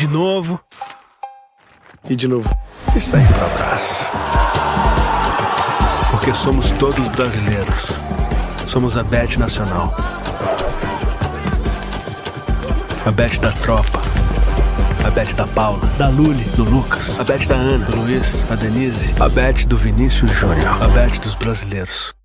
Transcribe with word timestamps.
de 0.00 0.08
novo. 0.08 0.58
E 2.08 2.16
de 2.16 2.26
novo. 2.26 2.48
E 2.96 3.00
sair 3.00 3.26
pro 3.34 3.44
abraço. 3.44 4.06
Porque 6.10 6.32
somos 6.32 6.70
todos 6.72 7.06
brasileiros. 7.08 8.00
Somos 8.66 8.96
a 8.96 9.02
Bet 9.02 9.38
Nacional. 9.38 9.94
A 13.04 13.10
Bet 13.10 13.38
da 13.40 13.52
tropa. 13.52 14.00
A 15.04 15.10
Bet 15.10 15.34
da 15.34 15.46
Paula, 15.46 15.86
da 15.98 16.08
Luli, 16.08 16.44
do 16.56 16.64
Lucas, 16.64 17.20
a 17.20 17.24
Bet 17.24 17.46
da 17.46 17.56
Ana, 17.56 17.84
do 17.84 17.96
Luiz, 17.96 18.50
a 18.50 18.54
Denise, 18.54 19.14
a 19.20 19.28
Bet 19.28 19.66
do 19.66 19.76
Vinícius 19.76 20.30
Júnior, 20.30 20.82
a 20.82 20.88
Bet 20.88 21.20
dos 21.20 21.34
brasileiros. 21.34 22.19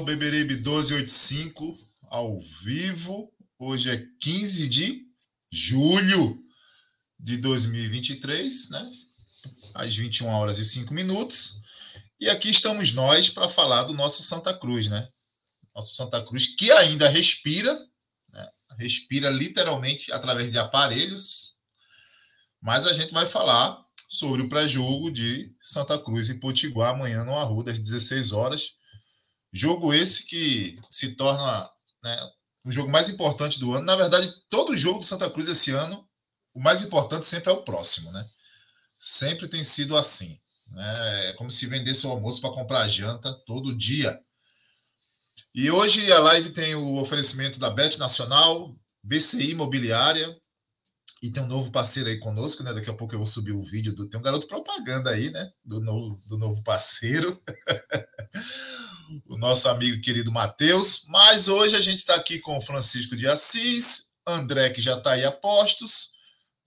Coral, 0.00 0.04
Beberibe 0.04 0.56
1285, 0.56 1.78
ao 2.08 2.38
vivo. 2.62 3.32
Hoje 3.58 3.90
é 3.90 4.04
15 4.20 4.68
de 4.68 5.02
julho 5.50 6.38
de 7.18 7.36
2023, 7.36 8.70
né? 8.70 8.90
Às 9.74 9.94
21 9.94 10.28
horas 10.28 10.58
e 10.58 10.64
5 10.64 10.92
minutos. 10.92 11.60
E 12.18 12.28
aqui 12.28 12.50
estamos 12.50 12.92
nós 12.92 13.28
para 13.28 13.48
falar 13.48 13.84
do 13.84 13.94
nosso 13.94 14.22
Santa 14.22 14.56
Cruz, 14.56 14.88
né? 14.88 15.08
Nosso 15.74 15.94
Santa 15.94 16.24
Cruz 16.24 16.46
que 16.54 16.70
ainda 16.72 17.08
respira, 17.08 17.78
né? 18.32 18.48
respira 18.78 19.30
literalmente 19.30 20.12
através 20.12 20.50
de 20.50 20.58
aparelhos. 20.58 21.54
Mas 22.60 22.86
a 22.86 22.92
gente 22.92 23.12
vai 23.12 23.26
falar 23.26 23.78
sobre 24.08 24.42
o 24.42 24.48
pré-jogo 24.48 25.10
de 25.10 25.54
Santa 25.60 25.98
Cruz 25.98 26.28
e 26.28 26.38
Potiguar 26.38 26.94
amanhã 26.94 27.24
no 27.24 27.38
Arruda, 27.38 27.72
às 27.72 27.78
16 27.78 28.32
horas. 28.32 28.79
Jogo 29.52 29.92
esse 29.92 30.24
que 30.24 30.78
se 30.90 31.14
torna 31.14 31.68
né, 32.02 32.30
o 32.64 32.70
jogo 32.70 32.90
mais 32.90 33.08
importante 33.08 33.58
do 33.58 33.74
ano. 33.74 33.84
Na 33.84 33.96
verdade, 33.96 34.32
todo 34.48 34.76
jogo 34.76 35.00
do 35.00 35.04
Santa 35.04 35.28
Cruz 35.30 35.48
esse 35.48 35.70
ano, 35.70 36.08
o 36.54 36.60
mais 36.60 36.82
importante 36.82 37.26
sempre 37.26 37.50
é 37.50 37.52
o 37.52 37.62
próximo, 37.62 38.12
né? 38.12 38.24
Sempre 38.98 39.48
tem 39.48 39.64
sido 39.64 39.96
assim. 39.96 40.38
Né? 40.68 41.30
É 41.30 41.32
como 41.34 41.50
se 41.50 41.66
vendesse 41.66 42.06
o 42.06 42.10
almoço 42.10 42.40
para 42.40 42.54
comprar 42.54 42.82
a 42.82 42.88
janta 42.88 43.32
todo 43.46 43.76
dia. 43.76 44.20
E 45.54 45.70
hoje 45.70 46.12
a 46.12 46.20
live 46.20 46.50
tem 46.50 46.74
o 46.74 47.00
oferecimento 47.00 47.58
da 47.58 47.70
Bet 47.70 47.98
Nacional, 47.98 48.76
BCI 49.02 49.50
Imobiliária, 49.50 50.36
e 51.22 51.30
tem 51.30 51.42
um 51.42 51.48
novo 51.48 51.70
parceiro 51.70 52.08
aí 52.08 52.18
conosco, 52.18 52.62
né? 52.62 52.72
Daqui 52.72 52.88
a 52.88 52.94
pouco 52.94 53.14
eu 53.14 53.18
vou 53.18 53.26
subir 53.26 53.52
o 53.52 53.62
vídeo 53.62 53.94
do. 53.94 54.08
Tem 54.08 54.18
um 54.18 54.22
garoto 54.22 54.46
propaganda 54.46 55.10
aí, 55.10 55.30
né? 55.30 55.50
Do 55.64 55.80
novo, 55.80 56.22
do 56.24 56.38
novo 56.38 56.62
parceiro. 56.62 57.42
o 59.28 59.36
nosso 59.36 59.68
amigo 59.68 60.00
querido 60.00 60.30
Matheus. 60.30 61.04
Mas 61.08 61.48
hoje 61.48 61.74
a 61.76 61.80
gente 61.80 61.98
está 61.98 62.14
aqui 62.14 62.38
com 62.38 62.56
o 62.56 62.60
Francisco 62.60 63.16
de 63.16 63.26
Assis, 63.26 64.06
André, 64.26 64.70
que 64.70 64.80
já 64.80 64.96
está 64.96 65.12
aí 65.12 65.24
a 65.24 65.32
postos. 65.32 66.10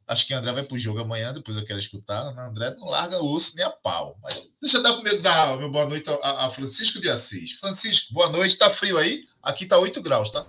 Acho 0.06 0.28
que 0.28 0.34
André 0.34 0.52
vai 0.52 0.64
para 0.64 0.76
o 0.76 0.80
jogo 0.80 1.00
amanhã, 1.00 1.34
depois 1.34 1.56
eu 1.56 1.66
quero 1.66 1.80
escutar. 1.80 2.34
Né? 2.34 2.42
André 2.42 2.76
não 2.78 2.88
larga 2.88 3.24
osso 3.24 3.56
nem 3.56 3.66
a 3.66 3.70
pau. 3.70 4.18
Mas 4.22 4.42
deixa 4.62 4.78
eu 4.78 4.84
dar 4.84 4.94
primeiro 4.94 5.22
dar 5.22 5.58
meu 5.58 5.72
boa 5.72 5.86
noite 5.86 6.10
a, 6.22 6.46
a 6.46 6.52
Francisco 6.52 7.00
de 7.00 7.10
Assis. 7.10 7.54
Francisco, 7.54 8.14
boa 8.14 8.30
noite. 8.30 8.54
Está 8.54 8.70
frio 8.70 8.98
aí? 8.98 9.24
Aqui 9.42 9.64
está 9.64 9.78
8 9.78 10.02
graus, 10.02 10.30
tá? 10.30 10.46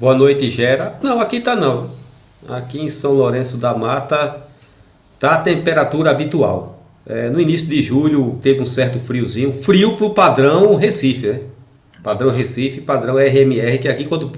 Boa 0.00 0.14
noite, 0.14 0.50
Gera. 0.50 0.98
Não, 1.02 1.20
aqui 1.20 1.40
tá 1.40 1.54
não. 1.54 1.86
Aqui 2.48 2.80
em 2.80 2.88
São 2.88 3.12
Lourenço 3.12 3.58
da 3.58 3.74
Mata 3.74 4.48
tá 5.18 5.34
a 5.34 5.40
temperatura 5.42 6.10
habitual. 6.10 6.79
É, 7.06 7.30
no 7.30 7.40
início 7.40 7.66
de 7.66 7.82
julho 7.82 8.38
teve 8.42 8.60
um 8.60 8.66
certo 8.66 9.00
friozinho, 9.00 9.52
frio 9.52 9.96
para 9.96 10.06
o 10.06 10.10
padrão 10.14 10.74
Recife, 10.74 11.26
né? 11.26 11.40
Padrão 12.02 12.30
Recife, 12.30 12.80
padrão 12.80 13.16
RMR, 13.16 13.78
que 13.78 13.88
aqui 13.88 14.04
quando, 14.04 14.32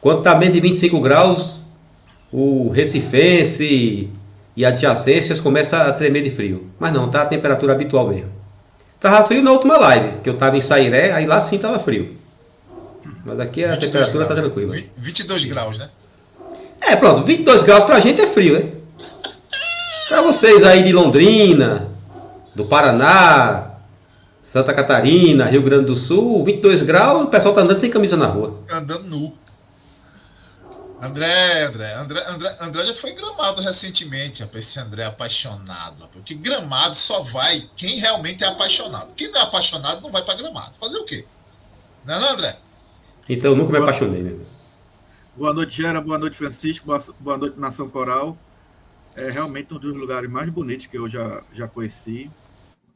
quando 0.00 0.22
tá 0.22 0.34
menos 0.34 0.54
de 0.54 0.60
25 0.60 1.00
graus, 1.00 1.60
o 2.32 2.68
recifense 2.68 4.10
e 4.56 4.64
adjacências 4.64 5.40
começam 5.40 5.80
a 5.80 5.92
tremer 5.92 6.22
de 6.22 6.30
frio. 6.30 6.66
Mas 6.78 6.92
não, 6.92 7.08
tá 7.08 7.22
a 7.22 7.26
temperatura 7.26 7.72
habitual 7.72 8.08
mesmo. 8.08 8.30
Tava 9.00 9.26
frio 9.26 9.42
na 9.42 9.52
última 9.52 9.76
live, 9.76 10.20
que 10.22 10.28
eu 10.28 10.34
tava 10.34 10.56
em 10.56 10.60
Sairé, 10.60 11.12
aí 11.12 11.26
lá 11.26 11.40
sim 11.40 11.58
tava 11.58 11.78
frio. 11.78 12.16
Mas 13.24 13.40
aqui 13.40 13.64
a 13.64 13.76
temperatura 13.76 14.24
tá 14.24 14.34
graus. 14.34 14.50
tá 14.50 14.54
tranquila. 14.62 14.76
22 14.96 15.44
graus, 15.44 15.78
né? 15.78 15.88
É, 16.80 16.96
pronto, 16.96 17.24
22 17.24 17.62
graus 17.62 17.82
pra 17.84 18.00
gente 18.00 18.20
é 18.20 18.26
frio, 18.26 18.58
né? 18.58 18.68
Para 20.08 20.20
vocês 20.22 20.64
aí 20.64 20.82
de 20.82 20.92
Londrina, 20.92 21.88
do 22.54 22.66
Paraná, 22.66 23.78
Santa 24.42 24.74
Catarina, 24.74 25.46
Rio 25.46 25.62
Grande 25.62 25.86
do 25.86 25.96
Sul, 25.96 26.44
22 26.44 26.82
graus, 26.82 27.24
o 27.24 27.28
pessoal 27.28 27.54
tá 27.54 27.62
andando 27.62 27.78
sem 27.78 27.90
camisa 27.90 28.16
na 28.16 28.26
rua. 28.26 28.62
Andando 28.70 29.04
nu. 29.04 29.34
André, 31.00 31.64
André, 31.64 31.94
André, 31.94 32.24
André, 32.28 32.56
André 32.60 32.84
já 32.84 32.94
foi 32.94 33.10
em 33.10 33.14
Gramado 33.14 33.62
recentemente, 33.62 34.42
rapaz, 34.42 34.66
esse 34.66 34.78
André 34.78 35.02
é 35.02 35.06
apaixonado. 35.06 36.08
Porque 36.12 36.34
Gramado 36.34 36.94
só 36.94 37.20
vai 37.20 37.68
quem 37.74 37.98
realmente 37.98 38.44
é 38.44 38.46
apaixonado. 38.46 39.14
Quem 39.14 39.30
não 39.30 39.40
é 39.40 39.42
apaixonado 39.42 40.02
não 40.02 40.10
vai 40.10 40.22
para 40.22 40.34
Gramado. 40.34 40.72
Fazer 40.78 40.98
o 40.98 41.04
quê? 41.04 41.24
Não 42.04 42.14
é, 42.14 42.20
não, 42.20 42.30
André? 42.30 42.56
Então 43.28 43.52
eu 43.52 43.56
nunca 43.56 43.72
me 43.72 43.78
apaixonei 43.78 44.22
mesmo. 44.22 44.46
Boa 45.34 45.52
noite, 45.52 45.82
Gera. 45.82 46.00
Boa 46.00 46.18
noite, 46.18 46.36
Francisco. 46.36 46.86
Boa 47.18 47.38
noite, 47.38 47.58
Nação 47.58 47.88
Coral 47.88 48.38
é 49.16 49.30
realmente 49.30 49.72
um 49.72 49.78
dos 49.78 49.96
lugares 49.96 50.30
mais 50.30 50.48
bonitos 50.48 50.86
que 50.86 50.98
eu 50.98 51.08
já, 51.08 51.42
já 51.52 51.68
conheci. 51.68 52.30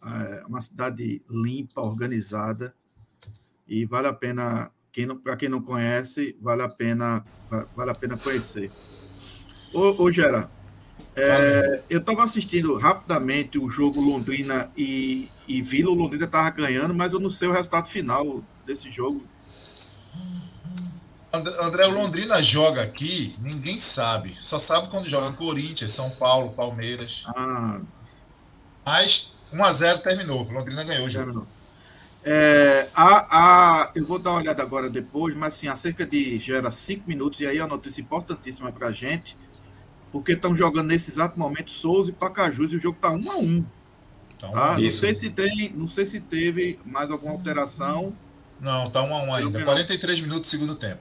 É 0.04 0.44
uma 0.46 0.60
cidade 0.60 1.22
limpa, 1.28 1.80
organizada, 1.80 2.74
e 3.66 3.84
vale 3.84 4.06
a 4.06 4.12
pena 4.12 4.70
Para 5.22 5.36
quem 5.36 5.48
não 5.48 5.60
conhece, 5.60 6.36
vale 6.40 6.62
a 6.62 6.68
pena, 6.68 7.24
vale 7.76 7.90
a 7.90 7.94
pena 7.94 8.16
conhecer. 8.16 8.70
Ô, 9.72 10.02
ô 10.02 10.10
Gera, 10.10 10.50
é, 11.14 11.82
eu 11.90 11.98
estava 11.98 12.24
assistindo 12.24 12.76
rapidamente 12.76 13.58
o 13.58 13.68
jogo 13.68 14.00
Londrina 14.00 14.70
e, 14.76 15.28
e 15.46 15.60
Vila. 15.62 15.90
O 15.90 15.94
Londrina 15.94 16.24
estava 16.24 16.50
ganhando, 16.50 16.94
mas 16.94 17.12
eu 17.12 17.20
não 17.20 17.30
sei 17.30 17.48
o 17.48 17.52
resultado 17.52 17.88
final 17.88 18.42
desse 18.64 18.90
jogo. 18.90 19.22
André, 21.32 21.86
o 21.86 21.90
Londrina 21.90 22.42
joga 22.42 22.82
aqui, 22.82 23.36
ninguém 23.38 23.78
sabe. 23.78 24.36
Só 24.40 24.60
sabe 24.60 24.88
quando 24.88 25.10
joga 25.10 25.36
Corinthians, 25.36 25.90
São 25.90 26.08
Paulo, 26.12 26.52
Palmeiras. 26.52 27.22
Ah. 27.26 27.80
Mas 28.84 29.30
1x0 29.52 30.00
terminou. 30.00 30.50
Londrina 30.50 30.84
ganhou 30.84 31.06
o 31.06 31.10
jogo. 31.10 31.24
Terminou. 31.26 31.46
É, 32.24 32.88
a, 32.94 33.84
a, 33.84 33.90
eu 33.94 34.04
vou 34.04 34.18
dar 34.18 34.30
uma 34.30 34.40
olhada 34.40 34.62
agora 34.62 34.90
depois, 34.90 35.36
mas 35.36 35.54
assim, 35.54 35.68
há 35.68 35.76
cerca 35.76 36.04
de 36.04 36.38
gera 36.38 36.70
cinco 36.70 37.04
minutos, 37.08 37.40
e 37.40 37.46
aí 37.46 37.58
é 37.58 37.62
uma 37.62 37.76
notícia 37.76 38.00
importantíssima 38.00 38.72
para 38.72 38.88
a 38.88 38.92
gente, 38.92 39.36
porque 40.10 40.32
estão 40.32 40.54
jogando 40.54 40.88
nesse 40.88 41.10
exato 41.10 41.38
momento 41.38 41.70
Souza 41.70 42.10
e 42.10 42.12
Pacajus, 42.14 42.72
e 42.72 42.76
o 42.76 42.80
jogo 42.80 42.96
está 42.96 43.10
um 43.10 43.30
a 43.30 43.36
um. 43.36 43.64
Tá, 44.38 44.48
tá? 44.48 44.78
Não 44.78 44.90
sei 44.90 45.14
se 45.14 45.30
tem, 45.30 45.72
não 45.74 45.88
sei 45.88 46.04
se 46.04 46.20
teve 46.20 46.78
mais 46.84 47.10
alguma 47.10 47.32
alteração. 47.32 48.12
Não, 48.60 48.90
tá 48.90 49.02
um 49.02 49.14
a 49.14 49.22
um 49.22 49.34
ainda. 49.34 49.62
43 49.62 50.20
minutos 50.20 50.42
do 50.42 50.48
segundo 50.48 50.74
tempo. 50.74 51.00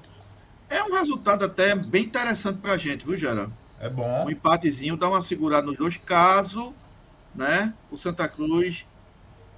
É 0.70 0.84
um 0.84 0.94
resultado 0.94 1.46
até 1.46 1.76
bem 1.76 2.04
interessante 2.04 2.60
para 2.60 2.74
a 2.74 2.78
gente, 2.78 3.06
viu, 3.06 3.18
Gera? 3.18 3.50
É 3.80 3.90
bom. 3.90 4.26
Um 4.26 4.30
empatezinho 4.30 4.98
dá 4.98 5.08
uma 5.08 5.22
segurada 5.22 5.66
nos 5.68 5.78
dois, 5.78 5.98
caso 5.98 6.74
né, 7.38 7.72
o 7.92 7.98
Santa 7.98 8.28
Cruz 8.28 8.86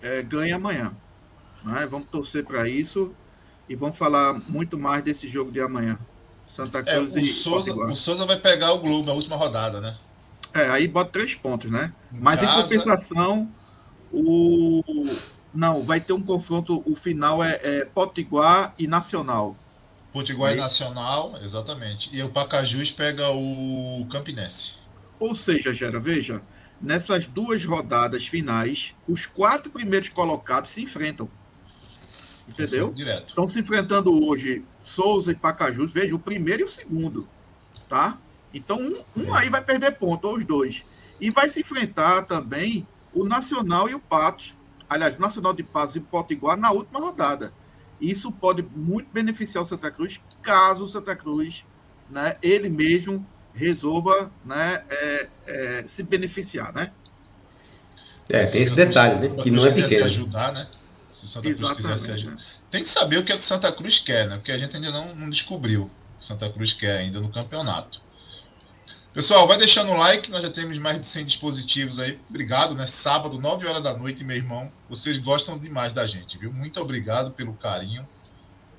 é, 0.02 0.22
ganhe 0.22 0.52
amanhã. 0.52 0.92
Né? 1.64 1.88
Vamos 1.90 2.10
torcer 2.10 2.44
para 2.44 2.68
isso 2.68 3.16
e 3.68 3.76
vamos 3.76 3.98
falar 3.98 4.34
muito 4.50 4.78
mais 4.78 5.04
desse 5.04 5.28
jogo 5.28 5.52
de 5.52 5.62
amanhã. 5.62 5.98
Santa 6.46 6.80
é, 6.80 6.96
Cruz 6.96 7.16
é, 7.16 7.20
o 7.20 7.22
e 7.22 7.32
Souza, 7.32 7.74
O 7.74 7.96
Souza 7.96 8.26
vai 8.26 8.38
pegar 8.38 8.74
o 8.74 8.80
Globo 8.80 9.06
na 9.06 9.14
última 9.14 9.38
rodada, 9.38 9.80
né? 9.80 9.96
É, 10.54 10.68
aí 10.70 10.88
bota 10.88 11.12
três 11.12 11.36
pontos, 11.36 11.72
né? 11.72 11.94
Em 12.12 12.20
Mas 12.20 12.42
casa... 12.42 12.60
em 12.60 12.62
compensação, 12.64 13.52
o. 14.12 14.82
Não, 15.54 15.84
vai 15.84 16.00
ter 16.00 16.14
um 16.14 16.22
confronto. 16.22 16.82
O 16.86 16.96
final 16.96 17.44
é, 17.44 17.60
é 17.64 17.86
Potiguar 17.86 18.74
e 18.78 18.88
Nacional. 18.88 19.56
Potiguar 20.12 20.54
e 20.54 20.56
Nacional, 20.56 21.36
exatamente. 21.44 22.10
E 22.16 22.22
o 22.24 22.30
Pacajus 22.30 22.92
pega 22.92 23.30
o 23.30 24.08
Campinense. 24.12 24.74
Ou 25.20 25.36
seja, 25.36 25.74
Gera, 25.74 26.00
veja, 26.00 26.42
nessas 26.82 27.28
duas 27.28 27.64
rodadas 27.66 28.26
finais, 28.26 28.94
os 29.08 29.26
quatro 29.26 29.70
primeiros 29.72 30.10
colocados 30.10 30.72
se 30.72 30.82
enfrentam. 30.82 31.30
Entendeu? 32.48 32.92
Direto. 32.92 33.30
Estão 33.30 33.48
se 33.48 33.60
enfrentando 33.60 34.26
hoje 34.26 34.66
Souza 34.84 35.32
e 35.32 35.36
Pacajus. 35.36 35.92
Veja, 35.92 36.16
o 36.16 36.20
primeiro 36.20 36.64
e 36.64 36.66
o 36.66 36.70
segundo. 36.70 37.28
Tá? 37.88 38.18
Então, 38.54 38.80
um, 38.80 39.04
um 39.16 39.34
aí 39.34 39.50
vai 39.50 39.64
perder 39.64 39.92
ponto, 39.92 40.28
ou 40.28 40.38
os 40.38 40.46
dois. 40.46 40.84
E 41.22 41.30
vai 41.30 41.48
se 41.50 41.62
enfrentar 41.62 42.24
também 42.24 42.88
o 43.14 43.24
Nacional 43.24 43.88
e 43.90 43.94
o 43.94 44.00
Patos. 44.00 44.56
Aliás, 44.90 45.16
o 45.16 45.22
Nacional 45.22 45.54
de 45.54 45.62
Patos 45.62 45.96
e 45.96 46.00
o 46.00 46.04
Potiguar 46.04 46.58
na 46.58 46.72
última 46.72 47.00
rodada. 47.00 47.54
Isso 48.00 48.32
pode 48.32 48.64
muito 48.76 49.10
beneficiar 49.12 49.64
o 49.64 49.68
Santa 49.68 49.92
Cruz, 49.92 50.20
caso 50.42 50.84
o 50.84 50.90
Santa 50.90 51.16
Cruz, 51.16 51.64
né, 52.10 52.38
ele 52.42 52.70
mesmo 52.70 53.26
resolva 53.54 54.32
né, 54.46 54.84
é, 54.90 55.28
é, 55.48 55.84
se 55.86 56.04
beneficiar, 56.04 56.74
né? 56.74 56.92
É, 58.30 58.46
tem 58.46 58.62
esse 58.62 58.76
detalhe, 58.76 59.28
né? 59.28 59.44
Que 59.44 59.50
não 59.50 59.66
é 59.66 59.72
pequeno. 59.72 60.06
ajudar, 60.06 60.54
né? 60.54 60.68
Se 61.12 61.26
o 61.26 61.28
Santa 61.28 61.54
Cruz 61.54 61.74
quiser 61.74 62.00
se 62.00 62.12
ajudar. 62.12 62.36
Né? 62.36 62.42
Tem 62.72 62.84
que 62.84 62.90
saber 62.90 63.18
o 63.18 63.26
que, 63.26 63.32
é 63.32 63.36
que 63.36 63.44
o 63.44 63.46
Santa 63.46 63.72
Cruz 63.72 63.98
quer, 63.98 64.28
né? 64.28 64.36
Porque 64.36 64.52
a 64.52 64.58
gente 64.58 64.76
ainda 64.76 64.92
não, 64.92 65.16
não 65.16 65.30
descobriu 65.30 65.84
o 65.84 65.86
que 65.88 66.22
o 66.22 66.24
Santa 66.24 66.50
Cruz 66.50 66.72
quer 66.72 67.00
ainda 67.00 67.20
no 67.20 67.32
campeonato. 67.32 68.00
Pessoal, 69.20 69.46
vai 69.46 69.58
deixando 69.58 69.92
o 69.92 69.98
like, 69.98 70.32
nós 70.32 70.42
já 70.42 70.50
temos 70.50 70.78
mais 70.78 70.98
de 70.98 71.06
100 71.06 71.26
dispositivos 71.26 72.00
aí. 72.00 72.18
Obrigado, 72.30 72.74
né? 72.74 72.88
Sábado, 72.88 73.38
9 73.38 73.68
horas 73.68 73.84
da 73.84 73.94
noite, 73.94 74.24
meu 74.24 74.38
irmão. 74.38 74.72
Vocês 74.90 75.18
gostam 75.18 75.60
demais 75.60 75.92
da 75.92 76.06
gente, 76.06 76.38
viu? 76.38 76.54
Muito 76.54 76.80
obrigado 76.80 77.32
pelo 77.32 77.54
carinho. 77.54 78.08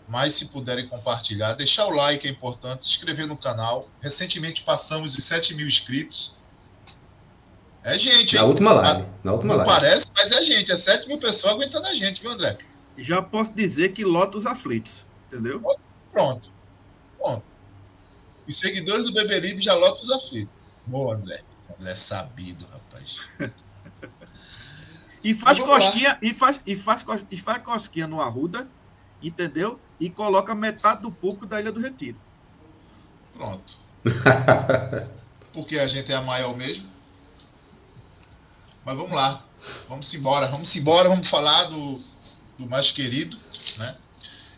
Mas 0.09 0.37
se 0.37 0.47
puderem 0.47 0.89
compartilhar, 0.89 1.53
deixar 1.53 1.85
o 1.89 1.91
like 1.91 2.27
é 2.27 2.31
importante, 2.31 2.87
se 2.87 2.91
inscrever 2.91 3.27
no 3.27 3.37
canal. 3.37 3.87
Recentemente 4.01 4.63
passamos 4.63 5.13
de 5.13 5.21
7 5.21 5.53
mil 5.55 5.69
inscritos. 5.69 6.35
É 7.85 7.99
gente, 7.99 8.35
hein? 8.35 8.41
Na 8.41 8.49
última 8.49 8.73
live. 8.73 9.07
Na 9.23 9.33
última 9.35 9.57
Não 9.59 9.67
live. 9.67 9.71
parece, 9.71 10.07
mas 10.17 10.33
é 10.33 10.43
gente. 10.43 10.73
É 10.73 10.77
7 10.79 11.07
mil 11.07 11.19
pessoas 11.19 11.53
aguentando 11.53 11.87
a 11.87 11.95
gente, 11.95 12.23
viu, 12.23 12.31
André? 12.31 12.57
Já 12.97 13.21
posso 13.21 13.53
dizer 13.53 13.91
que 13.91 14.07
lota 14.07 14.39
os 14.39 14.47
aflitos, 14.47 15.05
entendeu? 15.27 15.61
Pronto. 16.11 16.51
Pronto. 17.19 17.50
Os 18.51 18.59
seguidores 18.59 19.05
do 19.07 19.13
Beberibe 19.13 19.63
já 19.63 19.75
lotam 19.75 20.03
os 20.03 20.11
aflitos. 20.11 20.53
Boa, 20.85 21.15
André. 21.15 21.41
André 21.79 21.93
é 21.93 21.95
sabido, 21.95 22.67
rapaz. 22.67 23.53
e 25.23 25.33
faz 25.33 25.61
cosquinha, 25.61 26.19
e 26.21 26.35
faz, 26.35 26.61
e, 26.67 26.75
faz, 26.75 27.07
e 27.31 27.37
faz 27.37 27.63
cosquinha 27.63 28.09
no 28.09 28.21
Arruda, 28.21 28.67
entendeu? 29.23 29.79
E 30.01 30.11
coloca 30.11 30.53
metade 30.53 31.03
do 31.03 31.13
público 31.13 31.47
da 31.47 31.61
Ilha 31.61 31.71
do 31.71 31.81
Retiro. 31.81 32.19
Pronto. 33.35 33.73
Porque 35.55 35.79
a 35.79 35.87
gente 35.87 36.11
é 36.11 36.17
a 36.17 36.21
maior 36.21 36.57
mesmo. 36.57 36.89
Mas 38.85 38.97
vamos 38.97 39.13
lá. 39.13 39.45
Vamos 39.89 40.13
embora, 40.13 40.49
vamos 40.49 40.75
embora, 40.75 41.09
vamos 41.09 41.29
falar 41.29 41.65
do, 41.65 42.01
do 42.59 42.67
mais 42.67 42.91
querido, 42.91 43.39
né? 43.77 43.97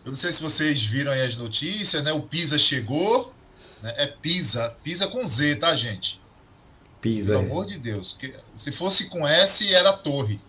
Eu 0.02 0.12
não 0.12 0.16
sei 0.16 0.32
se 0.32 0.42
vocês 0.42 0.82
viram 0.82 1.12
aí 1.12 1.20
as 1.20 1.36
notícias, 1.36 2.02
né? 2.02 2.10
O 2.10 2.22
Pisa 2.22 2.58
chegou, 2.58 3.34
né? 3.82 3.94
É 3.96 4.06
Pisa, 4.06 4.70
Pisa 4.82 5.06
com 5.06 5.26
Z, 5.26 5.56
tá, 5.56 5.74
gente? 5.74 6.20
Pisa. 7.00 7.34
Pelo 7.34 7.44
é. 7.44 7.50
amor 7.50 7.66
de 7.66 7.78
Deus. 7.78 8.16
Que, 8.18 8.34
se 8.54 8.70
fosse 8.72 9.06
com 9.06 9.26
S, 9.26 9.72
era 9.72 9.92
torre. 9.92 10.40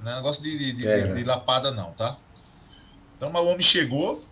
Não 0.00 0.12
é 0.12 0.16
negócio 0.16 0.42
de, 0.42 0.56
de, 0.56 0.72
de, 0.72 0.84
de, 0.84 1.14
de 1.14 1.24
lapada, 1.24 1.70
não, 1.70 1.92
tá? 1.92 2.16
Então, 3.16 3.32
o 3.32 3.46
homem 3.46 3.62
chegou, 3.62 4.22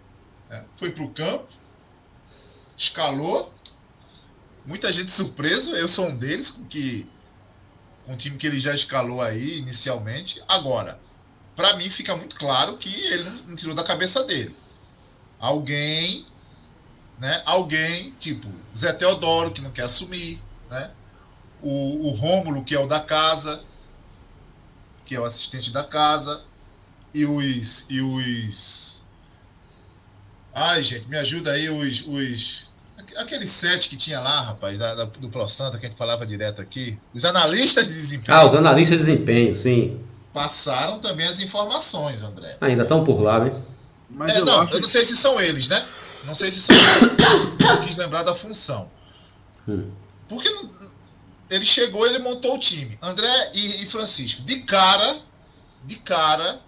né? 0.50 0.62
foi 0.76 0.90
pro 0.90 1.08
campo, 1.10 1.48
escalou. 2.76 3.52
Muita 4.66 4.92
gente 4.92 5.10
surpreso, 5.10 5.74
eu 5.74 5.88
sou 5.88 6.08
um 6.08 6.16
deles, 6.16 6.50
com 6.50 6.64
que 6.64 7.06
um 8.06 8.16
time 8.16 8.36
que 8.36 8.46
ele 8.46 8.60
já 8.60 8.74
escalou 8.74 9.22
aí 9.22 9.58
inicialmente. 9.58 10.42
Agora, 10.46 10.98
para 11.56 11.76
mim 11.76 11.88
fica 11.88 12.14
muito 12.16 12.36
claro 12.36 12.76
que 12.76 12.94
ele 13.06 13.30
não 13.46 13.56
tirou 13.56 13.74
da 13.74 13.82
cabeça 13.82 14.22
dele. 14.24 14.54
Alguém 15.38 16.26
né? 17.24 17.40
Alguém, 17.46 18.12
tipo 18.20 18.46
Zé 18.76 18.92
Teodoro, 18.92 19.50
que 19.50 19.62
não 19.62 19.70
quer 19.70 19.84
assumir, 19.84 20.42
né? 20.70 20.90
O, 21.62 22.08
o 22.08 22.10
Rômulo, 22.10 22.62
que 22.62 22.74
é 22.74 22.78
o 22.78 22.86
da 22.86 23.00
casa, 23.00 23.62
que 25.06 25.14
é 25.14 25.20
o 25.20 25.24
assistente 25.24 25.72
da 25.72 25.82
casa, 25.82 26.42
e 27.14 27.24
os. 27.24 27.86
E 27.88 28.02
os. 28.02 29.02
Ai, 30.54 30.82
gente, 30.82 31.08
me 31.08 31.16
ajuda 31.16 31.52
aí, 31.52 31.70
os. 31.70 32.06
os 32.06 32.66
aqueles 33.16 33.48
sete 33.48 33.88
que 33.88 33.96
tinha 33.96 34.20
lá, 34.20 34.42
rapaz, 34.42 34.78
da, 34.78 34.94
da, 34.94 35.04
do 35.06 35.30
Pro 35.30 35.48
Santa, 35.48 35.78
que 35.78 35.86
a 35.86 35.88
gente 35.88 35.96
falava 35.96 36.26
direto 36.26 36.60
aqui. 36.60 36.98
Os 37.14 37.24
analistas 37.24 37.88
de 37.88 37.94
desempenho. 37.94 38.36
Ah, 38.36 38.44
os 38.44 38.54
analistas 38.54 38.98
de 38.98 39.04
desempenho, 39.06 39.56
sim. 39.56 39.98
Passaram 40.34 40.98
também 40.98 41.26
as 41.26 41.40
informações, 41.40 42.22
André. 42.22 42.58
Ainda 42.60 42.82
estão 42.82 43.02
por 43.02 43.22
lá, 43.22 43.42
né? 43.42 43.50
Mas 44.10 44.36
é, 44.36 44.40
eu, 44.40 44.44
não, 44.44 44.60
acho... 44.60 44.74
eu 44.74 44.80
não 44.82 44.88
sei 44.88 45.06
se 45.06 45.16
são 45.16 45.40
eles, 45.40 45.68
né? 45.68 45.82
Não 46.26 46.34
sei 46.34 46.50
se 46.50 46.60
são 46.60 46.74
eu 46.76 47.86
quis 47.86 47.96
lembrar 47.96 48.22
da 48.22 48.34
função. 48.34 48.90
Hum. 49.68 49.90
Porque 50.28 50.48
não, 50.50 50.68
ele 51.50 51.64
chegou, 51.64 52.06
ele 52.06 52.18
montou 52.18 52.56
o 52.56 52.58
time. 52.58 52.98
André 53.00 53.50
e, 53.54 53.82
e, 53.82 53.86
Francisco. 53.86 54.42
De 54.42 54.60
cara, 54.62 55.18
de 55.84 55.96
cara, 55.96 56.60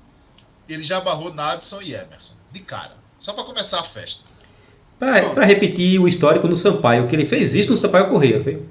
ele 0.69 0.85
já 0.85 1.01
barrou 1.01 1.33
Nadson 1.33 1.81
e 1.81 1.95
Emerson. 1.95 2.35
De 2.53 2.61
cara. 2.61 2.97
Só 3.19 3.33
para 3.33 3.45
começar 3.45 3.81
a 3.81 3.85
festa. 3.85 4.23
Para 4.99 5.45
repetir 5.45 6.01
o 6.01 6.09
histórico 6.09 6.49
no 6.49 6.57
Sampaio, 6.57 7.07
que 7.07 7.15
ele 7.15 7.27
fez 7.27 7.55
isso 7.55 7.71
no 7.71 7.77
Sampaio 7.77 8.09
Correia, 8.09 8.43
foi? 8.43 8.63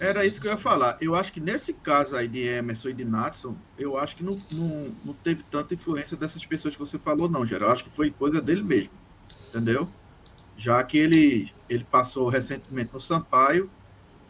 Era 0.00 0.26
isso 0.26 0.40
que 0.40 0.48
eu 0.48 0.52
ia 0.52 0.56
falar. 0.56 0.96
Eu 1.00 1.14
acho 1.14 1.32
que 1.32 1.40
nesse 1.40 1.72
caso 1.72 2.16
aí 2.16 2.26
de 2.26 2.40
Emerson 2.40 2.88
e 2.88 2.92
de 2.92 3.04
Natson, 3.04 3.56
eu 3.78 3.96
acho 3.96 4.16
que 4.16 4.24
não, 4.24 4.36
não, 4.50 4.94
não 5.04 5.14
teve 5.14 5.42
tanta 5.44 5.72
influência 5.72 6.16
dessas 6.16 6.44
pessoas 6.44 6.74
que 6.74 6.80
você 6.80 6.98
falou, 6.98 7.28
não, 7.28 7.46
Geral. 7.46 7.68
Eu 7.68 7.74
acho 7.74 7.84
que 7.84 7.90
foi 7.90 8.10
coisa 8.10 8.40
dele 8.40 8.62
mesmo. 8.62 8.90
Entendeu? 9.48 9.88
Já 10.56 10.82
que 10.82 10.98
ele, 10.98 11.52
ele 11.68 11.84
passou 11.84 12.28
recentemente 12.28 12.92
no 12.92 13.00
Sampaio 13.00 13.68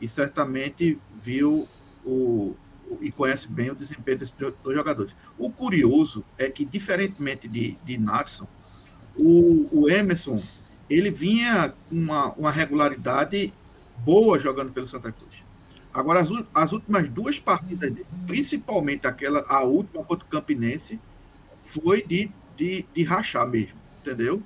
e 0.00 0.08
certamente 0.08 0.98
viu 1.22 1.66
o, 2.04 2.56
o, 2.86 2.98
e 3.00 3.10
conhece 3.12 3.48
bem 3.48 3.70
o 3.70 3.74
desempenho 3.74 4.18
desses 4.18 4.34
dois 4.62 4.76
jogadores. 4.76 5.14
O 5.38 5.50
curioso 5.50 6.24
é 6.38 6.48
que, 6.50 6.64
diferentemente 6.64 7.48
de, 7.48 7.76
de 7.84 7.98
Natson, 7.98 8.46
o, 9.16 9.68
o 9.72 9.88
Emerson 9.88 10.42
ele 10.88 11.10
vinha 11.10 11.72
com 11.88 11.94
uma, 11.94 12.32
uma 12.32 12.50
regularidade 12.50 13.52
boa 13.98 14.38
jogando 14.38 14.72
pelo 14.72 14.86
Santa 14.86 15.10
Cruz. 15.10 15.32
Agora, 15.92 16.20
as, 16.20 16.28
as 16.52 16.72
últimas 16.72 17.08
duas 17.08 17.38
partidas 17.38 17.92
dele, 17.92 18.06
principalmente 18.26 19.06
aquela, 19.06 19.44
a 19.48 19.62
última 19.62 20.04
contra 20.04 20.26
o 20.26 20.28
Campinense, 20.28 20.98
foi 21.60 22.02
de, 22.02 22.30
de, 22.56 22.84
de 22.94 23.02
rachar 23.04 23.46
mesmo, 23.46 23.78
entendeu? 24.00 24.42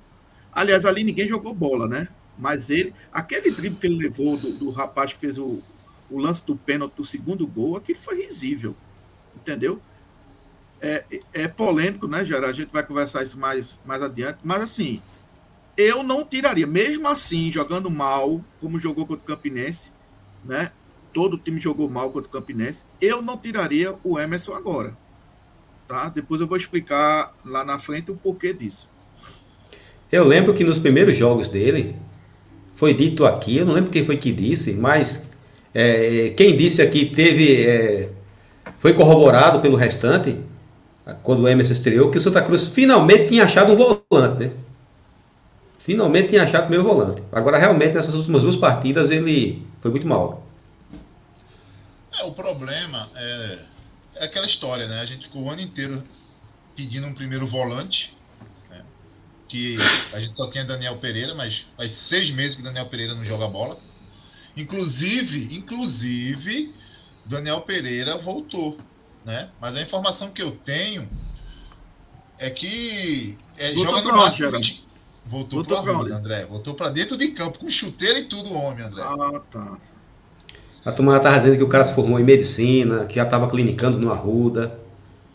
Aliás, 0.51 0.85
ali 0.85 1.03
ninguém 1.03 1.27
jogou 1.27 1.53
bola, 1.53 1.87
né? 1.87 2.07
Mas 2.37 2.69
ele, 2.69 2.93
aquele 3.11 3.51
drible 3.51 3.79
que 3.79 3.87
ele 3.87 3.97
levou 3.97 4.37
do, 4.37 4.53
do 4.53 4.69
rapaz 4.71 5.13
que 5.13 5.19
fez 5.19 5.37
o, 5.37 5.61
o 6.09 6.19
lance 6.19 6.45
do 6.45 6.55
pênalti 6.55 6.95
do 6.95 7.05
segundo 7.05 7.45
gol, 7.45 7.75
aquilo 7.75 7.99
foi 7.99 8.23
risível. 8.23 8.75
Entendeu? 9.35 9.81
É, 10.81 11.03
é 11.33 11.47
polêmico, 11.47 12.07
né, 12.07 12.23
Gerard? 12.23 12.49
A 12.49 12.53
gente 12.53 12.71
vai 12.71 12.83
conversar 12.83 13.23
isso 13.23 13.37
mais, 13.37 13.79
mais 13.85 14.01
adiante. 14.01 14.39
Mas 14.43 14.61
assim, 14.61 15.01
eu 15.75 16.03
não 16.03 16.25
tiraria, 16.25 16.67
mesmo 16.67 17.07
assim, 17.07 17.51
jogando 17.51 17.89
mal, 17.89 18.43
como 18.59 18.79
jogou 18.79 19.05
contra 19.05 19.23
o 19.23 19.27
Campinense, 19.27 19.91
né? 20.43 20.71
Todo 21.13 21.37
time 21.37 21.59
jogou 21.59 21.89
mal 21.89 22.11
contra 22.11 22.29
o 22.29 22.31
Campinense, 22.31 22.85
eu 23.01 23.21
não 23.21 23.37
tiraria 23.37 23.95
o 24.03 24.19
Emerson 24.19 24.53
agora. 24.53 24.97
Tá? 25.87 26.09
Depois 26.09 26.39
eu 26.39 26.47
vou 26.47 26.57
explicar 26.57 27.33
lá 27.43 27.65
na 27.65 27.79
frente 27.79 28.11
o 28.11 28.15
porquê 28.15 28.53
disso. 28.53 28.89
Eu 30.11 30.23
lembro 30.23 30.53
que 30.53 30.63
nos 30.63 30.79
primeiros 30.79 31.15
jogos 31.15 31.47
dele, 31.47 31.95
foi 32.73 32.93
dito 32.93 33.25
aqui, 33.25 33.57
eu 33.57 33.65
não 33.65 33.73
lembro 33.73 33.91
quem 33.91 34.03
foi 34.03 34.17
que 34.17 34.31
disse, 34.31 34.73
mas 34.73 35.29
é, 35.73 36.29
quem 36.29 36.55
disse 36.55 36.81
aqui 36.81 37.05
teve. 37.05 37.65
É, 37.65 38.09
foi 38.77 38.93
corroborado 38.93 39.59
pelo 39.59 39.75
restante, 39.75 40.39
quando 41.23 41.41
o 41.41 41.47
Emerson 41.47 41.73
estreou, 41.73 42.09
que 42.09 42.17
o 42.17 42.21
Santa 42.21 42.41
Cruz 42.41 42.67
finalmente 42.69 43.27
tinha 43.27 43.43
achado 43.43 43.73
um 43.73 43.75
volante, 43.75 44.45
né? 44.45 44.51
Finalmente 45.77 46.29
tinha 46.29 46.43
achado 46.43 46.63
o 46.63 46.67
primeiro 46.67 46.87
volante. 46.87 47.21
Agora, 47.31 47.57
realmente, 47.57 47.95
nessas 47.95 48.13
últimas 48.13 48.43
duas 48.43 48.55
partidas, 48.55 49.09
ele 49.09 49.65
foi 49.81 49.91
muito 49.91 50.07
mal. 50.07 50.45
É, 52.17 52.23
o 52.23 52.31
problema 52.31 53.09
é, 53.15 53.59
é 54.15 54.25
aquela 54.25 54.45
história, 54.45 54.87
né? 54.87 55.01
A 55.01 55.05
gente 55.05 55.27
ficou 55.27 55.43
o 55.43 55.49
ano 55.49 55.61
inteiro 55.61 56.03
pedindo 56.75 57.07
um 57.07 57.13
primeiro 57.13 57.45
volante 57.45 58.13
que 59.49 59.75
a 60.13 60.19
gente 60.19 60.35
só 60.35 60.49
tinha 60.49 60.63
Daniel 60.63 60.95
Pereira, 60.97 61.33
mas 61.33 61.65
faz 61.75 61.91
seis 61.91 62.29
meses 62.29 62.55
que 62.55 62.61
Daniel 62.61 62.85
Pereira 62.85 63.15
não 63.15 63.23
joga 63.23 63.47
bola. 63.47 63.75
Inclusive, 64.55 65.55
inclusive, 65.55 66.71
Daniel 67.25 67.61
Pereira 67.61 68.17
voltou, 68.17 68.77
né? 69.25 69.49
Mas 69.59 69.75
a 69.75 69.81
informação 69.81 70.29
que 70.29 70.41
eu 70.41 70.51
tenho 70.51 71.09
é 72.37 72.49
que 72.49 73.35
é, 73.57 73.73
joga 73.73 74.01
no 74.03 74.15
máximo. 74.15 74.55
Onde, 74.55 74.83
voltou, 75.25 75.63
voltou 75.63 75.83
para 75.83 75.97
onde, 75.97 76.11
André? 76.11 76.45
Voltou 76.45 76.75
para 76.75 76.89
dentro 76.89 77.17
de 77.17 77.29
campo, 77.29 77.59
com 77.59 77.69
chuteira 77.69 78.19
e 78.19 78.25
tudo, 78.25 78.53
homem, 78.53 78.85
André. 78.85 79.01
Ah, 79.01 79.41
tá. 79.51 79.77
A 80.85 80.91
turma 80.91 81.17
estava 81.17 81.37
dizendo 81.39 81.57
que 81.57 81.63
o 81.63 81.67
cara 81.67 81.83
se 81.83 81.93
formou 81.93 82.19
em 82.19 82.23
medicina, 82.23 83.05
que 83.05 83.15
já 83.15 83.23
estava 83.23 83.49
clinicando 83.49 83.97
no 83.97 84.11
Arruda. 84.11 84.79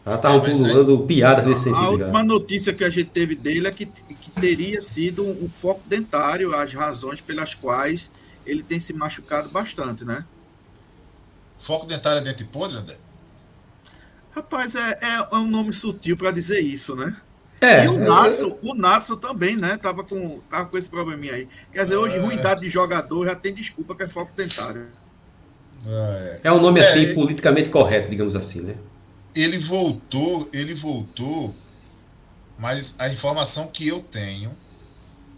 Ela 0.05 0.17
estava 0.17 0.37
é, 0.37 0.51
pulando 0.51 1.03
é, 1.03 1.07
piadas 1.07 1.47
nesse 1.47 1.65
sentido. 1.65 1.83
A 1.83 1.91
última 1.91 2.23
notícia 2.23 2.75
que 2.75 2.85
a 2.85 2.91
gente 2.91 3.11
teve 3.11 3.35
dele 3.35 3.67
é 3.67 3.71
que, 3.71 3.87
que 3.87 4.31
teria 4.33 4.83
sido 4.83 5.25
um, 5.25 5.45
um, 5.45 5.49
foco 5.49 5.81
dentário 5.87 6.55
as 6.55 6.73
razões 6.75 7.21
pelas 7.21 7.55
quais 7.55 8.11
ele 8.45 8.63
tem 8.63 8.79
se 8.79 8.93
machucado 8.93 9.49
bastante, 9.49 10.05
né? 10.05 10.25
Foco 11.59 11.87
dentário 11.87 12.19
é 12.21 12.25
dente 12.25 12.45
podre, 12.45 12.77
André? 12.77 12.97
Rapaz, 14.33 14.75
é, 14.75 14.99
é, 15.01 15.29
é 15.33 15.37
um 15.37 15.47
nome 15.47 15.73
sutil 15.73 16.17
para 16.17 16.31
dizer 16.31 16.61
isso, 16.61 16.95
né? 16.95 17.17
É, 17.61 17.87
e 17.87 17.89
o 17.89 17.99
Nasso, 17.99 18.59
o 18.63 18.75
Nasso 18.75 19.17
também, 19.17 19.57
né? 19.57 19.79
Tava 19.79 20.05
com, 20.05 20.41
tava 20.51 20.67
com 20.67 20.77
esse 20.77 20.89
probleminha 20.91 21.33
aí. 21.33 21.49
Quer 21.73 21.85
dizer, 21.85 21.97
hoje, 21.97 22.17
é. 22.17 22.21
ruindade 22.21 22.61
de 22.61 22.69
jogador 22.69 23.25
já 23.25 23.35
tem 23.35 23.55
desculpa 23.55 23.95
que 23.95 24.03
é 24.03 24.09
foco 24.09 24.33
dentário. 24.37 24.87
É, 25.87 26.41
é 26.45 26.53
um 26.53 26.61
nome 26.61 26.81
assim, 26.81 27.07
é, 27.07 27.15
politicamente 27.15 27.71
correto, 27.71 28.11
digamos 28.11 28.37
assim, 28.37 28.61
né? 28.61 28.77
Ele 29.35 29.59
voltou, 29.59 30.49
ele 30.53 30.75
voltou, 30.75 31.55
mas 32.59 32.95
a 32.99 33.09
informação 33.09 33.67
que 33.67 33.87
eu 33.87 34.01
tenho 34.01 34.51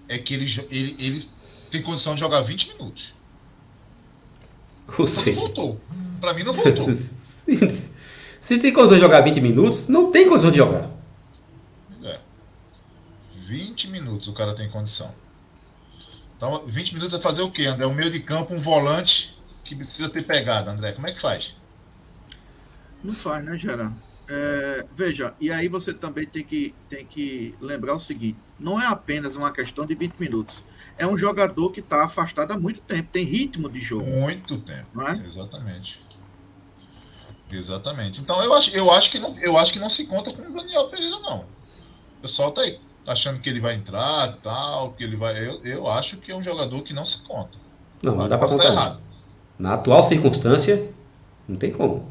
é 0.08 0.18
que 0.18 0.34
ele, 0.34 0.44
ele, 0.70 0.96
ele 0.98 1.28
tem 1.70 1.82
condição 1.82 2.14
de 2.14 2.20
jogar 2.20 2.42
20 2.42 2.68
minutos. 2.68 3.14
Você. 4.86 5.32
Não 5.32 5.40
voltou. 5.40 5.80
Pra 6.20 6.34
mim 6.34 6.44
não 6.44 6.52
voltou. 6.52 6.86
Se 8.46 8.58
tem 8.58 8.72
condição 8.72 8.96
de 8.96 9.02
jogar 9.02 9.22
20 9.22 9.40
minutos, 9.40 9.88
não 9.88 10.10
tem 10.10 10.28
condição 10.28 10.50
de 10.50 10.58
jogar. 10.58 10.88
É. 12.04 12.20
20 13.46 13.88
minutos 13.88 14.28
o 14.28 14.32
cara 14.32 14.54
tem 14.54 14.68
condição. 14.70 15.12
Então, 16.36 16.64
20 16.66 16.94
minutos 16.94 17.18
é 17.18 17.22
fazer 17.22 17.42
o 17.42 17.50
quê, 17.50 17.66
André? 17.66 17.86
Um 17.86 17.94
meio 17.94 18.10
de 18.10 18.20
campo, 18.20 18.54
um 18.54 18.60
volante 18.60 19.36
que 19.64 19.74
precisa 19.74 20.08
ter 20.08 20.22
pegada, 20.24 20.70
André. 20.70 20.92
Como 20.92 21.08
é 21.08 21.12
que 21.12 21.20
faz? 21.20 21.54
Não 23.02 23.12
faz, 23.12 23.44
né, 23.44 23.58
Gerard? 23.58 23.94
É, 24.28 24.84
veja, 24.96 25.32
e 25.40 25.52
aí 25.52 25.68
você 25.68 25.94
também 25.94 26.26
tem 26.26 26.42
que, 26.42 26.74
tem 26.90 27.06
que 27.06 27.54
lembrar 27.60 27.94
o 27.94 28.00
seguinte: 28.00 28.38
não 28.58 28.80
é 28.80 28.86
apenas 28.86 29.36
uma 29.36 29.52
questão 29.52 29.86
de 29.86 29.94
20 29.94 30.14
minutos. 30.18 30.62
É 30.98 31.06
um 31.06 31.16
jogador 31.16 31.70
que 31.70 31.80
está 31.80 32.04
afastado 32.04 32.52
há 32.52 32.58
muito 32.58 32.80
tempo, 32.80 33.10
tem 33.12 33.24
ritmo 33.24 33.68
de 33.68 33.80
jogo. 33.80 34.06
Muito 34.06 34.58
tempo. 34.58 34.86
Não 34.94 35.06
é? 35.06 35.22
Exatamente. 35.26 36.00
Exatamente. 37.52 38.20
Então 38.20 38.42
eu 38.42 38.52
acho, 38.54 38.70
eu 38.70 38.90
acho 38.90 39.10
que 39.10 39.18
não, 39.18 39.38
eu 39.38 39.56
acho 39.56 39.72
que 39.72 39.78
não 39.78 39.90
se 39.90 40.06
conta 40.06 40.32
com 40.32 40.42
o 40.42 40.52
Daniel 40.52 40.88
Pereira, 40.88 41.18
não. 41.20 41.40
O 42.18 42.22
pessoal 42.22 42.50
tá 42.50 42.62
aí 42.62 42.80
achando 43.06 43.38
que 43.40 43.48
ele 43.48 43.60
vai 43.60 43.74
entrar 43.74 44.34
tal, 44.42 44.92
que 44.92 45.04
ele 45.04 45.16
vai. 45.16 45.38
Eu, 45.46 45.64
eu 45.64 45.88
acho 45.88 46.16
que 46.16 46.32
é 46.32 46.36
um 46.36 46.42
jogador 46.42 46.82
que 46.82 46.92
não 46.92 47.04
se 47.04 47.18
conta. 47.18 47.56
Não, 48.02 48.16
não 48.16 48.28
dá 48.28 48.36
para 48.36 48.48
contar. 48.48 48.64
Errado. 48.64 49.00
Na 49.58 49.74
atual 49.74 50.02
circunstância, 50.02 50.90
não 51.46 51.56
tem 51.56 51.70
como. 51.70 52.10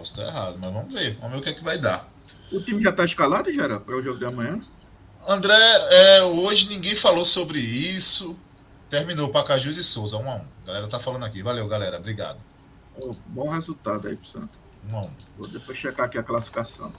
Posso 0.00 0.18
estar 0.18 0.26
errado, 0.26 0.56
mas 0.58 0.72
vamos 0.72 0.90
ver. 0.94 1.14
Vamos 1.16 1.32
ver 1.32 1.38
o 1.40 1.42
que 1.42 1.50
é 1.50 1.52
que 1.52 1.62
vai 1.62 1.78
dar. 1.78 2.08
O 2.50 2.58
time 2.62 2.82
já 2.82 2.88
está 2.88 3.04
escalado, 3.04 3.52
já 3.52 3.78
para 3.78 3.94
o 3.94 4.02
jogo 4.02 4.18
de 4.18 4.24
amanhã? 4.24 4.58
André, 5.28 5.54
é, 5.90 6.22
hoje 6.22 6.70
ninguém 6.70 6.96
falou 6.96 7.22
sobre 7.22 7.60
isso. 7.60 8.34
Terminou 8.88 9.28
Pacajus 9.28 9.76
e 9.76 9.84
Souza, 9.84 10.16
1 10.16 10.20
um 10.20 10.30
a 10.30 10.34
1 10.36 10.38
um. 10.38 10.40
A 10.40 10.66
galera 10.66 10.88
tá 10.88 10.98
falando 10.98 11.26
aqui. 11.26 11.42
Valeu, 11.42 11.68
galera. 11.68 11.98
Obrigado. 11.98 12.38
Oh, 12.98 13.14
bom 13.26 13.50
resultado 13.50 14.08
aí 14.08 14.16
pro 14.16 14.26
Santos. 14.26 14.58
Um 14.88 14.96
a 14.96 15.02
um. 15.02 15.10
Vou 15.36 15.46
depois 15.46 15.76
checar 15.76 16.06
aqui 16.06 16.16
a 16.16 16.22
classificação. 16.22 16.90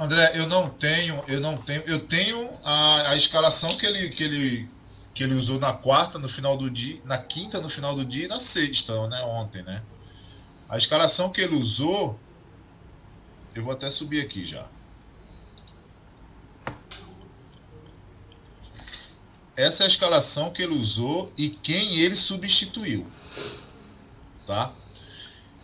André, 0.00 0.32
eu 0.34 0.48
não 0.48 0.66
tenho, 0.66 1.22
eu 1.28 1.40
não 1.40 1.58
tenho, 1.58 1.82
eu 1.82 2.00
tenho 2.06 2.48
a, 2.64 3.10
a 3.10 3.16
escalação 3.16 3.76
que 3.76 3.84
ele, 3.84 4.08
que 4.08 4.24
ele 4.24 4.68
que 5.12 5.22
ele 5.22 5.34
usou 5.34 5.60
na 5.60 5.72
quarta 5.74 6.18
no 6.18 6.28
final 6.28 6.56
do 6.56 6.68
dia, 6.68 7.00
na 7.04 7.18
quinta 7.18 7.60
no 7.60 7.68
final 7.68 7.94
do 7.94 8.04
dia 8.04 8.24
e 8.24 8.28
na 8.28 8.40
sexta, 8.40 9.06
né, 9.08 9.22
ontem, 9.22 9.62
né? 9.62 9.80
A 10.68 10.78
escalação 10.78 11.30
que 11.30 11.40
ele 11.40 11.54
usou, 11.54 12.18
eu 13.54 13.62
vou 13.62 13.72
até 13.72 13.90
subir 13.90 14.20
aqui 14.20 14.44
já. 14.44 14.66
Essa 19.56 19.84
é 19.84 19.86
a 19.86 19.88
escalação 19.88 20.50
que 20.50 20.62
ele 20.62 20.74
usou 20.74 21.32
e 21.36 21.48
quem 21.48 21.96
ele 22.00 22.16
substituiu. 22.16 23.06
Tá? 24.46 24.72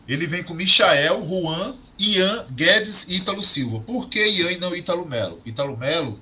Ele 0.07 0.27
vem 0.27 0.45
com 0.45 0.55
Michael, 0.55 1.27
Juan, 1.27 1.77
Ian, 1.99 2.47
Guedes 2.51 3.07
e 3.09 3.17
Ítalo 3.17 3.43
Silva. 3.43 3.81
Por 3.81 4.09
que 4.09 4.25
Ian 4.25 4.53
e 4.53 4.59
não 4.59 4.77
Ítalo 4.77 5.07
Melo? 5.07 5.41
Ítalo 5.45 5.77
Melo 5.77 6.21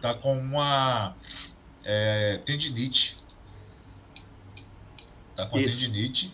tá 0.00 0.14
com 0.14 0.38
uma 0.38 1.14
é, 1.84 2.40
tendinite. 2.46 3.16
Tá 5.36 5.46
com 5.46 5.58
Isso. 5.58 5.80
tendinite 5.80 6.32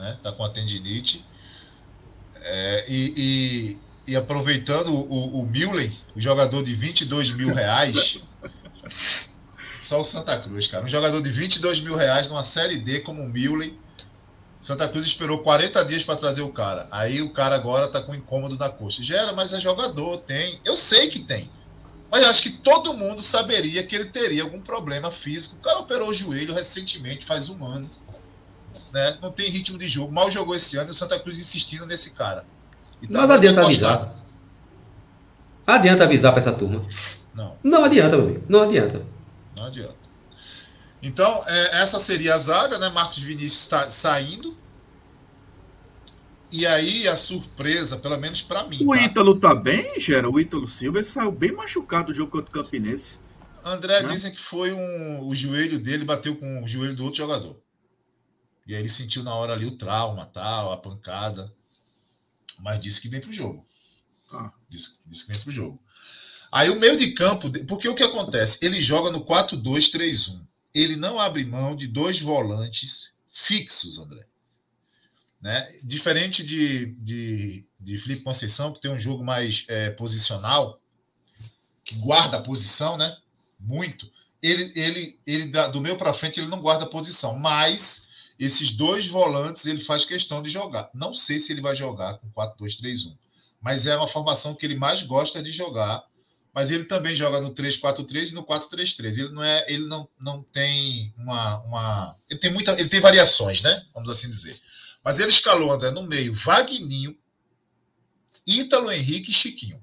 né? 0.00 0.16
Tá 0.22 0.32
com 0.32 0.42
a 0.42 0.48
tendinite. 0.48 1.22
É, 2.42 2.86
e, 2.88 3.76
e, 4.06 4.12
e, 4.12 4.16
aproveitando 4.16 4.88
o, 4.94 5.40
o 5.40 5.46
Millen, 5.46 5.92
o 6.16 6.20
jogador 6.20 6.64
de 6.64 6.74
22 6.74 7.32
mil 7.32 7.52
reais, 7.52 8.18
só 9.80 10.00
o 10.00 10.04
Santa 10.04 10.38
Cruz, 10.38 10.66
cara. 10.66 10.84
Um 10.84 10.88
jogador 10.88 11.20
de 11.20 11.30
22 11.30 11.80
mil 11.80 11.94
reais 11.94 12.26
numa 12.28 12.44
Série 12.44 12.78
D 12.78 13.00
como 13.00 13.22
o 13.22 13.28
Millen. 13.28 13.78
Santa 14.58 14.88
Cruz 14.88 15.06
esperou 15.06 15.38
40 15.38 15.84
dias 15.84 16.02
para 16.02 16.16
trazer 16.16 16.42
o 16.42 16.50
cara. 16.50 16.86
Aí 16.90 17.20
o 17.22 17.30
cara 17.30 17.54
agora 17.54 17.88
tá 17.88 18.00
com 18.00 18.14
incômodo 18.14 18.56
na 18.56 18.70
coxa. 18.70 19.02
Gera, 19.02 19.32
mas 19.32 19.52
é 19.52 19.60
jogador, 19.60 20.18
tem. 20.18 20.60
Eu 20.64 20.76
sei 20.76 21.08
que 21.08 21.20
tem. 21.20 21.50
Mas 22.10 22.24
acho 22.24 22.42
que 22.42 22.50
todo 22.50 22.92
mundo 22.94 23.22
saberia 23.22 23.82
que 23.82 23.94
ele 23.94 24.06
teria 24.06 24.42
algum 24.42 24.60
problema 24.60 25.10
físico. 25.10 25.56
O 25.56 25.60
cara 25.60 25.78
operou 25.78 26.08
o 26.08 26.14
joelho 26.14 26.52
recentemente, 26.52 27.24
faz 27.24 27.48
um 27.48 27.64
ano 27.64 27.88
né? 28.92 29.18
Não 29.20 29.30
tem 29.30 29.50
ritmo 29.50 29.78
de 29.78 29.88
jogo. 29.88 30.12
Mal 30.12 30.30
jogou 30.30 30.54
esse 30.54 30.76
ano 30.76 30.88
e 30.88 30.92
o 30.92 30.94
Santa 30.94 31.18
Cruz 31.18 31.38
insistindo 31.38 31.86
nesse 31.86 32.10
cara. 32.10 32.44
Tá 33.00 33.06
Mas 33.08 33.30
adianta 33.30 33.62
avisar. 33.62 34.14
Adianta 35.66 36.04
avisar 36.04 36.32
para 36.32 36.40
essa 36.40 36.52
turma. 36.52 36.84
Não. 37.34 37.56
Não 37.62 37.84
adianta, 37.84 38.16
meu 38.16 38.26
amigo. 38.26 38.44
Não 38.48 38.62
adianta. 38.62 39.02
Não 39.56 39.64
adianta. 39.64 40.00
Então, 41.02 41.42
é, 41.46 41.82
essa 41.82 41.98
seria 41.98 42.34
a 42.34 42.38
zaga, 42.38 42.78
né? 42.78 42.88
Marcos 42.88 43.18
Vinícius 43.18 43.62
está 43.62 43.90
saindo. 43.90 44.56
E 46.52 46.66
aí 46.66 47.06
a 47.06 47.16
surpresa, 47.16 47.96
pelo 47.96 48.18
menos 48.18 48.42
para 48.42 48.64
mim. 48.64 48.80
O 48.84 48.94
tá? 48.94 49.02
Ítalo 49.02 49.38
tá 49.38 49.54
bem, 49.54 50.00
Gera? 50.00 50.28
O 50.28 50.38
Ítalo 50.40 50.66
Silva 50.66 50.98
ele 50.98 51.06
saiu 51.06 51.30
bem 51.30 51.52
machucado 51.52 52.08
do 52.08 52.14
jogo 52.14 52.32
contra 52.32 52.50
o 52.50 52.52
Campinense. 52.52 53.20
André 53.64 54.02
né? 54.02 54.12
dizem 54.12 54.32
que 54.32 54.40
foi 54.40 54.72
um. 54.72 55.28
O 55.28 55.34
joelho 55.34 55.78
dele 55.78 56.04
bateu 56.04 56.34
com 56.34 56.64
o 56.64 56.68
joelho 56.68 56.96
do 56.96 57.04
outro 57.04 57.18
jogador. 57.18 57.56
E 58.70 58.74
aí 58.76 58.82
ele 58.82 58.88
sentiu 58.88 59.24
na 59.24 59.34
hora 59.34 59.52
ali 59.52 59.66
o 59.66 59.76
trauma, 59.76 60.26
tal, 60.26 60.70
a 60.70 60.76
pancada. 60.76 61.52
Mas 62.56 62.80
disse 62.80 63.00
que 63.00 63.08
vem 63.08 63.20
pro 63.20 63.32
jogo. 63.32 63.66
Ah. 64.30 64.52
Disse, 64.68 65.00
disse 65.04 65.26
que 65.26 65.32
vem 65.32 65.42
pro 65.42 65.50
jogo. 65.50 65.82
Aí 66.52 66.70
o 66.70 66.78
meio 66.78 66.96
de 66.96 67.10
campo, 67.10 67.50
porque 67.66 67.88
o 67.88 67.96
que 67.96 68.04
acontece? 68.04 68.60
Ele 68.62 68.80
joga 68.80 69.10
no 69.10 69.26
4-2-3-1. 69.26 70.46
Ele 70.72 70.94
não 70.94 71.18
abre 71.18 71.44
mão 71.44 71.74
de 71.74 71.88
dois 71.88 72.20
volantes 72.20 73.12
fixos, 73.28 73.98
André. 73.98 74.24
Né? 75.40 75.66
Diferente 75.82 76.44
de, 76.44 76.92
de, 76.92 77.66
de 77.80 77.98
Felipe 77.98 78.22
Conceição, 78.22 78.72
que 78.72 78.80
tem 78.80 78.92
um 78.92 79.00
jogo 79.00 79.24
mais 79.24 79.64
é, 79.66 79.90
posicional, 79.90 80.80
que 81.84 81.96
guarda 81.96 82.36
a 82.36 82.42
posição, 82.42 82.96
né? 82.96 83.16
Muito. 83.58 84.08
Ele, 84.40 84.70
ele, 84.76 85.20
ele 85.26 85.46
do 85.72 85.80
meio 85.80 85.98
para 85.98 86.14
frente, 86.14 86.38
ele 86.38 86.48
não 86.48 86.60
guarda 86.60 86.84
a 86.84 86.88
posição, 86.88 87.36
mas 87.36 88.08
esses 88.40 88.70
dois 88.72 89.06
volantes 89.06 89.66
ele 89.66 89.80
faz 89.80 90.04
questão 90.04 90.42
de 90.42 90.50
jogar. 90.50 90.90
Não 90.94 91.14
sei 91.14 91.38
se 91.38 91.52
ele 91.52 91.60
vai 91.60 91.74
jogar 91.74 92.18
com 92.18 92.30
4-2-3-1, 92.32 93.16
mas 93.60 93.86
é 93.86 93.96
uma 93.96 94.08
formação 94.08 94.54
que 94.54 94.66
ele 94.66 94.76
mais 94.76 95.02
gosta 95.02 95.42
de 95.42 95.52
jogar 95.52 96.04
mas 96.52 96.70
ele 96.70 96.84
também 96.84 97.14
joga 97.14 97.40
no 97.40 97.54
3-4-3 97.54 98.30
e 98.30 98.34
no 98.34 98.44
4-3-3. 98.44 99.18
Ele 99.18 99.28
não 99.28 99.42
é, 99.42 99.64
ele 99.68 99.86
não, 99.86 100.08
não 100.18 100.42
tem 100.42 101.14
uma, 101.16 101.58
uma, 101.62 102.16
ele 102.28 102.40
tem 102.40 102.52
muita, 102.52 102.72
ele 102.72 102.88
tem 102.88 103.00
variações, 103.00 103.62
né? 103.62 103.86
Vamos 103.94 104.10
assim 104.10 104.28
dizer. 104.28 104.60
Mas 105.02 105.18
ele 105.18 105.30
escalou 105.30 105.72
André 105.72 105.90
no 105.90 106.02
meio 106.02 106.34
Vagninho, 106.34 107.16
Ítalo 108.46 108.90
Henrique 108.90 109.30
e 109.30 109.34
Chiquinho. 109.34 109.82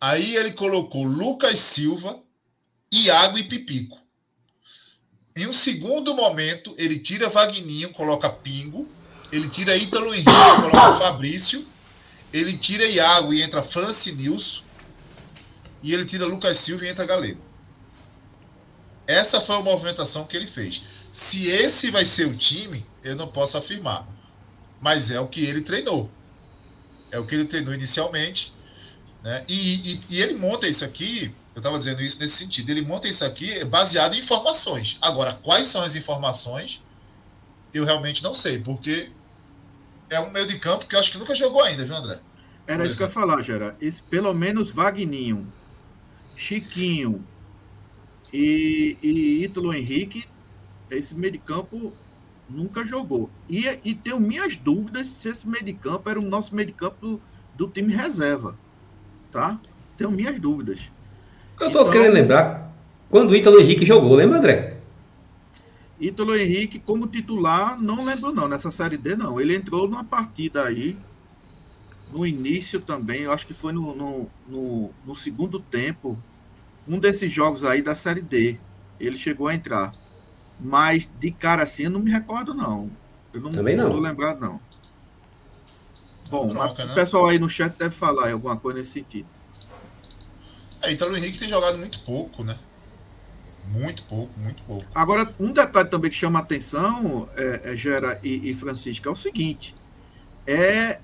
Aí 0.00 0.36
ele 0.36 0.52
colocou 0.52 1.04
Lucas 1.04 1.58
Silva, 1.58 2.22
Iago 2.92 3.38
e 3.38 3.44
Pipico. 3.44 4.03
Em 5.36 5.46
um 5.46 5.52
segundo 5.52 6.14
momento, 6.14 6.74
ele 6.78 6.98
tira 6.98 7.28
Vagninho, 7.28 7.90
coloca 7.90 8.28
Pingo, 8.30 8.86
ele 9.32 9.48
tira 9.48 9.76
Ítalo 9.76 10.14
Henrique, 10.14 10.30
coloca 10.60 10.98
Fabrício 10.98 11.74
ele 12.34 12.58
tira 12.58 12.84
Iago 12.84 13.32
e 13.32 13.40
entra 13.40 13.64
Nilson. 14.16 14.60
E 15.84 15.94
ele 15.94 16.04
tira 16.04 16.26
Lucas 16.26 16.56
Silva 16.56 16.84
e 16.84 16.88
entra 16.88 17.06
Galego. 17.06 17.40
Essa 19.06 19.40
foi 19.40 19.54
a 19.54 19.60
movimentação 19.60 20.24
que 20.24 20.36
ele 20.36 20.48
fez. 20.48 20.82
Se 21.12 21.46
esse 21.46 21.92
vai 21.92 22.04
ser 22.04 22.26
o 22.26 22.36
time, 22.36 22.84
eu 23.04 23.14
não 23.14 23.28
posso 23.28 23.56
afirmar. 23.56 24.04
Mas 24.80 25.12
é 25.12 25.20
o 25.20 25.28
que 25.28 25.44
ele 25.44 25.60
treinou. 25.60 26.10
É 27.12 27.18
o 27.20 27.24
que 27.24 27.36
ele 27.36 27.44
treinou 27.44 27.72
inicialmente. 27.72 28.52
Né? 29.22 29.44
E, 29.46 29.92
e, 29.92 30.00
e 30.10 30.20
ele 30.20 30.34
monta 30.34 30.66
isso 30.66 30.84
aqui, 30.84 31.32
eu 31.54 31.60
estava 31.60 31.78
dizendo 31.78 32.02
isso 32.02 32.18
nesse 32.18 32.36
sentido, 32.36 32.70
ele 32.70 32.82
monta 32.82 33.06
isso 33.06 33.24
aqui 33.24 33.64
baseado 33.64 34.14
em 34.14 34.18
informações. 34.18 34.98
Agora, 35.00 35.34
quais 35.34 35.68
são 35.68 35.82
as 35.82 35.94
informações? 35.94 36.82
Eu 37.72 37.84
realmente 37.84 38.22
não 38.22 38.34
sei, 38.34 38.58
porque 38.58 39.10
é 40.10 40.18
um 40.18 40.30
meio 40.30 40.46
de 40.46 40.58
campo 40.58 40.86
que 40.86 40.94
eu 40.94 41.00
acho 41.00 41.12
que 41.12 41.18
nunca 41.18 41.34
jogou 41.34 41.62
ainda, 41.62 41.84
viu, 41.84 41.94
André? 41.94 42.20
Era 42.66 42.78
Por 42.78 42.86
isso 42.86 42.94
exemplo. 42.94 42.96
que 42.96 43.02
eu 43.02 43.06
ia 43.06 43.12
falar, 43.12 43.42
Gera. 43.42 43.76
Esse, 43.80 44.02
pelo 44.02 44.34
menos 44.34 44.70
Vagninho, 44.70 45.46
Chiquinho 46.36 47.24
e, 48.32 48.96
e 49.02 49.44
Ítalo 49.44 49.72
Henrique, 49.72 50.26
esse 50.90 51.14
meio 51.14 51.32
de 51.32 51.38
campo 51.38 51.92
nunca 52.48 52.84
jogou. 52.84 53.30
E, 53.48 53.66
e 53.84 53.94
tenho 53.94 54.18
minhas 54.18 54.56
dúvidas 54.56 55.06
se 55.06 55.28
esse 55.28 55.46
meio 55.46 55.64
de 55.64 55.72
campo 55.74 56.08
era 56.10 56.18
o 56.18 56.22
nosso 56.22 56.54
meio 56.54 56.66
de 56.66 56.74
campo 56.74 56.96
do, 57.00 57.22
do 57.54 57.68
time 57.68 57.92
reserva. 57.94 58.56
Tá? 59.30 59.60
Tenho 59.96 60.10
minhas 60.10 60.40
dúvidas. 60.40 60.80
Eu 61.60 61.70
tô 61.70 61.80
então, 61.80 61.90
querendo 61.90 62.14
lembrar 62.14 62.72
quando 63.08 63.30
o 63.30 63.36
Ítalo 63.36 63.60
Henrique 63.60 63.86
jogou, 63.86 64.14
lembra, 64.14 64.38
André? 64.38 64.76
Ítalo 66.00 66.36
Henrique, 66.36 66.78
como 66.80 67.06
titular, 67.06 67.80
não 67.80 68.04
lembro 68.04 68.32
não, 68.32 68.48
nessa 68.48 68.70
Série 68.70 68.96
D 68.96 69.14
não. 69.16 69.40
Ele 69.40 69.54
entrou 69.54 69.88
numa 69.88 70.04
partida 70.04 70.64
aí, 70.64 70.96
no 72.12 72.26
início 72.26 72.80
também, 72.80 73.22
eu 73.22 73.32
acho 73.32 73.46
que 73.46 73.54
foi 73.54 73.72
no, 73.72 73.94
no, 73.94 74.30
no, 74.48 74.90
no 75.06 75.16
segundo 75.16 75.60
tempo, 75.60 76.18
um 76.86 76.98
desses 76.98 77.32
jogos 77.32 77.64
aí 77.64 77.82
da 77.82 77.94
Série 77.94 78.20
D. 78.20 78.58
Ele 78.98 79.16
chegou 79.16 79.48
a 79.48 79.54
entrar. 79.54 79.92
Mas 80.60 81.08
de 81.18 81.30
cara 81.30 81.62
assim, 81.62 81.84
eu 81.84 81.90
não 81.90 82.00
me 82.00 82.10
recordo 82.10 82.54
não. 82.54 82.90
Eu 83.32 83.40
não 83.40 83.50
também 83.50 83.76
não. 83.76 83.90
tô 83.90 83.98
lembrado 83.98 84.40
não. 84.40 84.60
Bom, 86.30 86.50
Troca, 86.50 86.84
né? 86.84 86.92
o 86.92 86.94
pessoal 86.94 87.26
aí 87.26 87.38
no 87.38 87.48
chat 87.48 87.76
deve 87.76 87.94
falar 87.94 88.30
alguma 88.32 88.56
coisa 88.56 88.78
nesse 88.78 88.92
sentido. 88.92 89.26
É, 90.84 90.92
Ítalo 90.92 91.16
Henrique 91.16 91.38
tem 91.38 91.48
jogado 91.48 91.78
muito 91.78 92.00
pouco, 92.00 92.44
né? 92.44 92.58
Muito 93.68 94.02
pouco, 94.04 94.38
muito 94.40 94.62
pouco. 94.64 94.86
Agora, 94.94 95.34
um 95.40 95.52
detalhe 95.52 95.88
também 95.88 96.10
que 96.10 96.16
chama 96.16 96.38
a 96.38 96.42
atenção, 96.42 97.28
é, 97.36 97.72
é 97.72 97.76
Gera 97.76 98.20
e, 98.22 98.50
e 98.50 98.54
Francisco, 98.54 99.08
é 99.08 99.10
o 99.10 99.16
seguinte: 99.16 99.74
é, 100.46 101.00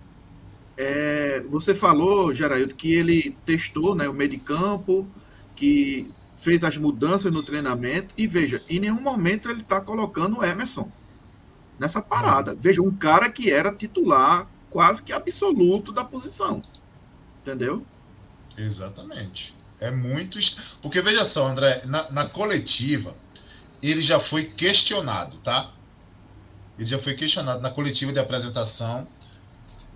é 0.76 1.40
você 1.48 1.74
falou, 1.74 2.34
Geraildo, 2.34 2.74
que 2.74 2.92
ele 2.92 3.36
testou 3.46 3.94
né, 3.94 4.08
o 4.08 4.12
meio 4.12 4.30
de 4.30 4.38
campo, 4.38 5.08
que 5.56 6.10
fez 6.36 6.62
as 6.62 6.76
mudanças 6.76 7.32
no 7.32 7.42
treinamento, 7.42 8.08
e 8.16 8.26
veja, 8.26 8.62
em 8.68 8.80
nenhum 8.80 9.00
momento 9.00 9.50
ele 9.50 9.62
está 9.62 9.80
colocando 9.80 10.38
o 10.38 10.44
Emerson 10.44 10.90
nessa 11.78 12.02
parada. 12.02 12.54
Veja, 12.54 12.82
um 12.82 12.90
cara 12.90 13.30
que 13.30 13.50
era 13.50 13.72
titular 13.72 14.46
quase 14.68 15.02
que 15.02 15.12
absoluto 15.12 15.92
da 15.92 16.04
posição. 16.04 16.62
Entendeu? 17.42 17.84
Exatamente. 18.56 19.54
É 19.80 19.90
muito. 19.90 20.38
Porque 20.82 21.00
veja 21.00 21.24
só, 21.24 21.46
André, 21.46 21.82
na, 21.84 22.10
na 22.10 22.26
coletiva, 22.26 23.14
ele 23.82 24.02
já 24.02 24.20
foi 24.20 24.44
questionado, 24.44 25.38
tá? 25.38 25.70
Ele 26.78 26.86
já 26.86 26.98
foi 26.98 27.14
questionado 27.14 27.60
na 27.60 27.70
coletiva 27.70 28.12
de 28.12 28.18
apresentação. 28.18 29.08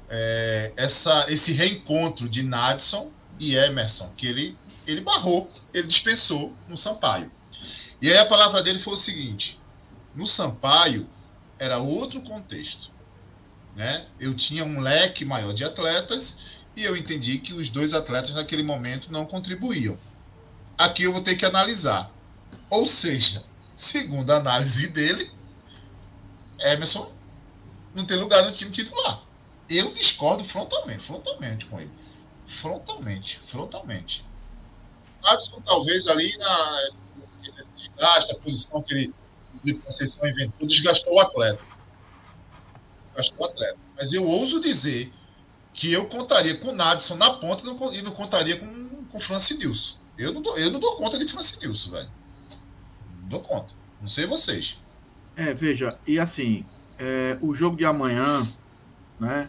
É, 0.08 0.72
essa, 0.76 1.26
esse 1.28 1.52
reencontro 1.52 2.28
de 2.28 2.42
Nadson 2.42 3.10
e 3.38 3.56
Emerson, 3.56 4.10
que 4.16 4.26
ele, 4.26 4.56
ele 4.86 5.00
barrou, 5.00 5.50
ele 5.72 5.86
dispensou 5.86 6.54
no 6.68 6.76
Sampaio. 6.76 7.30
E 8.00 8.10
aí 8.10 8.18
a 8.18 8.26
palavra 8.26 8.62
dele 8.62 8.78
foi 8.78 8.94
o 8.94 8.98
seguinte: 8.98 9.58
no 10.14 10.26
Sampaio 10.26 11.08
era 11.58 11.78
outro 11.78 12.20
contexto. 12.20 12.90
Né? 13.74 14.06
Eu 14.20 14.34
tinha 14.34 14.64
um 14.64 14.80
leque 14.80 15.24
maior 15.24 15.52
de 15.52 15.64
atletas 15.64 16.36
e 16.76 16.84
eu 16.84 16.96
entendi 16.96 17.38
que 17.38 17.52
os 17.52 17.68
dois 17.68 17.92
atletas 17.92 18.32
naquele 18.32 18.62
momento 18.62 19.12
não 19.12 19.24
contribuíam. 19.24 19.96
Aqui 20.76 21.04
eu 21.04 21.12
vou 21.12 21.22
ter 21.22 21.36
que 21.36 21.46
analisar. 21.46 22.10
Ou 22.68 22.86
seja, 22.86 23.44
segundo 23.74 24.30
a 24.30 24.36
análise 24.36 24.88
dele, 24.88 25.30
Emerson 26.58 27.12
não 27.94 28.04
tem 28.04 28.16
lugar 28.16 28.44
no 28.44 28.52
time 28.52 28.70
titular. 28.70 29.22
Eu 29.68 29.92
discordo 29.94 30.44
frontalmente, 30.44 31.04
frontalmente 31.04 31.66
com 31.66 31.80
ele. 31.80 31.90
Frontalmente, 32.60 33.40
frontalmente. 33.46 34.24
Adson 35.22 35.60
talvez 35.62 36.06
ali 36.06 36.36
na 36.36 36.88
desgaste, 37.76 38.32
a 38.32 38.38
posição 38.38 38.82
que 38.82 38.94
ele 38.94 39.14
de 39.62 39.74
Conceição 39.74 40.28
inventou, 40.28 40.66
desgastou 40.66 41.14
o 41.14 41.20
atleta. 41.20 41.64
Desgastou 43.08 43.46
o 43.46 43.50
atleta. 43.50 43.78
Mas 43.96 44.12
eu 44.12 44.26
ouso 44.26 44.60
dizer 44.60 45.12
que 45.74 45.92
eu 45.92 46.06
contaria 46.06 46.56
com 46.56 46.68
o 46.68 46.74
Nadson 46.74 47.16
na 47.16 47.30
ponta 47.30 47.64
e 47.92 48.00
não 48.00 48.12
contaria 48.12 48.56
com, 48.56 48.88
com 49.10 49.18
o 49.18 49.20
Francinilson. 49.20 49.96
Eu 50.16 50.32
não, 50.32 50.40
dou, 50.40 50.56
eu 50.56 50.70
não 50.70 50.78
dou 50.78 50.96
conta 50.96 51.18
de 51.18 51.26
Francinilson, 51.26 51.90
velho. 51.90 52.08
Não 53.22 53.28
dou 53.28 53.40
conta. 53.40 53.74
Não 54.00 54.08
sei 54.08 54.24
vocês. 54.24 54.78
É, 55.36 55.52
veja, 55.52 55.98
e 56.06 56.18
assim, 56.18 56.64
é, 56.96 57.36
o 57.42 57.52
jogo 57.52 57.76
de 57.76 57.84
amanhã, 57.84 58.48
né? 59.18 59.48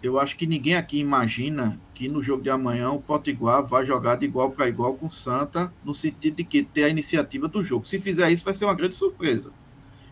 Eu 0.00 0.20
acho 0.20 0.36
que 0.36 0.46
ninguém 0.46 0.76
aqui 0.76 1.00
imagina 1.00 1.76
que 1.92 2.06
no 2.06 2.22
jogo 2.22 2.42
de 2.42 2.50
amanhã 2.50 2.90
o 2.90 3.02
Potiguar 3.02 3.64
vai 3.64 3.84
jogar 3.84 4.16
de 4.16 4.26
igual 4.26 4.50
para 4.50 4.68
igual 4.68 4.94
com 4.94 5.06
o 5.06 5.10
Santa, 5.10 5.72
no 5.82 5.94
sentido 5.94 6.36
de 6.36 6.44
que 6.44 6.62
ter 6.62 6.84
a 6.84 6.88
iniciativa 6.88 7.48
do 7.48 7.64
jogo. 7.64 7.88
Se 7.88 7.98
fizer 7.98 8.30
isso, 8.30 8.44
vai 8.44 8.54
ser 8.54 8.66
uma 8.66 8.74
grande 8.74 8.94
surpresa. 8.94 9.50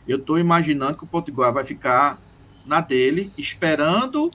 Eu 0.08 0.16
estou 0.16 0.38
imaginando 0.38 0.96
que 0.96 1.04
o 1.04 1.06
Potiguar 1.06 1.52
vai 1.52 1.64
ficar 1.64 2.18
na 2.66 2.80
dele, 2.80 3.30
esperando 3.38 4.30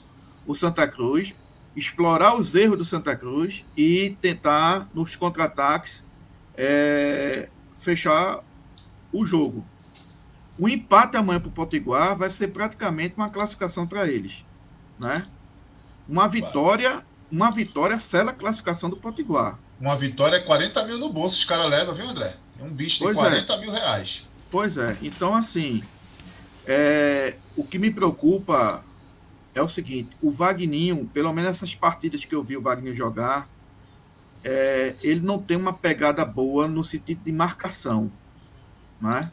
o 0.50 0.56
Santa 0.56 0.88
Cruz, 0.88 1.32
explorar 1.76 2.36
os 2.36 2.56
erros 2.56 2.80
do 2.80 2.84
Santa 2.84 3.16
Cruz 3.16 3.64
e 3.78 4.18
tentar, 4.20 4.90
nos 4.96 5.16
contra-ataques, 5.16 6.04
é, 6.58 7.48
fechar 7.78 8.40
o 9.14 9.28
jogo. 9.28 9.64
O 10.58 10.68
empate 10.68 11.18
amanhã 11.18 11.40
para 11.40 11.50
o 11.50 11.52
Potiguar 11.52 12.18
vai 12.18 12.32
ser 12.32 12.48
praticamente 12.48 13.14
uma 13.16 13.30
classificação 13.30 13.86
para 13.86 14.08
eles. 14.08 14.44
Né? 14.98 15.24
Uma 16.08 16.28
vitória, 16.28 17.04
uma 17.32 17.52
vitória 17.52 18.00
sela 18.00 18.32
a 18.32 18.34
classificação 18.34 18.90
do 18.90 18.98
Potiguar. 18.98 19.60
Uma 19.80 19.96
vitória 19.96 20.38
é 20.38 20.40
40 20.40 20.84
mil 20.86 20.98
no 20.98 21.14
bolso, 21.14 21.38
os 21.38 21.46
caras 21.46 21.70
levam, 21.70 21.94
viu, 21.94 22.10
André? 22.10 22.36
É 22.60 22.64
um 22.64 22.72
bicho 22.72 22.98
de 22.98 23.04
pois 23.04 23.18
40 23.20 23.54
é. 23.54 23.60
mil 23.60 23.72
reais. 23.72 24.26
Pois 24.50 24.80
é. 24.80 24.98
Então, 25.04 25.36
assim, 25.36 25.84
é, 26.66 27.36
o 27.56 27.64
que 27.64 27.78
me 27.78 27.92
preocupa 27.92 28.84
é 29.60 29.64
o 29.64 29.68
seguinte: 29.68 30.10
o 30.22 30.32
Wagninho, 30.32 31.06
pelo 31.14 31.32
menos 31.34 31.52
essas 31.52 31.76
partidas 31.76 32.26
que 32.26 32.34
eu 32.34 32.44
vi 32.44 32.58
o 32.58 32.62
Wagner 32.62 32.94
jogar, 32.94 33.48
é, 34.44 34.96
ele 35.02 35.20
não 35.20 35.40
tem 35.40 35.58
uma 35.58 35.74
pegada 35.74 36.26
boa 36.26 36.68
no 36.68 36.84
sentido 36.84 37.24
de 37.24 37.32
marcação. 37.32 38.12
Né? 39.00 39.32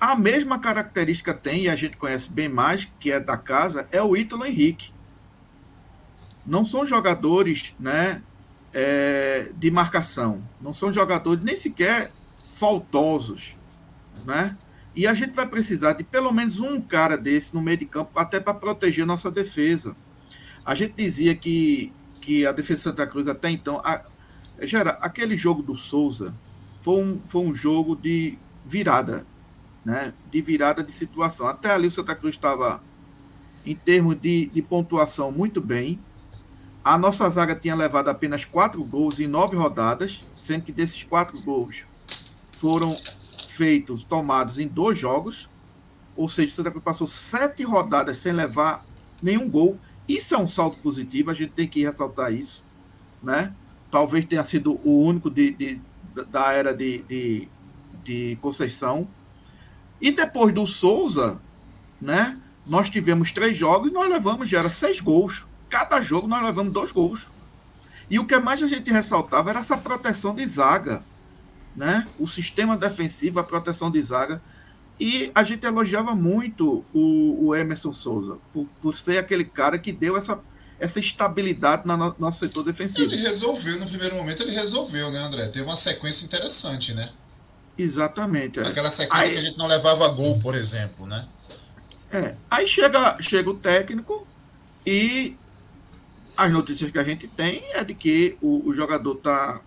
A 0.00 0.16
mesma 0.16 0.58
característica 0.58 1.32
tem, 1.32 1.64
e 1.64 1.68
a 1.68 1.76
gente 1.76 1.96
conhece 1.96 2.30
bem 2.30 2.48
mais, 2.48 2.88
que 2.98 3.10
é 3.10 3.20
da 3.20 3.36
casa, 3.36 3.88
é 3.90 4.02
o 4.02 4.16
Ítalo 4.16 4.44
Henrique. 4.44 4.92
Não 6.44 6.64
são 6.64 6.84
jogadores 6.84 7.72
né, 7.78 8.20
é, 8.74 9.50
de 9.54 9.70
marcação. 9.70 10.42
Não 10.60 10.74
são 10.74 10.92
jogadores 10.92 11.44
nem 11.44 11.54
sequer 11.54 12.10
faltosos, 12.52 13.54
né? 14.24 14.56
E 14.94 15.06
a 15.06 15.14
gente 15.14 15.34
vai 15.34 15.46
precisar 15.46 15.94
de 15.94 16.04
pelo 16.04 16.32
menos 16.32 16.60
um 16.60 16.80
cara 16.80 17.16
desse 17.16 17.54
no 17.54 17.62
meio 17.62 17.78
de 17.78 17.86
campo, 17.86 18.18
até 18.18 18.38
para 18.38 18.54
proteger 18.54 19.06
nossa 19.06 19.30
defesa. 19.30 19.96
A 20.64 20.74
gente 20.74 20.94
dizia 20.94 21.34
que, 21.34 21.92
que 22.20 22.46
a 22.46 22.52
defesa 22.52 22.78
de 22.78 22.84
Santa 22.84 23.06
Cruz 23.06 23.26
até 23.26 23.50
então. 23.50 23.80
A, 23.82 24.02
Gera, 24.60 24.90
aquele 25.00 25.36
jogo 25.36 25.62
do 25.62 25.74
Souza 25.74 26.34
foi 26.80 27.02
um, 27.02 27.20
foi 27.26 27.42
um 27.42 27.54
jogo 27.54 27.96
de 27.96 28.38
virada, 28.64 29.26
né? 29.84 30.12
De 30.30 30.40
virada 30.40 30.84
de 30.84 30.92
situação. 30.92 31.46
Até 31.46 31.72
ali 31.72 31.86
o 31.86 31.90
Santa 31.90 32.14
Cruz 32.14 32.34
estava, 32.34 32.82
em 33.64 33.74
termos 33.74 34.20
de, 34.20 34.46
de 34.46 34.62
pontuação, 34.62 35.32
muito 35.32 35.60
bem. 35.60 35.98
A 36.84 36.98
nossa 36.98 37.28
zaga 37.30 37.54
tinha 37.54 37.74
levado 37.74 38.08
apenas 38.08 38.44
quatro 38.44 38.84
gols 38.84 39.20
em 39.20 39.26
nove 39.26 39.56
rodadas, 39.56 40.22
sendo 40.36 40.64
que 40.64 40.72
desses 40.72 41.02
quatro 41.02 41.40
gols 41.40 41.84
foram 42.52 42.96
feitos, 43.52 44.04
tomados 44.04 44.58
em 44.58 44.66
dois 44.66 44.98
jogos. 44.98 45.48
Ou 46.16 46.28
seja, 46.28 46.52
o 46.52 46.54
Santa 46.54 46.70
Cruz 46.70 46.84
passou 46.84 47.06
sete 47.06 47.62
rodadas 47.62 48.16
sem 48.16 48.32
levar 48.32 48.84
nenhum 49.22 49.48
gol. 49.48 49.78
Isso 50.08 50.34
é 50.34 50.38
um 50.38 50.48
salto 50.48 50.78
positivo, 50.78 51.30
a 51.30 51.34
gente 51.34 51.52
tem 51.52 51.68
que 51.68 51.84
ressaltar 51.84 52.32
isso. 52.32 52.62
Né? 53.22 53.52
Talvez 53.90 54.24
tenha 54.24 54.44
sido 54.44 54.80
o 54.84 55.04
único 55.04 55.30
de, 55.30 55.52
de 55.52 55.80
da 56.30 56.52
era 56.52 56.74
de, 56.74 56.98
de, 57.08 57.48
de 58.04 58.38
Conceição. 58.40 59.08
E 60.00 60.10
depois 60.10 60.52
do 60.54 60.66
Souza, 60.66 61.40
né? 62.00 62.38
Nós 62.66 62.90
tivemos 62.90 63.32
três 63.32 63.56
jogos 63.56 63.90
e 63.90 63.92
nós 63.92 64.08
levamos, 64.08 64.48
já 64.48 64.60
era 64.60 64.70
seis 64.70 65.00
gols. 65.00 65.46
Cada 65.68 66.00
jogo 66.00 66.28
nós 66.28 66.42
levamos 66.44 66.72
dois 66.72 66.92
gols. 66.92 67.26
E 68.10 68.18
o 68.18 68.26
que 68.26 68.38
mais 68.38 68.62
a 68.62 68.68
gente 68.68 68.90
ressaltava 68.90 69.50
era 69.50 69.60
essa 69.60 69.76
proteção 69.76 70.34
de 70.34 70.46
zaga 70.46 71.02
né? 71.76 72.06
O 72.18 72.28
sistema 72.28 72.76
defensivo, 72.76 73.40
a 73.40 73.44
proteção 73.44 73.90
de 73.90 74.00
zaga. 74.00 74.40
E 75.00 75.32
a 75.34 75.42
gente 75.42 75.66
elogiava 75.66 76.14
muito 76.14 76.84
o, 76.92 77.46
o 77.46 77.54
Emerson 77.54 77.92
Souza, 77.92 78.38
por, 78.52 78.66
por 78.80 78.94
ser 78.94 79.18
aquele 79.18 79.44
cara 79.44 79.78
que 79.78 79.90
deu 79.90 80.16
essa, 80.16 80.38
essa 80.78 81.00
estabilidade 81.00 81.86
no 81.86 82.14
nosso 82.18 82.38
setor 82.38 82.62
defensivo. 82.62 83.12
Ele 83.12 83.22
resolveu, 83.22 83.78
no 83.80 83.86
primeiro 83.86 84.14
momento, 84.14 84.42
ele 84.42 84.52
resolveu, 84.52 85.10
né, 85.10 85.18
André? 85.18 85.48
Teve 85.48 85.64
uma 85.64 85.76
sequência 85.76 86.24
interessante, 86.24 86.94
né? 86.94 87.10
Exatamente. 87.76 88.60
É. 88.60 88.66
Aquela 88.66 88.90
sequência 88.90 89.24
aí, 89.26 89.32
que 89.32 89.38
a 89.38 89.42
gente 89.42 89.58
não 89.58 89.66
levava 89.66 90.06
gol, 90.08 90.38
por 90.38 90.54
exemplo, 90.54 91.06
né? 91.06 91.26
É. 92.12 92.34
Aí 92.50 92.68
chega, 92.68 93.16
chega 93.20 93.48
o 93.48 93.54
técnico 93.54 94.26
e 94.86 95.34
as 96.36 96.52
notícias 96.52 96.90
que 96.90 96.98
a 96.98 97.04
gente 97.04 97.26
tem 97.26 97.62
é 97.72 97.82
de 97.82 97.94
que 97.94 98.36
o, 98.40 98.68
o 98.68 98.74
jogador 98.74 99.16
tá, 99.16 99.60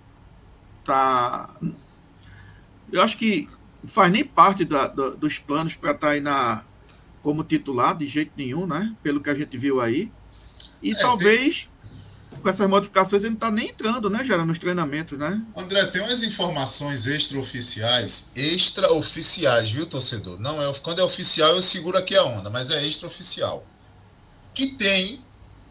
tá 0.83 1.55
eu 2.95 3.01
acho 3.01 3.17
que 3.17 3.47
faz 3.85 4.11
nem 4.11 4.23
parte 4.23 4.65
da, 4.65 4.87
da, 4.87 5.09
dos 5.11 5.37
planos 5.37 5.75
para 5.75 5.91
estar 5.91 6.07
tá 6.07 6.13
aí 6.13 6.19
na, 6.19 6.63
como 7.21 7.43
titular, 7.43 7.97
de 7.97 8.07
jeito 8.07 8.31
nenhum, 8.37 8.65
né? 8.65 8.95
Pelo 9.03 9.21
que 9.21 9.29
a 9.29 9.35
gente 9.35 9.57
viu 9.57 9.81
aí. 9.81 10.11
E 10.81 10.91
é, 10.91 10.95
talvez 10.95 11.67
tem... 12.31 12.39
com 12.39 12.49
essas 12.49 12.69
modificações 12.69 13.23
ele 13.23 13.31
não 13.31 13.37
está 13.37 13.51
nem 13.51 13.69
entrando, 13.69 14.09
né, 14.09 14.23
Gera, 14.23 14.45
nos 14.45 14.59
treinamentos, 14.59 15.17
né? 15.17 15.41
André, 15.55 15.85
tem 15.87 16.01
umas 16.01 16.23
informações 16.23 17.05
extraoficiais, 17.05 18.25
extraoficiais, 18.35 19.71
viu, 19.71 19.85
torcedor? 19.85 20.39
Não 20.39 20.61
é 20.61 20.73
quando 20.79 20.99
é 20.99 21.03
oficial 21.03 21.55
eu 21.55 21.61
seguro 21.61 21.97
aqui 21.97 22.15
a 22.15 22.23
onda, 22.23 22.49
mas 22.49 22.69
é 22.69 22.85
extraoficial. 22.85 23.65
Que 24.53 24.67
tem 24.67 25.21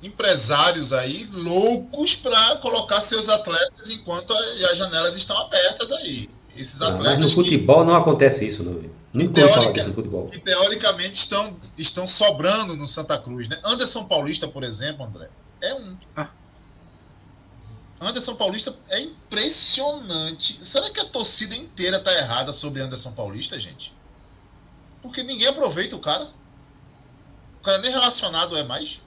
empresários 0.03 0.93
aí 0.93 1.25
loucos 1.33 2.15
para 2.15 2.57
colocar 2.57 3.01
seus 3.01 3.29
atletas 3.29 3.89
enquanto 3.89 4.35
as 4.71 4.77
janelas 4.77 5.17
estão 5.17 5.39
abertas 5.39 5.91
aí. 5.93 6.29
Esses 6.57 6.81
atletas. 6.81 7.19
Mas 7.19 7.19
no 7.19 7.31
futebol 7.31 7.81
que, 7.81 7.87
não 7.87 7.95
acontece 7.95 8.47
isso, 8.47 8.63
não. 8.63 8.95
Nunca 9.15 9.41
ouvi 9.41 9.55
falar 9.55 9.73
disso 9.73 9.89
no 9.89 9.95
futebol. 9.95 10.29
Que 10.29 10.41
teoricamente 10.41 11.21
estão, 11.21 11.57
estão 11.79 12.07
sobrando 12.07 12.77
no 12.77 12.89
Santa 12.89 13.17
Cruz, 13.17 13.49
né? 13.49 13.61
Anderson 13.63 14.05
Paulista, 14.05 14.49
por 14.49 14.65
exemplo, 14.65 15.05
André, 15.05 15.31
é 15.61 15.75
um. 15.75 15.97
Ah. 16.17 16.31
Anderson 18.01 18.35
Paulista 18.35 18.75
é 18.89 19.01
impressionante. 19.01 20.59
Será 20.65 20.91
que 20.91 20.99
a 20.99 21.05
torcida 21.05 21.55
inteira 21.55 22.01
tá 22.01 22.13
errada 22.13 22.53
sobre 22.53 22.83
Anderson 22.83 23.13
Paulista, 23.13 23.59
gente? 23.59 23.93
Porque 25.01 25.23
ninguém 25.23 25.47
aproveita 25.47 25.95
o 25.95 26.01
cara. 26.01 26.29
O 27.61 27.63
cara 27.63 27.79
nem 27.79 27.93
relacionado 27.93 28.57
é 28.57 28.65
mais. 28.65 29.01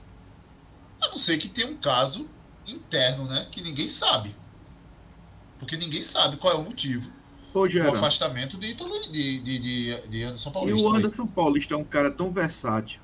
A 1.01 1.09
não 1.09 1.17
ser 1.17 1.37
que 1.37 1.49
tenha 1.49 1.67
um 1.67 1.77
caso 1.77 2.29
interno, 2.65 3.25
né? 3.25 3.45
Que 3.51 3.61
ninguém 3.61 3.89
sabe. 3.89 4.33
Porque 5.59 5.75
ninguém 5.75 6.01
sabe 6.01 6.37
qual 6.37 6.53
é 6.53 6.57
o 6.57 6.63
motivo 6.63 7.16
o 7.53 7.95
afastamento 7.95 8.57
de, 8.57 8.73
de, 8.73 9.39
de, 9.39 10.07
de, 10.07 10.23
Anderson 10.23 10.51
Paulista. 10.51 10.79
E 10.79 10.83
o 10.83 10.89
Anderson 10.89 11.23
aí. 11.23 11.29
Paulista 11.29 11.73
é 11.73 11.77
um 11.77 11.83
cara 11.83 12.11
tão 12.11 12.31
versátil 12.31 12.99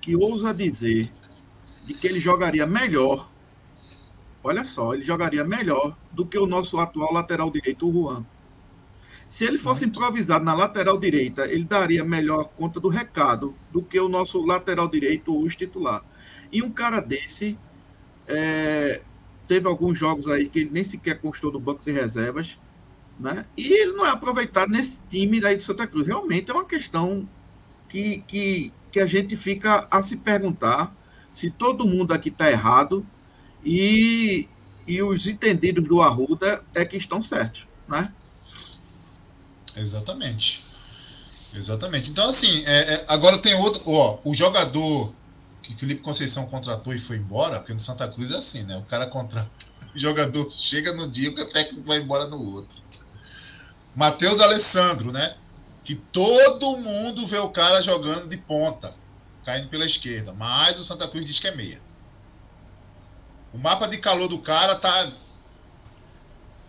que 0.00 0.14
ousa 0.14 0.52
dizer 0.52 1.10
de 1.86 1.94
que 1.94 2.06
ele 2.06 2.20
jogaria 2.20 2.66
melhor. 2.66 3.30
Olha 4.42 4.64
só, 4.64 4.94
ele 4.94 5.04
jogaria 5.04 5.44
melhor 5.44 5.96
do 6.12 6.24
que 6.24 6.38
o 6.38 6.46
nosso 6.46 6.78
atual 6.78 7.12
lateral 7.12 7.50
direito, 7.50 7.88
o 7.88 7.92
Juan. 7.92 8.24
Se 9.28 9.44
ele 9.44 9.58
fosse 9.58 9.84
improvisado 9.84 10.44
na 10.44 10.54
lateral 10.54 10.98
direita, 10.98 11.46
ele 11.46 11.64
daria 11.64 12.04
melhor 12.04 12.44
conta 12.44 12.80
do 12.80 12.88
recado 12.88 13.54
do 13.70 13.82
que 13.82 13.98
o 14.00 14.08
nosso 14.08 14.42
lateral 14.44 14.88
direito, 14.88 15.36
o 15.36 15.48
titular. 15.48 16.02
E 16.50 16.62
um 16.62 16.70
cara 16.70 17.00
desse 17.00 17.58
é, 18.26 19.02
teve 19.46 19.66
alguns 19.66 19.98
jogos 19.98 20.28
aí 20.28 20.48
que 20.48 20.60
ele 20.60 20.70
nem 20.70 20.84
sequer 20.84 21.20
constou 21.20 21.52
no 21.52 21.60
banco 21.60 21.84
de 21.84 21.92
reservas 21.92 22.56
né? 23.18 23.44
E 23.56 23.72
ele 23.72 23.92
não 23.92 24.06
é 24.06 24.10
aproveitado 24.10 24.70
nesse 24.70 24.98
time 25.08 25.40
daí 25.40 25.56
do 25.56 25.62
Santa 25.62 25.86
Cruz. 25.86 26.06
Realmente 26.06 26.50
é 26.50 26.54
uma 26.54 26.64
questão 26.64 27.28
que, 27.88 28.22
que, 28.26 28.72
que 28.92 29.00
a 29.00 29.06
gente 29.06 29.36
fica 29.36 29.86
a 29.90 30.02
se 30.02 30.16
perguntar 30.16 30.94
se 31.32 31.50
todo 31.50 31.86
mundo 31.86 32.12
aqui 32.12 32.28
está 32.28 32.50
errado 32.50 33.04
e, 33.64 34.48
e 34.86 35.02
os 35.02 35.26
entendidos 35.26 35.86
do 35.86 36.00
Arruda 36.00 36.62
é 36.74 36.84
que 36.84 36.96
estão 36.96 37.20
certos, 37.20 37.66
né? 37.88 38.12
Exatamente. 39.76 40.64
Exatamente. 41.54 42.10
Então, 42.10 42.28
assim, 42.28 42.62
é, 42.66 42.94
é, 42.94 43.04
agora 43.08 43.38
tem 43.38 43.54
outro. 43.54 43.82
Ó, 43.86 44.18
o 44.24 44.34
jogador 44.34 45.12
que 45.62 45.74
Felipe 45.74 46.02
Conceição 46.02 46.46
contratou 46.46 46.94
e 46.94 46.98
foi 46.98 47.16
embora, 47.16 47.58
porque 47.58 47.72
no 47.72 47.80
Santa 47.80 48.08
Cruz 48.08 48.30
é 48.30 48.36
assim, 48.36 48.62
né? 48.62 48.76
O 48.76 48.82
cara 48.82 49.06
contrata. 49.06 49.50
O 49.94 49.98
jogador 49.98 50.50
chega 50.50 50.92
no 50.92 51.10
dia, 51.10 51.30
o 51.30 51.46
técnico 51.46 51.82
vai 51.88 51.98
embora 51.98 52.26
no 52.26 52.38
outro. 52.52 52.76
Matheus 53.94 54.40
Alessandro, 54.40 55.12
né? 55.12 55.36
Que 55.84 55.94
todo 55.94 56.76
mundo 56.76 57.26
vê 57.26 57.38
o 57.38 57.50
cara 57.50 57.80
jogando 57.80 58.28
de 58.28 58.36
ponta, 58.36 58.94
caindo 59.44 59.68
pela 59.68 59.86
esquerda, 59.86 60.32
mas 60.32 60.78
o 60.78 60.84
Santa 60.84 61.08
Cruz 61.08 61.24
diz 61.24 61.38
que 61.38 61.48
é 61.48 61.54
meia. 61.54 61.80
O 63.52 63.58
mapa 63.58 63.88
de 63.88 63.98
calor 63.98 64.28
do 64.28 64.38
cara 64.38 64.74
tá 64.74 65.10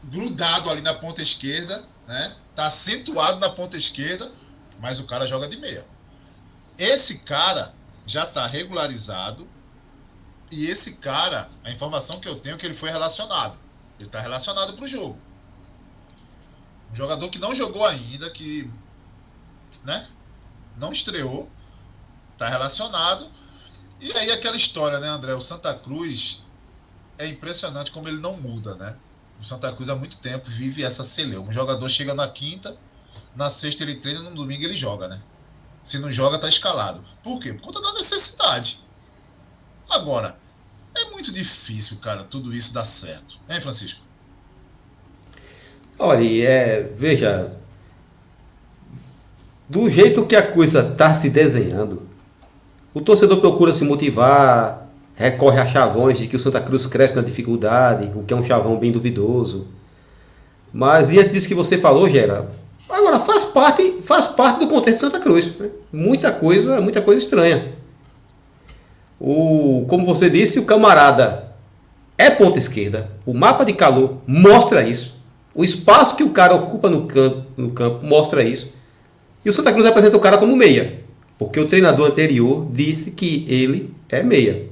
grudado 0.06 0.70
ali 0.70 0.82
na 0.82 0.94
ponta 0.94 1.22
esquerda, 1.22 1.84
né? 2.08 2.34
Tá 2.56 2.68
acentuado 2.68 3.40
na 3.40 3.50
ponta 3.50 3.76
esquerda, 3.76 4.32
mas 4.80 5.00
o 5.00 5.04
cara 5.04 5.28
joga 5.28 5.48
de 5.48 5.58
meia. 5.58 5.86
Esse 6.78 7.20
cara 7.20 7.74
já 8.06 8.26
tá 8.26 8.48
regularizado 8.48 9.48
e 10.50 10.66
esse 10.68 10.94
cara, 10.94 11.50
a 11.64 11.72
informação 11.72 12.20
que 12.20 12.28
eu 12.28 12.40
tenho 12.40 12.56
é 12.56 12.58
que 12.58 12.66
ele 12.66 12.76
foi 12.76 12.90
relacionado. 12.90 13.60
Ele 14.00 14.08
está 14.08 14.20
relacionado 14.20 14.74
para 14.74 14.86
o 14.86 14.88
jogo. 14.88 15.20
Jogador 16.94 17.30
que 17.30 17.40
não 17.40 17.54
jogou 17.54 17.86
ainda, 17.86 18.30
que 18.30 18.70
né, 19.84 20.08
não 20.78 20.92
estreou, 20.92 21.50
está 22.34 22.48
relacionado. 22.48 23.30
E 24.00 24.12
aí 24.14 24.32
aquela 24.32 24.56
história, 24.56 25.00
né, 25.00 25.08
André? 25.08 25.34
O 25.34 25.42
Santa 25.42 25.74
Cruz 25.74 26.42
é 27.18 27.28
impressionante 27.28 27.92
como 27.92 28.08
ele 28.08 28.20
não 28.20 28.36
muda, 28.38 28.76
né? 28.76 28.96
O 29.40 29.44
Santa 29.44 29.72
Cruz 29.74 29.90
há 29.90 29.96
muito 29.96 30.18
tempo 30.18 30.50
vive 30.50 30.84
essa 30.84 31.04
celeuma. 31.04 31.50
Um 31.50 31.54
jogador 31.54 31.88
chega 31.90 32.14
na 32.14 32.28
quinta, 32.28 32.78
na 33.36 33.50
sexta 33.50 33.84
ele 33.84 33.96
treina, 33.96 34.22
no 34.22 34.36
domingo 34.36 34.64
ele 34.64 34.76
joga, 34.76 35.08
né? 35.08 35.22
Se 35.84 35.98
não 35.98 36.12
joga, 36.12 36.40
tá 36.40 36.48
escalado. 36.48 37.04
Por 37.24 37.40
quê? 37.40 37.54
Por 37.54 37.62
conta 37.62 37.82
da 37.82 37.94
necessidade. 37.94 38.80
Agora, 39.90 40.38
é 40.96 41.06
muito 41.06 41.32
difícil, 41.32 41.98
cara, 41.98 42.24
tudo 42.24 42.54
isso 42.54 42.74
dar 42.74 42.86
certo. 42.86 43.38
Hein, 43.50 43.62
Francisco? 43.62 44.09
Olha, 46.02 46.48
é, 46.48 46.90
veja, 46.96 47.54
do 49.68 49.90
jeito 49.90 50.26
que 50.26 50.36
a 50.36 50.42
coisa 50.42 50.80
está 50.80 51.14
se 51.14 51.30
desenhando, 51.30 52.02
o 52.94 53.02
torcedor 53.02 53.42
procura 53.42 53.74
se 53.74 53.84
motivar, 53.84 54.88
recorre 55.14 55.60
a 55.60 55.66
chavões 55.68 56.18
de 56.18 56.28
que 56.28 56.38
o 56.38 56.40
Santa 56.40 56.62
Cruz 56.62 56.86
cresce 56.86 57.18
na 57.18 57.22
dificuldade, 57.22 58.10
o 58.16 58.24
que 58.24 58.34
é 58.34 58.38
um 58.38 58.44
chavão 58.44 58.78
bem 58.78 58.94
duvidoso. 58.94 59.68
Mas 60.72 61.10
diante 61.10 61.32
disso 61.32 61.50
que 61.50 61.54
você 61.54 61.78
falou, 61.78 62.08
Gera, 62.08 62.50
agora 62.90 63.20
faz 63.20 63.44
parte, 63.44 64.02
faz 64.02 64.28
parte 64.28 64.62
do 64.62 64.68
contexto 64.70 64.96
de 64.96 65.02
Santa 65.02 65.20
Cruz. 65.20 65.54
Né? 65.58 65.70
Muita 65.92 66.32
coisa, 66.32 66.80
muita 66.80 67.02
coisa 67.02 67.20
estranha. 67.20 67.74
O, 69.20 69.86
como 69.90 70.06
você 70.06 70.30
disse, 70.30 70.60
o 70.60 70.66
camarada 70.66 71.52
é 72.18 72.30
ponta 72.30 72.58
esquerda. 72.58 73.12
O 73.26 73.34
mapa 73.34 73.66
de 73.66 73.74
calor 73.74 74.20
mostra 74.26 74.88
isso. 74.88 75.19
O 75.60 75.64
espaço 75.66 76.16
que 76.16 76.24
o 76.24 76.30
cara 76.30 76.56
ocupa 76.56 76.90
no 76.90 77.06
campo, 77.06 77.44
no 77.58 77.72
campo 77.72 78.06
mostra 78.06 78.42
isso. 78.42 78.72
E 79.44 79.50
o 79.50 79.52
Santa 79.52 79.74
Cruz 79.74 79.86
apresenta 79.86 80.16
o 80.16 80.20
cara 80.22 80.38
como 80.38 80.56
meia. 80.56 81.04
Porque 81.38 81.60
o 81.60 81.68
treinador 81.68 82.08
anterior 82.08 82.66
disse 82.72 83.12
que 83.12 83.46
ele 83.46 83.94
é 84.08 84.24
meia. 84.24 84.70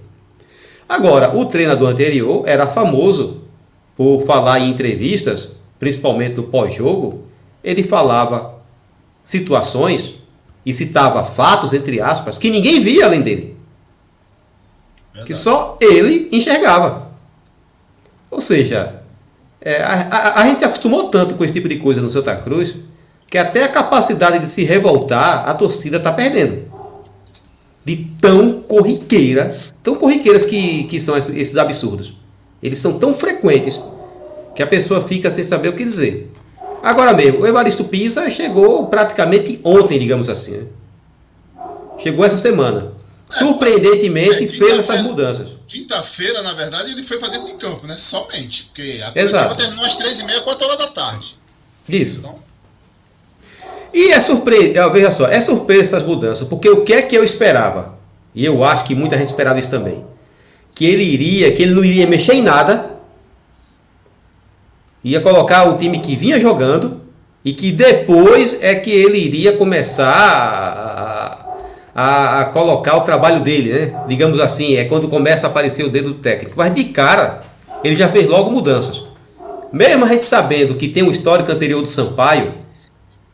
Agora, 0.87 1.35
o 1.35 1.43
treinador 1.43 1.89
anterior 1.89 2.43
era 2.47 2.67
famoso 2.67 3.41
por 3.97 4.21
falar 4.21 4.61
em 4.61 4.69
entrevistas, 4.69 5.57
principalmente 5.77 6.37
no 6.37 6.43
pós-jogo, 6.43 7.25
ele 7.61 7.83
falava 7.83 8.55
situações 9.21 10.13
e 10.65 10.73
citava 10.73 11.21
fatos, 11.25 11.73
entre 11.73 11.99
aspas, 11.99 12.37
que 12.37 12.49
ninguém 12.49 12.79
via 12.79 13.07
além 13.07 13.21
dele. 13.21 13.57
Verdade. 15.07 15.27
Que 15.27 15.33
só 15.33 15.77
ele 15.81 16.29
enxergava. 16.31 17.11
Ou 18.31 18.39
seja, 18.39 19.03
é, 19.61 19.81
a, 19.81 20.07
a, 20.09 20.41
a 20.41 20.47
gente 20.47 20.59
se 20.59 20.65
acostumou 20.65 21.09
tanto 21.09 21.35
com 21.35 21.43
esse 21.43 21.53
tipo 21.53 21.67
de 21.67 21.77
coisa 21.77 22.01
no 22.01 22.09
Santa 22.09 22.35
Cruz 22.35 22.75
que 23.29 23.37
até 23.37 23.63
a 23.63 23.69
capacidade 23.69 24.39
de 24.39 24.47
se 24.47 24.63
revoltar 24.63 25.49
a 25.49 25.53
torcida 25.53 25.97
está 25.97 26.11
perdendo. 26.11 26.65
De 27.83 28.07
tão 28.21 28.61
corriqueira, 28.61 29.57
tão 29.83 29.95
corriqueiras 29.95 30.45
que, 30.45 30.85
que 30.85 30.99
são 30.99 31.17
esses 31.17 31.57
absurdos. 31.57 32.13
Eles 32.61 32.79
são 32.79 32.99
tão 32.99 33.13
frequentes 33.13 33.81
que 34.55 34.63
a 34.63 34.67
pessoa 34.67 35.01
fica 35.01 35.29
sem 35.29 35.43
saber 35.43 35.69
o 35.69 35.73
que 35.73 35.83
dizer. 35.83 36.31
Agora 36.81 37.13
mesmo, 37.13 37.41
o 37.41 37.47
Evaristo 37.47 37.83
Pisa 37.85 38.29
chegou 38.31 38.87
praticamente 38.87 39.59
ontem, 39.63 39.99
digamos 39.99 40.29
assim. 40.29 40.57
Né? 40.57 40.63
Chegou 41.97 42.23
essa 42.25 42.37
semana. 42.37 42.93
Surpreendentemente 43.27 44.47
fez 44.47 44.79
essas 44.79 45.01
mudanças. 45.01 45.56
Quinta-feira, 45.67 46.41
na 46.41 46.53
verdade, 46.53 46.91
ele 46.91 47.03
foi 47.03 47.17
para 47.17 47.29
dentro 47.29 47.47
de 47.47 47.53
campo, 47.55 47.85
né? 47.85 47.97
Somente. 47.97 48.63
Porque 48.65 49.01
a 49.03 49.11
Exato. 49.19 49.55
terminou 49.55 49.85
às 49.85 49.95
três 49.95 50.19
e 50.19 50.23
meia, 50.23 50.41
quatro 50.41 50.65
horas 50.65 50.77
da 50.77 50.87
tarde. 50.87 51.35
Isso. 51.89 52.19
Então... 52.19 52.39
E 53.93 54.11
é 54.11 54.19
surpresa, 54.19 54.89
veja 54.89 55.11
só, 55.11 55.27
é 55.27 55.41
surpresa 55.41 55.81
essas 55.81 56.03
mudanças, 56.03 56.47
porque 56.47 56.69
o 56.69 56.83
que 56.83 56.93
é 56.93 57.01
que 57.01 57.17
eu 57.17 57.23
esperava? 57.23 57.97
E 58.35 58.45
eu 58.45 58.63
acho 58.63 58.83
que 58.83 58.93
muita 58.93 59.17
gente 59.17 59.29
esperava 59.29 59.59
isso 59.59 59.71
também. 59.71 60.05
Que 60.75 60.85
ele 60.85 61.03
iria, 61.03 61.51
que 61.51 61.63
ele 61.63 61.73
não 61.73 61.83
iria 61.83 62.05
mexer 62.05 62.33
em 62.33 62.43
nada, 62.43 62.97
ia 65.03 65.19
colocar 65.21 65.67
o 65.69 65.77
time 65.77 65.99
que 65.99 66.15
vinha 66.15 66.39
jogando 66.39 67.01
e 67.43 67.53
que 67.53 67.71
depois 67.71 68.61
é 68.61 68.75
que 68.75 68.91
ele 68.91 69.17
iria 69.17 69.53
começar 69.57 70.13
a, 70.13 71.36
a, 71.99 72.41
a, 72.41 72.45
colocar 72.45 72.95
o 72.95 73.01
trabalho 73.01 73.39
dele, 73.39 73.73
né? 73.73 74.03
Digamos 74.07 74.39
assim, 74.39 74.75
é 74.75 74.83
quando 74.83 75.07
começa 75.07 75.47
a 75.47 75.49
aparecer 75.49 75.83
o 75.83 75.89
dedo 75.89 76.09
do 76.09 76.19
técnico. 76.19 76.53
Mas 76.55 76.71
de 76.75 76.85
cara, 76.85 77.41
ele 77.83 77.95
já 77.95 78.07
fez 78.07 78.29
logo 78.29 78.51
mudanças. 78.51 79.03
Mesmo 79.73 80.05
a 80.05 80.07
gente 80.07 80.23
sabendo 80.23 80.75
que 80.75 80.89
tem 80.89 81.01
um 81.01 81.09
histórico 81.09 81.51
anterior 81.51 81.81
do 81.81 81.89
Sampaio, 81.89 82.53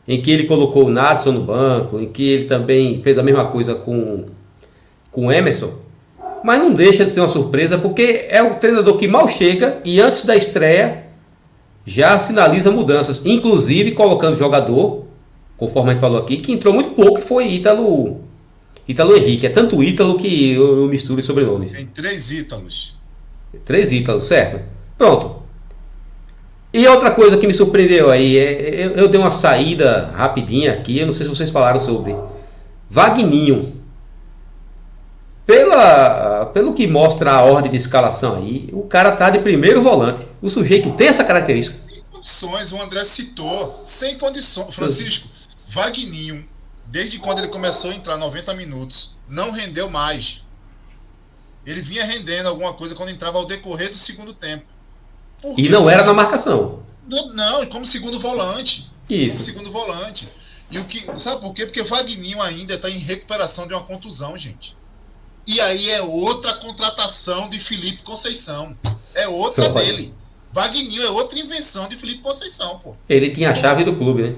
em 0.08 0.18
que 0.18 0.30
ele 0.30 0.44
colocou 0.44 0.86
o 0.86 0.90
Nadson 0.90 1.32
no 1.32 1.42
banco, 1.42 2.00
em 2.00 2.06
que 2.06 2.26
ele 2.26 2.44
também 2.46 3.02
fez 3.02 3.18
a 3.18 3.22
mesma 3.22 3.44
coisa 3.44 3.74
com, 3.74 4.24
com 5.10 5.26
o 5.26 5.32
Emerson, 5.32 5.70
mas 6.42 6.58
não 6.58 6.72
deixa 6.72 7.04
de 7.04 7.10
ser 7.10 7.20
uma 7.20 7.28
surpresa 7.28 7.76
porque 7.76 8.26
é 8.30 8.42
o 8.42 8.54
treinador 8.54 8.96
que 8.96 9.06
mal 9.06 9.28
chega 9.28 9.78
e 9.84 10.00
antes 10.00 10.24
da 10.24 10.36
estreia 10.36 11.04
já 11.84 12.18
sinaliza 12.18 12.70
mudanças, 12.70 13.20
inclusive 13.26 13.92
colocando 13.92 14.36
jogador, 14.36 15.04
conforme 15.58 15.90
a 15.90 15.92
gente 15.92 16.00
falou 16.00 16.18
aqui, 16.18 16.38
que 16.38 16.52
entrou 16.52 16.72
muito 16.72 16.90
pouco, 16.92 17.20
que 17.20 17.26
foi 17.26 17.46
Ítalo, 17.46 18.23
Ítalo 18.86 19.16
Henrique. 19.16 19.46
É 19.46 19.50
tanto 19.50 19.82
Ítalo 19.82 20.18
que 20.18 20.52
eu, 20.52 20.82
eu 20.82 20.88
misturo 20.88 21.18
os 21.18 21.24
sobrenomes. 21.24 21.72
Tem 21.72 21.86
três 21.86 22.30
Ítalos. 22.30 22.96
Três 23.64 23.92
Ítalos, 23.92 24.24
certo. 24.24 24.60
Pronto. 24.98 25.42
E 26.72 26.86
outra 26.88 27.12
coisa 27.12 27.36
que 27.36 27.46
me 27.46 27.54
surpreendeu 27.54 28.10
aí, 28.10 28.36
é, 28.36 28.86
eu, 28.86 28.90
eu 28.92 29.08
dei 29.08 29.20
uma 29.20 29.30
saída 29.30 30.12
rapidinha 30.16 30.72
aqui, 30.72 30.98
eu 30.98 31.06
não 31.06 31.12
sei 31.12 31.24
se 31.24 31.30
vocês 31.30 31.50
falaram 31.50 31.78
sobre. 31.78 32.14
Vagninho. 32.90 33.82
Pela, 35.46 36.46
pelo 36.46 36.72
que 36.72 36.86
mostra 36.86 37.32
a 37.32 37.44
ordem 37.44 37.70
de 37.70 37.76
escalação 37.76 38.36
aí, 38.36 38.68
o 38.72 38.82
cara 38.82 39.12
tá 39.12 39.30
de 39.30 39.38
primeiro 39.38 39.82
volante. 39.82 40.26
O 40.42 40.48
sujeito 40.48 40.90
tem 40.92 41.06
essa 41.06 41.22
característica. 41.22 41.78
Sem 41.86 42.02
condições, 42.10 42.72
o 42.72 42.82
André 42.82 43.04
citou. 43.04 43.80
Sem 43.84 44.18
condições. 44.18 44.74
Francisco, 44.74 45.28
Vagninho, 45.68 46.44
desde 46.86 47.18
quando 47.18 47.38
ele 47.38 47.48
começou 47.48 47.90
a 47.90 47.94
entrar 47.94 48.16
90 48.16 48.54
minutos, 48.54 49.10
não 49.28 49.50
rendeu 49.50 49.88
mais. 49.88 50.42
Ele 51.66 51.80
vinha 51.80 52.04
rendendo 52.04 52.48
alguma 52.48 52.74
coisa 52.74 52.94
quando 52.94 53.08
entrava 53.08 53.38
ao 53.38 53.46
decorrer 53.46 53.90
do 53.90 53.96
segundo 53.96 54.34
tempo. 54.34 54.64
E 55.56 55.68
não 55.68 55.88
era 55.88 56.04
na 56.04 56.12
marcação. 56.12 56.82
Não, 57.06 57.66
como 57.66 57.84
segundo 57.84 58.18
volante. 58.18 58.90
Isso. 59.08 59.36
Como 59.36 59.46
segundo 59.46 59.70
volante. 59.70 60.28
E 60.70 60.78
o 60.78 60.84
que, 60.84 61.06
sabe 61.18 61.40
por 61.40 61.54
quê? 61.54 61.66
Porque 61.66 61.82
Vagninho 61.82 62.40
ainda 62.40 62.74
está 62.74 62.88
em 62.88 62.98
recuperação 62.98 63.66
de 63.66 63.74
uma 63.74 63.82
contusão, 63.82 64.36
gente. 64.36 64.76
E 65.46 65.60
aí 65.60 65.90
é 65.90 66.00
outra 66.00 66.54
contratação 66.54 67.48
de 67.50 67.60
Felipe 67.60 68.02
Conceição. 68.02 68.74
É 69.14 69.28
outra 69.28 69.68
dele. 69.68 70.14
Vagninho 70.52 71.02
é 71.02 71.10
outra 71.10 71.38
invenção 71.38 71.88
de 71.88 71.98
Felipe 71.98 72.22
Conceição, 72.22 72.78
pô. 72.78 72.96
Ele 73.08 73.30
tinha 73.30 73.50
a 73.50 73.54
chave 73.54 73.84
do 73.84 73.96
clube, 73.96 74.22
né? 74.22 74.36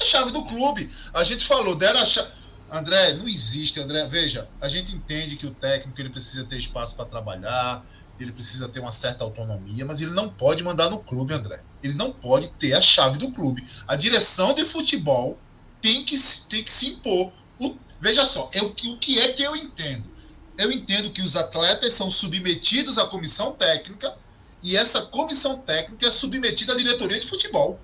A 0.00 0.04
chave 0.04 0.30
do 0.30 0.44
clube. 0.44 0.90
A 1.12 1.24
gente 1.24 1.46
falou, 1.46 1.74
deram 1.74 2.00
a 2.00 2.04
chave. 2.04 2.30
André, 2.70 3.12
não 3.12 3.28
existe, 3.28 3.78
André. 3.78 4.06
Veja, 4.06 4.48
a 4.60 4.66
gente 4.66 4.94
entende 4.94 5.36
que 5.36 5.46
o 5.46 5.50
técnico 5.50 6.00
ele 6.00 6.08
precisa 6.08 6.44
ter 6.44 6.56
espaço 6.56 6.96
para 6.96 7.04
trabalhar, 7.04 7.84
ele 8.18 8.32
precisa 8.32 8.68
ter 8.68 8.80
uma 8.80 8.92
certa 8.92 9.24
autonomia, 9.24 9.84
mas 9.84 10.00
ele 10.00 10.10
não 10.10 10.28
pode 10.28 10.62
mandar 10.62 10.88
no 10.88 10.98
clube, 10.98 11.34
André. 11.34 11.60
Ele 11.82 11.94
não 11.94 12.12
pode 12.12 12.48
ter 12.48 12.72
a 12.72 12.80
chave 12.80 13.18
do 13.18 13.30
clube. 13.30 13.62
A 13.86 13.94
direção 13.94 14.54
de 14.54 14.64
futebol 14.64 15.38
tem 15.82 16.04
que, 16.04 16.18
tem 16.48 16.62
que 16.62 16.72
se 16.72 16.86
impor. 16.88 17.32
O, 17.58 17.76
veja 18.00 18.24
só, 18.24 18.48
é 18.52 18.62
o, 18.62 18.68
o 18.68 18.96
que 18.96 19.18
é 19.18 19.32
que 19.32 19.42
eu 19.42 19.54
entendo? 19.54 20.10
Eu 20.56 20.70
entendo 20.70 21.10
que 21.10 21.22
os 21.22 21.36
atletas 21.36 21.94
são 21.94 22.10
submetidos 22.10 22.98
à 22.98 23.06
comissão 23.06 23.52
técnica 23.52 24.16
e 24.62 24.76
essa 24.76 25.02
comissão 25.02 25.58
técnica 25.58 26.06
é 26.06 26.10
submetida 26.10 26.72
à 26.72 26.76
diretoria 26.76 27.18
de 27.18 27.26
futebol. 27.26 27.80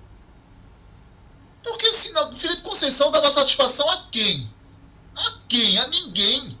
Porque 1.63 1.91
se 1.91 2.11
não, 2.11 2.35
Felipe 2.35 2.61
Conceição 2.61 3.11
dava 3.11 3.31
satisfação 3.31 3.89
a 3.89 4.07
quem? 4.11 4.49
A 5.15 5.39
quem? 5.47 5.77
A 5.77 5.87
ninguém. 5.87 6.57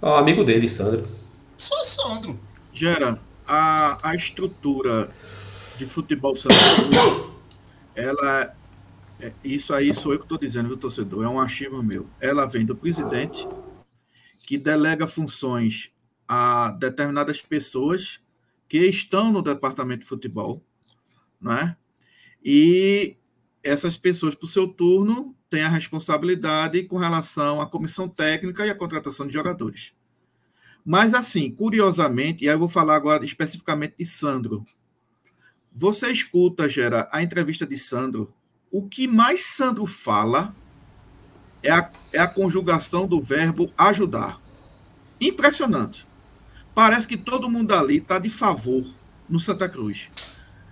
Ao 0.00 0.16
amigo 0.16 0.44
dele, 0.44 0.68
Sandro. 0.68 1.06
Só 1.58 1.82
Sandro. 1.84 2.38
Gera, 2.72 3.20
a, 3.46 4.10
a 4.10 4.14
estrutura 4.14 5.08
de 5.76 5.86
futebol 5.86 6.36
Santa 6.36 6.54
ela 7.94 8.54
é, 9.20 9.32
isso 9.44 9.74
aí 9.74 9.94
sou 9.94 10.12
eu 10.12 10.18
que 10.18 10.24
estou 10.24 10.38
dizendo, 10.38 10.68
viu, 10.68 10.78
torcedor? 10.78 11.24
É 11.24 11.28
um 11.28 11.38
achismo 11.38 11.82
meu. 11.82 12.08
Ela 12.20 12.46
vem 12.46 12.64
do 12.64 12.74
presidente, 12.74 13.46
que 14.46 14.56
delega 14.56 15.06
funções 15.06 15.90
a 16.26 16.70
determinadas 16.72 17.42
pessoas 17.42 18.20
que 18.66 18.78
estão 18.78 19.30
no 19.30 19.42
departamento 19.42 20.00
de 20.00 20.06
futebol, 20.06 20.64
né? 21.40 21.76
E 22.42 23.16
essas 23.62 23.96
pessoas, 23.96 24.34
por 24.34 24.48
seu 24.48 24.68
turno, 24.68 25.34
têm 25.48 25.62
a 25.62 25.68
responsabilidade 25.68 26.82
com 26.84 26.96
relação 26.96 27.60
à 27.60 27.66
comissão 27.66 28.08
técnica 28.08 28.66
e 28.66 28.70
à 28.70 28.74
contratação 28.74 29.26
de 29.26 29.32
jogadores. 29.32 29.92
Mas, 30.84 31.12
assim, 31.12 31.50
curiosamente, 31.50 32.44
e 32.44 32.48
aí 32.48 32.54
eu 32.54 32.58
vou 32.58 32.68
falar 32.68 32.96
agora 32.96 33.24
especificamente 33.24 33.94
de 33.98 34.06
Sandro. 34.06 34.64
Você 35.72 36.10
escuta, 36.10 36.68
Gera, 36.68 37.08
a 37.12 37.22
entrevista 37.22 37.66
de 37.66 37.76
Sandro. 37.76 38.32
O 38.70 38.88
que 38.88 39.06
mais 39.06 39.46
Sandro 39.54 39.86
fala 39.86 40.54
é 41.62 41.70
a, 41.70 41.90
é 42.12 42.18
a 42.18 42.28
conjugação 42.28 43.06
do 43.06 43.20
verbo 43.20 43.72
ajudar. 43.76 44.40
Impressionante. 45.20 46.06
Parece 46.74 47.06
que 47.06 47.16
todo 47.16 47.50
mundo 47.50 47.72
ali 47.72 47.98
está 47.98 48.18
de 48.18 48.30
favor 48.30 48.84
no 49.28 49.38
Santa 49.38 49.68
Cruz. 49.68 50.08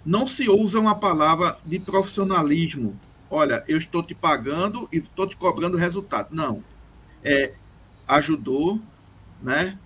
Não 0.08 0.26
se 0.26 0.48
usa 0.48 0.80
uma 0.80 0.94
palavra 0.94 1.58
de 1.66 1.78
profissionalismo. 1.78 2.98
Olha, 3.30 3.62
eu 3.68 3.76
estou 3.76 4.02
te 4.02 4.14
pagando 4.14 4.88
e 4.90 4.96
estou 4.96 5.26
te 5.26 5.36
cobrando 5.36 5.76
resultado. 5.76 6.28
Não. 6.30 6.64
É, 7.22 7.52
ajudou, 8.08 8.80
né? 9.42 9.76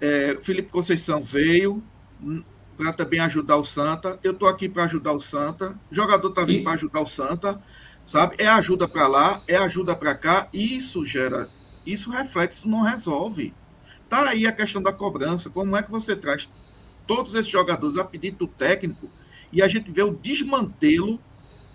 É, 0.00 0.38
Felipe 0.40 0.70
Conceição 0.70 1.22
veio 1.22 1.82
para 2.78 2.94
também 2.94 3.20
ajudar 3.20 3.58
o 3.58 3.64
Santa. 3.64 4.18
Eu 4.24 4.32
estou 4.32 4.48
aqui 4.48 4.70
para 4.70 4.84
ajudar 4.84 5.12
o 5.12 5.20
Santa. 5.20 5.78
O 5.92 5.94
jogador 5.94 6.30
está 6.30 6.46
vindo 6.46 6.60
e... 6.60 6.64
para 6.64 6.72
ajudar 6.72 7.02
o 7.02 7.06
Santa. 7.06 7.62
Sabe? 8.06 8.36
É 8.38 8.48
ajuda 8.48 8.88
para 8.88 9.06
lá, 9.06 9.38
é 9.46 9.56
ajuda 9.56 9.94
para 9.94 10.14
cá. 10.14 10.48
Isso 10.50 11.04
gera, 11.04 11.46
isso 11.86 12.10
reflete, 12.10 12.52
isso 12.52 12.66
não 12.66 12.80
resolve. 12.80 13.52
Tá 14.08 14.30
aí 14.30 14.46
a 14.46 14.52
questão 14.52 14.80
da 14.80 14.94
cobrança. 14.94 15.50
Como 15.50 15.76
é 15.76 15.82
que 15.82 15.90
você 15.90 16.16
traz 16.16 16.48
todos 17.06 17.34
esses 17.34 17.52
jogadores 17.52 17.98
a 17.98 18.04
pedido 18.04 18.38
do 18.38 18.46
técnico 18.46 19.10
e 19.52 19.62
a 19.62 19.68
gente 19.68 19.90
vê 19.90 20.02
o 20.02 20.14
desmantelo 20.14 21.20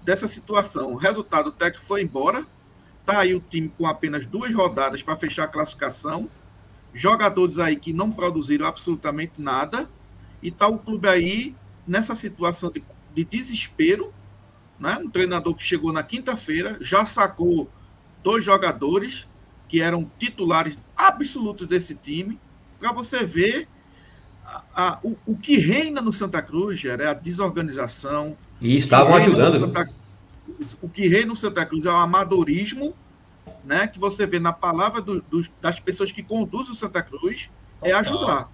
dessa 0.03 0.27
situação? 0.27 0.93
O 0.93 0.95
resultado, 0.95 1.47
o 1.47 1.51
técnico 1.51 1.85
foi 1.85 2.01
embora. 2.01 2.45
Tá 3.05 3.19
aí 3.19 3.33
o 3.33 3.39
time 3.39 3.69
com 3.69 3.85
apenas 3.85 4.25
duas 4.25 4.53
rodadas 4.53 5.01
para 5.01 5.17
fechar 5.17 5.43
a 5.43 5.47
classificação 5.47 6.29
jogadores 6.93 7.57
aí 7.57 7.75
que 7.75 7.91
não 7.91 8.11
produziram 8.11 8.67
absolutamente 8.67 9.33
nada 9.39 9.89
E 10.41 10.51
tá 10.51 10.67
o 10.67 10.77
clube 10.77 11.07
aí 11.07 11.55
nessa 11.87 12.15
situação 12.15 12.69
de, 12.69 12.83
de 13.15 13.23
desespero, 13.23 14.13
né? 14.79 14.97
Um 15.01 15.09
treinador 15.09 15.55
que 15.55 15.63
chegou 15.63 15.91
na 15.91 16.03
quinta-feira, 16.03 16.77
já 16.79 17.05
sacou 17.05 17.69
dois 18.21 18.43
jogadores 18.43 19.25
que 19.67 19.81
eram 19.81 20.09
titulares 20.19 20.77
absolutos 20.95 21.67
desse 21.67 21.95
time, 21.95 22.37
para 22.79 22.91
você 22.91 23.23
ver 23.23 23.67
a, 24.75 24.99
o, 25.03 25.17
o, 25.25 25.37
que 25.37 25.57
reina 25.57 26.01
no 26.01 26.11
Santa 26.11 26.41
Cruz 26.41 26.83
é 26.85 27.07
a 27.07 27.13
desorganização. 27.13 28.37
E 28.61 28.77
estavam 28.77 29.15
ajudando. 29.15 29.59
Santa, 29.59 29.89
o 30.81 30.89
que 30.89 31.07
reina 31.07 31.27
no 31.27 31.35
Santa 31.35 31.65
Cruz 31.65 31.85
é 31.85 31.89
o 31.89 31.95
amadorismo, 31.95 32.93
né? 33.63 33.87
Que 33.87 33.99
você 33.99 34.25
vê 34.25 34.39
na 34.39 34.53
palavra 34.53 35.01
do, 35.01 35.21
do, 35.21 35.45
das 35.61 35.79
pessoas 35.79 36.11
que 36.11 36.23
conduzem 36.23 36.71
o 36.71 36.75
Santa 36.75 37.01
Cruz, 37.01 37.49
é 37.81 37.91
ajudar. 37.91 38.49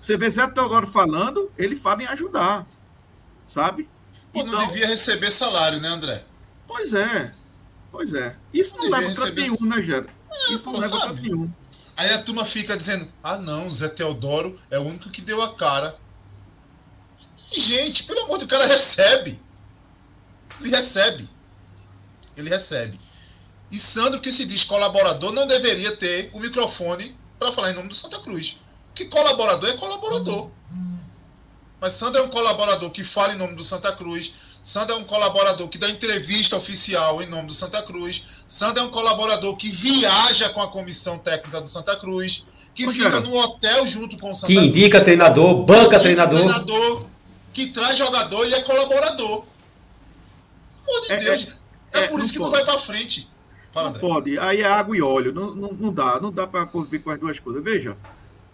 Você 0.00 0.16
vê 0.16 0.28
Zé 0.28 0.46
Teodoro 0.46 0.86
falando, 0.86 1.50
ele 1.56 1.76
fala 1.76 2.02
em 2.02 2.06
ajudar. 2.06 2.66
Sabe? 3.46 3.88
Pô, 4.32 4.40
então, 4.40 4.52
não 4.52 4.66
devia 4.66 4.86
receber 4.86 5.30
salário, 5.30 5.80
né, 5.80 5.88
André? 5.88 6.24
Pois 6.66 6.92
é. 6.92 7.32
Pois 7.90 8.12
é. 8.12 8.34
Isso 8.52 8.76
não, 8.76 8.84
não 8.84 8.90
leva 8.90 9.14
para 9.14 9.30
nenhum, 9.30 9.56
né, 9.60 9.82
Gera? 9.82 10.06
É, 10.30 10.52
Isso 10.52 10.64
não 10.64 10.78
leva 10.78 10.98
para 10.98 11.12
nenhum. 11.12 11.50
Aí 11.96 12.12
a 12.12 12.22
turma 12.22 12.44
fica 12.44 12.76
dizendo: 12.76 13.08
ah, 13.22 13.36
não, 13.36 13.70
Zé 13.70 13.88
Teodoro 13.88 14.60
é 14.70 14.78
o 14.78 14.82
único 14.82 15.10
que 15.10 15.20
deu 15.20 15.42
a 15.42 15.54
cara. 15.54 15.96
E, 17.52 17.60
gente, 17.60 18.02
pelo 18.02 18.20
amor 18.22 18.38
de 18.38 18.46
Deus, 18.46 18.58
o 18.58 18.60
cara 18.60 18.72
recebe. 18.72 19.40
Ele 20.60 20.70
recebe. 20.70 21.28
Ele 22.36 22.50
recebe. 22.50 22.98
E 23.70 23.78
Sandro, 23.78 24.20
que 24.20 24.30
se 24.30 24.44
diz 24.44 24.64
colaborador, 24.64 25.32
não 25.32 25.46
deveria 25.46 25.96
ter 25.96 26.30
o 26.32 26.40
microfone 26.40 27.16
para 27.38 27.52
falar 27.52 27.70
em 27.70 27.74
nome 27.74 27.88
do 27.88 27.94
Santa 27.94 28.20
Cruz. 28.20 28.56
Que 28.94 29.06
colaborador 29.06 29.68
é 29.68 29.76
colaborador. 29.76 30.50
Mas 31.80 31.94
Sandro 31.94 32.20
é 32.20 32.24
um 32.24 32.30
colaborador 32.30 32.90
que 32.90 33.04
fala 33.04 33.34
em 33.34 33.36
nome 33.36 33.54
do 33.54 33.64
Santa 33.64 33.92
Cruz. 33.92 34.32
Sandro 34.64 34.94
é 34.94 34.98
um 34.98 35.04
colaborador 35.04 35.68
que 35.68 35.76
dá 35.76 35.90
entrevista 35.90 36.56
oficial 36.56 37.22
em 37.22 37.26
nome 37.26 37.48
do 37.48 37.52
Santa 37.52 37.82
Cruz. 37.82 38.24
Sandro 38.48 38.82
é 38.82 38.86
um 38.86 38.90
colaborador 38.90 39.54
que 39.56 39.70
viaja 39.70 40.48
com 40.48 40.62
a 40.62 40.70
comissão 40.70 41.18
técnica 41.18 41.60
do 41.60 41.68
Santa 41.68 41.94
Cruz. 41.96 42.46
Que 42.74 42.90
fica 42.90 43.20
no 43.20 43.36
hotel 43.36 43.86
junto 43.86 44.16
com 44.16 44.30
o 44.30 44.34
Santa 44.34 44.46
que 44.46 44.54
Cruz. 44.54 44.72
Que 44.72 44.78
indica 44.78 45.04
treinador, 45.04 45.66
banca 45.66 46.00
treinador. 46.00 46.40
treinador. 46.40 47.04
Que 47.52 47.66
traz 47.66 47.98
jogador 47.98 48.48
e 48.48 48.54
é 48.54 48.62
colaborador. 48.62 49.44
Pô 50.86 51.00
de 51.00 51.12
é, 51.12 51.16
Deus. 51.18 51.46
É, 51.92 51.98
é 51.98 52.08
por 52.08 52.20
isso 52.20 52.32
que 52.32 52.38
pode. 52.38 52.50
não 52.50 52.58
vai 52.58 52.64
para 52.64 52.78
frente. 52.78 53.28
Fala, 53.70 53.90
não 53.90 53.96
André. 53.96 54.08
pode. 54.08 54.38
Aí 54.38 54.62
é 54.62 54.66
água 54.66 54.96
e 54.96 55.02
óleo. 55.02 55.30
Não, 55.30 55.54
não, 55.54 55.72
não 55.74 55.92
dá. 55.92 56.18
Não 56.18 56.32
dá 56.32 56.46
para 56.46 56.64
conviver 56.64 57.00
com 57.00 57.10
as 57.10 57.20
duas 57.20 57.38
coisas. 57.38 57.62
Veja. 57.62 57.98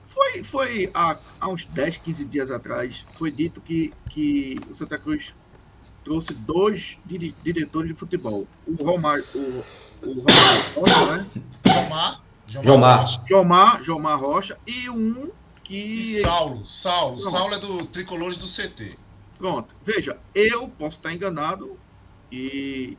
Foi, 0.06 0.42
foi 0.42 0.90
há, 0.92 1.16
há 1.40 1.48
uns 1.48 1.64
10, 1.66 1.98
15 1.98 2.24
dias 2.24 2.50
atrás, 2.50 3.04
foi 3.12 3.30
dito 3.30 3.60
que, 3.60 3.92
que 4.10 4.58
o 4.68 4.74
Santa 4.74 4.98
Cruz 4.98 5.32
trouxe 6.04 6.32
dois 6.34 6.96
dire, 7.04 7.34
diretores 7.42 7.90
de 7.90 7.98
futebol. 7.98 8.46
O 8.66 8.84
Romar, 8.84 9.20
o, 9.34 9.64
o 10.06 10.12
Romar 10.14 10.74
Rocha, 10.74 11.16
né? 11.16 11.26
Jomar. 11.66 12.22
Jomar. 12.62 13.24
Jomar, 13.26 13.82
Jomar 13.82 14.20
Rocha 14.20 14.58
e 14.66 14.90
um 14.90 15.30
que. 15.64 16.18
E 16.18 16.22
Saulo, 16.22 16.66
Saulo. 16.66 17.16
Pronto. 17.16 17.30
Saulo 17.30 17.54
é 17.54 17.58
do 17.58 17.86
Tricolores 17.86 18.36
do 18.36 18.46
CT. 18.46 18.96
Pronto. 19.38 19.74
Veja, 19.84 20.18
eu 20.34 20.68
posso 20.68 20.96
estar 20.96 21.12
enganado 21.12 21.78
e, 22.30 22.98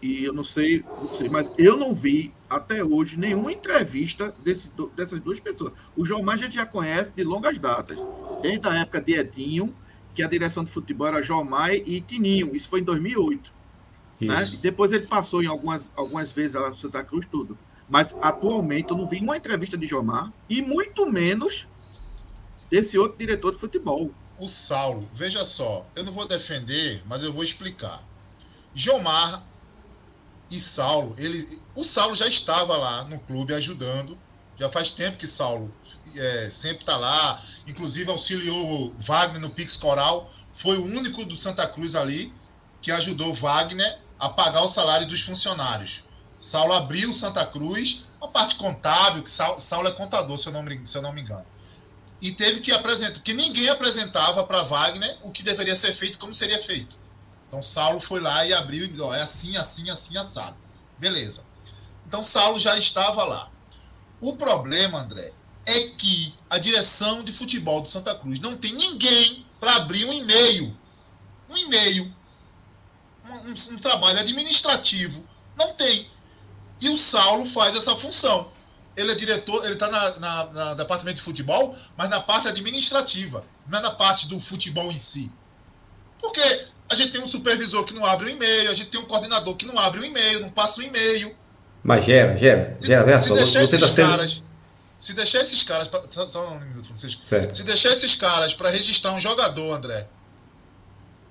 e 0.00 0.24
eu 0.24 0.32
não 0.32 0.44
sei, 0.44 0.82
não 0.82 1.08
sei, 1.08 1.28
mas 1.28 1.52
eu 1.58 1.76
não 1.76 1.94
vi 1.94 2.32
até 2.48 2.82
hoje 2.82 3.16
nenhuma 3.16 3.52
entrevista 3.52 4.34
desse, 4.42 4.70
dessas 4.96 5.20
duas 5.20 5.38
pessoas. 5.40 5.72
O 5.96 6.04
João 6.04 6.28
a 6.30 6.36
gente 6.36 6.54
já 6.54 6.64
conhece 6.64 7.12
de 7.14 7.24
longas 7.24 7.58
datas, 7.58 7.98
desde 8.40 8.66
a 8.66 8.80
época 8.80 9.00
de 9.00 9.14
Edinho, 9.14 9.74
que 10.14 10.22
a 10.22 10.28
direção 10.28 10.64
de 10.64 10.70
futebol 10.70 11.06
era 11.06 11.22
João 11.22 11.44
Maia 11.44 11.82
e 11.86 12.00
Tininho. 12.00 12.54
Isso 12.54 12.68
foi 12.68 12.80
em 12.80 12.84
2008. 12.84 13.52
Né? 14.20 14.34
Depois 14.60 14.92
ele 14.92 15.06
passou 15.06 15.42
em 15.42 15.46
algumas, 15.46 15.90
algumas 15.96 16.30
vezes 16.30 16.54
lá 16.54 16.70
no 16.70 16.76
Santa 16.76 17.02
Cruz, 17.02 17.26
tudo. 17.30 17.58
Mas 17.88 18.14
atualmente 18.20 18.90
eu 18.90 18.96
não 18.96 19.06
vi 19.06 19.18
uma 19.20 19.36
entrevista 19.36 19.76
de 19.76 19.86
Jomar 19.86 20.32
e 20.48 20.62
muito 20.62 21.10
menos 21.10 21.66
desse 22.70 22.96
outro 22.98 23.18
diretor 23.18 23.52
de 23.52 23.58
futebol. 23.58 24.10
O 24.38 24.48
Saulo, 24.48 25.08
veja 25.14 25.44
só, 25.44 25.86
eu 25.94 26.04
não 26.04 26.12
vou 26.12 26.26
defender, 26.26 27.02
mas 27.06 27.22
eu 27.22 27.32
vou 27.32 27.44
explicar. 27.44 28.02
Jomar 28.74 29.42
e 30.50 30.58
Saulo, 30.58 31.14
ele, 31.18 31.60
o 31.74 31.84
Saulo 31.84 32.14
já 32.14 32.26
estava 32.26 32.76
lá 32.76 33.04
no 33.04 33.18
clube 33.20 33.54
ajudando. 33.54 34.16
Já 34.58 34.70
faz 34.70 34.90
tempo 34.90 35.16
que 35.16 35.26
Saulo 35.26 35.72
é, 36.16 36.48
sempre 36.50 36.80
está 36.82 36.96
lá. 36.96 37.42
Inclusive 37.66 38.10
auxiliou 38.10 38.94
Wagner 38.98 39.40
no 39.40 39.50
Pix 39.50 39.76
Coral. 39.76 40.30
Foi 40.52 40.78
o 40.78 40.84
único 40.84 41.24
do 41.24 41.36
Santa 41.36 41.66
Cruz 41.66 41.94
ali 41.94 42.32
que 42.80 42.90
ajudou 42.90 43.32
Wagner 43.32 43.98
a 44.18 44.28
pagar 44.28 44.62
o 44.62 44.68
salário 44.68 45.06
dos 45.06 45.22
funcionários. 45.22 46.02
Saulo 46.38 46.72
abriu 46.72 47.10
o 47.10 47.14
Santa 47.14 47.46
Cruz, 47.46 48.06
a 48.20 48.26
parte 48.26 48.56
contábil, 48.56 49.22
que 49.22 49.30
Saulo, 49.30 49.60
Saulo 49.60 49.88
é 49.88 49.92
contador, 49.92 50.36
se 50.36 50.48
eu, 50.48 50.52
não, 50.52 50.86
se 50.86 50.98
eu 50.98 51.02
não 51.02 51.12
me 51.12 51.22
engano. 51.22 51.46
E 52.20 52.32
teve 52.32 52.60
que 52.60 52.72
apresentar, 52.72 53.20
que 53.20 53.32
ninguém 53.32 53.68
apresentava 53.68 54.44
para 54.44 54.62
Wagner 54.62 55.18
o 55.22 55.30
que 55.30 55.42
deveria 55.42 55.76
ser 55.76 55.92
feito, 55.94 56.18
como 56.18 56.34
seria 56.34 56.60
feito. 56.62 56.98
Então 57.46 57.62
Saulo 57.62 58.00
foi 58.00 58.20
lá 58.20 58.44
e 58.44 58.52
abriu 58.52 58.84
e 58.84 58.88
disse, 58.88 59.02
é 59.02 59.22
assim, 59.22 59.56
assim, 59.56 59.90
assim, 59.90 60.16
assado. 60.16 60.56
Beleza. 60.98 61.42
Então 62.06 62.22
Saulo 62.22 62.58
já 62.58 62.76
estava 62.76 63.24
lá. 63.24 63.48
O 64.20 64.36
problema, 64.36 65.00
André, 65.00 65.32
é 65.64 65.80
que 65.88 66.34
a 66.50 66.58
direção 66.58 67.22
de 67.22 67.32
futebol 67.32 67.80
do 67.80 67.88
Santa 67.88 68.14
Cruz 68.14 68.40
não 68.40 68.56
tem 68.56 68.74
ninguém 68.74 69.44
para 69.60 69.76
abrir 69.76 70.04
um 70.04 70.12
e-mail. 70.12 70.76
Um 71.48 71.56
e-mail. 71.56 72.12
Um, 73.28 73.50
um, 73.50 73.74
um, 73.74 73.78
trabalho 73.78 74.18
administrativo. 74.18 75.24
Não 75.56 75.72
tem. 75.74 76.08
E 76.80 76.88
o 76.88 76.98
Saulo 76.98 77.46
faz 77.46 77.76
essa 77.76 77.96
função. 77.96 78.50
Ele 78.96 79.12
é 79.12 79.14
diretor, 79.14 79.64
ele 79.64 79.74
está 79.74 79.88
na, 79.88 80.18
na, 80.18 80.44
na, 80.46 80.74
departamento 80.74 81.16
de 81.16 81.22
futebol, 81.22 81.76
mas 81.96 82.10
na 82.10 82.20
parte 82.20 82.48
administrativa, 82.48 83.42
não 83.68 83.78
é 83.78 83.82
na 83.82 83.90
parte 83.90 84.28
do 84.28 84.38
futebol 84.38 84.90
em 84.90 84.98
si. 84.98 85.32
Porque 86.20 86.66
a 86.90 86.94
gente 86.94 87.12
tem 87.12 87.22
um 87.22 87.26
supervisor 87.26 87.84
que 87.84 87.94
não 87.94 88.04
abre 88.04 88.26
o 88.26 88.28
e-mail, 88.28 88.70
a 88.70 88.74
gente 88.74 88.90
tem 88.90 89.00
um 89.00 89.06
coordenador 89.06 89.56
que 89.56 89.64
não 89.64 89.78
abre 89.78 90.00
o 90.00 90.04
e-mail, 90.04 90.40
não 90.40 90.50
passa 90.50 90.80
o 90.80 90.82
e-mail. 90.82 91.34
Mas 91.82 92.04
gera, 92.04 92.36
gera, 92.36 92.76
gera, 92.82 93.06
gera 93.06 93.20
só. 93.20 93.34
Você 93.34 93.76
está 93.76 93.88
sendo. 93.88 94.10
Caras, 94.10 94.42
se 95.02 95.12
deixar 95.14 95.40
esses 95.40 95.64
caras. 95.64 95.88
Pra, 95.88 96.00
só 96.28 96.48
um 96.48 96.60
minuto, 96.60 96.86
Francisco. 96.86 97.22
Certo. 97.24 97.56
Se 97.56 97.64
deixar 97.64 97.92
esses 97.92 98.14
caras 98.14 98.54
para 98.54 98.70
registrar 98.70 99.12
um 99.12 99.18
jogador, 99.18 99.72
André, 99.72 100.06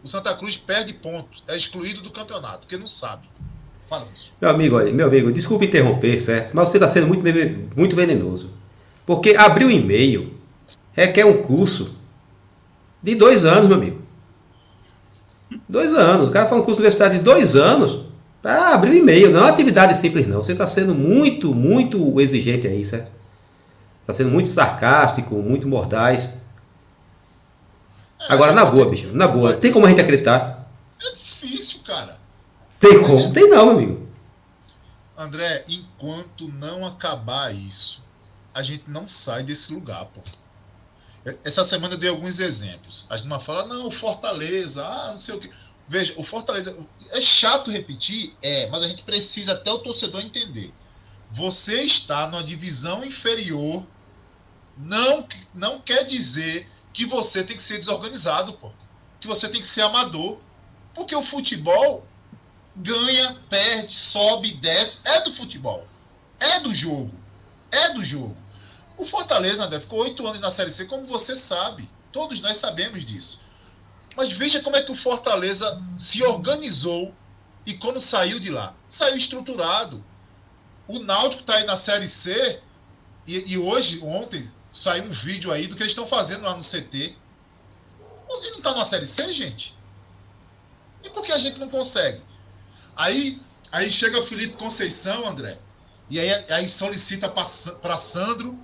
o 0.04 0.10
Santa 0.10 0.36
Cruz 0.36 0.58
perde 0.58 0.94
pontos, 0.94 1.42
é 1.48 1.56
excluído 1.56 2.02
do 2.02 2.12
campeonato, 2.12 2.60
porque 2.60 2.76
não 2.76 2.88
sabe. 2.88 3.30
Fala, 3.90 4.06
meu 4.42 4.50
amigo, 4.50 4.78
meu 4.94 5.08
amigo, 5.08 5.32
desculpe 5.32 5.66
interromper, 5.66 6.20
certo? 6.20 6.52
Mas 6.54 6.70
você 6.70 6.78
está 6.78 6.88
sendo 6.88 7.08
muito, 7.08 7.24
muito 7.78 7.96
venenoso. 7.96 8.54
Porque 9.06 9.36
abrir 9.36 9.66
um 9.66 9.72
e-mail 9.72 10.38
requer 10.92 11.26
um 11.26 11.42
curso 11.42 11.98
de 13.02 13.16
dois 13.16 13.46
anos, 13.46 13.68
meu 13.68 13.78
amigo. 13.78 14.02
Dois 15.68 15.94
anos. 15.94 16.28
O 16.28 16.32
cara 16.32 16.48
faz 16.48 16.60
um 16.60 16.64
curso 16.64 16.80
universitário 16.82 17.18
de 17.18 17.24
dois 17.24 17.56
anos 17.56 18.06
para 18.42 18.74
abrir 18.74 18.92
o 18.92 18.96
e-mail. 18.96 19.32
Não 19.32 19.40
é 19.40 19.44
uma 19.44 19.50
atividade 19.50 19.96
simples, 19.96 20.28
não. 20.28 20.44
Você 20.44 20.52
está 20.52 20.68
sendo 20.68 20.94
muito, 20.94 21.54
muito 21.54 22.20
exigente 22.20 22.68
aí, 22.68 22.84
certo? 22.84 23.21
Está 24.12 24.24
sendo 24.24 24.32
muito 24.32 24.50
sarcástico, 24.50 25.36
muito 25.36 25.70
mordaz. 25.70 26.26
É, 28.20 28.34
Agora, 28.34 28.52
na 28.52 28.66
boa, 28.66 28.90
bicho, 28.90 29.14
na 29.14 29.26
boa. 29.26 29.54
Tem 29.54 29.72
como 29.72 29.86
a 29.86 29.90
gente 29.90 30.02
acreditar? 30.02 30.70
É 31.02 31.16
difícil, 31.16 31.80
cara. 31.80 32.20
Tem 32.78 33.02
como? 33.02 33.32
Tem 33.32 33.50
não, 33.50 33.66
meu 33.68 33.76
amigo. 33.78 34.12
André, 35.18 35.64
enquanto 35.66 36.50
não 36.50 36.86
acabar 36.86 37.56
isso, 37.56 38.04
a 38.54 38.62
gente 38.62 38.84
não 38.88 39.08
sai 39.08 39.44
desse 39.44 39.72
lugar, 39.72 40.06
pô. 40.06 40.20
Essa 41.46 41.64
semana 41.64 41.94
eu 41.94 41.98
dei 41.98 42.10
alguns 42.10 42.40
exemplos. 42.40 43.06
A 43.10 43.16
gente 43.16 43.30
fala, 43.46 43.66
não, 43.66 43.90
Fortaleza, 43.92 44.84
ah, 44.84 45.12
não 45.12 45.18
sei 45.18 45.36
o 45.36 45.40
que. 45.40 45.50
Veja, 45.88 46.14
o 46.18 46.24
Fortaleza. 46.24 46.76
É 47.12 47.22
chato 47.22 47.72
repetir? 47.72 48.36
É, 48.42 48.68
mas 48.70 48.84
a 48.84 48.88
gente 48.88 49.04
precisa 49.04 49.54
até 49.54 49.72
o 49.72 49.80
torcedor 49.80 50.20
entender. 50.20 50.74
Você 51.32 51.84
está 51.84 52.28
numa 52.28 52.44
divisão 52.44 53.06
inferior, 53.06 53.86
não, 54.78 55.28
não 55.54 55.80
quer 55.80 56.04
dizer 56.04 56.68
que 56.94 57.06
você 57.06 57.44
tem 57.44 57.56
que 57.56 57.64
ser 57.64 57.78
desorganizado, 57.80 58.54
pô. 58.54 58.72
Que 59.20 59.28
você 59.28 59.48
tem 59.48 59.62
que 59.62 59.68
ser 59.68 59.82
amador. 59.82 60.38
Porque 60.94 61.16
o 61.16 61.24
futebol 61.24 62.06
ganha, 62.76 63.38
perde, 63.50 63.94
sobe, 63.94 64.54
desce. 64.56 65.00
É 65.04 65.22
do 65.22 65.34
futebol. 65.34 65.88
É 66.40 66.60
do 66.60 66.74
jogo. 66.74 67.12
É 67.72 67.90
do 67.90 68.04
jogo. 68.04 68.36
O 68.98 69.06
Fortaleza, 69.06 69.64
André, 69.64 69.80
ficou 69.80 70.00
oito 70.00 70.26
anos 70.28 70.42
na 70.42 70.52
Série 70.52 70.72
C, 70.72 70.86
como 70.86 71.06
você 71.06 71.36
sabe. 71.36 71.90
Todos 72.12 72.42
nós 72.42 72.58
sabemos 72.58 73.06
disso. 73.06 73.40
Mas 74.16 74.32
veja 74.32 74.62
como 74.62 74.76
é 74.76 74.82
que 74.82 74.92
o 74.92 74.96
Fortaleza 74.96 75.82
se 75.98 76.22
organizou 76.24 77.14
e 77.66 77.74
quando 77.76 78.00
saiu 78.00 78.40
de 78.40 78.50
lá. 78.50 78.76
Saiu 78.90 79.16
estruturado. 79.16 80.04
O 80.88 81.00
Náutico 81.00 81.42
está 81.42 81.56
aí 81.56 81.64
na 81.64 81.78
Série 81.78 82.08
C 82.08 82.60
e, 83.26 83.54
e, 83.54 83.58
hoje, 83.58 84.02
ontem, 84.04 84.52
saiu 84.72 85.04
um 85.04 85.10
vídeo 85.10 85.52
aí 85.52 85.68
do 85.68 85.76
que 85.76 85.84
eles 85.84 85.92
estão 85.92 86.08
fazendo 86.08 86.44
lá 86.44 86.56
no 86.56 86.64
CT. 86.64 87.16
Ele 88.30 88.52
não 88.52 88.58
está 88.58 88.74
na 88.74 88.86
Série 88.86 89.06
C, 89.06 89.34
gente? 89.34 89.76
E 91.04 91.10
por 91.10 91.24
que 91.24 91.32
a 91.32 91.38
gente 91.38 91.60
não 91.60 91.70
consegue? 91.70 92.22
Aí, 92.96 93.42
aí 93.72 93.92
chega 93.92 94.20
o 94.20 94.26
Felipe 94.26 94.56
Conceição, 94.56 95.28
André, 95.28 95.58
e 96.10 96.20
aí, 96.20 96.30
aí 96.50 96.70
solicita 96.70 97.30
para 97.30 97.98
Sandro 97.98 98.58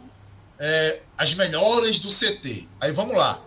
é, 0.59 1.01
as 1.17 1.33
melhores 1.33 1.99
do 1.99 2.09
CT. 2.09 2.67
Aí 2.79 2.91
vamos 2.91 3.15
lá. 3.15 3.41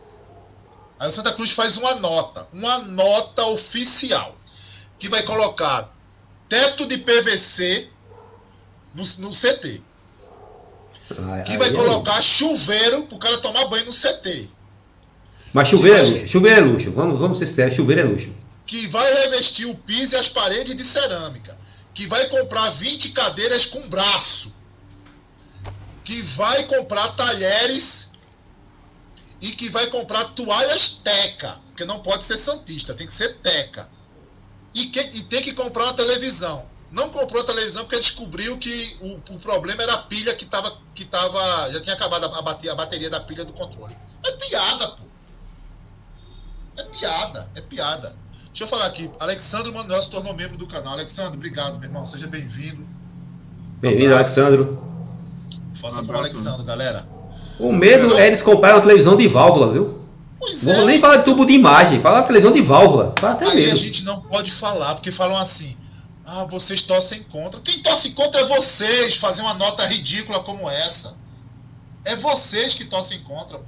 Aí 0.98 1.08
o 1.08 1.12
Santa 1.12 1.32
Cruz 1.32 1.52
faz 1.52 1.76
uma 1.76 1.94
nota, 1.94 2.46
uma 2.52 2.78
nota 2.78 3.44
oficial, 3.46 4.36
que 4.98 5.08
vai 5.08 5.22
colocar 5.22 5.90
teto 6.48 6.86
de 6.86 6.98
PVC 6.98 7.88
no, 8.94 9.02
no 9.18 9.30
CT. 9.30 9.82
Que 11.46 11.56
vai 11.56 11.72
colocar 11.72 12.22
chuveiro 12.22 13.02
para 13.02 13.16
o 13.16 13.18
cara 13.18 13.38
tomar 13.38 13.66
banho 13.66 13.86
no 13.86 13.92
CT. 13.92 14.48
Mas 15.52 15.68
chuveiro 15.68 15.98
é 15.98 16.02
luxo. 16.02 16.28
Chuveiro 16.28 16.58
é 16.58 16.60
luxo. 16.60 16.92
Vamos, 16.92 17.18
vamos 17.18 17.38
ser 17.38 17.46
sérios, 17.46 17.74
chuveiro 17.74 18.02
é 18.02 18.04
luxo. 18.04 18.32
Que 18.66 18.86
vai 18.86 19.12
revestir 19.22 19.66
o 19.66 19.74
piso 19.74 20.14
e 20.14 20.18
as 20.18 20.28
paredes 20.28 20.76
de 20.76 20.84
cerâmica. 20.84 21.58
Que 21.92 22.06
vai 22.06 22.28
comprar 22.28 22.70
20 22.70 23.08
cadeiras 23.10 23.66
com 23.66 23.88
braço. 23.88 24.52
Que 26.04 26.22
vai 26.22 26.64
comprar 26.64 27.08
talheres 27.08 28.08
e 29.40 29.52
que 29.52 29.68
vai 29.68 29.86
comprar 29.86 30.24
toalhas 30.34 30.88
teca. 31.02 31.58
Porque 31.70 31.84
não 31.84 32.00
pode 32.00 32.24
ser 32.24 32.38
santista, 32.38 32.94
tem 32.94 33.06
que 33.06 33.14
ser 33.14 33.38
teca. 33.38 33.88
E, 34.72 34.86
que, 34.86 35.00
e 35.00 35.22
tem 35.24 35.42
que 35.42 35.52
comprar 35.52 35.84
uma 35.84 35.94
televisão. 35.94 36.69
Não 36.90 37.08
comprou 37.08 37.42
a 37.42 37.46
televisão 37.46 37.84
porque 37.84 37.98
descobriu 37.98 38.58
que 38.58 38.96
o, 39.00 39.34
o 39.34 39.38
problema 39.38 39.82
era 39.82 39.94
a 39.94 39.98
pilha 39.98 40.34
que 40.34 40.44
estava. 40.44 40.76
Que 40.94 41.04
tava, 41.04 41.70
já 41.70 41.80
tinha 41.80 41.94
acabado 41.94 42.24
a, 42.26 42.38
a, 42.38 42.74
bateria 42.74 43.08
da 43.08 43.20
pilha 43.20 43.44
do 43.44 43.52
controle. 43.52 43.96
É 44.24 44.32
piada, 44.32 44.88
pô. 44.88 45.04
É 46.76 46.82
piada, 46.82 47.48
é 47.54 47.60
piada. 47.60 48.14
Deixa 48.48 48.64
eu 48.64 48.68
falar 48.68 48.86
aqui. 48.86 49.08
Alexandre 49.20 49.72
Manuel 49.72 50.02
se 50.02 50.10
tornou 50.10 50.34
membro 50.34 50.56
do 50.56 50.66
canal. 50.66 50.94
Alexandre, 50.94 51.36
obrigado, 51.36 51.78
meu 51.78 51.88
irmão. 51.88 52.04
Seja 52.04 52.26
bem-vindo. 52.26 52.84
Bem-vindo, 53.80 54.14
Alexandre. 54.14 54.76
Faça 55.80 56.00
um 56.00 56.06
como 56.06 56.18
Alexandre, 56.18 56.66
galera. 56.66 57.06
O 57.58 57.72
medo 57.72 58.16
é 58.18 58.26
eles 58.26 58.42
comprarem 58.42 58.76
uma 58.76 58.82
televisão 58.82 59.16
de 59.16 59.28
válvula, 59.28 59.72
viu? 59.72 60.00
Pois 60.38 60.62
não 60.62 60.72
é. 60.72 60.76
vou 60.76 60.86
nem 60.86 60.98
falar 60.98 61.18
de 61.18 61.24
tubo 61.24 61.44
de 61.44 61.52
imagem, 61.52 62.00
falar 62.00 62.22
televisão 62.22 62.52
de 62.52 62.62
válvula. 62.62 63.14
Fala 63.18 63.34
até 63.34 63.46
Aí 63.46 63.56
mesmo. 63.56 63.74
a 63.74 63.76
gente 63.76 64.02
não 64.02 64.20
pode 64.22 64.50
falar, 64.50 64.94
porque 64.94 65.12
falam 65.12 65.36
assim. 65.36 65.76
Ah, 66.32 66.44
vocês 66.44 66.80
torcem 66.80 67.24
contra. 67.24 67.60
Quem 67.60 67.82
torce 67.82 68.10
contra 68.10 68.42
é 68.42 68.46
vocês 68.46 69.16
fazer 69.16 69.42
uma 69.42 69.52
nota 69.52 69.84
ridícula 69.84 70.38
como 70.44 70.70
essa. 70.70 71.16
É 72.04 72.14
vocês 72.14 72.72
que 72.72 72.84
torcem 72.84 73.20
contra. 73.24 73.60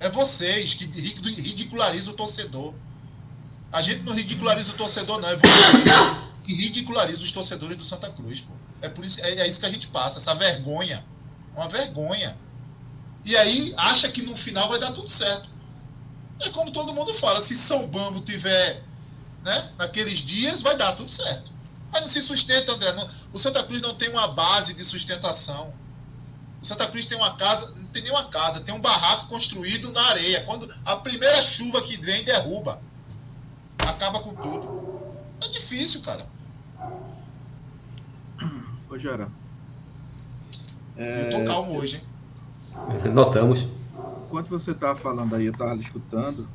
É 0.00 0.08
vocês 0.08 0.72
que 0.72 0.86
ridicularizam 0.86 2.14
o 2.14 2.16
torcedor. 2.16 2.72
A 3.70 3.82
gente 3.82 4.02
não 4.02 4.14
ridiculariza 4.14 4.72
o 4.72 4.76
torcedor, 4.76 5.20
não. 5.20 5.28
É 5.28 5.36
vocês 5.36 6.30
que 6.42 6.54
ridicularizam 6.54 7.22
os 7.22 7.30
torcedores 7.30 7.76
do 7.76 7.84
Santa 7.84 8.08
Cruz. 8.10 8.40
Pô. 8.40 8.54
É, 8.80 8.88
por 8.88 9.04
isso, 9.04 9.20
é, 9.20 9.40
é 9.40 9.46
isso 9.46 9.60
que 9.60 9.66
a 9.66 9.70
gente 9.70 9.88
passa, 9.88 10.16
essa 10.16 10.34
vergonha. 10.34 11.04
Uma 11.54 11.68
vergonha. 11.68 12.34
E 13.26 13.36
aí 13.36 13.74
acha 13.76 14.08
que 14.08 14.22
no 14.22 14.34
final 14.34 14.70
vai 14.70 14.78
dar 14.78 14.92
tudo 14.92 15.10
certo. 15.10 15.50
É 16.40 16.48
como 16.48 16.72
todo 16.72 16.94
mundo 16.94 17.12
fala, 17.12 17.42
se 17.42 17.54
São 17.56 17.86
Bambo 17.86 18.22
tiver 18.22 18.82
né, 19.42 19.70
naqueles 19.78 20.18
dias, 20.20 20.62
vai 20.62 20.76
dar 20.76 20.92
tudo 20.92 21.10
certo. 21.10 21.50
Mas 21.92 22.02
não 22.02 22.08
se 22.08 22.20
sustenta, 22.20 22.72
André. 22.72 22.92
Não, 22.92 23.08
o 23.32 23.38
Santa 23.38 23.62
Cruz 23.64 23.82
não 23.82 23.94
tem 23.94 24.08
uma 24.08 24.28
base 24.28 24.72
de 24.74 24.84
sustentação. 24.84 25.72
O 26.62 26.66
Santa 26.66 26.86
Cruz 26.86 27.06
tem 27.06 27.16
uma 27.16 27.36
casa, 27.36 27.72
não 27.74 27.86
tem 27.88 28.02
nenhuma 28.02 28.26
casa, 28.26 28.60
tem 28.60 28.74
um 28.74 28.80
barraco 28.80 29.28
construído 29.28 29.90
na 29.90 30.02
areia. 30.08 30.44
Quando 30.44 30.72
a 30.84 30.96
primeira 30.96 31.42
chuva 31.42 31.82
que 31.82 31.96
vem 31.96 32.22
derruba, 32.22 32.80
acaba 33.78 34.20
com 34.20 34.34
tudo. 34.34 35.00
É 35.40 35.48
difícil, 35.48 36.02
cara. 36.02 36.26
Ô, 38.88 38.98
Gera, 38.98 39.28
é... 40.96 41.26
Eu 41.26 41.38
tô 41.38 41.46
calmo 41.46 41.78
hoje, 41.78 41.96
hein? 41.96 43.10
Notamos. 43.12 43.66
Enquanto 44.26 44.48
você 44.48 44.72
estava 44.72 44.98
falando 44.98 45.34
aí, 45.34 45.46
eu 45.46 45.52
estava 45.52 45.74
escutando, 45.76 46.46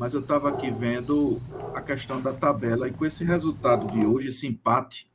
mas 0.00 0.14
eu 0.14 0.20
estava 0.20 0.48
aqui 0.48 0.70
vendo 0.70 1.38
a 1.74 1.82
questão 1.82 2.22
da 2.22 2.32
tabela 2.32 2.88
e 2.88 2.90
com 2.90 3.04
esse 3.04 3.22
resultado 3.22 3.86
de 3.92 4.06
hoje, 4.06 4.28
esse 4.28 4.46
empate 4.46 5.06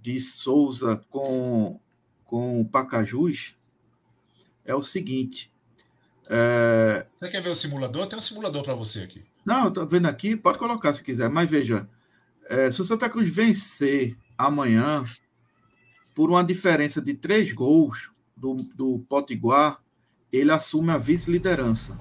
de 0.00 0.20
Souza 0.20 1.04
com, 1.10 1.80
com 2.24 2.60
o 2.60 2.64
Pacajus, 2.64 3.56
é 4.64 4.72
o 4.76 4.80
seguinte. 4.80 5.52
É... 6.28 7.04
Você 7.18 7.30
quer 7.32 7.42
ver 7.42 7.48
o 7.50 7.54
simulador? 7.56 8.06
Tem 8.06 8.16
um 8.16 8.22
simulador 8.22 8.62
para 8.62 8.76
você 8.76 9.00
aqui. 9.00 9.24
Não, 9.44 9.72
tô 9.72 9.84
vendo 9.84 10.06
aqui, 10.06 10.36
pode 10.36 10.58
colocar 10.58 10.92
se 10.92 11.02
quiser, 11.02 11.28
mas 11.28 11.50
veja, 11.50 11.88
é, 12.48 12.70
se 12.70 12.80
o 12.80 12.84
Santa 12.84 13.10
Cruz 13.10 13.28
vencer 13.28 14.16
amanhã, 14.38 15.04
por 16.14 16.30
uma 16.30 16.44
diferença 16.44 17.02
de 17.02 17.12
três 17.12 17.52
gols 17.52 18.12
do, 18.36 18.62
do 18.72 19.00
Potiguar, 19.08 19.82
ele 20.32 20.52
assume 20.52 20.92
a 20.92 20.96
vice-liderança. 20.96 21.98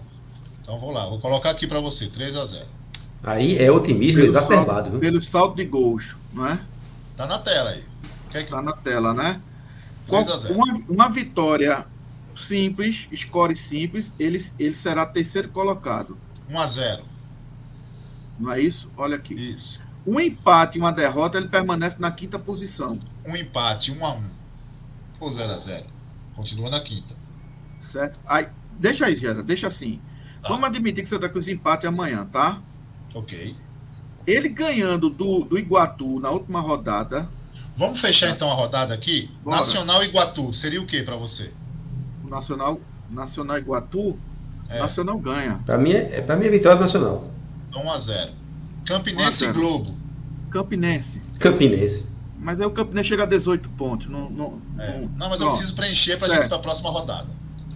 Então 0.70 0.80
vou 0.80 0.92
lá, 0.92 1.04
vou 1.06 1.20
colocar 1.20 1.50
aqui 1.50 1.66
para 1.66 1.80
você, 1.80 2.06
3 2.06 2.36
a 2.36 2.46
0 2.46 2.64
Aí 3.24 3.58
é 3.58 3.72
otimismo 3.72 4.22
pelo 4.22 4.28
exacerbado, 4.28 4.72
salto, 4.72 4.92
viu? 4.92 5.00
Pelo 5.00 5.20
salto 5.20 5.56
de 5.56 5.66
gols, 5.66 6.16
não 6.32 6.46
é? 6.46 6.60
Tá 7.18 7.26
na 7.26 7.40
tela 7.40 7.72
aí. 7.72 7.84
Quer 8.32 8.44
que... 8.44 8.52
Tá 8.52 8.62
na 8.62 8.74
tela, 8.74 9.12
né? 9.12 9.42
Qual, 10.08 10.24
uma, 10.24 10.66
uma 10.88 11.10
vitória 11.10 11.84
simples, 12.38 13.08
score 13.16 13.56
simples, 13.56 14.14
ele, 14.20 14.46
ele 14.60 14.76
será 14.76 15.08
terceiro 15.08 15.50
colocado. 15.50 16.16
1 16.48 16.60
a 16.60 16.66
0 16.68 17.04
Não 18.40 18.52
é 18.52 18.62
isso? 18.62 18.92
Olha 18.96 19.16
aqui. 19.16 19.34
Isso. 19.34 19.82
Um 20.06 20.20
empate 20.20 20.78
e 20.78 20.82
uma 20.82 20.92
derrota, 20.92 21.40
ele 21.40 21.48
permanece 21.48 22.00
na 22.00 22.12
quinta 22.12 22.38
posição. 22.38 23.00
Um 23.26 23.36
empate, 23.36 23.92
um 23.92 24.06
a 24.06 24.14
um. 24.14 24.30
Ou 25.20 25.32
0 25.32 25.52
a 25.52 25.58
0 25.58 25.88
Continua 26.36 26.70
na 26.70 26.80
quinta. 26.80 27.16
Certo? 27.80 28.20
Aí, 28.28 28.48
deixa 28.78 29.08
aí, 29.08 29.16
Gera, 29.16 29.42
deixa 29.42 29.66
assim. 29.66 30.00
Tá. 30.42 30.50
Vamos 30.50 30.66
admitir 30.66 31.04
que 31.04 31.10
você 31.10 31.16
está 31.16 31.30
com 31.30 31.40
esse 31.40 31.52
empate 31.52 31.86
amanhã, 31.86 32.26
tá? 32.26 32.60
Ok. 33.14 33.56
Ele 34.26 34.50
ganhando 34.50 35.10
do, 35.10 35.46
do 35.46 35.58
Iguatu 35.58 36.20
na 36.20 36.30
última 36.30 36.62
rodada. 36.62 37.28
Vamos 37.76 38.00
fechar 38.00 38.30
então 38.30 38.52
a 38.52 38.54
rodada 38.54 38.94
aqui? 38.94 39.30
Bora. 39.44 39.58
Nacional 39.58 40.04
Iguatu, 40.04 40.54
seria 40.54 40.82
o 40.82 40.86
que 40.86 41.02
para 41.02 41.16
você? 41.16 41.52
Nacional, 42.26 42.80
Nacional 43.10 43.58
Iguatu, 43.58 44.18
é. 44.70 44.80
Nacional 44.80 45.18
ganha. 45.18 45.60
Para 45.66 45.78
mim, 45.78 45.94
é, 45.94 46.22
pra 46.22 46.36
mim 46.36 46.46
é 46.46 46.50
vitória 46.50 46.80
nacional. 46.80 47.24
1 47.24 47.70
então, 47.70 47.92
a 47.92 47.98
0 47.98 48.32
Campinense 48.86 49.46
e 49.46 49.52
Globo. 49.52 49.96
Campinense. 50.52 51.22
Campinense. 51.40 52.10
Mas 52.40 52.62
aí 52.62 52.68
o 52.68 52.72
Campinense 52.72 53.10
chega 53.10 53.24
a 53.24 53.26
18 53.26 53.70
pontos. 53.70 54.08
Não, 54.08 54.30
não, 54.30 54.62
é. 54.78 55.00
não, 55.00 55.08
não 55.10 55.30
mas 55.30 55.42
eu 55.42 55.50
preciso 55.50 55.76
preencher 55.76 56.18
para 56.18 56.28
a 56.28 56.30
gente 56.30 56.46
ir 56.46 56.48
para 56.48 56.58
a 56.58 56.62
próxima 56.62 56.90
rodada. 56.90 57.28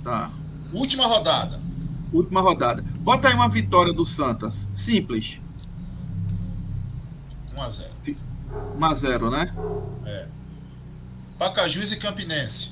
Tá. 0.04 0.32
Última 0.72 1.06
rodada. 1.06 1.60
Última 2.14 2.42
rodada. 2.42 2.84
Bota 3.00 3.28
aí 3.28 3.34
uma 3.34 3.50
vitória 3.50 3.92
do 3.92 4.06
Santos. 4.06 4.68
Simples. 4.76 5.40
1 7.56 7.62
a 7.62 7.70
0 7.70 7.90
1 8.78 8.86
a 8.86 8.94
0 8.94 9.30
né? 9.32 9.54
É. 10.06 10.28
Pacajus 11.40 11.92
e 11.92 11.98
Campinense. 11.98 12.72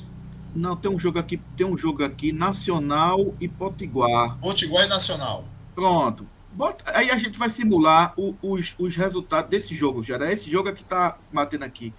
Não, 0.56 0.76
tem 0.76 0.92
um 0.92 1.00
jogo 1.00 1.18
aqui, 1.18 1.38
tem 1.58 1.66
um 1.66 1.78
jogo 1.78 2.04
aqui, 2.04 2.32
Nacional 2.32 3.34
e 3.40 3.48
Potiguar. 3.48 4.38
Potiguar 4.38 4.86
e 4.86 4.88
Nacional. 4.88 5.46
Pronto. 5.74 6.28
Bota, 6.54 6.84
aí 6.96 7.10
a 7.10 7.18
gente 7.18 7.40
vai 7.40 7.50
simular 7.50 8.14
o, 8.18 8.36
os, 8.42 8.76
os 8.78 8.96
resultados 8.96 9.50
desse 9.50 9.74
jogo, 9.74 10.04
já. 10.04 10.18
Esse 10.32 10.52
jogo 10.52 10.68
é 10.70 10.74
que 10.74 10.84
tá 10.84 11.18
batendo 11.32 11.64
aqui. 11.64 11.94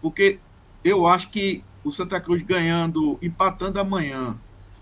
Porque 0.00 0.38
eu 0.82 1.06
acho 1.06 1.28
que 1.28 1.62
o 1.84 1.92
Santa 1.92 2.18
Cruz 2.18 2.42
ganhando, 2.42 3.18
empatando 3.20 3.78
amanhã, 3.78 4.36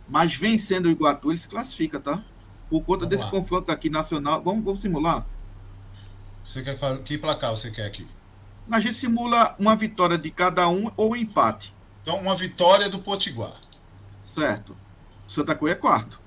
mas 0.09 0.35
vencendo 0.35 0.87
o 0.87 0.91
Iguatu, 0.91 1.31
ele 1.31 1.39
se 1.39 1.49
classifica, 1.49 1.99
tá? 2.01 2.23
Por 2.69 2.81
conta 2.83 3.01
vamos 3.05 3.11
desse 3.11 3.25
lá. 3.25 3.31
confronto 3.31 3.71
aqui 3.71 3.91
nacional. 3.91 4.43
Vamos, 4.43 4.65
vamos 4.65 4.81
simular? 4.81 5.27
Você 6.43 6.63
quer 6.63 6.79
que 7.03 7.19
placar 7.19 7.51
você 7.51 7.71
quer 7.71 7.87
aqui? 7.87 8.07
A 8.71 8.81
gente 8.81 8.95
simula 8.95 9.55
uma 9.59 9.77
vitória 9.77 10.19
de 10.19 10.31
cada 10.31 10.69
um 10.69 10.91
ou 10.97 11.13
um 11.13 11.17
empate. 11.17 11.73
Então, 12.03 12.19
uma 12.21 12.37
vitória 12.37 12.89
do 12.89 13.01
Potiguar. 13.01 13.61
Certo. 14.23 14.77
Santa 15.29 15.55
Cruz 15.55 15.73
é 15.73 15.75
quarto. 15.75 16.21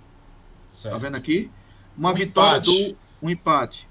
Certo. 0.70 0.94
Tá 0.94 0.98
vendo 1.00 1.16
aqui? 1.16 1.50
Uma 1.98 2.12
um 2.12 2.14
vitória 2.14 2.58
empate. 2.58 2.94
do. 2.94 2.98
Um 3.22 3.30
empate. 3.30 3.88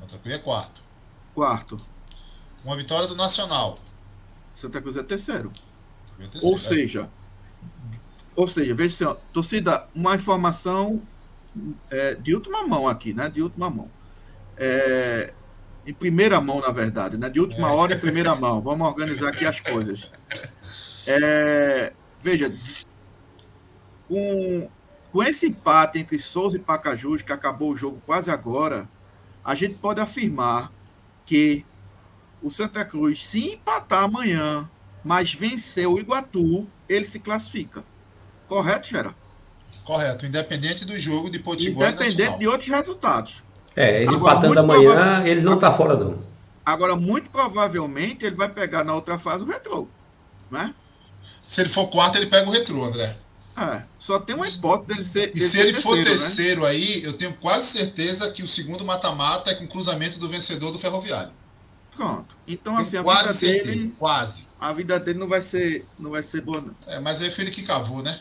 Santa 0.00 0.18
Cruz 0.18 0.34
é 0.34 0.38
quarto. 0.38 0.82
Quarto. 1.34 1.80
Uma 2.64 2.76
vitória 2.76 3.06
do 3.06 3.14
Nacional. 3.14 3.78
Santa 4.54 4.80
Cruz 4.80 4.96
é 4.96 5.02
terceiro. 5.02 5.52
Ou 6.42 6.56
é. 6.56 6.58
seja, 6.58 7.08
ou 8.34 8.46
seja, 8.46 8.74
veja 8.74 8.94
assim, 8.94 9.04
ó, 9.04 9.16
torcida, 9.32 9.86
uma 9.94 10.14
informação 10.14 11.02
é, 11.90 12.14
de 12.14 12.34
última 12.34 12.66
mão 12.66 12.86
aqui, 12.86 13.14
né? 13.14 13.30
De 13.30 13.42
última 13.42 13.70
mão. 13.70 13.90
É, 14.56 15.32
em 15.86 15.92
primeira 15.92 16.40
mão, 16.40 16.60
na 16.60 16.70
verdade, 16.70 17.16
né? 17.16 17.30
De 17.30 17.40
última 17.40 17.72
hora 17.72 17.94
em 17.94 17.98
primeira 17.98 18.34
mão. 18.36 18.60
Vamos 18.60 18.86
organizar 18.86 19.28
aqui 19.28 19.46
as 19.46 19.60
coisas. 19.60 20.12
É, 21.06 21.92
veja, 22.22 22.52
com, 24.06 24.68
com 25.12 25.22
esse 25.22 25.46
empate 25.46 25.98
entre 25.98 26.18
Souza 26.18 26.56
e 26.56 26.60
Pacajus, 26.60 27.22
que 27.22 27.32
acabou 27.32 27.72
o 27.72 27.76
jogo 27.76 28.02
quase 28.04 28.30
agora, 28.30 28.88
a 29.44 29.54
gente 29.54 29.76
pode 29.76 30.00
afirmar 30.00 30.70
que 31.24 31.64
o 32.42 32.50
Santa 32.50 32.84
Cruz, 32.84 33.26
se 33.26 33.54
empatar 33.54 34.04
amanhã, 34.04 34.68
mas 35.06 35.32
vencer 35.32 35.86
o 35.86 36.00
Iguatu, 36.00 36.66
ele 36.88 37.04
se 37.04 37.20
classifica. 37.20 37.84
Correto, 38.48 38.88
Gera? 38.88 39.14
Correto, 39.84 40.26
independente 40.26 40.84
do 40.84 40.98
jogo 40.98 41.30
de 41.30 41.38
Potiguar 41.38 41.92
Independente 41.92 42.38
de 42.38 42.48
outros 42.48 42.68
resultados. 42.68 43.36
É, 43.76 44.02
ele 44.02 44.08
Agora, 44.08 44.32
empatando 44.32 44.58
amanhã, 44.58 45.24
ele 45.24 45.42
não 45.42 45.54
está 45.54 45.70
fora, 45.70 45.94
não. 45.94 46.18
Agora, 46.64 46.96
muito 46.96 47.30
provavelmente, 47.30 48.26
ele 48.26 48.34
vai 48.34 48.48
pegar 48.48 48.82
na 48.82 48.94
outra 48.94 49.16
fase 49.16 49.44
o 49.44 49.46
retrô. 49.46 49.86
Né? 50.50 50.74
Se 51.46 51.60
ele 51.60 51.68
for 51.68 51.86
quarto, 51.86 52.16
ele 52.16 52.26
pega 52.26 52.48
o 52.48 52.52
retrô, 52.52 52.84
André. 52.84 53.16
É, 53.56 53.82
só 54.00 54.18
tem 54.18 54.34
uma 54.34 54.48
hipótese 54.48 54.88
dele 54.88 55.04
ser. 55.04 55.36
E 55.36 55.48
se 55.48 55.56
ele 55.60 55.72
terceiro, 55.72 55.82
for 55.82 56.04
terceiro 56.04 56.62
né? 56.62 56.68
aí, 56.68 57.04
eu 57.04 57.12
tenho 57.12 57.32
quase 57.34 57.68
certeza 57.68 58.28
que 58.32 58.42
o 58.42 58.48
segundo 58.48 58.84
mata-mata 58.84 59.52
é 59.52 59.54
com 59.54 59.68
cruzamento 59.68 60.18
do 60.18 60.28
vencedor 60.28 60.72
do 60.72 60.80
ferroviário. 60.80 61.30
Pronto. 61.94 62.36
Então, 62.46 62.76
assim, 62.76 62.96
a 62.96 63.02
vida 63.02 63.32
certeza, 63.32 63.64
dele. 63.64 63.94
Quase. 63.96 64.45
A 64.58 64.72
vida 64.72 64.98
dele 64.98 65.18
não 65.18 65.28
vai 65.28 65.42
ser, 65.42 65.84
não 65.98 66.10
vai 66.10 66.22
ser 66.22 66.40
boa. 66.40 66.60
Não. 66.60 66.74
É, 66.86 66.98
mas 66.98 67.20
aí 67.20 67.30
foi 67.30 67.44
ele 67.44 67.50
que 67.50 67.62
cavou, 67.62 68.02
né? 68.02 68.20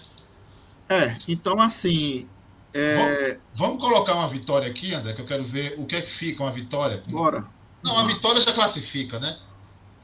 É, 0.89 1.15
então 1.27 1.59
assim. 1.61 2.27
É... 2.73 2.95
Vamos, 2.95 3.39
vamos, 3.55 3.81
colocar 3.81 4.15
uma 4.15 4.27
vitória 4.27 4.69
aqui, 4.69 4.93
André, 4.93 5.13
que 5.13 5.21
eu 5.21 5.25
quero 5.25 5.45
ver 5.45 5.75
o 5.77 5.86
que 5.86 5.95
é 5.95 6.01
que 6.01 6.11
fica 6.11 6.43
uma 6.43 6.51
vitória. 6.51 7.01
Bora. 7.07 7.45
Não, 7.81 7.97
a 7.97 8.03
vitória 8.03 8.41
já 8.41 8.51
classifica, 8.51 9.17
né? 9.19 9.38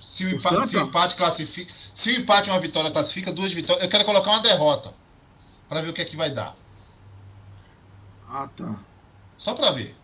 Se 0.02 0.26
o, 0.26 0.28
o 0.28 0.32
empate, 0.32 0.68
se 0.68 0.78
o 0.78 0.82
empate 0.82 1.16
classifica. 1.16 1.74
Se 1.94 2.12
o 2.12 2.16
empate 2.16 2.50
uma 2.50 2.60
vitória 2.60 2.92
classifica, 2.92 3.32
duas 3.32 3.52
vitórias. 3.52 3.84
Eu 3.84 3.90
quero 3.90 4.06
colocar 4.06 4.32
uma 4.32 4.40
derrota. 4.40 4.94
Para 5.68 5.82
ver 5.82 5.90
o 5.90 5.94
que 5.94 6.02
é 6.02 6.06
que 6.06 6.16
vai 6.16 6.32
dar. 6.32 6.56
Ah, 8.30 8.48
tá. 8.56 8.76
Só 9.38 9.54
para 9.54 9.72
ver. 9.72 9.96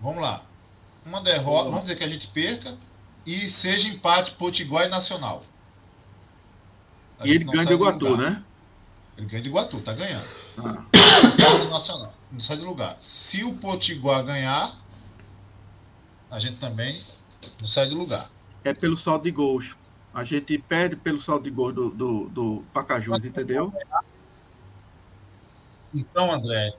Vamos 0.00 0.22
lá. 0.22 0.42
Uma 1.04 1.20
derrota, 1.20 1.70
vamos 1.70 1.82
dizer 1.82 1.96
que 1.96 2.04
a 2.04 2.08
gente 2.08 2.26
perca 2.28 2.76
e 3.26 3.50
seja 3.50 3.88
empate 3.88 4.32
Potiguar 4.32 4.86
e 4.86 4.88
Nacional. 4.88 5.44
A 7.18 7.26
e 7.26 7.32
ele 7.32 7.44
ganha 7.44 7.66
de 7.66 7.72
Iguatu, 7.72 8.16
né? 8.16 8.42
Ele 9.18 9.26
ganha 9.26 9.42
de 9.42 9.48
Iguatu, 9.48 9.80
tá 9.80 9.92
ganhando. 9.92 10.26
Ah. 10.58 10.84
Não 11.58 11.70
Nacional, 11.70 12.14
não 12.30 12.40
sai 12.40 12.56
de 12.56 12.64
lugar. 12.64 12.96
Se 13.00 13.42
o 13.42 13.54
Potiguar 13.54 14.22
ganhar, 14.24 14.78
a 16.30 16.38
gente 16.38 16.58
também 16.58 17.02
não 17.58 17.66
sai 17.66 17.88
de 17.88 17.94
lugar. 17.94 18.30
É 18.62 18.72
pelo 18.72 18.96
saldo 18.96 19.24
de 19.24 19.30
gols. 19.30 19.74
A 20.14 20.24
gente 20.24 20.56
perde 20.58 20.96
pelo 20.96 21.20
saldo 21.20 21.44
de 21.44 21.50
gols 21.50 21.74
do, 21.74 21.90
do, 21.90 22.28
do 22.28 22.64
Pacajus, 22.72 23.24
entendeu? 23.24 23.72
Então, 25.94 26.30
André, 26.30 26.74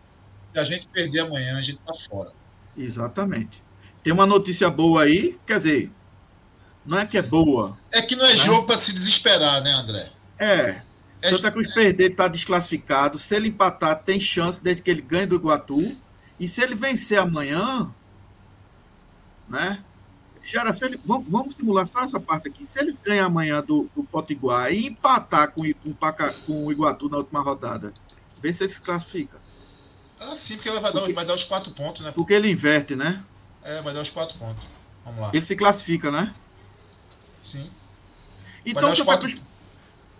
se 0.51 0.59
a 0.59 0.63
gente 0.63 0.87
perder 0.87 1.21
amanhã, 1.21 1.57
a 1.57 1.61
gente 1.61 1.79
tá 1.79 1.93
fora. 2.09 2.31
Exatamente. 2.75 3.61
Tem 4.03 4.13
uma 4.13 4.25
notícia 4.25 4.69
boa 4.69 5.03
aí, 5.03 5.37
quer 5.45 5.57
dizer, 5.57 5.91
não 6.88 6.99
é 6.99 7.05
que 7.05 7.17
é 7.17 7.21
boa. 7.21 7.77
É 7.91 8.01
que 8.01 8.15
não 8.15 8.25
é 8.25 8.29
né? 8.29 8.38
jogo 8.38 8.65
para 8.65 8.79
se 8.79 8.93
desesperar, 8.93 9.61
né, 9.61 9.71
André? 9.71 10.09
É. 10.39 10.81
é 11.21 11.29
Santa 11.29 11.51
Cruz 11.51 11.69
é... 11.69 11.73
perder, 11.73 12.11
está 12.11 12.29
desclassificado. 12.29 13.17
Se 13.17 13.35
ele 13.35 13.49
empatar, 13.49 14.01
tem 14.01 14.19
chance 14.19 14.63
desde 14.63 14.81
que 14.81 14.89
ele 14.89 15.01
ganhe 15.01 15.25
do 15.25 15.35
Iguatu. 15.35 15.97
E 16.39 16.47
se 16.47 16.61
ele 16.61 16.75
vencer 16.75 17.19
amanhã, 17.19 17.91
né? 19.49 19.83
Gera, 20.43 20.71
se 20.71 20.85
ele, 20.85 20.97
vamos, 21.03 21.27
vamos, 21.29 21.55
simular 21.55 21.85
só 21.85 21.99
essa 21.99 22.21
parte 22.21 22.47
aqui. 22.47 22.65
Se 22.65 22.79
ele 22.79 22.95
ganhar 23.03 23.25
amanhã 23.25 23.61
do, 23.61 23.89
do 23.93 24.03
Potiguar 24.03 24.71
e 24.71 24.88
empatar 24.88 25.51
com, 25.51 25.61
com, 25.61 25.93
com 26.45 26.65
o 26.65 26.71
Iguatu 26.71 27.09
na 27.09 27.17
última 27.17 27.41
rodada, 27.41 27.93
vê 28.41 28.53
se 28.53 28.63
ele 28.63 28.73
se 28.73 28.79
classifica. 28.79 29.38
Ah, 30.17 30.38
sim, 30.38 30.55
porque 30.55 30.71
vai 30.71 30.81
dar, 30.81 30.91
porque, 30.91 31.13
vai 31.13 31.25
dar 31.25 31.33
os 31.33 31.43
quatro 31.43 31.73
pontos, 31.73 32.01
né? 32.01 32.11
Porque 32.11 32.33
ele 32.33 32.49
inverte, 32.49 32.95
né? 32.95 33.21
É, 33.61 33.81
vai 33.81 33.93
dar 33.93 34.01
os 34.01 34.09
quatro 34.09 34.38
pontos. 34.38 34.63
Vamos 35.03 35.19
lá. 35.19 35.31
Ele 35.33 35.45
se 35.45 35.55
classifica, 35.55 36.09
né? 36.09 36.33
Sim. 37.51 37.69
Então, 38.65 38.91
Santa 38.91 39.05
quatro... 39.05 39.29
Cruz, 39.29 39.41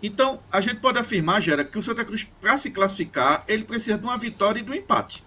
então, 0.02 0.38
a 0.50 0.60
gente 0.60 0.76
pode 0.76 0.98
afirmar, 0.98 1.42
Gera, 1.42 1.64
que 1.64 1.76
o 1.76 1.82
Santa 1.82 2.04
Cruz, 2.04 2.26
para 2.40 2.56
se 2.56 2.70
classificar, 2.70 3.44
ele 3.48 3.64
precisa 3.64 3.98
de 3.98 4.04
uma 4.04 4.16
vitória 4.16 4.60
e 4.60 4.62
de 4.62 4.70
um 4.70 4.74
empate. 4.74 5.22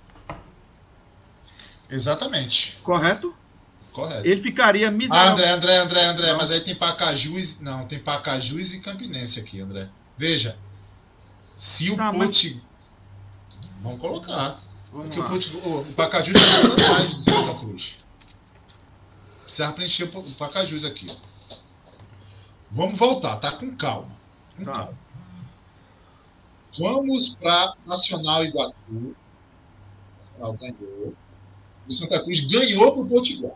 Exatamente. 1.89 2.79
Correto? 2.81 3.35
Correto. 3.91 4.25
Ele 4.25 4.41
ficaria 4.41 4.89
miserável. 4.89 5.31
Ah, 5.31 5.33
André, 5.33 5.49
André, 5.49 5.77
André, 5.77 6.05
André, 6.05 6.31
não. 6.31 6.37
mas 6.37 6.51
aí 6.51 6.61
tem 6.61 6.73
Pacajus. 6.73 7.59
Não, 7.59 7.85
tem 7.85 7.99
Pacajus 7.99 8.73
e 8.73 8.79
Campinense 8.79 9.39
aqui, 9.41 9.59
André. 9.59 9.89
Veja. 10.17 10.57
Se 11.57 11.91
o 11.91 11.97
Ponte. 11.97 12.61
Mas... 12.61 13.71
Vamos 13.83 13.99
colocar. 13.99 14.61
Vamos 14.91 15.07
Porque 15.07 15.19
lá. 15.19 15.25
o, 15.25 15.29
Ponte, 15.29 15.57
o, 15.57 15.93
Pacajus 15.93 16.37
está 16.37 16.93
mais 16.93 17.13
do 17.13 17.29
Santa 17.29 17.59
Cruz. 17.59 17.95
Precisa 19.43 19.71
preencher 19.73 20.05
o 20.05 20.23
Pacajus 20.35 20.85
aqui, 20.85 21.07
ó. 21.09 21.30
Vamos 22.71 22.97
voltar, 22.97 23.37
tá? 23.37 23.51
Com 23.51 23.75
calma. 23.75 24.09
Com 24.57 24.65
tá. 24.65 24.71
calma. 24.71 24.97
Vamos 26.77 27.29
para 27.29 27.73
Nacional 27.85 28.45
Iguatu. 28.45 29.15
Nacional 30.39 30.53
ganhou. 30.53 31.13
O 31.87 31.93
Santa 31.93 32.23
Cruz 32.23 32.41
ganhou 32.41 32.91
para 32.93 33.01
o 33.01 33.05
Potiguar. 33.05 33.55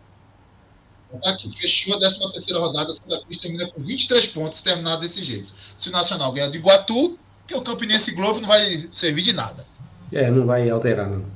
Então, 1.07 1.19
tá 1.21 1.29
aqui, 1.29 1.49
fechou 1.57 1.95
a 1.95 1.99
13 1.99 2.31
terceira 2.31 2.59
rodada, 2.59 2.91
Santa 2.93 3.21
Cruz 3.23 3.39
termina 3.39 3.67
com 3.67 3.81
23 3.81 4.27
pontos, 4.27 4.61
terminado 4.61 5.01
desse 5.01 5.23
jeito. 5.23 5.47
Se 5.77 5.89
o 5.89 5.91
Nacional 5.91 6.31
ganhar 6.33 6.49
do 6.49 6.57
Iguatu, 6.57 7.17
que 7.47 7.55
o 7.55 7.61
Campinense 7.61 8.11
Globo 8.11 8.41
não 8.41 8.47
vai 8.47 8.87
servir 8.91 9.21
de 9.21 9.31
nada. 9.31 9.65
É, 10.11 10.29
não 10.29 10.45
vai 10.45 10.69
alterar, 10.69 11.09
não. 11.09 11.31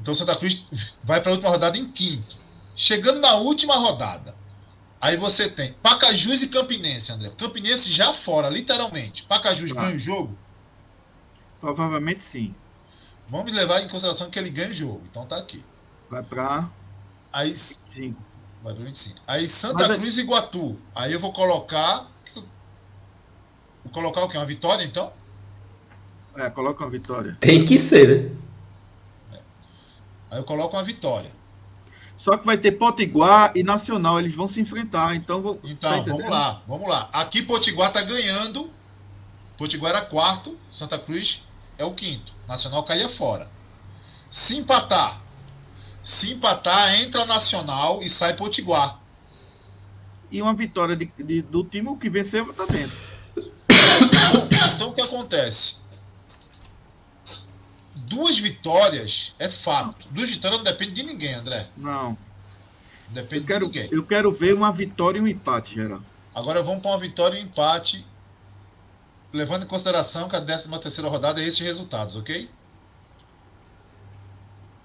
Então 0.00 0.12
o 0.12 0.16
Santa 0.16 0.36
Cruz 0.36 0.64
vai 1.02 1.20
para 1.20 1.30
a 1.30 1.34
última 1.34 1.50
rodada 1.50 1.78
em 1.78 1.90
quinto. 1.90 2.36
Chegando 2.76 3.20
na 3.20 3.36
última 3.36 3.76
rodada, 3.76 4.34
aí 5.02 5.16
você 5.18 5.50
tem 5.50 5.74
Pacajus 5.82 6.42
e 6.42 6.48
Campinense, 6.48 7.12
André. 7.12 7.30
Campinense 7.36 7.92
já 7.92 8.14
fora, 8.14 8.48
literalmente. 8.48 9.24
Pacajus 9.24 9.70
claro. 9.70 9.88
ganha 9.88 9.96
o 9.96 10.00
jogo? 10.00 10.38
Provavelmente 11.60 12.24
sim. 12.24 12.54
Vamos 13.28 13.52
levar 13.52 13.82
em 13.82 13.88
consideração 13.88 14.30
que 14.30 14.38
ele 14.38 14.50
ganha 14.50 14.70
o 14.70 14.74
jogo. 14.74 15.02
Então 15.10 15.26
tá 15.26 15.36
aqui. 15.36 15.62
Vai 16.08 16.22
para. 16.22 16.68
Aí. 17.32 17.52
25. 17.52 18.22
Vai 18.62 18.74
para 18.74 18.84
25. 18.84 19.20
Aí 19.26 19.48
Santa 19.48 19.88
Mas 19.88 19.96
Cruz 19.96 20.16
e 20.16 20.20
Iguatu. 20.20 20.78
Aí 20.94 21.12
eu 21.12 21.20
vou 21.20 21.32
colocar. 21.32 22.06
Vou 23.84 23.92
colocar 23.92 24.22
o 24.22 24.28
quê? 24.28 24.36
Uma 24.36 24.46
vitória 24.46 24.84
então? 24.84 25.12
É, 26.36 26.48
coloca 26.50 26.84
uma 26.84 26.90
vitória. 26.90 27.36
Tem 27.40 27.64
que 27.64 27.78
ser, 27.78 28.08
né? 28.08 28.36
É. 29.32 29.40
Aí 30.30 30.38
eu 30.38 30.44
coloco 30.44 30.76
uma 30.76 30.84
vitória. 30.84 31.30
Só 32.22 32.36
que 32.36 32.46
vai 32.46 32.56
ter 32.56 32.70
Potiguar 32.70 33.50
e 33.52 33.64
Nacional, 33.64 34.20
eles 34.20 34.32
vão 34.32 34.46
se 34.46 34.60
enfrentar. 34.60 35.16
Então, 35.16 35.42
vou, 35.42 35.58
então 35.64 36.04
tá 36.04 36.12
vamos 36.12 36.30
lá, 36.30 36.62
vamos 36.68 36.88
lá. 36.88 37.10
Aqui 37.12 37.42
Potiguar 37.42 37.88
está 37.88 38.00
ganhando. 38.00 38.70
Potiguar 39.58 39.92
era 39.92 40.04
quarto, 40.04 40.56
Santa 40.70 40.96
Cruz 41.00 41.42
é 41.76 41.84
o 41.84 41.92
quinto. 41.92 42.32
Nacional 42.46 42.84
caía 42.84 43.08
fora. 43.08 43.50
Se 44.30 44.56
empatar, 44.56 45.20
se 46.04 46.30
empatar, 46.30 46.94
entra 46.94 47.26
Nacional 47.26 48.00
e 48.04 48.08
sai 48.08 48.34
Potiguar. 48.34 49.00
E 50.30 50.40
uma 50.40 50.54
vitória 50.54 50.94
de, 50.94 51.10
de, 51.18 51.42
do 51.42 51.64
time 51.64 51.98
que 51.98 52.08
venceu 52.08 52.48
está 52.48 52.66
dentro. 52.66 52.96
Então 54.76 54.90
o 54.90 54.92
que 54.92 55.00
acontece? 55.00 55.81
Duas 58.12 58.38
vitórias 58.38 59.32
é 59.38 59.48
fato. 59.48 60.06
Duas 60.10 60.28
vitórias 60.28 60.58
não 60.58 60.64
depende 60.64 60.92
de 60.92 61.02
ninguém, 61.02 61.34
André. 61.34 61.66
Não. 61.76 62.16
Depende 63.08 63.42
eu 63.42 63.46
quero, 63.46 63.68
de 63.68 63.80
ninguém. 63.80 63.98
Eu 63.98 64.06
quero 64.06 64.30
ver 64.30 64.54
uma 64.54 64.70
vitória 64.70 65.18
e 65.18 65.22
um 65.22 65.26
empate, 65.26 65.74
geral. 65.74 66.02
Agora 66.34 66.62
vamos 66.62 66.82
para 66.82 66.90
uma 66.90 66.98
vitória 66.98 67.38
e 67.38 67.42
um 67.42 67.46
empate, 67.46 68.04
levando 69.32 69.64
em 69.64 69.66
consideração 69.66 70.28
que 70.28 70.36
a 70.36 70.40
13 70.44 70.68
terceira 70.80 71.08
rodada 71.08 71.42
é 71.42 71.46
esses 71.46 71.60
resultados, 71.60 72.14
ok? 72.16 72.48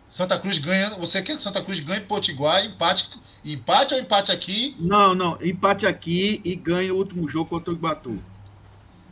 Santa 0.07 0.39
Cruz 0.39 0.57
ganha. 0.57 0.91
Você 0.91 1.21
quer 1.21 1.35
que 1.35 1.43
Santa 1.43 1.61
Cruz 1.61 1.81
ganhe 1.81 2.01
Potiguar, 2.01 2.63
empate, 2.63 3.09
empate 3.43 3.93
ou 3.93 3.99
empate 3.99 4.31
aqui? 4.31 4.75
Não, 4.79 5.13
não. 5.13 5.37
Empate 5.41 5.85
aqui 5.85 6.41
e 6.45 6.55
ganhe 6.55 6.91
o 6.91 6.95
último 6.95 7.27
jogo 7.27 7.49
contra 7.49 7.71
o 7.71 7.75
Ibatu. 7.75 8.11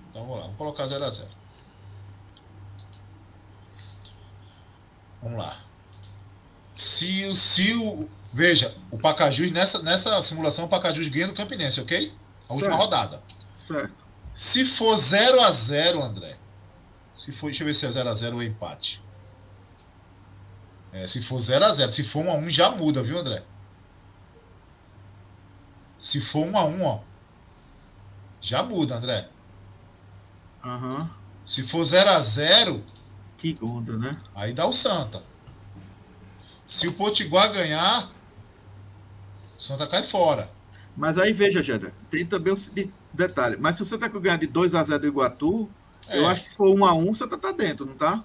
Então 0.09 0.21
vamos 0.23 0.37
lá, 0.37 0.41
vamos 0.43 0.57
colocar 0.57 0.85
0x0. 0.85 1.25
Vamos 5.25 5.39
lá. 5.39 5.57
Se, 6.75 7.33
se 7.35 7.73
o. 7.73 8.07
Veja, 8.31 8.75
o 8.91 8.99
Pacajus, 8.99 9.51
nessa, 9.51 9.81
nessa 9.81 10.21
simulação, 10.21 10.65
o 10.65 10.69
Pacajus 10.69 11.07
ganha 11.07 11.25
do 11.25 11.33
Campinense, 11.33 11.81
ok? 11.81 11.97
A 11.97 12.53
certo. 12.53 12.53
última 12.53 12.75
rodada. 12.75 13.23
Certo. 13.67 13.91
Se 14.35 14.65
for 14.65 14.95
0 14.95 15.41
a 15.41 15.51
0 15.51 16.03
André. 16.03 16.37
Se 17.17 17.31
for, 17.31 17.47
deixa 17.47 17.63
eu 17.63 17.65
ver 17.65 17.73
se 17.73 17.87
é 17.87 17.91
0 17.91 18.07
a 18.07 18.13
0 18.13 18.35
ou 18.35 18.43
empate. 18.43 19.01
É, 20.93 21.07
se 21.07 21.23
for 21.23 21.39
0 21.39 21.65
a 21.65 21.73
0 21.73 21.91
Se 21.91 22.03
for 22.03 22.23
1 22.23 22.29
a 22.29 22.35
1 22.35 22.49
já 22.51 22.69
muda, 22.69 23.01
viu, 23.01 23.17
André? 23.17 23.41
Se 25.99 26.21
for 26.21 26.45
1 26.45 26.57
a 26.57 26.65
1 26.65 26.85
ó. 26.85 26.99
Já 28.41 28.61
muda, 28.61 28.97
André. 28.97 29.27
Aham. 30.63 30.99
Uhum. 30.99 31.09
Se 31.47 31.63
for 31.63 31.83
0 31.83 32.11
a 32.11 32.19
0 32.19 32.83
Que 33.53 33.63
onda, 33.63 33.95
né? 33.97 34.17
aí 34.33 34.53
dá 34.53 34.65
o 34.65 34.73
Santa. 34.73 35.21
Se 36.67 36.87
o 36.87 36.93
Potiguar 36.93 37.51
ganhar, 37.53 38.09
o 39.57 39.61
Santa 39.61 39.85
cai 39.85 40.03
fora. 40.03 40.49
Mas 40.97 41.17
aí 41.17 41.31
veja, 41.33 41.61
Jada, 41.61 41.93
tem 42.09 42.25
também 42.25 42.55
seguinte 42.57 42.91
detalhe. 43.13 43.57
Mas 43.59 43.75
se 43.75 43.83
o 43.83 43.85
Santa 43.85 44.07
ganhar 44.07 44.37
de 44.37 44.47
2 44.47 44.73
a 44.73 44.83
0 44.83 44.99
do 44.99 45.07
Iguatu, 45.07 45.69
É. 46.07 46.17
eu 46.17 46.27
acho 46.27 46.43
que 46.43 46.49
se 46.49 46.55
for 46.55 46.69
1 46.73 46.85
a 46.85 46.93
1 46.93 47.09
o 47.09 47.13
Santa 47.13 47.37
tá 47.37 47.51
dentro, 47.51 47.85
não 47.85 47.95
tá? 47.95 48.23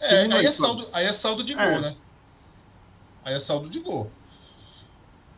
É, 0.00 0.08
Segundo 0.08 0.34
aí 0.36 0.44
é 0.44 0.48
aí, 0.48 0.54
saldo, 0.54 0.88
aí 0.92 1.06
é 1.06 1.12
saldo 1.12 1.44
de 1.44 1.54
gol, 1.54 1.62
É. 1.64 1.80
né? 1.80 1.96
Aí 3.24 3.34
é 3.34 3.40
saldo 3.40 3.68
de 3.68 3.78
gol. 3.80 4.10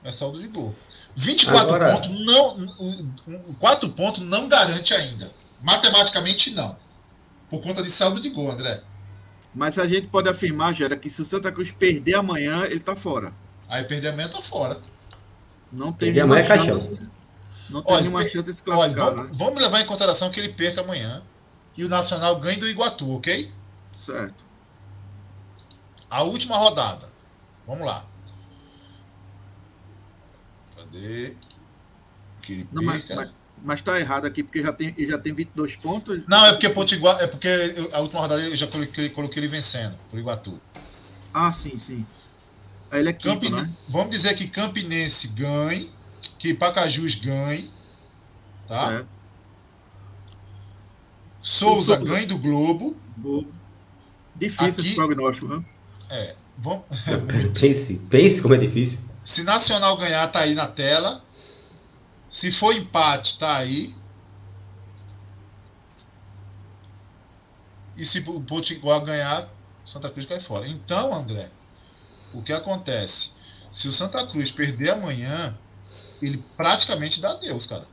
É 0.03 0.13
saldo 0.13 0.39
de 0.41 0.49
gol. 0.49 0.75
24 1.17 1.61
Agora- 1.75 1.93
pontos 1.97 2.25
não. 2.25 2.57
um- 2.57 3.13
um- 3.27 3.55
4 3.59 3.89
pontos 3.91 4.23
não 4.23 4.49
garante 4.49 4.93
ainda. 4.95 5.31
Matematicamente 5.63 6.51
não. 6.51 6.77
Por 7.51 7.63
conta 7.63 7.83
de 7.83 7.91
saldo 7.91 8.21
de 8.21 8.31
gol, 8.31 8.51
André. 8.51 8.83
Mas 9.55 9.79
a 9.79 9.87
gente 9.87 10.09
pode 10.09 10.29
afirmar, 10.29 10.75
Gera, 10.75 10.97
que 10.97 11.09
se 11.09 11.23
o 11.23 11.25
Santa 11.25 11.53
Cruz 11.53 11.71
perder 11.71 12.15
amanhã, 12.17 12.65
ele 12.65 12.81
tá 12.81 12.97
fora. 12.97 13.33
Aí 13.69 13.85
perder 13.85 14.09
amanhã 14.09 14.29
tá 14.29 14.43
fora. 14.43 14.81
Não 15.73 15.93
tem 15.93 16.13
Perder 16.13 16.21
nenhuma 16.25 16.35
amanhã 16.35 16.45
é 16.45 16.49
caixão. 16.49 16.81
chance. 16.81 16.91
Não 17.71 17.83
tem 17.83 17.93
Olha, 17.93 18.03
nenhuma 18.03 18.21
tem- 18.21 18.29
chance 18.31 18.47
de 18.51 18.55
se 18.57 18.63
Olha, 18.67 18.77
classificar, 18.93 19.15
vamos, 19.15 19.31
né? 19.31 19.37
vamos 19.39 19.63
levar 19.63 19.81
em 19.81 19.87
consideração 19.87 20.31
que 20.31 20.39
ele 20.41 20.53
perca 20.53 20.81
amanhã 20.81 21.23
e 21.77 21.85
o 21.85 21.89
Nacional 21.89 22.39
ganhe 22.41 22.59
do 22.59 22.69
Iguatu, 22.69 23.11
ok? 23.17 23.51
Certo. 23.97 24.35
A 26.11 26.23
última 26.23 26.57
rodada. 26.57 27.09
Vamos 27.67 27.87
lá. 27.87 28.05
Cadê? 30.77 31.35
Que 32.43 32.53
ele 32.53 32.69
Não, 32.73 32.83
mas, 32.83 33.01
perca. 33.03 33.15
mas, 33.17 33.31
mas 33.65 33.81
tá 33.81 33.99
errado 33.99 34.27
aqui, 34.27 34.43
porque 34.43 34.63
já 34.63 34.73
tem, 34.73 34.95
ele 34.97 35.11
já 35.11 35.19
tem 35.19 35.33
22 35.33 35.75
pontos. 35.77 36.21
Não, 36.29 36.45
é 36.47 36.53
porque 36.53 36.69
Potiguar, 36.69 37.19
é 37.21 37.27
porque 37.27 37.49
eu- 37.49 37.89
a 37.95 37.99
última 38.01 38.21
rodada 38.21 38.43
eu 38.43 38.55
já 38.55 38.67
coloquei, 38.67 39.09
coloquei 39.09 39.41
ele 39.41 39.49
vencendo 39.49 39.97
por 40.11 40.21
Iguatu. 40.21 40.61
Ah, 41.33 41.51
sim, 41.53 41.77
sim. 41.79 42.07
Aí 42.91 43.01
ele 43.01 43.09
é 43.09 43.13
quinto, 43.13 43.35
Campine- 43.35 43.57
né? 43.63 43.71
Vamos 43.89 44.11
dizer 44.11 44.35
que 44.35 44.47
Campinense 44.47 45.27
ganhe, 45.29 45.91
que 46.39 46.53
Pacajus 46.55 47.15
ganhe, 47.17 47.69
tá? 48.69 48.89
Certo. 48.91 49.07
Souza 51.43 51.97
Souza. 51.97 52.11
ganhe 52.13 52.27
do 52.27 52.39
Globo. 52.39 52.97
Boa. 53.17 53.45
Difícil 54.37 54.67
Aqui- 54.67 54.81
esse 54.81 54.95
prognóstico, 54.95 55.49
né? 55.49 55.65
É, 56.11 56.35
vamos, 56.59 56.85
Pense, 57.59 57.99
pense 58.11 58.43
como 58.43 58.55
é 58.55 58.59
difícil. 58.59 59.01
se 59.25 59.43
Nacional 59.43 59.97
ganhar, 59.97 60.27
tá 60.29 60.41
aí 60.41 60.55
na 60.55 60.67
tela. 60.67 61.24
Se 62.35 62.51
for 62.51 62.75
empate, 62.75 63.39
tá 63.39 63.59
aí. 63.59 63.95
E 67.97 68.05
se 68.05 68.19
o 68.19 68.41
Potiguar 68.41 69.01
ganhar, 69.05 69.49
Santa 69.87 70.11
Cruz 70.11 70.27
cai 70.27 70.41
fora. 70.41 70.67
Então, 70.67 71.15
André, 71.15 71.49
o 72.33 72.43
que 72.43 72.53
acontece? 72.53 73.31
Se 73.71 73.87
o 73.87 73.93
Santa 73.93 74.27
Cruz 74.27 74.51
perder 74.51 74.91
amanhã, 74.91 75.57
ele 76.21 76.43
praticamente 76.57 77.21
dá 77.21 77.31
adeus, 77.31 77.69
cara. 77.69 77.87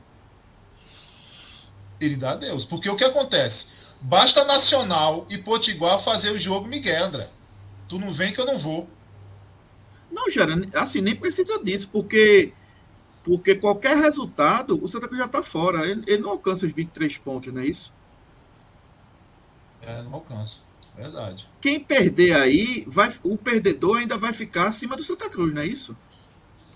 Ele 2.00 2.16
dá 2.16 2.32
adeus. 2.32 2.64
Porque 2.64 2.90
o 2.90 2.96
que 2.96 3.04
acontece? 3.04 3.66
Basta 4.00 4.44
Nacional 4.44 5.24
e 5.30 5.38
Potiguar 5.38 6.02
fazer 6.02 6.30
o 6.30 6.38
jogo 6.38 6.66
Miguel, 6.66 7.04
André. 7.04 7.28
Tu 7.88 7.96
não 7.96 8.12
vem 8.12 8.32
que 8.32 8.40
eu 8.40 8.46
não 8.46 8.58
vou. 8.58 8.90
Não, 10.10 10.28
Gera, 10.28 10.56
assim, 10.74 11.00
nem 11.00 11.14
precisa 11.14 11.62
disso, 11.62 11.88
porque 11.92 12.52
porque 13.24 13.54
qualquer 13.54 13.96
resultado, 13.96 14.82
o 14.82 14.88
Santa 14.88 15.06
Cruz 15.06 15.20
já 15.20 15.28
tá 15.28 15.42
fora. 15.42 15.86
Ele, 15.86 16.02
ele 16.06 16.22
não 16.22 16.30
alcança 16.30 16.66
os 16.66 16.72
23 16.72 17.18
pontos, 17.18 17.52
não 17.52 17.62
é 17.62 17.66
isso? 17.66 17.92
É, 19.80 20.02
não 20.02 20.14
alcança. 20.14 20.60
Verdade. 20.96 21.48
Quem 21.60 21.80
perder 21.80 22.34
aí, 22.36 22.84
vai, 22.86 23.12
o 23.22 23.38
perdedor 23.38 23.98
ainda 23.98 24.18
vai 24.18 24.32
ficar 24.32 24.68
acima 24.68 24.96
do 24.96 25.02
Santa 25.02 25.30
Cruz, 25.30 25.54
não 25.54 25.62
é 25.62 25.66
isso? 25.66 25.96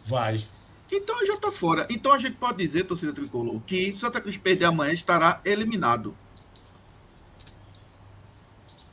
Vai. 0.07 0.47
Então 0.90 1.26
já 1.26 1.36
tá 1.36 1.51
fora. 1.51 1.86
Então 1.90 2.12
a 2.12 2.18
gente 2.18 2.36
pode 2.36 2.59
dizer, 2.59 2.84
torcida 2.84 3.12
tricolor, 3.12 3.61
que 3.61 3.92
Santa 3.92 4.20
Cruz 4.20 4.36
perder 4.36 4.66
amanhã 4.66 4.92
estará 4.92 5.40
eliminado. 5.44 6.16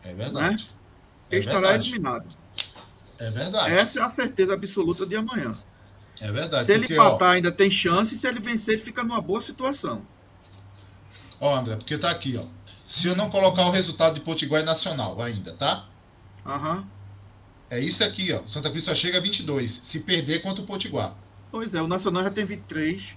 É 0.04 0.14
verdade. 0.14 0.70
É 1.32 1.38
estará 1.38 1.70
verdade. 1.70 1.90
eliminado. 1.90 2.38
É 3.18 3.30
verdade. 3.30 3.74
Essa 3.74 4.00
é 4.00 4.04
a 4.04 4.10
certeza 4.10 4.54
absoluta 4.54 5.06
de 5.06 5.16
amanhã. 5.16 5.58
É 6.20 6.32
verdade. 6.32 6.66
Se 6.66 6.74
ele 6.74 6.88
porque, 6.88 6.98
ó, 6.98 7.08
empatar, 7.08 7.32
ainda 7.32 7.52
tem 7.52 7.70
chance. 7.70 8.18
Se 8.18 8.28
ele 8.28 8.40
vencer, 8.40 8.76
ele 8.76 8.84
fica 8.84 9.04
numa 9.04 9.22
boa 9.22 9.42
situação. 9.42 10.06
ó, 11.40 11.56
André, 11.58 11.76
porque 11.76 11.98
tá 11.98 12.10
aqui, 12.10 12.38
ó. 12.38 12.46
Se 12.88 13.08
eu 13.08 13.16
não 13.16 13.30
colocar 13.30 13.66
o 13.66 13.72
resultado 13.72 14.14
de 14.16 14.22
Potiguar 14.22 14.62
e 14.62 14.66
Nacional 14.66 15.22
ainda, 15.22 15.54
tá? 15.56 15.86
Aham. 16.46 16.86
É 17.70 17.80
isso 17.80 18.04
aqui, 18.04 18.32
ó. 18.32 18.46
Santa 18.46 18.70
Cruz 18.70 18.86
só 18.86 18.94
chega 18.94 19.18
a 19.18 19.22
22. 19.22 19.82
Se 19.84 20.00
perder 20.00 20.42
contra 20.42 20.64
o 20.64 20.68
Potiguar. 20.68 21.16
Pois 21.52 21.74
é, 21.74 21.82
o 21.82 21.88
Nacional 21.88 22.24
já 22.24 22.30
tem 22.30 22.46
23. 22.46 23.16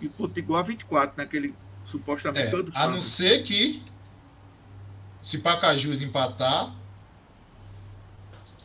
E 0.00 0.06
o 0.06 0.10
Potiguar 0.10 0.64
24, 0.64 1.16
naquele 1.16 1.54
supostamente 1.86 2.48
É, 2.48 2.50
todo 2.50 2.70
a 2.74 2.86
não 2.86 3.00
ser 3.00 3.42
que 3.42 3.82
se 5.22 5.38
Pacajus 5.38 6.02
empatar, 6.02 6.72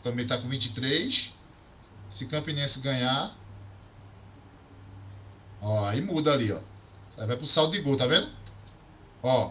também 0.03 0.27
tá 0.27 0.37
com 0.37 0.47
23. 0.47 1.31
Se 2.13 2.27
Campinense 2.27 2.79
ganhar, 2.79 3.35
ó, 5.59 5.85
aí 5.87 5.99
muda 5.99 6.31
ali, 6.31 6.51
ó. 6.51 6.59
Aí 7.17 7.25
vai 7.25 7.35
pro 7.35 7.47
saldo 7.47 7.71
de 7.71 7.81
gol, 7.81 7.97
tá 7.97 8.05
vendo? 8.05 8.27
Ó. 9.23 9.49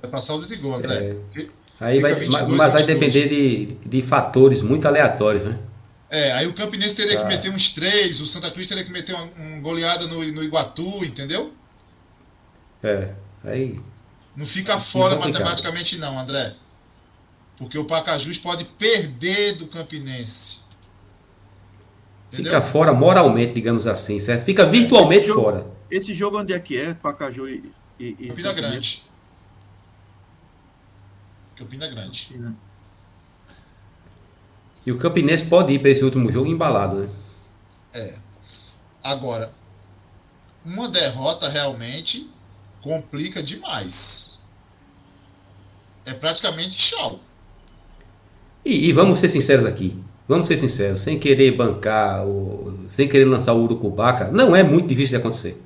Vai 0.00 0.08
pra 0.08 0.22
saldo 0.22 0.46
de 0.46 0.54
gol, 0.54 0.76
André. 0.76 0.94
É. 1.34 1.46
Aí 1.80 2.00
vai, 2.00 2.14
22, 2.14 2.28
mas 2.30 2.56
mas 2.56 2.72
vai 2.72 2.86
22. 2.86 2.86
depender 2.86 3.28
de, 3.28 3.66
de 3.88 4.02
fatores 4.02 4.62
muito 4.62 4.86
aleatórios, 4.86 5.42
né? 5.42 5.58
É, 6.08 6.30
aí 6.34 6.46
o 6.46 6.54
Campinense 6.54 6.94
teria 6.94 7.16
Tá. 7.16 7.22
que 7.22 7.28
meter 7.28 7.50
uns 7.50 7.70
três, 7.70 8.20
o 8.20 8.28
Santa 8.28 8.52
Cruz 8.52 8.68
teria 8.68 8.84
que 8.84 8.92
meter 8.92 9.12
uma, 9.12 9.24
uma 9.24 9.60
goleada 9.60 10.06
no, 10.06 10.24
no 10.24 10.44
Iguatu, 10.44 11.04
entendeu? 11.04 11.52
É. 12.80 13.12
Aí. 13.44 13.80
Não 14.36 14.46
fica 14.46 14.78
fora 14.78 15.16
matematicamente 15.16 15.98
não, 15.98 16.16
André. 16.16 16.54
Porque 17.56 17.78
o 17.78 17.84
Pacajus 17.84 18.38
pode 18.38 18.64
perder 18.64 19.56
do 19.56 19.66
Campinense. 19.66 20.58
Entendeu? 22.28 22.52
Fica 22.52 22.62
fora 22.62 22.92
moralmente, 22.92 23.54
digamos 23.54 23.86
assim, 23.86 24.20
certo? 24.20 24.44
Fica 24.44 24.66
virtualmente 24.66 25.26
Jogo- 25.26 25.40
fora. 25.42 25.66
Esse 25.90 26.14
jogo 26.14 26.40
onde 26.40 26.52
é 26.52 26.58
que 26.58 26.76
é? 26.76 26.92
Pacaju 26.94 27.48
e. 27.48 27.72
e, 27.98 28.16
e 28.18 28.28
Campina 28.28 28.52
Grande. 28.52 29.04
Campina 31.56 31.88
Grande. 31.88 32.36
Né? 32.36 32.52
E 34.84 34.92
o 34.92 34.98
Campinense 34.98 35.46
pode 35.46 35.72
ir 35.72 35.78
para 35.78 35.90
esse 35.90 36.04
último 36.04 36.30
jogo 36.30 36.48
embalado, 36.48 36.96
né? 37.00 37.08
É. 37.94 38.18
Agora, 39.02 39.52
uma 40.64 40.88
derrota 40.88 41.48
realmente 41.48 42.28
complica 42.82 43.42
demais. 43.42 44.38
É 46.04 46.12
praticamente 46.12 46.76
tchau. 46.76 47.20
E, 48.66 48.88
e 48.88 48.92
vamos 48.92 49.20
ser 49.20 49.28
sinceros 49.28 49.64
aqui. 49.64 49.96
Vamos 50.26 50.48
ser 50.48 50.56
sinceros, 50.56 51.00
sem 51.00 51.20
querer 51.20 51.52
bancar, 51.52 52.26
o, 52.26 52.84
sem 52.88 53.06
querer 53.06 53.24
lançar 53.24 53.52
o 53.52 53.62
Urucubaca, 53.62 54.28
não 54.32 54.56
é 54.56 54.62
muito 54.64 54.88
difícil 54.88 55.10
de 55.10 55.16
acontecer. 55.18 55.62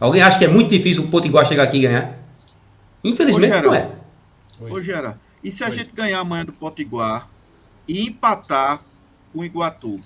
Alguém 0.00 0.22
acha 0.22 0.38
que 0.38 0.46
é 0.46 0.48
muito 0.48 0.70
difícil 0.70 1.04
o 1.04 1.08
Potiguar 1.08 1.44
chegar 1.44 1.64
aqui 1.64 1.76
e 1.76 1.82
ganhar? 1.82 2.18
Infelizmente 3.04 3.56
Ô, 3.56 3.62
não 3.62 3.74
é. 3.74 3.92
Ô, 4.58 4.80
Gera, 4.80 5.20
e 5.44 5.52
se 5.52 5.62
a 5.64 5.68
Oi. 5.68 5.74
gente 5.74 5.92
ganhar 5.92 6.20
amanhã 6.20 6.46
do 6.46 6.52
Potiguar 6.52 7.28
e 7.86 8.06
empatar 8.06 8.80
com 9.30 9.40
o 9.40 9.44
Iguatu? 9.44 10.00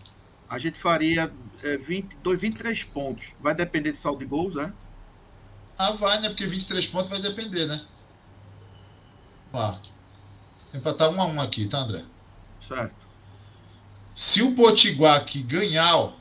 A 0.48 0.58
gente 0.58 0.76
faria 0.76 1.30
é, 1.62 1.76
22, 1.76 2.40
23 2.40 2.82
pontos. 2.82 3.26
Vai 3.40 3.54
depender 3.54 3.92
de 3.92 3.98
saldo 3.98 4.18
de 4.18 4.24
gols, 4.24 4.56
né? 4.56 4.72
Ah, 5.78 5.92
vai, 5.92 6.20
né? 6.20 6.30
Porque 6.30 6.46
23 6.46 6.84
pontos 6.88 7.10
vai 7.10 7.22
depender, 7.22 7.66
né? 7.66 7.80
Lá. 9.52 9.80
Empatar 10.74 11.10
1 11.10 11.20
a 11.20 11.24
1 11.26 11.40
aqui, 11.40 11.66
tá, 11.66 11.78
André? 11.78 12.04
Certo. 12.60 12.94
Se 14.14 14.42
o 14.42 14.54
Potiguar 14.54 15.16
aqui 15.16 15.42
ganhar 15.42 16.12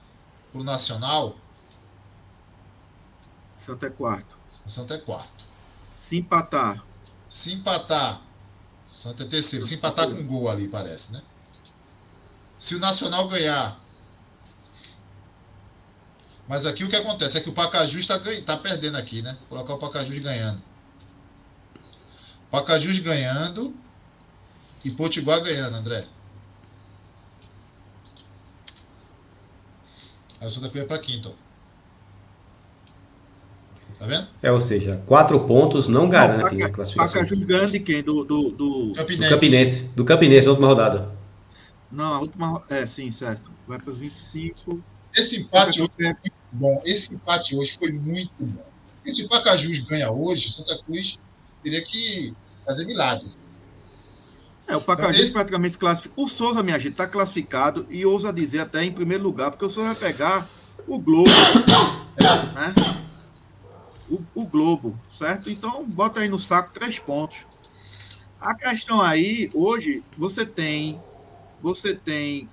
pro 0.52 0.64
Nacional, 0.64 1.36
Santa 3.58 3.88
é 3.88 3.90
quarto. 3.90 4.38
Santa 4.66 4.96
é 4.96 4.98
quarto. 4.98 5.44
Se 6.00 6.18
empatar, 6.18 6.84
Se 7.30 7.52
empatar, 7.52 8.22
Santa 8.88 9.24
é 9.24 9.28
terceiro. 9.28 9.66
Se 9.66 9.76
empatar 9.76 10.10
com 10.10 10.26
gol 10.26 10.50
ali, 10.50 10.68
parece, 10.68 11.12
né? 11.12 11.22
Se 12.58 12.76
o 12.76 12.80
Nacional 12.80 13.28
ganhar. 13.28 13.80
Mas 16.48 16.66
aqui 16.66 16.84
o 16.84 16.90
que 16.90 16.96
acontece 16.96 17.38
é 17.38 17.42
que 17.42 17.50
o 17.50 17.54
Pacajus 17.54 18.00
está 18.02 18.20
tá 18.44 18.58
perdendo 18.58 18.98
aqui, 18.98 19.22
né? 19.22 19.38
Vou 19.42 19.50
colocar 19.50 19.76
o 19.76 19.78
Pacajus 19.78 20.18
ganhando. 20.20 20.62
Pacajus 22.50 22.98
ganhando 22.98 23.76
e 24.84 24.92
Potiguar 24.92 25.42
ganhando, 25.42 25.76
André. 25.76 26.06
Aí 30.42 30.48
o 30.48 30.50
Santa 30.50 30.70
Cruz 30.70 30.84
é 30.86 30.88
para 30.88 31.00
quinto. 31.00 31.34
Tá 33.98 34.06
vendo? 34.06 34.28
É, 34.42 34.50
ou 34.52 34.62
seja, 34.62 35.04
quatro 35.06 35.46
pontos 35.46 35.88
não 35.88 36.08
garante 36.08 36.44
Paca- 36.44 36.66
a 36.66 36.70
classificação. 36.70 37.22
Pacaju 37.22 37.46
ganha 37.46 37.68
de 37.70 37.80
quem? 37.82 38.02
Do, 38.02 38.24
do, 38.24 38.50
do- 38.52 38.86
Do 38.88 38.94
Campinense. 38.96 39.30
Campinense. 39.34 39.90
Do 39.90 40.06
Campinense, 40.06 40.46
na 40.46 40.52
última 40.52 40.68
rodada. 40.70 41.12
Não, 41.92 42.14
a 42.14 42.20
última. 42.22 42.64
É, 42.70 42.86
sim, 42.88 43.12
certo. 43.12 43.52
Vai 43.68 43.78
para 43.78 43.92
os 43.92 43.98
25. 43.98 44.82
Esse 45.14 45.36
empate 45.42 45.82
hoje 45.82 45.92
foi 45.98 46.06
muito 46.06 46.32
bom. 46.54 46.82
Esse 46.86 47.14
empate 47.14 47.56
hoje 47.56 47.76
foi 47.78 47.92
muito 47.92 48.32
bom. 48.40 48.64
Porque 48.96 49.12
se 49.14 49.24
o 49.26 49.28
Pacajus 49.30 49.80
ganha 49.80 50.10
hoje, 50.12 50.48
o 50.48 50.52
Santa 50.52 50.78
Cruz 50.84 51.20
teria 51.62 51.84
que 51.84 52.32
fazer 52.66 52.86
milagre. 52.86 53.28
É, 54.70 54.78
o 54.78 54.82
Pacaju 54.82 55.20
Esse- 55.20 55.34
praticamente 55.34 55.74
se 55.74 55.80
classifica. 55.80 56.14
O 56.16 56.30
Souza, 56.30 56.62
minha 56.62 56.78
gente, 56.78 56.92
está 56.92 57.08
classificado 57.08 57.88
e 57.90 58.06
ousa 58.06 58.32
dizer 58.32 58.60
até 58.60 58.84
em 58.84 58.92
primeiro 58.92 59.24
lugar, 59.24 59.50
porque 59.50 59.66
o 59.66 59.70
Souza 59.70 59.94
vai 59.94 60.12
pegar 60.12 60.48
o 60.88 61.00
Globo. 61.00 61.30
né? 62.54 62.76
O, 64.08 64.22
o 64.36 64.46
Globo, 64.46 64.98
certo? 65.12 65.50
Então, 65.50 65.84
bota 65.86 66.20
aí 66.20 66.30
no 66.30 66.40
saco 66.40 66.72
três 66.72 67.00
pontos. 67.00 67.38
A 68.40 68.54
questão 68.54 69.02
aí, 69.02 69.50
hoje, 69.56 70.04
você 70.16 70.46
tem. 70.46 71.00
Você 71.62 71.96
tem 71.96 72.48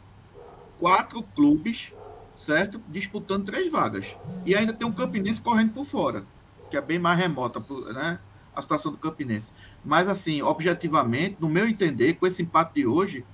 quatro 0.81 1.23
clubes, 1.23 1.93
certo? 2.35 2.81
Disputando 2.89 3.45
três 3.45 3.71
vagas. 3.71 4.07
E 4.47 4.55
ainda 4.55 4.73
tem 4.73 4.87
um 4.87 4.93
Campinense 4.93 5.41
correndo 5.41 5.75
por 5.75 5.85
fora, 5.85 6.25
que 6.71 6.77
é 6.79 6.81
bem 6.81 6.99
mais 6.99 7.19
remota, 7.19 7.63
né? 7.93 8.19
A 8.57 8.63
situação 8.63 8.91
do 8.91 8.99
Campinense. 8.99 9.53
Mas, 9.85 10.09
assim, 10.09 10.43
objetivamente, 10.43 11.37
no 11.39 11.49
meu 11.49 11.69
entender, 11.69 12.15
com 12.15 12.27
esse 12.27 12.43
empate 12.43 12.75
de 12.75 12.87
hoje, 12.87 13.25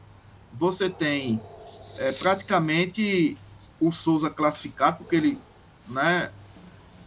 você 0.53 0.91
tem 0.91 1.41
é, 1.97 2.13
praticamente 2.13 3.39
o 3.81 3.93
Souza 3.93 4.29
classificado, 4.29 4.99
porque 4.99 5.17
ele, 5.17 5.39
né? 5.89 6.31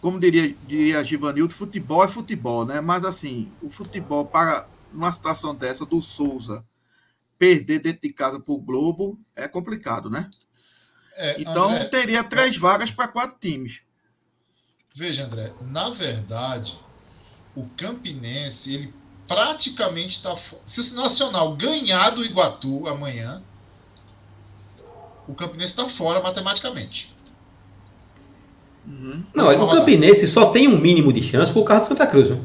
Como 0.02 0.20
diria, 0.20 0.56
diria 0.66 1.04
Givanildo, 1.04 1.54
futebol 1.54 2.04
é 2.04 2.08
futebol, 2.08 2.66
né? 2.66 2.80
Mas, 2.80 3.04
assim, 3.04 3.52
o 3.62 3.70
futebol, 3.70 4.26
para 4.26 4.66
numa 4.94 5.12
situação 5.12 5.54
dessa 5.54 5.86
do 5.86 6.02
Souza 6.02 6.66
perder 7.38 7.80
dentro 7.80 8.02
de 8.02 8.14
casa 8.14 8.40
para 8.40 8.54
o 8.54 8.58
Globo, 8.58 9.20
é 9.36 9.48
complicado, 9.48 10.10
né? 10.10 10.30
É, 11.16 11.42
Então, 11.42 11.70
André, 11.70 11.86
teria 11.86 12.24
três 12.24 12.58
vagas 12.58 12.92
para 12.92 13.08
quatro 13.08 13.38
times. 13.40 13.82
Veja, 14.96 15.26
André, 15.26 15.54
na 15.62 15.90
verdade, 15.90 16.80
o 17.56 17.66
Campinense, 17.78 18.74
ele 18.74 18.94
praticamente 19.28 20.18
está. 20.18 20.36
Se 20.66 20.82
o 20.82 20.96
Nacional 20.96 21.56
ganhar 21.56 22.10
do 22.12 22.24
Iguatu 22.24 22.88
amanhã, 22.88 23.42
o 25.28 25.34
Campinense 25.34 25.72
está 25.72 25.88
fora 25.88 26.22
matematicamente. 26.22 27.14
Uhum. 28.86 29.24
Não, 29.34 29.48
olha, 29.48 29.62
o 29.62 29.70
Campinense 29.72 30.28
só 30.28 30.52
tem 30.52 30.68
um 30.68 30.78
mínimo 30.78 31.12
de 31.12 31.24
chance 31.24 31.52
por 31.52 31.64
causa 31.64 31.82
de 31.82 31.88
Santa 31.88 32.06
Cruz. 32.06 32.30
Né? 32.30 32.40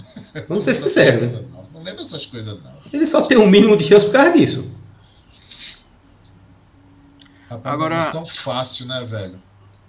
Vamos 0.48 0.64
ser 0.64 0.74
sinceros. 0.74 1.32
Né? 1.32 1.44
Não, 1.52 1.68
não 1.72 1.82
lembra 1.82 2.02
essas 2.02 2.26
coisas, 2.26 2.62
não. 2.62 2.76
Ele 2.92 3.06
só 3.06 3.22
tem 3.22 3.38
um 3.38 3.46
mínimo 3.46 3.76
de 3.76 3.84
chance 3.84 4.04
por 4.04 4.12
causa 4.12 4.32
disso. 4.32 4.70
Rapaz, 7.48 7.74
Agora- 7.74 7.96
não 7.96 8.08
é 8.08 8.12
tão 8.12 8.26
fácil, 8.26 8.86
né, 8.86 9.04
velho? 9.04 9.40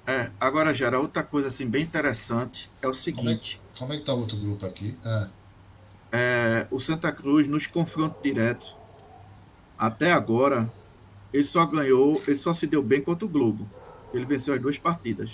É, 0.06 0.32
agora, 0.40 0.74
Gera, 0.74 1.00
outra 1.00 1.22
coisa 1.22 1.50
assim 1.50 1.68
bem 1.68 1.84
interessante 1.84 2.70
é 2.82 2.88
o 2.88 2.94
seguinte. 2.94 3.60
Como 3.78 3.94
é 3.94 3.98
que 3.98 4.06
tá 4.06 4.14
o 4.14 4.20
outro 4.20 4.38
grupo 4.38 4.66
aqui? 4.66 4.98
Ah, 5.04 5.30
É, 6.12 6.68
o 6.72 6.80
Santa 6.80 7.12
Cruz, 7.12 7.48
nos 7.48 7.68
confrontos 7.68 8.22
diretos, 8.24 8.76
até 9.78 10.12
agora, 10.12 10.72
ele 11.32 11.44
só 11.44 11.66
ganhou, 11.66 12.22
ele 12.28 12.38
só 12.38 12.54
se 12.54 12.66
deu 12.66 12.82
bem 12.82 13.02
contra 13.02 13.26
o 13.26 13.30
Globo. 13.30 13.70
Ele 14.14 14.26
venceu 14.26 14.54
as 14.54 14.62
duas 14.62 14.78
partidas. 14.78 15.30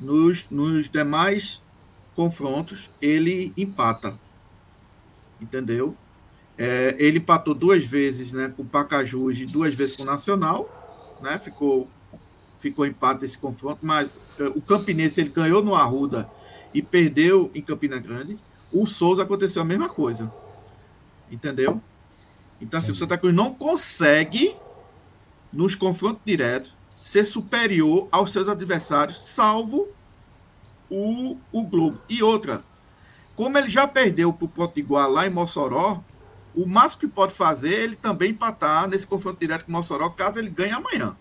Nos, 0.00 0.44
nos 0.50 0.90
demais 0.90 1.62
confrontos, 2.14 2.90
ele 3.00 3.52
empata. 3.56 4.14
Entendeu? 5.40 5.96
É, 6.58 6.96
ele 6.98 7.18
empatou 7.18 7.54
duas 7.54 7.84
vezes 7.84 8.32
né, 8.32 8.52
com 8.54 8.62
o 8.62 8.66
Pacajus 8.66 9.38
e 9.38 9.46
duas 9.46 9.74
vezes 9.74 9.96
com 9.96 10.02
o 10.02 10.06
Nacional. 10.06 10.68
Né, 11.22 11.38
ficou, 11.38 11.88
ficou 12.58 12.84
empate 12.84 13.24
esse 13.24 13.38
confronto, 13.38 13.78
mas 13.82 14.10
é, 14.38 14.48
o 14.48 14.60
Campinense 14.60 15.20
ele 15.20 15.30
ganhou 15.30 15.62
no 15.62 15.74
Arruda 15.74 16.28
e 16.72 16.82
perdeu 16.82 17.50
em 17.54 17.62
Campina 17.62 17.98
Grande. 17.98 18.38
O 18.72 18.86
Souza 18.86 19.22
aconteceu 19.22 19.62
a 19.62 19.64
mesma 19.64 19.88
coisa. 19.88 20.32
Entendeu? 21.30 21.80
Então, 22.60 22.78
assim, 22.78 22.90
o 22.90 22.94
Santa 22.94 23.16
Cruz 23.16 23.34
não 23.34 23.54
consegue, 23.54 24.54
nos 25.52 25.74
confrontos 25.74 26.20
diretos, 26.24 26.74
ser 27.02 27.24
superior 27.24 28.08
aos 28.10 28.32
seus 28.32 28.48
adversários, 28.48 29.16
salvo 29.16 29.88
o, 30.90 31.36
o 31.52 31.62
Globo. 31.62 31.98
E 32.08 32.22
outra, 32.22 32.62
como 33.36 33.56
ele 33.56 33.68
já 33.68 33.86
perdeu 33.86 34.32
para 34.32 34.44
o 34.44 34.48
Potiguar 34.48 35.08
lá 35.08 35.26
em 35.26 35.30
Mossoró, 35.30 36.02
o 36.54 36.66
máximo 36.66 37.02
que 37.02 37.08
pode 37.08 37.32
fazer 37.32 37.72
é 37.72 37.84
ele 37.84 37.96
também 37.96 38.30
empatar 38.30 38.88
nesse 38.88 39.06
confronto 39.06 39.38
direto 39.38 39.64
com 39.64 39.70
o 39.70 39.74
Mossoró, 39.74 40.10
caso 40.10 40.38
ele 40.38 40.50
ganhe 40.50 40.72
amanhã. 40.72 41.14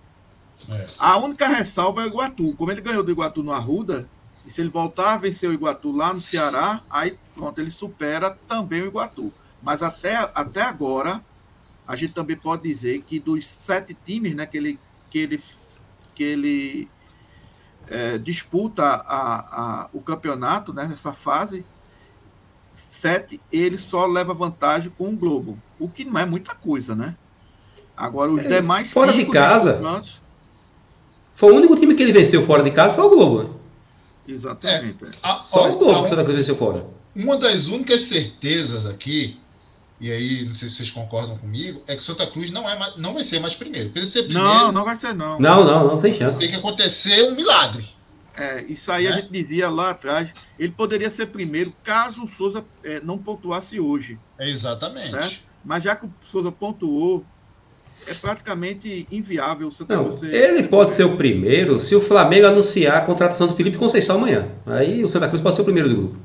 é. 0.70 0.89
A 0.98 1.18
única 1.18 1.48
ressalva 1.48 2.02
é 2.02 2.06
o 2.06 2.08
Iguatu. 2.08 2.54
Como 2.54 2.72
ele 2.72 2.82
ganhou 2.82 3.04
do 3.04 3.12
Iguatu 3.12 3.43
no 3.43 3.52
Arruda, 3.52 4.10
e 4.48 4.52
se 4.52 4.62
ele 4.62 4.70
voltar 4.70 5.14
a 5.14 5.18
vencer 5.18 5.50
o 5.50 5.54
Iguatu 5.54 5.91
lá 5.91 6.14
no 6.14 6.22
Ceará, 6.22 6.82
aí 6.89 7.18
pronto, 7.36 7.60
ele 7.60 7.70
supera 7.70 8.32
também 8.48 8.82
o 8.82 8.88
Iguatu. 8.88 9.32
Mas 9.62 9.84
até, 9.84 10.16
até 10.34 10.62
agora, 10.62 11.22
a 11.86 11.98
gente 11.98 12.14
também 12.14 12.38
pode 12.38 12.64
dizer 12.64 13.02
que 13.02 13.20
dos 13.20 13.45
sete 13.45 13.93
times 14.06 14.34
né, 14.34 14.45
que 14.45 14.58
ele, 14.58 14.80
que 15.10 15.18
ele, 15.18 15.43
que 16.16 16.24
ele 16.24 16.89
é, 17.89 18.18
disputa 18.18 18.84
a, 18.84 19.82
a, 19.82 19.89
o 19.91 20.00
campeonato 20.00 20.72
né, 20.72 20.86
nessa 20.86 21.12
fase, 21.12 21.66
sete, 22.72 23.41
ele 23.52 23.78
só 23.78 24.06
leva 24.06 24.34
vantagem 24.34 24.89
com 24.98 25.10
o 25.10 25.18
Globo. 25.18 25.60
O 25.78 25.89
que 25.89 26.06
não 26.06 26.22
é 26.22 26.26
muita 26.26 26.56
coisa, 26.56 26.95
né? 26.95 27.18
Agora, 27.98 28.32
os 28.32 28.45
É, 28.45 28.62
demais 28.62 28.93
fora 28.93 29.12
de 29.12 29.26
casa. 29.26 29.82
Foi 31.36 31.52
o 31.52 31.56
único 31.58 31.76
time 31.76 31.93
que 31.93 32.02
ele 32.02 32.14
venceu 32.14 32.41
fora 32.43 32.64
de 32.64 32.72
casa, 32.72 32.95
foi 32.95 33.04
o 33.04 33.10
Globo. 33.10 33.57
Exatamente. 34.28 35.05
é. 35.05 35.09
A- 35.23 35.39
Só 35.39 35.69
o 35.71 35.78
Globo 35.78 35.91
a- 35.91 35.95
que 35.99 36.01
o 36.03 36.07
Santa 36.07 36.23
Cruz 36.23 36.38
venceu 36.38 36.55
fora. 36.55 36.86
Uma 37.15 37.38
das 37.38 37.67
únicas 37.67 38.01
certezas 38.01 38.86
aqui, 38.86 39.38
e 39.99 40.11
aí 40.11 40.45
não 40.45 40.53
sei 40.53 40.69
se 40.69 40.75
vocês 40.75 40.89
concordam 40.91 41.38
comigo, 41.38 41.82
é 41.88 41.95
que 41.95 42.03
Santa 42.03 42.28
Cruz 42.28 42.51
não, 42.51 42.69
é 42.69 42.78
mais- 42.78 42.95
não 42.97 43.13
vai 43.13 43.23
ser 43.23 43.39
mais 43.39 43.55
primeiro. 43.55 43.89
Para 43.89 44.01
ele 44.01 44.07
ser 44.07 44.23
primeiro, 44.23 44.47
Não, 44.47 44.71
não 44.71 44.84
vai 44.86 44.95
ser 44.95 45.13
não. 45.13 45.39
Não, 45.39 45.63
não, 45.65 45.88
não, 45.88 45.97
sem 45.97 46.13
chance. 46.13 46.39
tem 46.39 46.49
que 46.49 46.55
acontecer 46.55 47.23
um 47.23 47.36
milagre. 47.36 47.88
É, 48.36 48.63
isso 48.69 48.91
aí 48.91 49.07
a 49.07 49.11
Né? 49.11 49.15
gente 49.21 49.32
dizia 49.32 49.67
lá 49.67 49.89
atrás. 49.89 50.30
Ele 50.59 50.71
poderia 50.71 51.09
ser 51.09 51.25
primeiro 51.28 51.73
caso 51.84 52.23
o 52.23 52.28
Souza 52.28 52.63
é, 52.84 52.99
não 52.99 53.17
pontuasse 53.17 53.80
hoje. 53.80 54.19
É 54.38 54.47
exatamente. 54.47 55.09
Certo? 55.09 55.38
Mas 55.65 55.84
já 55.84 55.95
que 55.95 56.05
o 56.05 56.13
Souza 56.21 56.51
pontuou, 56.51 57.25
é 58.06 58.14
praticamente 58.14 59.08
inviável 59.12 59.68
o 59.68 59.72
Santa 59.72 59.95
Não, 59.95 60.06
Cruz 60.06 60.20
ser- 60.20 60.34
ele 60.34 60.64
pode 60.68 60.91
ser 60.91 61.04
o 61.04 61.18
primeiro 61.18 61.80
se 61.80 61.95
o 61.95 62.02
Flamengo 62.02 62.48
anunciar 62.48 62.98
a 62.98 63.02
contratação 63.02 63.48
do 63.48 63.56
Felipe 63.56 63.78
Conceição 63.78 64.18
amanhã. 64.18 64.48
Aí 64.66 65.04
o 65.04 65.08
Santa 65.08 65.28
Cruz 65.28 65.41
pode 65.41 65.56
ser 65.56 65.62
o 65.62 65.66
primeiro 65.66 65.89
do 65.89 65.95
grupo. 65.95 66.20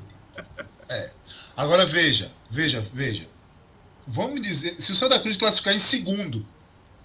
Agora 1.57 1.85
veja, 1.87 2.33
veja, 2.51 2.85
veja. 2.93 3.27
Vamos 4.07 4.41
dizer, 4.41 4.77
se 4.81 4.91
o 4.91 4.95
Santa 4.97 5.21
Cruz 5.21 5.37
classificar 5.37 5.75
em 5.75 5.79
segundo, 5.79 6.45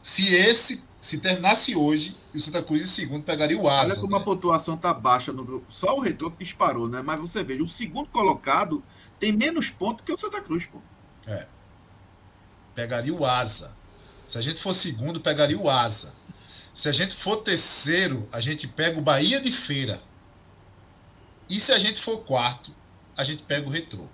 se 0.02 0.34
esse, 0.34 0.82
se 1.02 1.18
terminasse 1.18 1.76
hoje, 1.76 2.16
e 2.34 2.38
o 2.38 2.42
Santa 2.42 2.64
Cruz 2.64 2.82
em 2.82 2.86
segundo 2.88 3.24
pegaria 3.24 3.60
o 3.60 3.68
Asa. 3.70 3.92
Olha 3.92 3.96
como 4.00 4.16
a 4.16 4.20
né? 4.20 4.26
pontuação 4.26 4.76
pontuação 4.76 4.78
tá 4.78 4.94
baixa 4.94 5.34
no 5.34 5.44
grupo. 5.44 5.66
Só 5.70 5.98
o 5.98 6.00
Retro 6.00 6.32
que 6.32 6.44
disparou, 6.44 6.88
né? 6.88 7.02
Mas 7.04 7.20
você 7.20 7.44
veja, 7.44 7.62
o 7.62 7.68
segundo 7.68 8.08
colocado 8.08 8.82
tem 9.20 9.32
menos 9.32 9.70
pontos 9.70 10.04
que 10.06 10.14
o 10.14 10.18
Santa 10.18 10.42
Cruz, 10.42 10.66
pô. 10.66 10.80
Pegaria 12.74 13.14
o 13.14 13.26
Asa. 13.26 13.72
Se 14.28 14.38
a 14.38 14.42
gente 14.42 14.62
for 14.62 14.74
segundo, 14.74 15.20
pegaria 15.20 15.58
o 15.58 15.70
Asa. 15.70 16.14
Se 16.74 16.88
a 16.90 16.92
gente 16.92 17.16
for 17.16 17.38
terceiro, 17.38 18.28
a 18.32 18.40
gente 18.40 18.68
pega 18.68 19.00
o 19.00 19.02
Bahia 19.02 19.40
de 19.40 19.52
Feira. 19.52 20.02
E 21.50 21.60
se 21.60 21.72
a 21.72 21.80
gente 21.80 22.02
for 22.02 22.20
quarto, 22.20 22.72
a 23.16 23.24
gente 23.24 23.44
pega 23.44 23.68
o 23.68 23.72
Retrô. 23.72 24.06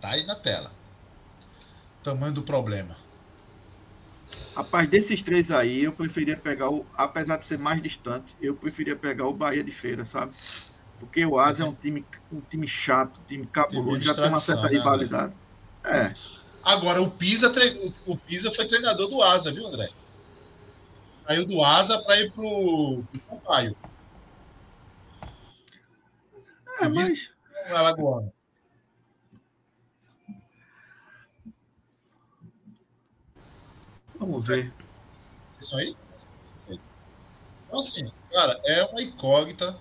Tá 0.00 0.10
aí 0.10 0.24
na 0.24 0.34
tela. 0.34 0.72
Tamanho 2.02 2.32
do 2.32 2.42
problema. 2.42 2.96
Rapaz, 4.56 4.88
desses 4.88 5.20
três 5.20 5.50
aí, 5.50 5.84
eu 5.84 5.92
preferia 5.92 6.36
pegar 6.36 6.70
o. 6.70 6.86
Apesar 6.96 7.36
de 7.36 7.44
ser 7.44 7.58
mais 7.58 7.82
distante, 7.82 8.34
eu 8.40 8.54
preferia 8.54 8.96
pegar 8.96 9.26
o 9.26 9.34
Bahia 9.34 9.62
de 9.62 9.72
Feira, 9.72 10.04
sabe? 10.04 10.34
Porque 10.98 11.26
o 11.26 11.38
Asa 11.38 11.64
é 11.64 11.66
um 11.66 11.74
time, 11.74 12.04
um 12.32 12.40
time 12.40 12.66
chato, 12.66 13.18
um 13.20 13.24
time 13.28 13.46
cabuloso, 13.46 14.00
já 14.00 14.14
tem 14.14 14.28
uma 14.28 14.40
certa 14.40 14.62
né, 14.62 14.68
rivalidade. 14.70 15.34
É. 15.84 16.14
Agora, 16.66 17.00
o 17.00 17.08
Pisa, 17.08 17.52
o 18.06 18.16
Pisa 18.16 18.50
foi 18.52 18.66
treinador 18.66 19.08
do 19.08 19.22
Asa, 19.22 19.52
viu, 19.52 19.66
André? 19.66 19.88
Saiu 21.24 21.46
do 21.46 21.62
Asa 21.62 21.98
para 22.00 22.20
ir 22.20 22.32
pro, 22.32 23.04
pro 23.12 23.20
Sampaio, 23.20 23.76
É, 26.80 26.88
mas. 26.88 27.30
no 27.70 27.76
Alagoano. 27.76 28.32
Vamos 34.18 34.44
ver. 34.44 34.72
Isso 35.60 35.76
aí? 35.76 35.96
Então, 36.68 37.78
assim, 37.78 38.10
cara, 38.30 38.60
é 38.64 38.84
uma 38.86 39.02
incógnita 39.02 39.76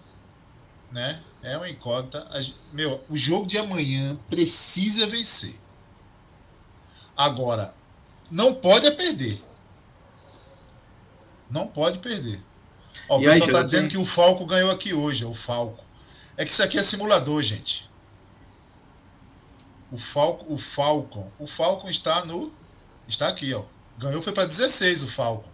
né? 0.92 1.22
É 1.44 1.58
uma 1.58 1.70
incógnita. 1.70 2.26
Meu, 2.72 3.04
o 3.10 3.18
jogo 3.18 3.48
de 3.48 3.58
amanhã 3.58 4.18
precisa 4.30 5.06
vencer. 5.06 5.56
Agora, 7.16 7.74
não 8.30 8.54
pode 8.54 8.88
é 8.88 8.92
perder. 8.92 9.42
Não 11.50 11.68
pode 11.68 12.00
perder. 12.00 12.40
Ó, 13.08 13.18
o 13.18 13.22
e 13.22 13.26
pessoal 13.26 13.48
está 13.48 13.64
dizendo 13.64 13.82
tem... 13.82 13.90
que 13.90 13.98
o 13.98 14.06
Falco 14.06 14.46
ganhou 14.46 14.72
aqui 14.72 14.94
hoje, 14.94 15.24
é 15.24 15.28
o 15.28 15.34
Falco. 15.34 15.84
É 16.36 16.44
que 16.44 16.52
isso 16.52 16.64
aqui 16.64 16.78
é 16.78 16.84
simulador, 16.84 17.42
gente. 17.42 17.90
O 19.92 19.98
Falco, 19.98 20.54
o 20.54 20.58
Falcon, 20.58 21.30
o 21.40 21.48
Falcon 21.48 21.90
está 21.90 22.26
no 22.26 22.52
está 23.08 23.28
aqui, 23.28 23.54
ó. 23.54 23.62
Ganhou 23.98 24.22
foi 24.22 24.34
para 24.34 24.46
16 24.46 25.04
o 25.04 25.08
Falcon. 25.08 25.50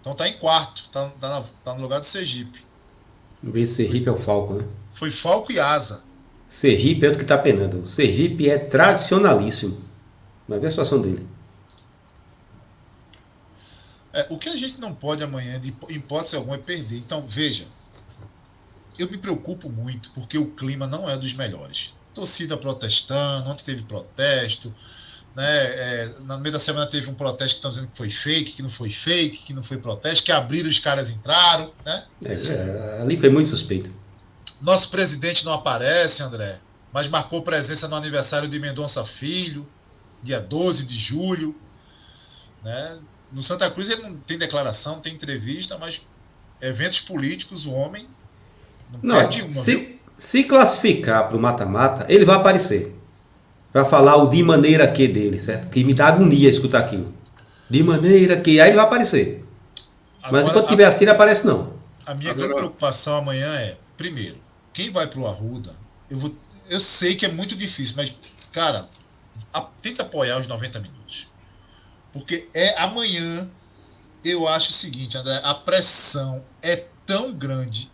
Então 0.00 0.14
tá 0.14 0.28
em 0.28 0.38
quarto, 0.38 0.88
tá, 0.90 1.10
tá, 1.20 1.44
tá 1.64 1.74
no 1.74 1.82
lugar 1.82 2.00
do 2.00 2.06
Sergipe. 2.06 2.60
Ver 3.42 3.66
se 3.66 3.74
Sergipe 3.74 4.08
é 4.08 4.12
o 4.12 4.16
Falcon, 4.16 4.54
né? 4.54 4.68
Foi 4.94 5.10
Falco 5.10 5.52
e 5.52 5.58
Asa. 5.58 6.00
Sergipe 6.48 7.04
é 7.04 7.08
outro 7.08 7.20
que 7.20 7.26
tá 7.26 7.36
penando. 7.36 7.82
O 7.82 7.86
Sergipe 7.86 8.48
é 8.48 8.58
tradicionalíssimo. 8.58 9.91
Vai 10.52 10.60
ver 10.60 10.66
a 10.66 10.70
situação 10.70 11.00
dele. 11.00 11.26
É, 14.12 14.26
o 14.28 14.36
que 14.36 14.50
a 14.50 14.56
gente 14.56 14.78
não 14.78 14.94
pode 14.94 15.24
amanhã, 15.24 15.58
de 15.58 15.74
hipótese 15.88 16.36
alguma, 16.36 16.56
é 16.56 16.58
perder. 16.58 16.98
Então, 16.98 17.26
veja, 17.26 17.64
eu 18.98 19.10
me 19.10 19.16
preocupo 19.16 19.70
muito 19.70 20.10
porque 20.10 20.36
o 20.36 20.48
clima 20.48 20.86
não 20.86 21.08
é 21.08 21.16
dos 21.16 21.32
melhores. 21.32 21.94
Torcida 22.12 22.54
protestando, 22.54 23.48
ontem 23.48 23.64
teve 23.64 23.82
protesto, 23.84 24.74
né? 25.34 25.44
É, 25.46 26.14
no 26.20 26.38
meio 26.38 26.52
da 26.52 26.58
semana 26.58 26.86
teve 26.86 27.08
um 27.08 27.14
protesto 27.14 27.54
que 27.54 27.58
estão 27.60 27.70
dizendo 27.70 27.88
que 27.88 27.96
foi 27.96 28.10
fake, 28.10 28.52
que 28.52 28.62
não 28.62 28.68
foi 28.68 28.90
fake, 28.90 29.44
que 29.44 29.54
não 29.54 29.62
foi 29.62 29.78
protesto, 29.78 30.22
que 30.22 30.32
abriram 30.32 30.68
os 30.68 30.78
caras 30.78 31.08
entraram, 31.08 31.72
né? 31.82 32.04
É, 32.22 32.32
é, 32.34 33.00
ali 33.00 33.16
foi 33.16 33.30
muito 33.30 33.48
suspeito. 33.48 33.90
Nosso 34.60 34.90
presidente 34.90 35.46
não 35.46 35.54
aparece, 35.54 36.22
André, 36.22 36.58
mas 36.92 37.08
marcou 37.08 37.40
presença 37.40 37.88
no 37.88 37.96
aniversário 37.96 38.46
de 38.46 38.58
Mendonça 38.58 39.02
Filho, 39.06 39.66
dia 40.22 40.40
12 40.40 40.84
de 40.84 40.96
julho, 40.96 41.54
né? 42.62 42.98
No 43.32 43.42
Santa 43.42 43.70
Cruz 43.70 43.88
ele 43.88 44.02
não 44.02 44.14
tem 44.16 44.38
declaração, 44.38 45.00
tem 45.00 45.14
entrevista, 45.14 45.78
mas 45.78 46.02
eventos 46.60 47.00
políticos, 47.00 47.66
o 47.66 47.72
homem 47.72 48.06
não, 49.02 49.20
não 49.20 49.30
uma, 49.30 49.52
se, 49.52 49.98
se 50.16 50.44
classificar 50.44 51.28
para 51.28 51.36
o 51.36 51.40
mata-mata, 51.40 52.04
ele 52.08 52.24
vai 52.24 52.36
aparecer. 52.36 52.98
Para 53.72 53.84
falar 53.86 54.16
o 54.16 54.26
de 54.26 54.42
maneira 54.42 54.86
que 54.86 55.08
dele, 55.08 55.40
certo? 55.40 55.70
Que 55.70 55.82
me 55.82 55.94
dá 55.94 56.08
agonia 56.08 56.50
escutar 56.50 56.80
aquilo. 56.80 57.12
De 57.70 57.82
maneira 57.82 58.38
que. 58.38 58.60
Aí 58.60 58.68
ele 58.68 58.76
vai 58.76 58.84
aparecer. 58.84 59.42
Agora, 60.18 60.32
Mas 60.32 60.48
enquanto 60.48 60.68
tiver 60.68 60.84
assim, 60.84 61.04
ele 61.04 61.10
aparece 61.10 61.46
não. 61.46 61.72
A 62.04 62.12
minha 62.14 62.32
Agora... 62.32 62.48
grande 62.48 62.60
preocupação 62.60 63.16
amanhã 63.16 63.54
é, 63.54 63.76
primeiro, 63.96 64.36
quem 64.74 64.90
vai 64.90 65.06
para 65.06 65.20
o 65.20 65.26
Arruda, 65.26 65.74
eu, 66.10 66.18
vou, 66.18 66.34
eu 66.68 66.80
sei 66.80 67.16
que 67.16 67.24
é 67.24 67.30
muito 67.30 67.56
difícil, 67.56 67.94
mas, 67.96 68.12
cara, 68.52 68.86
a, 69.52 69.60
tenta 69.60 70.02
apoiar 70.02 70.38
os 70.38 70.46
90 70.46 70.80
minutos. 70.80 71.26
Porque 72.12 72.48
é 72.52 72.80
amanhã, 72.80 73.48
eu 74.24 74.46
acho 74.46 74.70
o 74.70 74.74
seguinte, 74.74 75.16
André, 75.16 75.40
a 75.42 75.54
pressão 75.54 76.44
é 76.60 76.76
tão 77.06 77.32
grande 77.32 77.90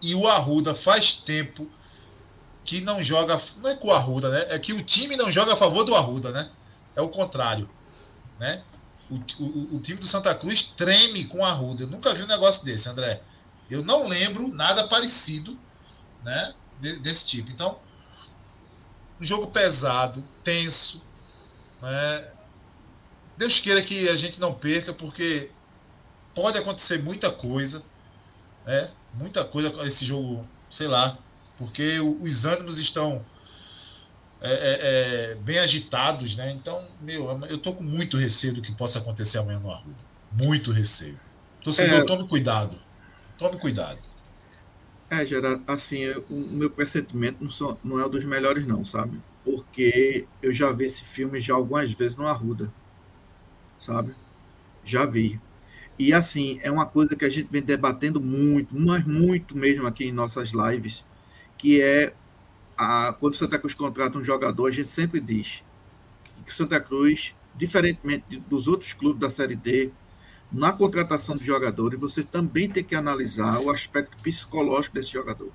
e 0.00 0.14
o 0.14 0.28
Arruda 0.28 0.74
faz 0.74 1.12
tempo 1.12 1.68
que 2.64 2.80
não 2.80 3.02
joga. 3.02 3.40
Não 3.56 3.70
é 3.70 3.76
com 3.76 3.88
o 3.88 3.92
Arruda, 3.92 4.30
né? 4.30 4.46
É 4.48 4.58
que 4.58 4.72
o 4.72 4.82
time 4.82 5.16
não 5.16 5.30
joga 5.30 5.54
a 5.54 5.56
favor 5.56 5.84
do 5.84 5.94
Arruda, 5.94 6.30
né? 6.30 6.50
É 6.94 7.00
o 7.00 7.08
contrário. 7.08 7.68
Né? 8.38 8.62
O, 9.10 9.16
o, 9.42 9.76
o 9.76 9.80
time 9.80 10.00
do 10.00 10.06
Santa 10.06 10.34
Cruz 10.34 10.62
treme 10.62 11.24
com 11.24 11.38
o 11.38 11.44
Arruda. 11.44 11.84
Eu 11.84 11.88
nunca 11.88 12.14
vi 12.14 12.22
um 12.22 12.26
negócio 12.26 12.64
desse, 12.64 12.88
André. 12.88 13.20
Eu 13.70 13.84
não 13.84 14.06
lembro 14.06 14.48
nada 14.48 14.86
parecido 14.86 15.58
né, 16.22 16.54
desse 17.00 17.24
tipo. 17.24 17.50
Então, 17.50 17.78
um 19.22 19.24
jogo 19.24 19.46
pesado, 19.46 20.22
tenso. 20.42 21.00
Né? 21.80 22.28
Deus 23.38 23.60
queira 23.60 23.80
que 23.80 24.08
a 24.08 24.16
gente 24.16 24.40
não 24.40 24.52
perca, 24.52 24.92
porque 24.92 25.48
pode 26.34 26.58
acontecer 26.58 27.00
muita 27.00 27.30
coisa. 27.30 27.82
Né? 28.66 28.90
Muita 29.14 29.44
coisa 29.44 29.70
esse 29.86 30.04
jogo, 30.04 30.44
sei 30.68 30.88
lá, 30.88 31.16
porque 31.56 32.00
os 32.00 32.44
ânimos 32.44 32.78
estão 32.78 33.24
é, 34.40 34.50
é, 34.50 34.78
é, 35.30 35.34
bem 35.36 35.58
agitados, 35.58 36.34
né? 36.34 36.50
Então, 36.50 36.84
meu, 37.00 37.30
eu 37.46 37.58
tô 37.58 37.74
com 37.74 37.82
muito 37.84 38.16
receio 38.16 38.54
do 38.54 38.62
que 38.62 38.72
possa 38.72 38.98
acontecer 38.98 39.38
amanhã 39.38 39.60
no 39.60 39.70
Arruda. 39.70 40.02
Muito 40.32 40.72
receio. 40.72 41.20
Torcedor, 41.62 42.00
é, 42.00 42.04
tome 42.04 42.26
cuidado. 42.26 42.76
Tome 43.38 43.56
cuidado. 43.58 43.98
É, 45.12 45.26
Gerard, 45.26 45.62
assim, 45.66 46.08
o 46.30 46.34
meu 46.52 46.70
pressentimento 46.70 47.44
não, 47.44 47.50
são, 47.50 47.78
não 47.84 48.00
é 48.00 48.06
um 48.06 48.08
dos 48.08 48.24
melhores, 48.24 48.66
não, 48.66 48.82
sabe? 48.82 49.20
Porque 49.44 50.26
eu 50.40 50.54
já 50.54 50.72
vi 50.72 50.86
esse 50.86 51.04
filme 51.04 51.38
já 51.38 51.52
algumas 51.52 51.92
vezes 51.92 52.16
no 52.16 52.26
Arruda, 52.26 52.72
sabe? 53.78 54.14
Já 54.84 55.04
vi. 55.04 55.38
E 55.98 56.14
assim, 56.14 56.58
é 56.62 56.70
uma 56.70 56.86
coisa 56.86 57.14
que 57.14 57.26
a 57.26 57.30
gente 57.30 57.48
vem 57.50 57.62
debatendo 57.62 58.20
muito, 58.20 58.74
mas 58.78 59.04
muito 59.06 59.56
mesmo 59.56 59.86
aqui 59.86 60.06
em 60.06 60.12
nossas 60.12 60.52
lives, 60.52 61.04
que 61.58 61.80
é 61.82 62.14
a, 62.78 63.14
quando 63.20 63.34
o 63.34 63.36
Santa 63.36 63.58
Cruz 63.58 63.74
contrata 63.74 64.18
um 64.18 64.24
jogador, 64.24 64.66
a 64.68 64.72
gente 64.72 64.88
sempre 64.88 65.20
diz 65.20 65.62
que 66.46 66.52
o 66.52 66.54
Santa 66.54 66.80
Cruz, 66.80 67.34
diferentemente 67.54 68.40
dos 68.48 68.66
outros 68.66 68.94
clubes 68.94 69.20
da 69.20 69.30
Série 69.30 69.56
D, 69.56 69.92
na 70.52 70.72
contratação 70.72 71.36
de 71.36 71.46
jogadores, 71.46 71.98
você 71.98 72.22
também 72.22 72.68
tem 72.68 72.84
que 72.84 72.94
analisar 72.94 73.58
o 73.60 73.70
aspecto 73.70 74.16
psicológico 74.18 74.94
desse 74.94 75.10
jogador. 75.12 75.50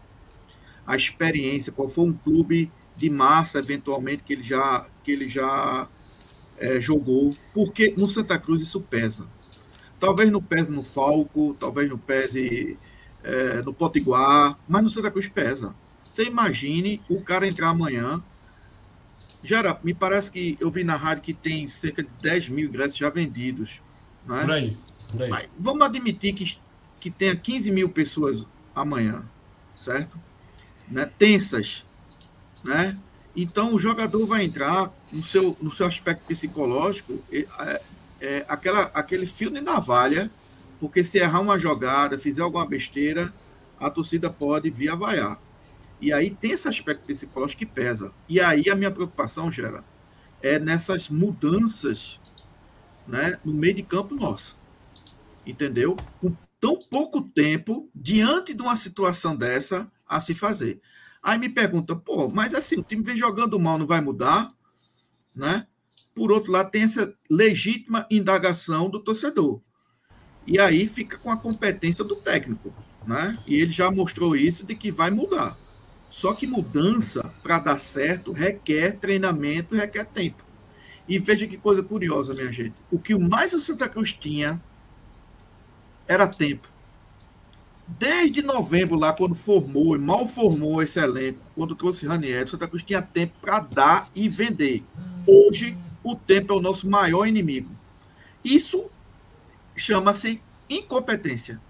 A 0.86 0.96
experiência, 0.96 1.72
qual 1.72 1.88
foi 1.88 2.06
um 2.06 2.14
clube 2.14 2.72
de 2.96 3.10
massa, 3.10 3.60
eventualmente, 3.60 4.24
que 4.24 4.34
ele 4.34 4.44
já, 4.44 4.88
que 5.04 5.12
ele 5.12 5.30
já 5.30 5.88
é, 6.58 6.82
jogou, 6.82 7.36
porque 7.54 7.94
no 7.96 8.10
Santa 8.10 8.40
Cruz 8.40 8.64
isso 8.64 8.82
pesa. 8.82 9.28
Talvez 10.00 10.32
não 10.32 10.42
pese 10.42 10.72
no 10.72 10.84
Falco, 10.84 11.56
talvez 11.60 11.90
não 11.90 11.98
pese 11.98 12.78
é, 13.24 13.62
no 13.62 13.74
Potiguar, 13.74 14.58
mas 14.68 14.84
no 14.84 14.90
Santa 14.90 15.12
Cruz 15.12 15.28
pesa. 15.28 15.76
Você 16.10 16.24
imagine 16.24 17.02
o 17.10 17.22
cara 17.22 17.48
entrar 17.48 17.70
amanhã. 17.70 18.22
Já 19.44 19.80
me 19.84 19.94
parece 19.94 20.32
que 20.32 20.58
eu 20.60 20.72
vi 20.72 20.84
na 20.84 20.96
rádio 20.96 21.24
que 21.24 21.34
tem 21.34 21.68
cerca 21.68 22.02
de 22.02 22.10
10 22.22 22.50
mil 22.50 22.68
ingressos 22.68 22.98
já 22.98 23.10
vendidos. 23.10 23.80
É? 24.28 24.34
Aí, 24.34 24.42
por 24.42 24.52
aí. 24.52 24.78
Mas 25.30 25.48
vamos 25.58 25.82
admitir 25.84 26.34
que, 26.34 26.58
que 27.00 27.10
tenha 27.10 27.36
15 27.36 27.72
mil 27.72 27.90
pessoas 27.90 28.46
amanhã, 28.76 29.24
certo? 29.76 30.18
Né? 30.88 31.10
Tensas, 31.18 31.86
né? 32.64 32.98
Então 33.36 33.74
o 33.74 33.80
jogador 33.80 34.26
vai 34.26 34.44
entrar 34.44 34.92
no 35.12 35.24
seu, 35.24 35.56
no 35.62 35.72
seu 35.72 35.86
aspecto 35.86 36.26
psicológico, 36.26 37.24
é, 37.32 37.82
é, 38.20 38.46
aquela, 38.50 38.84
aquele 38.94 39.28
fio 39.28 39.52
de 39.52 39.62
navalha, 39.62 40.30
porque 40.80 41.04
se 41.04 41.20
errar 41.20 41.42
uma 41.42 41.60
jogada, 41.60 42.18
fizer 42.18 42.42
alguma 42.42 42.66
besteira, 42.66 43.32
a 43.80 43.92
torcida 43.92 44.30
pode 44.30 44.72
vir 44.72 44.90
a 44.90 44.96
vaiar. 44.96 45.40
E 46.02 46.12
aí 46.12 46.32
tem 46.32 46.52
esse 46.52 46.68
aspecto 46.68 47.06
psicológico 47.06 47.60
que 47.60 47.66
pesa. 47.66 48.12
E 48.28 48.40
aí 48.40 48.70
a 48.72 48.76
minha 48.76 48.92
preocupação, 48.92 49.52
Gera, 49.52 49.84
é 50.42 50.58
nessas 50.58 51.08
mudanças 51.08 52.20
né, 53.08 53.38
no 53.46 53.54
meio 53.54 53.76
de 53.76 53.84
campo 53.84 54.16
nosso. 54.16 54.57
Entendeu? 55.48 55.96
Com 56.20 56.36
tão 56.60 56.76
pouco 56.76 57.22
tempo, 57.22 57.90
diante 57.96 58.54
de 58.54 58.62
uma 58.62 58.76
situação 58.76 59.36
dessa, 59.36 59.90
a 60.06 60.20
se 60.20 60.36
fazer. 60.36 60.82
Aí 61.24 61.38
me 61.38 61.50
pergunta, 61.50 61.96
pô, 61.96 62.30
mas 62.30 62.54
assim, 62.54 62.78
o 62.78 62.84
time 62.84 63.04
vem 63.04 63.18
jogando 63.18 63.60
mal, 63.60 63.78
não 63.78 63.88
vai 63.88 64.02
mudar? 64.02 64.54
Né? 65.36 65.68
Por 66.14 66.32
outro 66.32 66.52
lado, 66.52 66.72
tem 66.72 66.84
essa 66.84 67.14
legítima 67.30 68.08
indagação 68.10 68.90
do 68.90 69.00
torcedor. 69.00 69.62
E 70.46 70.60
aí 70.60 70.88
fica 70.88 71.18
com 71.18 71.30
a 71.30 71.38
competência 71.38 72.04
do 72.04 72.16
técnico. 72.16 72.74
Né? 73.06 73.38
E 73.46 73.56
ele 73.56 73.72
já 73.72 73.92
mostrou 73.92 74.36
isso 74.36 74.66
de 74.66 74.76
que 74.76 74.92
vai 74.92 75.12
mudar. 75.12 75.56
Só 76.10 76.34
que 76.34 76.48
mudança, 76.48 77.32
para 77.44 77.60
dar 77.60 77.80
certo, 77.80 78.32
requer 78.32 78.98
treinamento, 78.98 79.76
requer 79.76 80.06
tempo. 80.06 80.44
E 81.08 81.20
veja 81.20 81.48
que 81.48 81.58
coisa 81.58 81.84
curiosa, 81.84 82.34
minha 82.34 82.52
gente. 82.52 82.74
O 82.92 83.00
que 83.00 83.16
mais 83.16 83.54
o 83.54 83.60
Santa 83.60 83.88
Cruz 83.88 84.14
tinha 84.14 84.62
era 86.08 86.28
tempo. 86.28 86.68
Desde 87.88 88.42
novembro, 88.42 88.98
lá, 88.98 89.14
quando 89.14 89.34
formou, 89.34 89.96
e 89.96 90.00
mal 90.00 90.28
formou 90.28 90.84
esse 90.84 91.00
elenco, 91.00 91.40
quando 91.56 91.76
trouxe 91.76 92.06
Raniel, 92.06 92.44
o 92.44 92.48
Santa 92.50 92.68
Cruz 92.68 92.84
tinha 92.84 93.02
tempo 93.02 93.34
para 93.40 93.60
dar 93.60 94.10
e 94.14 94.28
vender. 94.28 94.84
Hoje, 95.26 95.78
o 96.04 96.16
tempo 96.16 96.54
é 96.54 96.56
o 96.56 96.62
nosso 96.62 96.90
maior 96.90 97.26
inimigo. 97.26 97.70
Isso 98.44 98.86
chama-se 99.76 100.42
incompetência. 100.70 101.62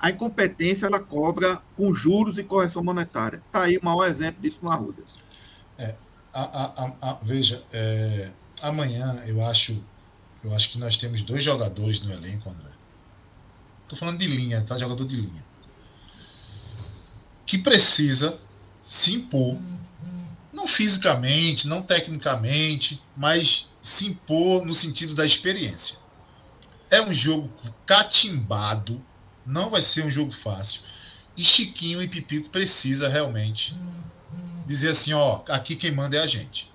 A 0.00 0.10
incompetência 0.10 0.86
ela 0.86 0.98
cobra 0.98 1.62
com 1.76 1.94
juros 1.94 2.38
e 2.38 2.42
correção 2.42 2.82
monetária. 2.82 3.40
Está 3.46 3.62
aí 3.62 3.76
o 3.76 3.84
maior 3.84 4.06
exemplo 4.06 4.42
disso 4.42 4.58
no 4.62 4.70
Arruda. 4.70 5.02
É, 5.78 5.94
a, 6.32 6.42
a, 6.42 6.92
a, 7.00 7.14
veja, 7.22 7.62
é, 7.72 8.30
amanhã 8.60 9.22
eu 9.26 9.44
acho, 9.46 9.80
eu 10.42 10.52
acho 10.54 10.70
que 10.72 10.78
nós 10.78 10.96
temos 10.96 11.22
dois 11.22 11.44
jogadores 11.44 12.00
no 12.00 12.12
elenco, 12.12 12.50
André. 12.50 12.71
Estou 13.92 13.98
falando 13.98 14.18
de 14.18 14.26
linha, 14.26 14.62
tá? 14.62 14.78
Jogador 14.78 15.04
de 15.06 15.16
linha. 15.16 15.44
que 17.44 17.58
precisa 17.58 18.38
se 18.82 19.12
impor, 19.12 19.58
não 20.50 20.66
fisicamente, 20.66 21.68
não 21.68 21.82
tecnicamente, 21.82 22.98
mas 23.14 23.68
se 23.82 24.06
impor 24.06 24.64
no 24.64 24.74
sentido 24.74 25.14
da 25.14 25.26
experiência. 25.26 25.96
É 26.90 27.02
um 27.02 27.12
jogo 27.12 27.50
catimbado, 27.84 29.02
não 29.44 29.68
vai 29.68 29.82
ser 29.82 30.06
um 30.06 30.10
jogo 30.10 30.32
fácil. 30.32 30.80
E 31.36 31.44
Chiquinho 31.44 32.02
e 32.02 32.08
Pipico 32.08 32.48
precisa 32.48 33.08
realmente 33.08 33.74
dizer 34.66 34.90
assim, 34.90 35.12
ó, 35.12 35.42
aqui 35.48 35.76
quem 35.76 35.90
manda 35.90 36.16
é 36.16 36.20
a 36.20 36.26
gente. 36.26 36.70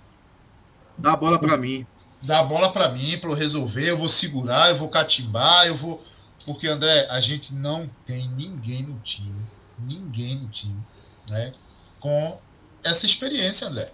Dá 0.95 1.13
a 1.13 1.17
bola 1.17 1.39
para 1.39 1.57
mim. 1.57 1.87
Dá 2.21 2.39
a 2.39 2.43
bola 2.43 2.71
para 2.71 2.89
mim 2.89 3.17
para 3.17 3.31
eu 3.31 3.35
resolver, 3.35 3.89
eu 3.89 3.97
vou 3.97 4.09
segurar, 4.09 4.69
eu 4.69 4.77
vou 4.77 4.89
catimbar, 4.89 5.65
eu 5.65 5.75
vou 5.75 6.05
porque 6.47 6.65
André, 6.65 7.05
a 7.09 7.19
gente 7.19 7.53
não 7.53 7.89
tem 8.05 8.29
ninguém 8.29 8.81
no 8.81 8.97
time, 9.01 9.45
ninguém 9.77 10.37
no 10.37 10.47
time, 10.47 10.81
né, 11.29 11.53
com 11.99 12.39
essa 12.81 13.05
experiência, 13.05 13.67
André. 13.67 13.91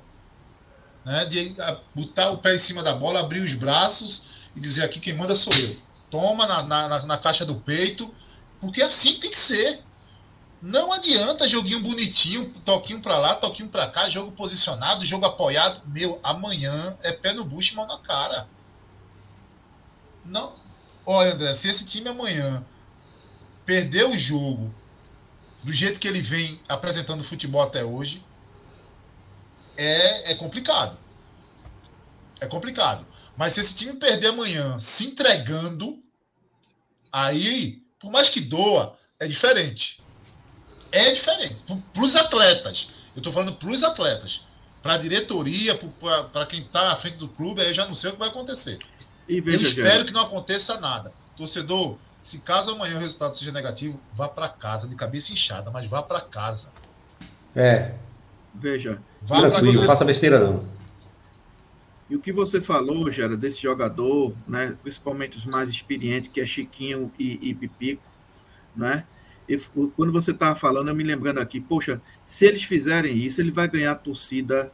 Né, 1.03 1.25
de 1.25 1.55
botar 1.95 2.29
o 2.29 2.37
pé 2.37 2.53
em 2.53 2.59
cima 2.59 2.83
da 2.83 2.93
bola, 2.93 3.21
abrir 3.21 3.41
os 3.41 3.53
braços 3.53 4.21
e 4.55 4.59
dizer 4.59 4.83
aqui 4.83 4.99
quem 4.99 5.15
manda 5.15 5.35
sou 5.35 5.51
eu. 5.53 5.75
Toma 6.11 6.45
na, 6.45 6.61
na, 6.61 7.05
na 7.07 7.17
caixa 7.17 7.43
do 7.43 7.55
peito, 7.55 8.13
porque 8.61 8.83
é 8.83 8.85
assim 8.85 9.15
tem 9.15 9.31
que 9.31 9.39
ser. 9.39 9.83
Não 10.61 10.93
adianta 10.93 11.49
joguinho 11.49 11.81
bonitinho, 11.81 12.53
toquinho 12.63 13.01
para 13.01 13.17
lá, 13.17 13.33
toquinho 13.33 13.67
para 13.67 13.87
cá, 13.87 14.07
jogo 14.09 14.31
posicionado, 14.31 15.03
jogo 15.03 15.25
apoiado. 15.25 15.81
Meu, 15.87 16.19
amanhã 16.23 16.95
é 17.01 17.11
pé 17.11 17.33
no 17.33 17.43
bucho 17.43 17.73
e 17.73 17.75
mão 17.75 17.87
na 17.87 17.97
cara. 17.97 18.47
Não. 20.23 20.53
Olha, 21.05 21.33
André, 21.33 21.53
se 21.53 21.67
esse 21.67 21.85
time 21.85 22.09
amanhã 22.09 22.65
perder 23.65 24.05
o 24.05 24.17
jogo 24.17 24.73
do 25.63 25.71
jeito 25.71 25.99
que 25.99 26.07
ele 26.07 26.21
vem 26.21 26.59
apresentando 26.67 27.23
futebol 27.23 27.61
até 27.61 27.83
hoje, 27.83 28.23
é, 29.77 30.31
é 30.31 30.35
complicado. 30.35 30.97
É 32.39 32.47
complicado. 32.47 33.05
Mas 33.35 33.53
se 33.53 33.61
esse 33.61 33.73
time 33.73 33.93
perder 33.93 34.27
amanhã 34.27 34.77
se 34.79 35.05
entregando, 35.05 36.01
aí, 37.11 37.81
por 37.99 38.11
mais 38.11 38.29
que 38.29 38.41
doa, 38.41 38.97
é 39.19 39.27
diferente 39.27 40.03
é 40.93 41.11
diferente. 41.11 41.57
Para 41.91 42.03
os 42.03 42.15
atletas, 42.15 42.89
eu 43.15 43.19
estou 43.19 43.33
falando 43.33 43.53
para 43.55 43.69
os 43.69 43.81
atletas, 43.81 44.41
para 44.81 44.93
a 44.93 44.97
diretoria, 44.97 45.77
para 46.31 46.45
quem 46.45 46.61
está 46.61 46.91
à 46.91 46.95
frente 46.95 47.17
do 47.17 47.27
clube, 47.27 47.61
aí 47.61 47.69
eu 47.69 47.73
já 47.73 47.85
não 47.85 47.95
sei 47.95 48.11
o 48.11 48.13
que 48.13 48.19
vai 48.19 48.29
acontecer. 48.29 48.77
Eu 49.27 49.61
espero 49.61 50.05
que 50.05 50.11
não 50.11 50.21
aconteça 50.21 50.79
nada. 50.79 51.11
Torcedor, 51.35 51.97
se 52.21 52.37
caso 52.39 52.71
amanhã 52.71 52.97
o 52.97 52.99
resultado 52.99 53.35
seja 53.35 53.51
negativo, 53.51 53.99
vá 54.13 54.27
para 54.29 54.47
casa, 54.49 54.87
de 54.87 54.95
cabeça 54.95 55.33
inchada, 55.33 55.71
mas 55.71 55.87
vá 55.87 56.01
para 56.01 56.21
casa. 56.21 56.71
É. 57.55 57.93
Veja. 58.53 59.01
Vá 59.21 59.37
Tranquilo, 59.37 59.81
não 59.81 59.87
faça 59.87 60.05
besteira 60.05 60.39
não. 60.39 60.63
E 62.09 62.15
o 62.15 62.19
que 62.19 62.31
você 62.31 62.61
falou, 62.61 63.11
Gera, 63.11 63.35
desse 63.35 63.61
jogador, 63.61 64.33
né, 64.47 64.75
principalmente 64.83 65.37
os 65.37 65.45
mais 65.45 65.69
experientes, 65.69 66.29
que 66.31 66.41
é 66.41 66.45
Chiquinho 66.45 67.11
e, 67.17 67.39
e 67.41 67.53
Pipico, 67.53 68.03
né? 68.75 69.05
quando 69.95 70.11
você 70.11 70.31
estava 70.31 70.55
falando, 70.55 70.87
eu 70.87 70.95
me 70.95 71.03
lembrando 71.03 71.39
aqui, 71.39 71.59
poxa, 71.59 72.01
se 72.25 72.45
eles 72.45 72.63
fizerem 72.63 73.15
isso, 73.17 73.41
ele 73.41 73.51
vai 73.51 73.67
ganhar 73.67 73.91
a 73.91 73.95
torcida 73.95 74.71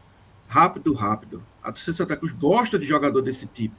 rápido, 0.48 0.94
rápido. 0.94 1.44
A 1.64 1.72
torcida 1.72 1.98
Santa 1.98 2.16
Cruz 2.16 2.34
gosta 2.34 2.78
de 2.78 2.86
jogador 2.86 3.22
desse 3.22 3.48
tipo. 3.48 3.76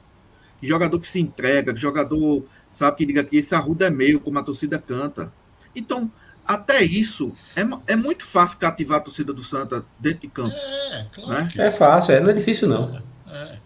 De 0.61 0.67
jogador 0.67 0.99
que 0.99 1.07
se 1.07 1.19
entrega, 1.19 1.73
de 1.73 1.81
jogador, 1.81 2.45
sabe, 2.69 2.97
que 2.97 3.05
diga 3.05 3.23
que 3.23 3.37
esse 3.37 3.55
arruda 3.55 3.87
é 3.87 3.89
meio, 3.89 4.19
como 4.19 4.37
a 4.37 4.43
torcida 4.43 4.77
canta. 4.77 5.31
Então, 5.75 6.11
até 6.45 6.83
isso, 6.83 7.31
é, 7.55 7.61
é 7.93 7.95
muito 7.95 8.25
fácil 8.25 8.59
cativar 8.59 8.99
a 8.99 9.01
torcida 9.01 9.33
do 9.33 9.43
Santa 9.43 9.85
dentro 9.99 10.21
de 10.21 10.27
campo. 10.27 10.53
É, 10.53 11.05
claro. 11.13 11.43
Né? 11.45 11.51
É 11.57 11.71
fácil, 11.71 12.13
é, 12.13 12.19
não 12.19 12.29
é 12.29 12.33
difícil 12.33 12.67
não. 12.67 13.01
É. 13.27 13.57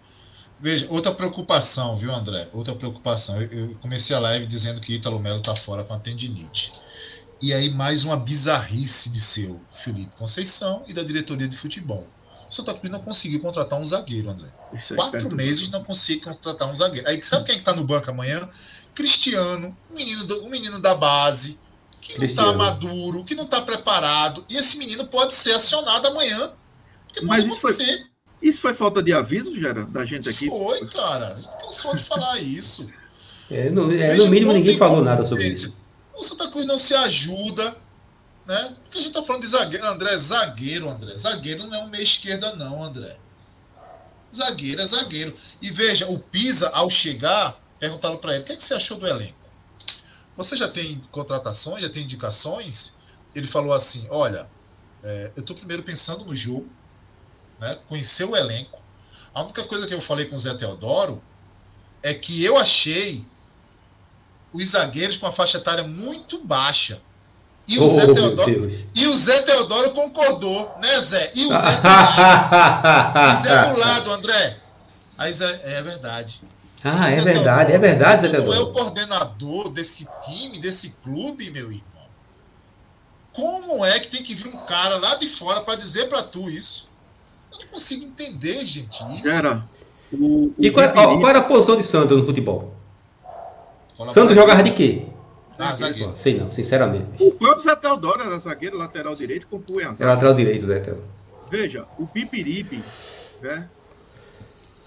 Veja, 0.60 0.88
outra 0.90 1.14
preocupação, 1.14 1.98
viu, 1.98 2.14
André? 2.14 2.48
Outra 2.54 2.74
preocupação. 2.74 3.42
Eu, 3.42 3.52
eu 3.52 3.76
comecei 3.82 4.16
a 4.16 4.20
live 4.20 4.46
dizendo 4.46 4.80
que 4.80 4.94
Ítalo 4.94 5.20
Melo 5.20 5.40
está 5.40 5.56
fora 5.56 5.84
com 5.84 5.94
a 5.94 6.00
tendinite. 6.00 6.74
E 7.42 7.54
aí, 7.54 7.70
mais 7.70 8.04
uma 8.04 8.16
bizarrice 8.16 9.10
de 9.10 9.20
seu 9.20 9.60
Felipe 9.74 10.12
Conceição 10.18 10.84
e 10.88 10.94
da 10.94 11.04
diretoria 11.04 11.48
de 11.48 11.58
futebol. 11.58 12.08
O 12.56 12.64
Santa 12.64 12.74
Cruz 12.74 12.90
não 12.90 13.02
conseguiu 13.02 13.42
contratar 13.42 13.78
um 13.78 13.84
zagueiro, 13.84 14.30
André. 14.30 14.48
É 14.74 14.96
Quatro 14.96 15.30
meses 15.36 15.70
não 15.70 15.84
conseguiu 15.84 16.24
contratar 16.24 16.72
um 16.72 16.76
zagueiro. 16.76 17.06
Aí 17.06 17.22
sabe 17.22 17.44
quem 17.44 17.56
é 17.56 17.58
está 17.58 17.74
no 17.74 17.84
banco 17.84 18.10
amanhã? 18.10 18.48
Cristiano, 18.94 19.76
um 19.92 19.94
menino, 19.94 20.24
do, 20.24 20.42
um 20.42 20.50
menino 20.50 20.80
da 20.80 20.96
base, 20.96 21.60
que 22.00 22.18
não 22.18 22.24
está 22.24 22.54
maduro, 22.54 23.26
que 23.26 23.36
não 23.36 23.44
está 23.44 23.62
preparado. 23.62 24.46
E 24.48 24.56
esse 24.56 24.78
menino 24.78 25.06
pode 25.06 25.34
ser 25.34 25.52
acionado 25.52 26.08
amanhã. 26.08 26.54
Mas 27.24 27.46
isso 27.46 27.60
foi, 27.60 27.76
isso 28.42 28.62
foi 28.62 28.74
falta 28.74 29.04
de 29.04 29.12
aviso, 29.12 29.54
Gera, 29.60 29.84
da 29.84 30.06
gente 30.06 30.30
aqui? 30.30 30.48
Foi, 30.48 30.88
cara. 30.88 31.38
Cansou 31.62 31.94
de 31.94 32.06
falar 32.06 32.40
isso. 32.40 32.90
É, 33.52 33.70
no, 33.70 33.94
é, 33.94 34.16
no 34.16 34.30
mínimo, 34.30 34.54
ninguém 34.54 34.78
falou 34.78 35.04
nada 35.04 35.26
sobre 35.26 35.46
isso 35.50 35.74
o 36.18 36.24
Santa 36.24 36.48
Cruz 36.50 36.66
não 36.66 36.78
se 36.78 36.94
ajuda, 36.94 37.76
né? 38.46 38.76
Porque 38.84 39.00
a 39.00 39.02
gente 39.02 39.14
tá 39.14 39.24
falando 39.24 39.42
de 39.42 39.48
zagueiro, 39.48 39.86
André, 39.86 40.18
zagueiro, 40.18 40.90
André. 40.90 41.18
Zagueiro 41.18 41.66
não 41.66 41.76
é 41.76 41.80
um 41.80 41.90
meia 41.90 42.04
esquerda, 42.04 42.56
não, 42.56 42.84
André. 42.84 43.18
Zagueiro 44.34 44.82
é 44.82 44.86
zagueiro. 44.86 45.36
E 45.62 45.72
veja, 45.72 46.08
o 46.08 46.20
Pisa, 46.20 46.70
ao 46.70 46.90
chegar, 46.90 47.60
perguntaram 47.80 48.18
para 48.18 48.34
ele: 48.34 48.44
o 48.44 48.46
que, 48.46 48.52
é 48.54 48.56
que 48.56 48.64
você 48.64 48.74
achou 48.74 48.98
do 48.98 49.08
elenco? 49.08 49.38
Você 50.38 50.56
já 50.56 50.68
tem 50.68 51.00
contratações, 51.12 51.82
já 51.82 51.90
tem 51.90 52.04
indicações? 52.04 52.94
Ele 53.34 53.48
falou 53.48 53.74
assim: 53.74 54.08
olha, 54.10 54.48
é, 55.04 55.32
eu 55.36 55.42
estou 55.42 55.56
primeiro 55.56 55.84
pensando 55.84 56.26
no 56.26 56.36
jogo, 56.36 56.70
né? 57.60 57.80
Conhecer 57.88 58.26
o 58.26 58.36
elenco. 58.36 58.82
A 59.34 59.44
única 59.44 59.64
coisa 59.64 59.88
que 59.88 59.94
eu 59.94 60.02
falei 60.02 60.26
com 60.26 60.36
o 60.36 60.40
Zé 60.40 60.54
Teodoro 60.54 61.22
é 62.02 62.14
que 62.14 62.44
eu 62.44 62.58
achei 62.58 63.26
os 64.54 64.70
zagueiros 64.70 65.18
com 65.18 65.28
a 65.28 65.32
faixa 65.32 65.58
etária 65.58 65.84
muito 65.84 66.44
baixa. 66.44 67.02
E 67.68 67.80
o, 67.80 67.84
oh, 67.84 67.96
Zé, 67.96 68.14
Teodoro, 68.14 68.72
e 68.94 69.08
o 69.08 69.18
Zé 69.18 69.42
Teodoro 69.42 69.92
concordou, 69.92 70.72
né, 70.80 71.00
Zé? 71.00 71.32
E 71.34 71.48
o 71.48 71.50
Zé, 71.50 71.58
e 73.18 73.42
Zé 73.48 73.74
do 73.74 73.80
lado, 73.80 74.12
André. 74.12 74.58
Aí 75.18 75.34
Zé, 75.34 75.62
é 75.64 75.82
verdade. 75.82 76.42
Ah, 76.84 77.10
é 77.10 77.22
verdade, 77.22 77.72
Teodoro, 77.72 77.72
é 77.72 77.78
verdade, 77.80 78.22
Zé 78.22 78.30
Teodoro. 78.30 78.58
é 78.58 78.62
o 78.62 78.72
coordenador 78.72 79.70
desse 79.70 80.08
time, 80.24 80.62
desse 80.62 80.90
clube, 81.04 81.50
meu 81.50 81.72
irmão. 81.72 81.96
Como 83.34 83.84
é 83.84 84.00
que 84.00 84.10
tem 84.10 84.24
que 84.24 84.36
vir 84.36 84.48
um 84.48 84.66
cara 84.66 84.98
lá 84.98 85.16
de 85.16 85.28
fora 85.28 85.62
para 85.62 85.76
dizer 85.76 86.08
para 86.08 86.22
tu 86.22 86.50
isso? 86.50 86.88
Eu 87.52 87.60
não 87.60 87.68
consigo 87.68 88.06
entender, 88.06 88.64
gente. 88.66 89.04
Isso. 89.16 89.28
Era. 89.28 89.68
O, 90.14 90.48
o 90.48 90.56
e 90.60 90.70
qual, 90.70 90.88
ó, 90.96 91.18
qual 91.18 91.30
era 91.30 91.40
a 91.40 91.44
posição 91.44 91.76
de 91.76 91.84
Santos 91.84 92.16
no 92.16 92.26
futebol? 92.26 92.74
Santos 94.06 94.36
jogava 94.36 94.62
de 94.62 94.72
quê? 94.72 95.08
Ah, 95.58 95.76
zagueiro. 95.76 96.10
Pô, 96.10 96.16
sei 96.16 96.38
não, 96.38 96.52
sinceramente. 96.52 97.24
O 97.24 97.32
próprio 97.32 97.64
Zé 97.64 97.76
Teodoro 97.76 98.22
era 98.22 98.38
zagueiro, 98.40 98.78
lateral 98.78 99.16
direito, 99.16 99.48
compunha 99.48 99.90
a 99.90 99.96
É 99.98 100.06
lateral 100.06 100.34
direito, 100.34 100.66
Zé 100.66 100.80
Teodoro. 100.80 101.08
Veja, 101.50 101.86
o 101.98 102.08
Pipiripe, 102.08 102.84
né? 103.42 103.70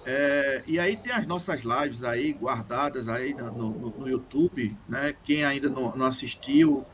É, 0.04 0.62
e 0.66 0.78
aí 0.78 0.96
tem 0.96 1.12
as 1.12 1.26
nossas 1.26 1.60
lives 1.62 2.02
aí 2.02 2.32
guardadas 2.32 3.08
aí 3.08 3.34
no, 3.34 3.52
no, 3.52 3.90
no 3.90 4.08
YouTube, 4.08 4.74
né? 4.88 5.14
Quem 5.24 5.44
ainda 5.44 5.68
não, 5.68 5.94
não 5.94 6.06
assistiu, 6.06 6.84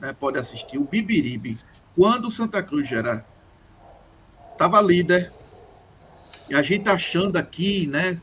né, 0.00 0.14
pode 0.18 0.38
assistir. 0.38 0.78
O 0.78 0.84
Bibiribe, 0.84 1.58
quando 1.94 2.28
o 2.28 2.30
Santa 2.30 2.62
Cruz 2.62 2.90
era 2.90 3.24
estava 4.52 4.80
líder, 4.80 5.30
e 6.48 6.54
a 6.54 6.62
gente 6.62 6.88
achando 6.88 7.36
aqui, 7.36 7.86
né? 7.86 8.18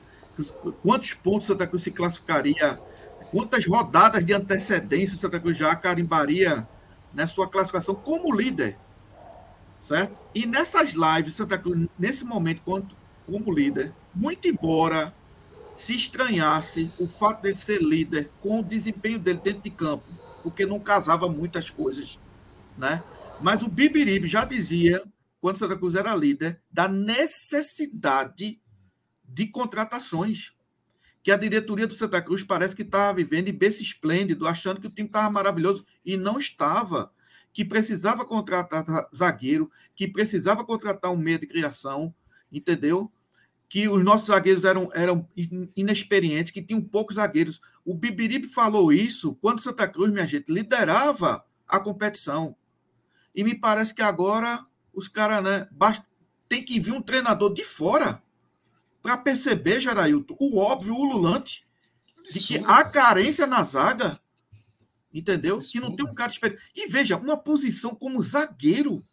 Quantos 0.82 1.14
pontos 1.14 1.48
Santa 1.48 1.68
Cruz 1.68 1.84
se 1.84 1.92
classificaria 1.92 2.80
quantas 3.32 3.66
rodadas 3.66 4.26
de 4.26 4.34
antecedência 4.34 5.16
o 5.16 5.20
Santa 5.20 5.40
Cruz 5.40 5.58
já 5.58 5.76
carimbaria 5.76 6.68
na 7.14 7.28
sua 7.28 7.48
classificação 7.48 7.96
como 7.96 8.34
líder, 8.36 8.78
certo? 9.80 10.20
E 10.34 10.46
nessas 10.46 10.94
lives, 10.94 11.36
Santa 11.36 11.58
Cruz, 11.58 11.88
nesse 11.98 12.26
momento, 12.26 12.62
como 13.26 13.54
líder, 13.54 13.92
muito 14.14 14.48
embora 14.48 15.14
se 15.78 15.96
estranhasse 15.96 16.92
o 17.00 17.08
fato 17.08 17.44
de 17.44 17.56
ser 17.56 17.82
líder 17.82 18.30
com 18.42 18.60
o 18.60 18.64
desempenho 18.64 19.18
dele 19.18 19.40
dentro 19.42 19.62
de 19.62 19.70
campo, 19.70 20.04
porque 20.44 20.66
não 20.66 20.80
casava 20.80 21.30
muitas 21.30 21.70
coisas, 21.70 22.20
né? 22.78 23.02
Mas 23.42 23.62
o 23.62 23.70
Bibiribe 23.70 24.28
já 24.28 24.44
dizia, 24.44 25.02
quando 25.40 25.58
Santa 25.58 25.78
Cruz 25.78 25.96
era 25.96 26.16
líder, 26.16 26.60
da 26.70 26.88
necessidade 26.88 28.60
de 29.24 29.48
contratações 29.48 30.52
que 31.30 31.34
a 31.34 31.38
diretoria 31.38 31.86
do 31.86 31.94
Santa 31.94 32.20
Cruz 32.24 32.42
parece 32.42 32.76
que 32.76 32.82
estava 32.82 33.14
vivendo 33.14 33.50
em 33.50 33.54
berço 33.54 33.84
esplêndido, 33.84 34.48
achando 34.48 34.82
que 34.82 34.88
o 34.88 34.90
time 34.90 35.08
estava 35.08 35.30
maravilhoso, 35.30 35.86
e 36.04 36.18
não 36.18 36.40
estava. 36.40 37.14
Que 37.54 37.64
precisava 37.64 38.26
contratar 38.26 38.84
zagueiro, 39.16 39.70
que 39.96 40.08
precisava 40.08 40.66
contratar 40.66 41.12
um 41.12 41.18
meio 41.18 41.38
de 41.38 41.46
criação, 41.46 42.12
entendeu? 42.52 43.12
Que 43.70 43.88
os 43.88 44.04
nossos 44.04 44.30
zagueiros 44.30 44.66
eram, 44.66 44.90
eram 44.92 45.30
inexperientes, 45.76 46.52
que 46.52 46.64
tinham 46.64 46.82
poucos 46.82 47.18
zagueiros. 47.18 47.62
O 47.86 47.94
Bibiribe 47.94 48.48
falou 48.48 48.92
isso 48.92 49.36
quando 49.36 49.62
Santa 49.62 49.88
Cruz, 49.88 50.12
minha 50.12 50.26
gente, 50.26 50.52
liderava 50.52 51.46
a 51.68 51.80
competição. 51.80 52.56
E 53.36 53.44
me 53.44 53.54
parece 53.54 53.94
que 53.94 54.02
agora 54.02 54.66
os 54.92 55.08
caras, 55.08 55.44
né, 55.44 55.68
tem 56.48 56.66
que 56.66 56.80
vir 56.80 56.94
um 56.94 57.04
treinador 57.04 57.54
de 57.54 57.64
fora 57.64 58.20
para 59.02 59.18
perceber, 59.18 59.80
Gerailton, 59.80 60.36
o 60.40 60.58
óbvio, 60.58 60.94
o 60.94 61.00
ululante, 61.00 61.66
de 62.30 62.40
que 62.40 62.58
há 62.66 62.84
carência 62.84 63.48
na 63.48 63.64
zaga. 63.64 64.20
Entendeu? 65.14 65.60
Que 65.60 65.80
não 65.80 65.96
tem 65.96 66.06
um 66.06 66.14
cara 66.14 66.32
experiente. 66.32 66.62
E 66.76 66.88
veja, 66.88 67.18
uma 67.18 67.38
posição 67.38 67.96
como 67.96 68.22
zagueiro 68.22 69.04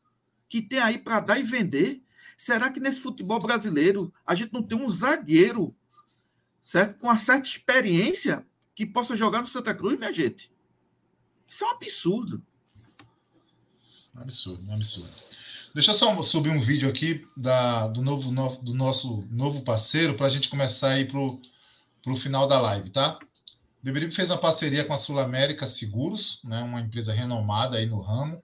que 0.48 0.60
tem 0.60 0.78
aí 0.78 0.98
para 0.98 1.20
dar 1.20 1.38
e 1.38 1.42
vender. 1.42 2.02
Será 2.36 2.70
que 2.70 2.80
nesse 2.80 3.00
futebol 3.00 3.40
brasileiro 3.40 4.12
a 4.26 4.34
gente 4.34 4.52
não 4.52 4.62
tem 4.62 4.76
um 4.76 4.88
zagueiro, 4.88 5.74
certo? 6.62 6.98
Com 6.98 7.06
uma 7.06 7.16
certa 7.16 7.48
experiência 7.48 8.46
que 8.74 8.84
possa 8.84 9.16
jogar 9.16 9.40
no 9.40 9.46
Santa 9.46 9.74
Cruz, 9.74 9.98
minha 9.98 10.12
gente? 10.12 10.52
Isso 11.48 11.64
é 11.64 11.68
um 11.68 11.70
absurdo. 11.70 12.46
Absurdo, 14.14 14.70
absurdo. 14.72 15.14
Deixa 15.76 15.90
eu 15.90 15.94
só 15.94 16.22
subir 16.22 16.48
um 16.48 16.58
vídeo 16.58 16.88
aqui 16.88 17.28
da, 17.36 17.86
do, 17.86 18.00
novo, 18.00 18.32
no, 18.32 18.56
do 18.62 18.72
nosso 18.72 19.28
novo 19.30 19.60
parceiro 19.60 20.14
para 20.14 20.24
a 20.24 20.28
gente 20.30 20.48
começar 20.48 20.92
a 20.92 20.98
ir 20.98 21.06
para 21.06 21.20
o 21.20 22.16
final 22.16 22.48
da 22.48 22.58
live, 22.58 22.88
tá? 22.88 23.18
Beberibe 23.82 24.14
fez 24.14 24.30
uma 24.30 24.38
parceria 24.38 24.86
com 24.86 24.94
a 24.94 24.96
Sul 24.96 25.20
América 25.20 25.68
Seguros, 25.68 26.40
né, 26.44 26.62
uma 26.62 26.80
empresa 26.80 27.12
renomada 27.12 27.76
aí 27.76 27.84
no 27.84 28.00
ramo, 28.00 28.42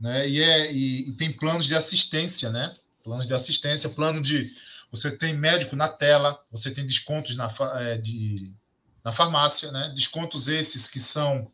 né, 0.00 0.26
e, 0.26 0.42
é, 0.42 0.72
e, 0.72 1.10
e 1.10 1.12
tem 1.12 1.30
planos 1.30 1.66
de 1.66 1.74
assistência, 1.74 2.48
né? 2.48 2.74
Planos 3.04 3.26
de 3.26 3.34
assistência, 3.34 3.90
plano 3.90 4.22
de. 4.22 4.50
Você 4.90 5.10
tem 5.10 5.36
médico 5.36 5.76
na 5.76 5.90
tela, 5.90 6.42
você 6.50 6.70
tem 6.70 6.86
descontos 6.86 7.36
na, 7.36 7.52
é, 7.80 7.98
de, 7.98 8.56
na 9.04 9.12
farmácia, 9.12 9.70
né? 9.70 9.92
Descontos 9.94 10.48
esses 10.48 10.88
que 10.88 11.00
são 11.00 11.52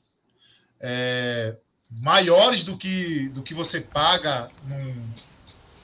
é, 0.79 1.57
maiores 2.01 2.65
do 2.65 2.77
que, 2.77 3.29
do 3.31 3.43
que 3.43 3.55
você 3.55 3.81
paga 3.81 4.49
num, 4.65 5.15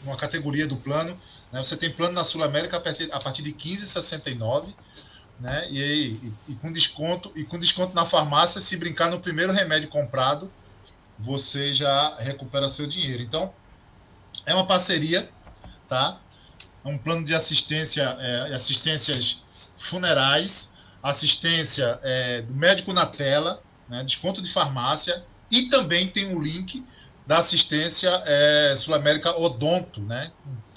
numa 0.04 0.16
categoria 0.16 0.66
do 0.66 0.76
plano. 0.76 1.18
Né? 1.52 1.62
Você 1.62 1.76
tem 1.76 1.90
plano 1.90 2.14
na 2.14 2.24
Sul 2.24 2.42
América 2.42 2.76
a 2.76 2.80
partir, 2.80 3.12
a 3.12 3.20
partir 3.20 3.42
de 3.42 3.52
15,69 3.52 4.74
né? 5.40 5.68
E, 5.70 5.78
e, 5.78 6.32
e, 6.48 6.54
com 6.56 6.72
desconto 6.72 7.32
e 7.36 7.44
com 7.44 7.58
desconto 7.58 7.94
na 7.94 8.04
farmácia, 8.04 8.60
se 8.60 8.76
brincar 8.76 9.10
no 9.10 9.20
primeiro 9.20 9.52
remédio 9.52 9.88
comprado, 9.88 10.50
você 11.18 11.72
já 11.72 12.16
recupera 12.18 12.68
seu 12.68 12.86
dinheiro. 12.86 13.22
Então, 13.22 13.52
é 14.44 14.54
uma 14.54 14.66
parceria, 14.66 15.28
tá? 15.88 16.18
É 16.84 16.88
um 16.88 16.98
plano 16.98 17.24
de 17.24 17.34
assistência, 17.34 18.02
é, 18.20 18.54
assistências 18.54 19.42
funerais, 19.78 20.70
assistência 21.02 21.98
é, 22.02 22.42
do 22.42 22.54
médico 22.54 22.92
na 22.92 23.06
tela, 23.06 23.62
né? 23.88 24.02
desconto 24.02 24.42
de 24.42 24.50
farmácia 24.50 25.24
e 25.50 25.68
também 25.68 26.06
tem 26.06 26.34
um 26.34 26.40
link 26.40 26.84
da 27.26 27.38
assistência 27.38 28.10
é, 28.24 28.74
Sul-América 28.76 29.38
Odonto, 29.38 30.00
né? 30.00 30.30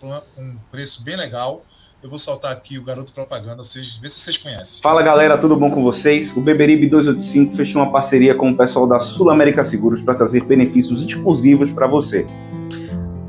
Um, 0.04 0.42
um 0.42 0.58
preço 0.70 1.02
bem 1.02 1.16
legal. 1.16 1.64
Eu 2.04 2.10
vou 2.10 2.18
soltar 2.18 2.52
aqui 2.52 2.80
o 2.80 2.84
garoto 2.84 3.14
propaganda, 3.14 3.58
vocês, 3.58 3.94
vê 4.02 4.10
se 4.10 4.20
vocês 4.20 4.36
conhecem. 4.36 4.82
Fala 4.82 5.04
galera, 5.04 5.38
tudo 5.38 5.56
bom 5.56 5.70
com 5.70 5.84
vocês? 5.84 6.36
O 6.36 6.42
Beberibe 6.42 6.88
285 6.88 7.56
fechou 7.56 7.82
uma 7.82 7.92
parceria 7.92 8.34
com 8.34 8.50
o 8.50 8.58
pessoal 8.58 8.88
da 8.88 9.00
Sul 9.00 9.30
América 9.30 9.64
Seguros 9.64 10.02
para 10.02 10.16
trazer 10.16 10.44
benefícios 10.44 11.04
exclusivos 11.06 11.72
para 11.72 11.86
você. 11.86 12.26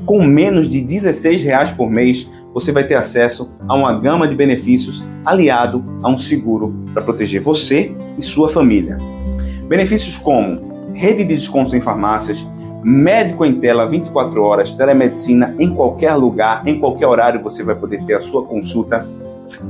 Com 0.07 0.23
menos 0.23 0.67
de 0.67 0.81
16 0.81 1.43
reais 1.43 1.71
por 1.71 1.89
mês, 1.89 2.27
você 2.51 2.71
vai 2.71 2.85
ter 2.85 2.95
acesso 2.95 3.51
a 3.69 3.75
uma 3.75 3.93
gama 3.99 4.27
de 4.27 4.35
benefícios 4.35 5.03
aliado 5.23 5.83
a 6.01 6.09
um 6.09 6.17
seguro 6.17 6.73
para 6.93 7.03
proteger 7.03 7.41
você 7.41 7.95
e 8.17 8.23
sua 8.23 8.49
família. 8.49 8.97
Benefícios 9.67 10.17
como 10.17 10.72
rede 10.93 11.23
de 11.23 11.35
descontos 11.35 11.73
em 11.73 11.81
farmácias, 11.81 12.47
médico 12.83 13.45
em 13.45 13.59
tela 13.59 13.87
24 13.87 14.41
horas, 14.43 14.73
telemedicina 14.73 15.55
em 15.57 15.73
qualquer 15.73 16.13
lugar, 16.15 16.67
em 16.67 16.79
qualquer 16.79 17.07
horário 17.07 17.41
você 17.41 17.63
vai 17.63 17.75
poder 17.75 18.03
ter 18.03 18.15
a 18.15 18.21
sua 18.21 18.43
consulta 18.45 19.07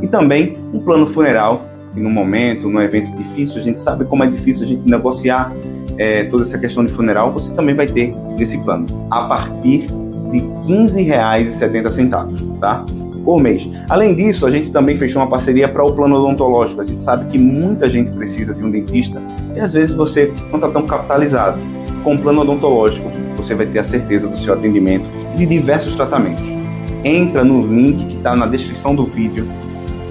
e 0.01 0.07
também 0.07 0.57
um 0.73 0.79
plano 0.79 1.05
funeral. 1.05 1.65
E 1.95 1.99
no 1.99 2.09
momento, 2.09 2.67
num 2.67 2.81
evento 2.81 3.15
difícil, 3.15 3.57
a 3.57 3.61
gente 3.61 3.79
sabe 3.79 4.05
como 4.05 4.23
é 4.23 4.27
difícil 4.27 4.65
a 4.65 4.67
gente 4.67 4.89
negociar 4.89 5.53
é, 5.97 6.23
toda 6.23 6.41
essa 6.43 6.57
questão 6.57 6.83
de 6.83 6.91
funeral, 6.91 7.29
você 7.29 7.53
também 7.53 7.75
vai 7.75 7.85
ter 7.85 8.15
esse 8.39 8.57
plano 8.63 8.87
a 9.11 9.23
partir 9.23 9.87
de 10.31 10.39
R$ 10.39 10.47
15,70, 10.65 12.59
tá? 12.59 12.83
Por 13.23 13.39
mês. 13.41 13.69
Além 13.89 14.15
disso, 14.15 14.45
a 14.45 14.51
gente 14.51 14.71
também 14.71 14.95
fechou 14.95 15.21
uma 15.21 15.29
parceria 15.29 15.67
para 15.67 15.83
o 15.83 15.93
plano 15.93 16.15
odontológico. 16.15 16.81
A 16.81 16.85
gente 16.85 17.03
sabe 17.03 17.29
que 17.31 17.37
muita 17.37 17.89
gente 17.89 18.11
precisa 18.11 18.53
de 18.53 18.63
um 18.63 18.69
dentista 18.69 19.21
e 19.55 19.59
às 19.59 19.71
vezes 19.73 19.95
você 19.95 20.31
não 20.49 20.55
está 20.55 20.69
tão 20.69 20.85
capitalizado. 20.85 21.59
Com 22.03 22.15
o 22.15 22.21
plano 22.21 22.41
odontológico, 22.41 23.09
você 23.37 23.55
vai 23.55 23.65
ter 23.65 23.79
a 23.79 23.83
certeza 23.83 24.27
do 24.27 24.35
seu 24.35 24.53
atendimento 24.53 25.05
de 25.37 25.45
diversos 25.45 25.95
tratamentos. 25.95 26.43
Entra 27.01 27.45
no 27.45 27.65
link 27.65 28.05
que 28.07 28.17
está 28.17 28.35
na 28.35 28.45
descrição 28.45 28.93
do 28.93 29.05
vídeo, 29.05 29.47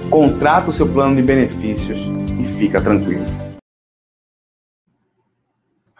contrata 0.09 0.71
o 0.71 0.73
seu 0.73 0.87
plano 0.87 1.15
de 1.15 1.21
benefícios 1.21 2.11
e 2.39 2.43
fica 2.45 2.81
tranquilo. 2.81 3.25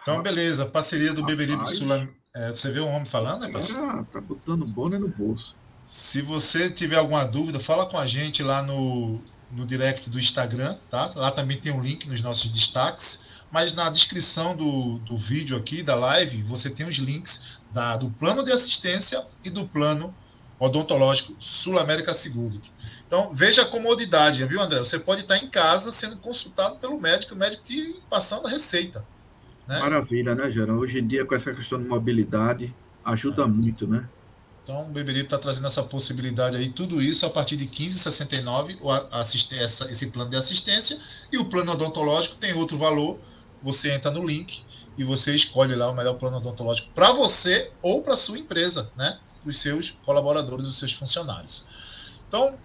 Então, 0.02 0.20
beleza. 0.20 0.66
Parceria 0.66 1.14
do 1.14 1.24
Beberibe 1.24 1.66
Sul. 1.68 1.88
É, 2.36 2.50
você 2.50 2.70
vê 2.72 2.80
o 2.80 2.86
homem 2.86 3.04
falando, 3.04 3.46
né, 3.46 3.52
Ah, 3.76 4.04
tá 4.12 4.20
botando 4.20 4.66
boné 4.66 4.98
no 4.98 5.08
bolso. 5.08 5.56
Se 5.86 6.22
você 6.22 6.70
tiver 6.70 6.96
alguma 6.96 7.24
dúvida, 7.24 7.60
fala 7.60 7.86
com 7.86 7.98
a 7.98 8.06
gente 8.06 8.42
lá 8.42 8.62
no, 8.62 9.20
no 9.50 9.66
direct 9.66 10.08
do 10.08 10.18
Instagram, 10.18 10.74
tá? 10.90 11.12
Lá 11.14 11.30
também 11.30 11.60
tem 11.60 11.72
um 11.72 11.82
link 11.82 12.08
nos 12.08 12.20
nossos 12.20 12.50
destaques. 12.50 13.20
Mas 13.50 13.72
na 13.72 13.88
descrição 13.88 14.56
do, 14.56 14.98
do 14.98 15.16
vídeo 15.16 15.56
aqui, 15.56 15.82
da 15.82 15.94
live, 15.94 16.42
você 16.42 16.68
tem 16.68 16.86
os 16.86 16.96
links 16.96 17.58
da, 17.72 17.96
do 17.96 18.10
plano 18.10 18.42
de 18.42 18.50
assistência 18.50 19.24
e 19.44 19.50
do 19.50 19.66
plano 19.66 20.12
odontológico 20.58 21.36
Sul 21.38 21.78
América 21.78 22.14
Seguro. 22.14 22.60
Então, 23.06 23.32
veja 23.32 23.62
a 23.62 23.66
comodidade, 23.66 24.44
viu, 24.44 24.60
André? 24.60 24.78
Você 24.78 24.98
pode 24.98 25.22
estar 25.22 25.36
em 25.36 25.48
casa 25.48 25.92
sendo 25.92 26.16
consultado 26.16 26.76
pelo 26.76 27.00
médico, 27.00 27.34
o 27.34 27.38
médico 27.38 27.62
te 27.62 28.00
passando 28.10 28.46
a 28.46 28.50
receita. 28.50 29.04
Né? 29.68 29.78
Maravilha, 29.78 30.34
né, 30.34 30.50
Gerão? 30.50 30.78
Hoje 30.78 30.98
em 30.98 31.06
dia, 31.06 31.24
com 31.24 31.34
essa 31.34 31.54
questão 31.54 31.80
de 31.80 31.88
mobilidade, 31.88 32.74
ajuda 33.04 33.44
é. 33.44 33.46
muito, 33.46 33.86
né? 33.86 34.08
Então, 34.64 34.86
o 34.86 34.88
Beberibe 34.88 35.26
está 35.26 35.38
trazendo 35.38 35.66
essa 35.66 35.82
possibilidade 35.82 36.56
aí, 36.56 36.70
tudo 36.70 37.02
isso 37.02 37.26
a 37.26 37.30
partir 37.30 37.54
de 37.54 37.66
15,69, 37.66 38.78
essa, 39.60 39.90
esse 39.90 40.06
plano 40.06 40.30
de 40.30 40.38
assistência, 40.38 40.98
e 41.30 41.36
o 41.36 41.44
plano 41.44 41.72
odontológico 41.72 42.36
tem 42.36 42.54
outro 42.54 42.78
valor. 42.78 43.18
Você 43.62 43.92
entra 43.92 44.10
no 44.10 44.26
link 44.26 44.64
e 44.96 45.04
você 45.04 45.34
escolhe 45.34 45.74
lá 45.74 45.90
o 45.90 45.94
melhor 45.94 46.14
plano 46.14 46.38
odontológico 46.38 46.88
para 46.94 47.12
você 47.12 47.70
ou 47.82 48.02
para 48.02 48.16
sua 48.16 48.38
empresa, 48.38 48.90
né? 48.96 49.18
Os 49.44 49.60
seus 49.60 49.90
colaboradores, 50.06 50.64
os 50.64 50.78
seus 50.78 50.94
funcionários. 50.94 51.66
Então, 52.26 52.58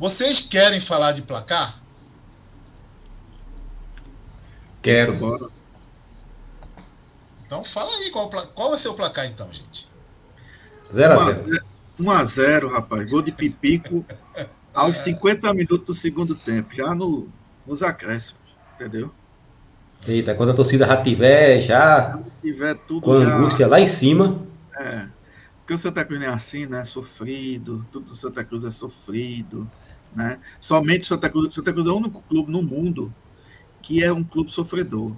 vocês 0.00 0.40
querem 0.40 0.80
falar 0.80 1.12
de 1.12 1.22
placar? 1.22 1.80
Quero. 4.82 5.16
Bora. 5.16 5.48
Então, 7.46 7.64
fala 7.64 7.92
aí 7.92 8.10
qual, 8.10 8.28
qual 8.28 8.70
vai 8.70 8.78
ser 8.80 8.88
o 8.88 8.94
placar, 8.94 9.26
então, 9.26 9.48
gente. 9.52 9.91
0 10.92 11.14
a 11.14 11.18
0 11.18 11.64
1 11.98 12.10
a 12.10 12.24
0 12.24 12.68
rapaz. 12.68 13.08
Gol 13.08 13.22
de 13.22 13.32
Pipico 13.32 14.04
aos 14.74 14.98
50 14.98 15.52
minutos 15.54 15.86
do 15.86 15.94
segundo 15.94 16.34
tempo, 16.34 16.74
já 16.74 16.94
no, 16.94 17.28
nos 17.66 17.82
acréscimos, 17.82 18.40
entendeu? 18.74 19.10
Eita, 20.06 20.34
quando 20.34 20.50
a 20.50 20.54
torcida 20.54 20.86
já 20.86 21.00
tiver, 21.00 21.60
já. 21.60 22.18
tiver 22.40 22.74
tudo 22.74 23.02
com 23.02 23.12
a 23.12 23.16
angústia 23.18 23.68
lá 23.68 23.80
em 23.80 23.86
cima. 23.86 24.42
É. 24.76 25.06
Porque 25.60 25.74
o 25.74 25.78
Santa 25.78 26.04
Cruz 26.04 26.20
não 26.20 26.26
é 26.26 26.30
assim, 26.30 26.66
né? 26.66 26.84
Sofrido, 26.84 27.86
tudo 27.92 28.06
do 28.06 28.16
Santa 28.16 28.42
Cruz 28.42 28.64
é 28.64 28.70
sofrido, 28.70 29.68
né? 30.14 30.38
Somente 30.58 31.02
o 31.02 31.06
Santa 31.06 31.30
Cruz, 31.30 31.54
Santa 31.54 31.72
Cruz 31.72 31.86
é 31.86 31.90
o 31.90 31.96
único 31.96 32.20
clube 32.22 32.50
no 32.50 32.62
mundo 32.62 33.14
que 33.80 34.02
é 34.02 34.12
um 34.12 34.24
clube 34.24 34.50
sofredor. 34.50 35.14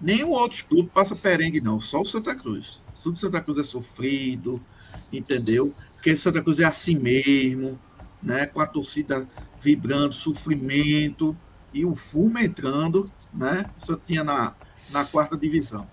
Nenhum 0.00 0.30
outro 0.30 0.64
clube 0.64 0.90
passa 0.92 1.14
perengue, 1.14 1.60
não, 1.60 1.80
só 1.80 2.00
o 2.00 2.06
Santa 2.06 2.34
Cruz. 2.34 2.80
Tudo 3.00 3.18
Santa 3.18 3.40
Cruz 3.40 3.58
é 3.58 3.62
sofrido, 3.62 4.60
entendeu? 5.18 5.74
Porque 5.94 6.16
Santa 6.16 6.42
Cruz 6.42 6.58
é 6.60 6.64
assim 6.64 6.98
mesmo, 6.98 7.78
né? 8.22 8.46
Com 8.46 8.60
a 8.60 8.66
torcida 8.66 9.26
vibrando, 9.60 10.14
sofrimento 10.14 11.34
e 11.72 11.84
o 11.84 11.96
fumo 11.96 12.38
entrando, 12.38 13.10
né? 13.32 13.64
Isso 13.78 13.98
tinha 14.06 14.22
na, 14.22 14.52
na 14.90 15.04
quarta 15.06 15.36
divisão. 15.36 15.86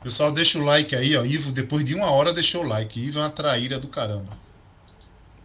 Pessoal, 0.00 0.32
deixa 0.32 0.58
o 0.58 0.64
like 0.64 0.94
aí, 0.94 1.16
ó. 1.16 1.24
Ivo, 1.24 1.50
depois 1.50 1.84
de 1.84 1.94
uma 1.94 2.06
hora, 2.10 2.32
deixou 2.32 2.64
o 2.64 2.66
like. 2.66 3.00
Ivo 3.00 3.18
é 3.18 3.22
uma 3.22 3.30
traíra 3.30 3.78
do 3.78 3.88
caramba. 3.88 4.38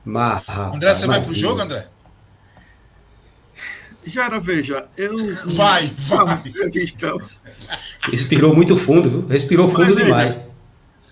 Marra, 0.06 0.76
André, 0.76 0.94
você 0.94 1.08
vai 1.08 1.22
pro 1.22 1.34
jogo, 1.34 1.60
André? 1.60 1.88
Jara, 4.06 4.40
veja, 4.40 4.88
eu. 4.96 5.18
Vai, 5.56 5.92
vai. 5.98 6.44
Então. 6.76 7.20
Respirou 8.12 8.54
muito 8.54 8.78
fundo, 8.78 9.10
viu? 9.10 9.28
Respirou 9.28 9.68
fundo 9.68 9.96
demais 9.96 10.45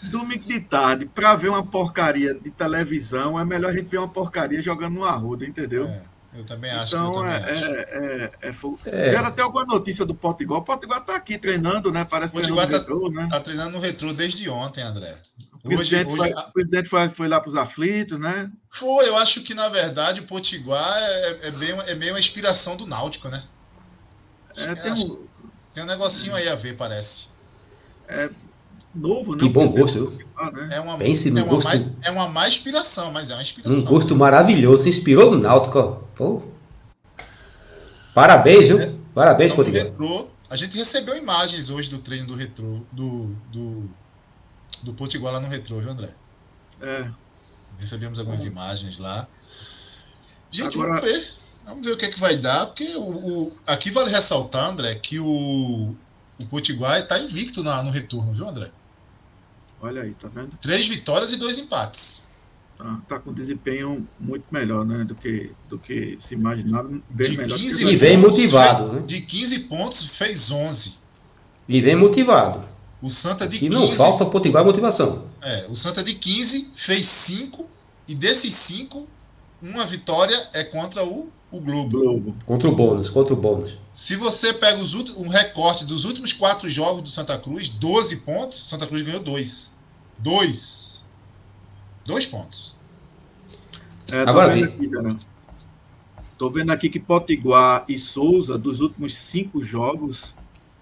domingo 0.10 0.44
de 0.48 0.60
tarde, 0.60 1.06
para 1.06 1.36
ver 1.36 1.50
uma 1.50 1.66
porcaria 1.66 2.34
de 2.34 2.50
televisão, 2.52 3.40
é 3.40 3.46
melhor 3.46 3.72
a 3.72 3.74
gente 3.74 3.88
ver 3.88 3.98
uma 4.00 4.08
porcaria 4.08 4.62
jogando 4.62 4.96
no 4.96 5.06
arruda, 5.06 5.46
entendeu? 5.46 5.88
É. 5.88 6.02
Eu 6.36 6.44
também 6.44 6.72
acho. 6.72 6.96
Então, 6.96 7.14
eu 7.14 7.26
é, 7.28 7.40
também 7.40 7.54
acho. 7.64 7.66
é, 7.66 8.32
é, 8.42 8.50
é 8.50 8.54
fogo. 8.54 8.80
É. 8.88 9.12
Já 9.12 9.28
até 9.28 9.44
alguma 9.44 9.66
notícia 9.66 10.04
do 10.04 10.16
Potiguar. 10.16 10.62
O 10.62 10.64
Potiguar 10.64 11.06
tá 11.06 11.16
aqui 11.16 11.38
treinando, 11.38 11.92
né? 11.92 12.04
Parece 12.04 12.36
O 12.36 12.42
que 12.42 12.48
tá- 12.56 12.66
retrô, 12.66 13.12
né? 13.12 13.28
Tá 13.30 13.40
treinando 13.40 13.72
no 13.74 13.80
retrô 13.80 14.12
desde 14.14 14.50
ontem, 14.50 14.82
André. 14.82 15.16
O 15.54 15.68
presidente, 15.68 16.08
Hoje, 16.08 16.18
foi, 16.18 16.34
hoje, 16.34 16.40
o 16.48 16.52
presidente 16.52 16.90
foi, 16.90 17.10
foi 17.10 17.28
lá 17.28 17.40
para 17.40 17.50
os 17.50 17.56
aflitos, 17.56 18.20
né? 18.20 18.52
foi, 18.70 19.08
eu 19.08 19.16
acho 19.16 19.42
que 19.44 19.54
na 19.54 19.70
verdade 19.70 20.22
o 20.22 20.26
Potiguar 20.26 20.98
é, 20.98 21.38
é, 21.44 21.52
bem, 21.52 21.70
é 21.86 21.96
meio 21.96 22.14
uma 22.14 22.20
inspiração 22.20 22.76
do 22.76 22.86
Náutico, 22.88 23.30
né? 23.30 23.44
É, 24.58 24.74
tem 24.76 24.92
acho- 24.92 25.14
um 25.14 25.28
Tem 25.74 25.84
um 25.84 25.88
negocinho 25.88 26.36
aí 26.36 26.50
a 26.50 26.56
ver, 26.56 26.76
parece. 26.76 27.28
Novo, 28.94 29.34
né? 29.34 29.40
Que 29.40 29.50
bom 29.50 29.68
gosto, 29.70 30.10
né? 30.12 30.70
É 30.72 30.80
uma, 30.80 30.98
Pense 30.98 31.32
no 31.32 31.40
é 31.40 31.44
uma 31.44 31.50
gosto. 31.50 31.66
mais, 31.68 31.86
é 32.02 32.12
uma 32.12 32.28
má 32.28 32.48
inspiração, 32.48 33.12
mas 33.12 33.30
é 33.30 33.34
uma 33.34 33.42
inspiração. 33.42 33.78
Um 33.80 33.84
gosto 33.84 34.16
maravilhoso. 34.16 34.84
Se 34.84 34.90
inspirou 34.90 35.32
no 35.32 35.40
Náutico, 35.40 35.80
ó. 35.80 35.92
Pô. 36.16 36.42
Parabéns, 38.14 38.68
viu? 38.68 39.00
Parabéns, 39.14 39.52
Então, 39.54 39.64
Potiguar. 39.64 39.86
retrô, 39.86 40.28
a 40.50 40.56
gente 40.56 40.78
recebeu 40.78 41.16
imagens 41.18 41.70
hoje 41.70 41.90
do 41.90 41.98
treino 42.00 42.28
do 42.28 42.36
retrô, 42.36 42.80
do, 42.92 43.36
do, 43.52 43.90
do 44.84 44.94
Potiguar 44.94 45.34
lá 45.34 45.40
no 45.40 45.48
retrô, 45.48 45.80
viu, 45.80 45.90
André? 45.90 46.10
É. 46.82 47.08
Recebemos 47.80 48.20
algumas 48.20 48.44
imagens 48.44 49.00
lá. 49.00 49.28
Gente, 50.52 50.76
Agora- 50.78 51.00
vamos 51.02 51.06
ver. 51.12 51.28
Vamos 51.66 51.86
ver 51.86 51.94
o 51.94 51.98
que 51.98 52.06
é 52.06 52.10
que 52.12 52.20
vai 52.20 52.36
dar, 52.36 52.66
porque 52.68 52.94
o, 52.96 53.02
o- 53.02 53.54
aqui 53.66 53.90
vale 53.90 54.10
ressaltar, 54.12 54.70
André, 54.70 54.96
que 54.96 55.18
o, 55.18 55.96
o 56.38 56.46
Potiguar 56.50 57.00
está 57.00 57.18
invicto 57.18 57.64
na- 57.64 57.82
no 57.82 57.90
retorno, 57.90 58.34
viu, 58.34 58.48
André? 58.50 58.70
Olha 59.84 60.02
aí, 60.04 60.12
tá 60.14 60.30
vendo? 60.34 60.52
Três 60.62 60.88
vitórias 60.88 61.34
e 61.34 61.36
dois 61.36 61.58
empates. 61.58 62.24
Tá, 62.78 63.02
tá 63.08 63.20
com 63.20 63.34
desempenho 63.34 64.08
muito 64.18 64.46
melhor, 64.50 64.86
né? 64.86 65.04
Do 65.04 65.14
que, 65.14 65.52
do 65.70 65.78
que 65.78 66.18
se 66.22 66.34
imaginava. 66.36 66.90
Bem 67.10 67.32
De 67.32 67.38
melhor. 67.38 67.58
que 67.58 67.64
15 67.66 67.86
o 67.86 67.90
E 67.90 67.98
vem 67.98 68.18
motivado, 68.18 68.90
fe- 68.90 68.96
né? 68.96 69.02
De 69.06 69.22
15 69.22 69.60
pontos, 69.60 70.04
fez 70.08 70.50
11. 70.50 70.94
E 71.68 71.82
vem 71.82 71.98
motivado. 71.98 72.64
O 73.02 73.10
Santa 73.10 73.46
de 73.46 73.60
Que 73.60 73.68
15. 73.70 73.80
não 73.80 73.92
falta 73.92 74.26
Potiguar 74.26 74.64
motivação. 74.64 75.28
É, 75.42 75.66
o 75.70 75.76
Santa 75.76 76.02
de 76.02 76.14
15 76.16 76.70
fez 76.78 77.06
5. 77.06 77.66
E 78.08 78.16
desses 78.16 78.56
5, 78.56 79.06
uma 79.62 79.86
vitória 79.86 80.50
é 80.54 80.64
contra 80.64 81.06
o, 81.06 81.30
o 81.52 81.60
Globo. 81.60 82.00
Globo. 82.00 82.34
Contra 82.46 82.70
o 82.70 82.76
bônus, 82.76 83.10
contra 83.10 83.34
o 83.34 83.38
bônus. 83.38 83.78
Se 83.94 84.16
você 84.16 84.54
pega 84.54 84.82
os 84.82 84.94
um 84.94 85.28
recorte 85.28 85.86
dos 85.86 86.06
últimos 86.06 86.32
quatro 86.34 86.70
jogos 86.70 87.04
do 87.04 87.10
Santa 87.10 87.38
Cruz, 87.38 87.68
12 87.68 88.16
pontos, 88.18 88.68
Santa 88.70 88.88
Cruz 88.88 89.02
ganhou 89.04 89.22
2. 89.22 89.73
2. 90.24 91.04
2 92.06 92.26
pontos. 92.26 92.76
É, 94.12 94.24
tô 94.24 94.30
Agora 94.30 94.54
vendo 94.54 94.66
aqui, 94.66 94.90
cara. 94.90 95.16
Tô 96.38 96.50
vendo 96.50 96.72
aqui 96.72 96.90
que 96.90 97.00
Potiguar 97.00 97.86
e 97.88 97.98
Souza, 98.00 98.58
dos 98.58 98.82
últimos 98.82 99.16
cinco 99.16 99.64
jogos, 99.64 100.34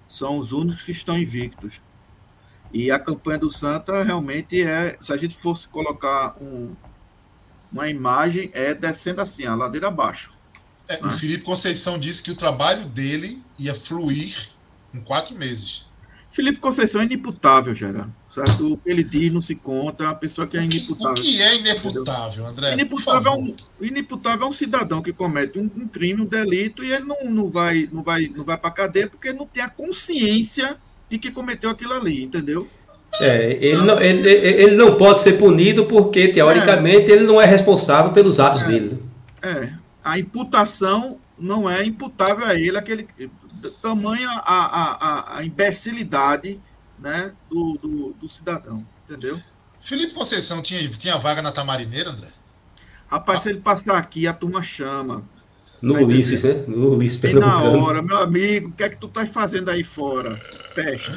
são 0.07 0.37
os 0.37 0.51
únicos 0.51 0.83
que 0.83 0.91
estão 0.91 1.17
invictos. 1.17 1.79
E 2.73 2.89
a 2.89 2.97
campanha 2.97 3.39
do 3.39 3.49
Santa 3.49 4.01
realmente 4.03 4.61
é, 4.63 4.97
se 5.01 5.11
a 5.11 5.17
gente 5.17 5.35
fosse 5.35 5.67
colocar 5.67 6.35
um- 6.41 6.73
uma 7.71 7.89
imagem, 7.89 8.49
é 8.53 8.73
descendo 8.73 9.21
assim, 9.21 9.45
a 9.45 9.53
ladeira 9.55 9.87
abaixo. 9.87 10.31
É, 10.87 11.01
O 11.01 11.07
Ah. 11.07 11.17
Felipe 11.17 11.43
Conceição 11.43 11.99
disse 11.99 12.21
que 12.21 12.31
o 12.31 12.35
trabalho 12.35 12.87
dele 12.87 13.41
ia 13.57 13.75
fluir 13.75 14.49
em 14.93 15.01
quatro 15.01 15.35
meses. 15.35 15.85
Felipe 16.29 16.59
Conceição 16.59 17.01
é 17.01 17.05
inimputável, 17.05 17.75
Gerard. 17.75 18.11
Certo? 18.33 18.73
O 18.73 18.77
que 18.77 18.89
ele 18.89 19.03
diz 19.03 19.31
não 19.31 19.41
se 19.41 19.53
conta, 19.53 20.05
é 20.05 20.07
uma 20.07 20.15
pessoa 20.15 20.47
que 20.47 20.57
é 20.57 20.61
que, 20.61 20.65
o 20.65 20.71
inimputável. 20.71 21.21
que 21.21 21.41
é 21.41 21.57
ineputável, 21.57 22.45
André? 22.45 22.73
Inimputável 22.73 23.31
é, 23.33 23.35
um, 23.35 23.55
inimputável 23.81 24.45
é 24.45 24.49
um 24.49 24.53
cidadão 24.53 25.01
que 25.01 25.11
comete 25.11 25.59
um, 25.59 25.69
um 25.75 25.85
crime, 25.85 26.21
um 26.21 26.25
delito, 26.25 26.81
e 26.81 26.93
ele 26.93 27.03
não, 27.03 27.25
não 27.25 27.49
vai, 27.49 27.89
não 27.91 28.01
vai, 28.01 28.31
não 28.33 28.45
vai 28.45 28.57
para 28.57 28.71
cadeia 28.71 29.07
porque 29.07 29.33
não 29.33 29.45
tem 29.45 29.61
a 29.61 29.69
consciência 29.69 30.77
de 31.09 31.19
que 31.19 31.29
cometeu 31.29 31.69
aquilo 31.69 31.91
ali, 31.91 32.23
entendeu? 32.23 32.65
É, 33.19 33.57
ele 33.61 33.81
não, 33.81 33.99
ele, 33.99 34.29
ele 34.29 34.75
não 34.75 34.95
pode 34.95 35.19
ser 35.19 35.33
punido 35.33 35.83
porque, 35.85 36.29
teoricamente, 36.29 37.11
ele 37.11 37.25
não 37.25 37.41
é 37.41 37.45
responsável 37.45 38.13
pelos 38.13 38.39
atos 38.39 38.63
dele. 38.63 38.97
né? 39.43 39.51
É, 39.51 39.73
a 40.01 40.17
imputação 40.17 41.19
não 41.37 41.69
é 41.69 41.83
imputável 41.83 42.45
a 42.45 42.55
ele, 42.55 42.77
aquele 42.77 43.05
tamanha 43.81 44.29
a, 44.29 44.55
a, 44.55 45.35
a, 45.35 45.37
a 45.39 45.43
imbecilidade 45.43 46.57
né, 47.01 47.33
do, 47.49 47.73
do, 47.81 48.13
do 48.13 48.29
cidadão, 48.29 48.85
entendeu? 49.03 49.41
Felipe 49.81 50.13
Conceição 50.13 50.61
tinha, 50.61 50.87
tinha 50.91 51.17
vaga 51.17 51.41
na 51.41 51.51
Tamarineira, 51.51 52.11
André? 52.11 52.29
Rapaz, 53.09 53.41
se 53.41 53.49
ele 53.49 53.59
passar 53.59 53.97
aqui, 53.97 54.27
a 54.27 54.33
turma 54.33 54.61
chama. 54.63 55.23
No 55.81 55.95
Tá 55.95 56.01
Ulisses, 56.01 56.43
né? 56.43 56.53
No 56.67 56.91
Ulisses 56.95 57.19
Bem 57.19 57.33
na 57.35 57.57
Pernambucano. 57.57 57.83
hora, 57.83 58.01
meu 58.03 58.17
amigo, 58.19 58.69
o 58.69 58.71
que 58.71 58.83
é 58.83 58.89
que 58.89 58.97
tu 58.97 59.07
estás 59.07 59.29
fazendo 59.29 59.69
aí 59.69 59.83
fora? 59.83 60.39
Peste. 60.75 61.11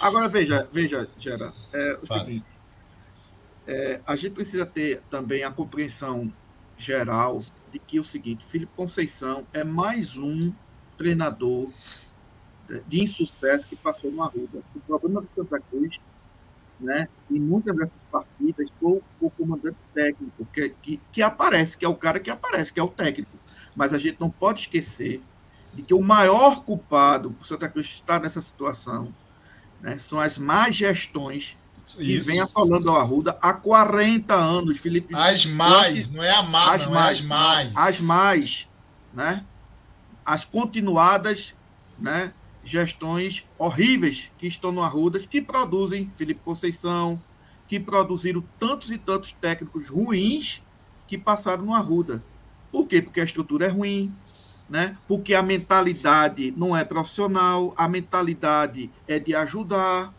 Agora 0.00 0.28
veja, 0.28 0.68
veja, 0.72 1.08
Gera, 1.18 1.52
é 1.72 1.98
o 2.02 2.06
Fala. 2.06 2.24
seguinte. 2.24 2.46
é, 3.66 4.00
a 4.06 4.16
gente 4.16 4.32
precisa 4.32 4.66
ter 4.66 5.00
também 5.10 5.44
a 5.44 5.50
compreensão 5.50 6.32
geral 6.76 7.44
de 7.72 7.78
que 7.78 7.98
é 7.98 8.00
o 8.00 8.04
seguinte, 8.04 8.44
Felipe 8.44 8.72
Conceição 8.74 9.46
é 9.52 9.62
mais 9.62 10.16
um 10.16 10.52
treinador 10.96 11.70
de 12.86 13.02
insucesso 13.02 13.66
que 13.66 13.76
passou 13.76 14.10
no 14.10 14.22
Arruda. 14.22 14.62
O 14.74 14.80
problema 14.80 15.20
do 15.20 15.28
Santa 15.34 15.60
Cruz, 15.60 15.98
né, 16.78 17.08
em 17.30 17.38
muitas 17.38 17.74
dessas 17.76 17.98
partidas, 18.10 18.68
foi 18.80 19.00
o 19.20 19.30
comandante 19.30 19.78
técnico, 19.94 20.46
que, 20.52 20.68
que, 20.82 21.00
que 21.12 21.22
aparece, 21.22 21.76
que 21.76 21.84
é 21.84 21.88
o 21.88 21.94
cara 21.94 22.20
que 22.20 22.30
aparece, 22.30 22.72
que 22.72 22.80
é 22.80 22.82
o 22.82 22.88
técnico. 22.88 23.36
Mas 23.74 23.94
a 23.94 23.98
gente 23.98 24.20
não 24.20 24.30
pode 24.30 24.60
esquecer 24.60 25.22
de 25.74 25.82
que 25.82 25.94
o 25.94 26.02
maior 26.02 26.62
culpado 26.62 27.30
por 27.30 27.46
Santa 27.46 27.68
Cruz 27.68 27.86
estar 27.86 28.20
nessa 28.20 28.40
situação 28.40 29.12
né, 29.80 29.98
são 29.98 30.20
as 30.20 30.38
más 30.38 30.74
gestões 30.74 31.56
que 31.96 32.16
Isso. 32.16 32.26
vem 32.26 32.40
assolando 32.40 32.90
a 32.90 33.00
Arruda 33.00 33.38
há 33.40 33.52
40 33.52 34.34
anos. 34.34 34.78
Felipe 34.78 35.14
As 35.14 35.46
mais, 35.46 36.08
não 36.10 36.22
é 36.22 36.30
a 36.30 36.42
má, 36.42 36.74
as 36.74 36.84
não 36.84 36.92
mais, 36.92 37.18
é 37.18 37.20
as 37.20 37.26
mais. 37.26 37.72
as 37.74 38.00
mais, 38.00 38.68
né? 39.14 39.44
As 40.24 40.44
continuadas, 40.44 41.54
né? 41.98 42.32
Gestões 42.68 43.44
horríveis 43.58 44.30
que 44.38 44.46
estão 44.46 44.70
no 44.70 44.82
Arruda, 44.82 45.18
que 45.20 45.40
produzem 45.40 46.10
Felipe 46.16 46.40
Conceição, 46.44 47.20
que 47.66 47.78
produziram 47.78 48.42
tantos 48.58 48.90
e 48.90 48.98
tantos 48.98 49.32
técnicos 49.32 49.88
ruins 49.88 50.62
que 51.06 51.18
passaram 51.18 51.64
no 51.64 51.74
Arruda. 51.74 52.22
Por 52.70 52.86
quê? 52.86 53.00
Porque 53.00 53.20
a 53.20 53.24
estrutura 53.24 53.66
é 53.66 53.68
ruim, 53.68 54.12
né? 54.68 54.96
Porque 55.06 55.34
a 55.34 55.42
mentalidade 55.42 56.52
não 56.56 56.76
é 56.76 56.84
profissional, 56.84 57.72
a 57.76 57.88
mentalidade 57.88 58.90
é 59.06 59.18
de 59.18 59.34
ajudar, 59.34 60.12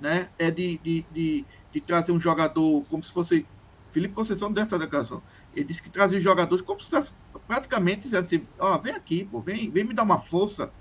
né? 0.00 0.28
É 0.38 0.50
de, 0.50 0.78
de, 0.78 1.04
de, 1.12 1.44
de 1.72 1.80
trazer 1.80 2.12
um 2.12 2.20
jogador 2.20 2.84
como 2.88 3.02
se 3.02 3.12
fosse 3.12 3.46
Felipe 3.90 4.14
Conceição 4.14 4.50
dessa 4.50 4.78
declaração. 4.78 5.22
Ele 5.54 5.66
disse 5.66 5.82
que 5.82 5.90
trazia 5.90 6.16
os 6.16 6.24
jogadores 6.24 6.64
como 6.64 6.80
se 6.80 7.12
praticamente 7.46 8.02
dizendo 8.02 8.24
assim, 8.24 8.42
ó, 8.58 8.78
vem 8.78 8.94
aqui, 8.94 9.24
pô, 9.24 9.40
vem, 9.40 9.70
vem 9.70 9.84
me 9.84 9.92
dar 9.92 10.02
uma 10.02 10.18
força, 10.18 10.72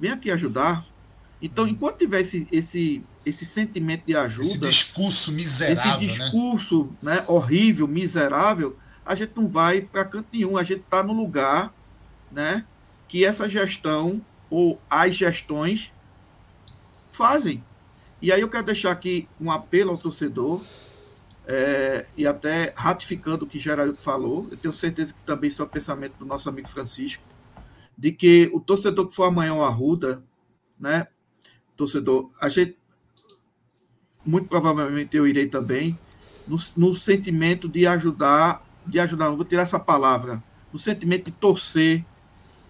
vem 0.00 0.10
aqui 0.10 0.30
ajudar. 0.30 0.84
Então, 1.42 1.66
enquanto 1.68 1.98
tiver 1.98 2.20
esse, 2.20 2.48
esse, 2.50 3.04
esse 3.24 3.44
sentimento 3.44 4.04
de 4.06 4.12
Esse 4.12 4.20
ajuda, 4.20 4.68
discurso 4.68 5.30
esse 5.30 5.30
miserável, 5.30 5.92
né? 5.92 5.98
discurso 5.98 6.92
né, 7.02 7.24
horrível, 7.28 7.86
miserável, 7.86 8.76
a 9.04 9.14
gente 9.14 9.32
não 9.36 9.48
vai 9.48 9.80
para 9.80 10.04
canto 10.04 10.28
nenhum. 10.32 10.56
A 10.56 10.64
gente 10.64 10.80
está 10.80 11.02
no 11.02 11.12
lugar 11.12 11.72
né, 12.32 12.64
que 13.08 13.24
essa 13.24 13.48
gestão 13.48 14.20
ou 14.48 14.80
as 14.88 15.14
gestões 15.14 15.92
fazem. 17.10 17.62
E 18.22 18.30
aí 18.32 18.40
eu 18.40 18.48
quero 18.48 18.64
deixar 18.64 18.90
aqui 18.90 19.26
um 19.40 19.50
apelo 19.50 19.90
ao 19.90 19.98
torcedor, 19.98 20.60
é, 21.46 22.06
e 22.16 22.26
até 22.26 22.72
ratificando 22.76 23.44
o 23.44 23.48
que 23.48 23.58
Geraldo 23.58 23.96
falou, 23.96 24.46
eu 24.50 24.56
tenho 24.56 24.72
certeza 24.72 25.12
que 25.12 25.22
também 25.24 25.48
isso 25.48 25.60
é 25.62 25.64
o 25.64 25.68
pensamento 25.68 26.14
do 26.18 26.26
nosso 26.26 26.48
amigo 26.48 26.68
Francisco, 26.68 27.22
de 28.00 28.12
que 28.12 28.50
o 28.54 28.58
torcedor 28.58 29.06
que 29.08 29.14
for 29.14 29.24
amanhã 29.24 29.50
ao 29.50 29.62
Arruda, 29.62 30.24
né, 30.78 31.06
torcedor, 31.76 32.30
a 32.40 32.48
gente, 32.48 32.78
muito 34.24 34.48
provavelmente 34.48 35.14
eu 35.14 35.26
irei 35.26 35.46
também, 35.46 35.98
no, 36.48 36.56
no 36.78 36.94
sentimento 36.94 37.68
de 37.68 37.86
ajudar, 37.86 38.64
de 38.86 38.98
ajudar, 38.98 39.28
não 39.28 39.36
vou 39.36 39.44
tirar 39.44 39.64
essa 39.64 39.78
palavra, 39.78 40.42
no 40.72 40.78
sentimento 40.78 41.26
de 41.26 41.32
torcer, 41.32 42.02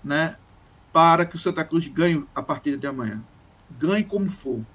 né, 0.03 0.37
para 0.93 1.25
que 1.25 1.37
o 1.37 1.39
Santa 1.39 1.65
Cruz 1.65 1.87
ganhe 1.87 2.27
a 2.35 2.43
partida 2.43 2.77
de 2.77 2.89
amanhã. 2.89 3.23
Ganhe 3.79 4.03
como 4.03 4.33
for. 4.33 4.67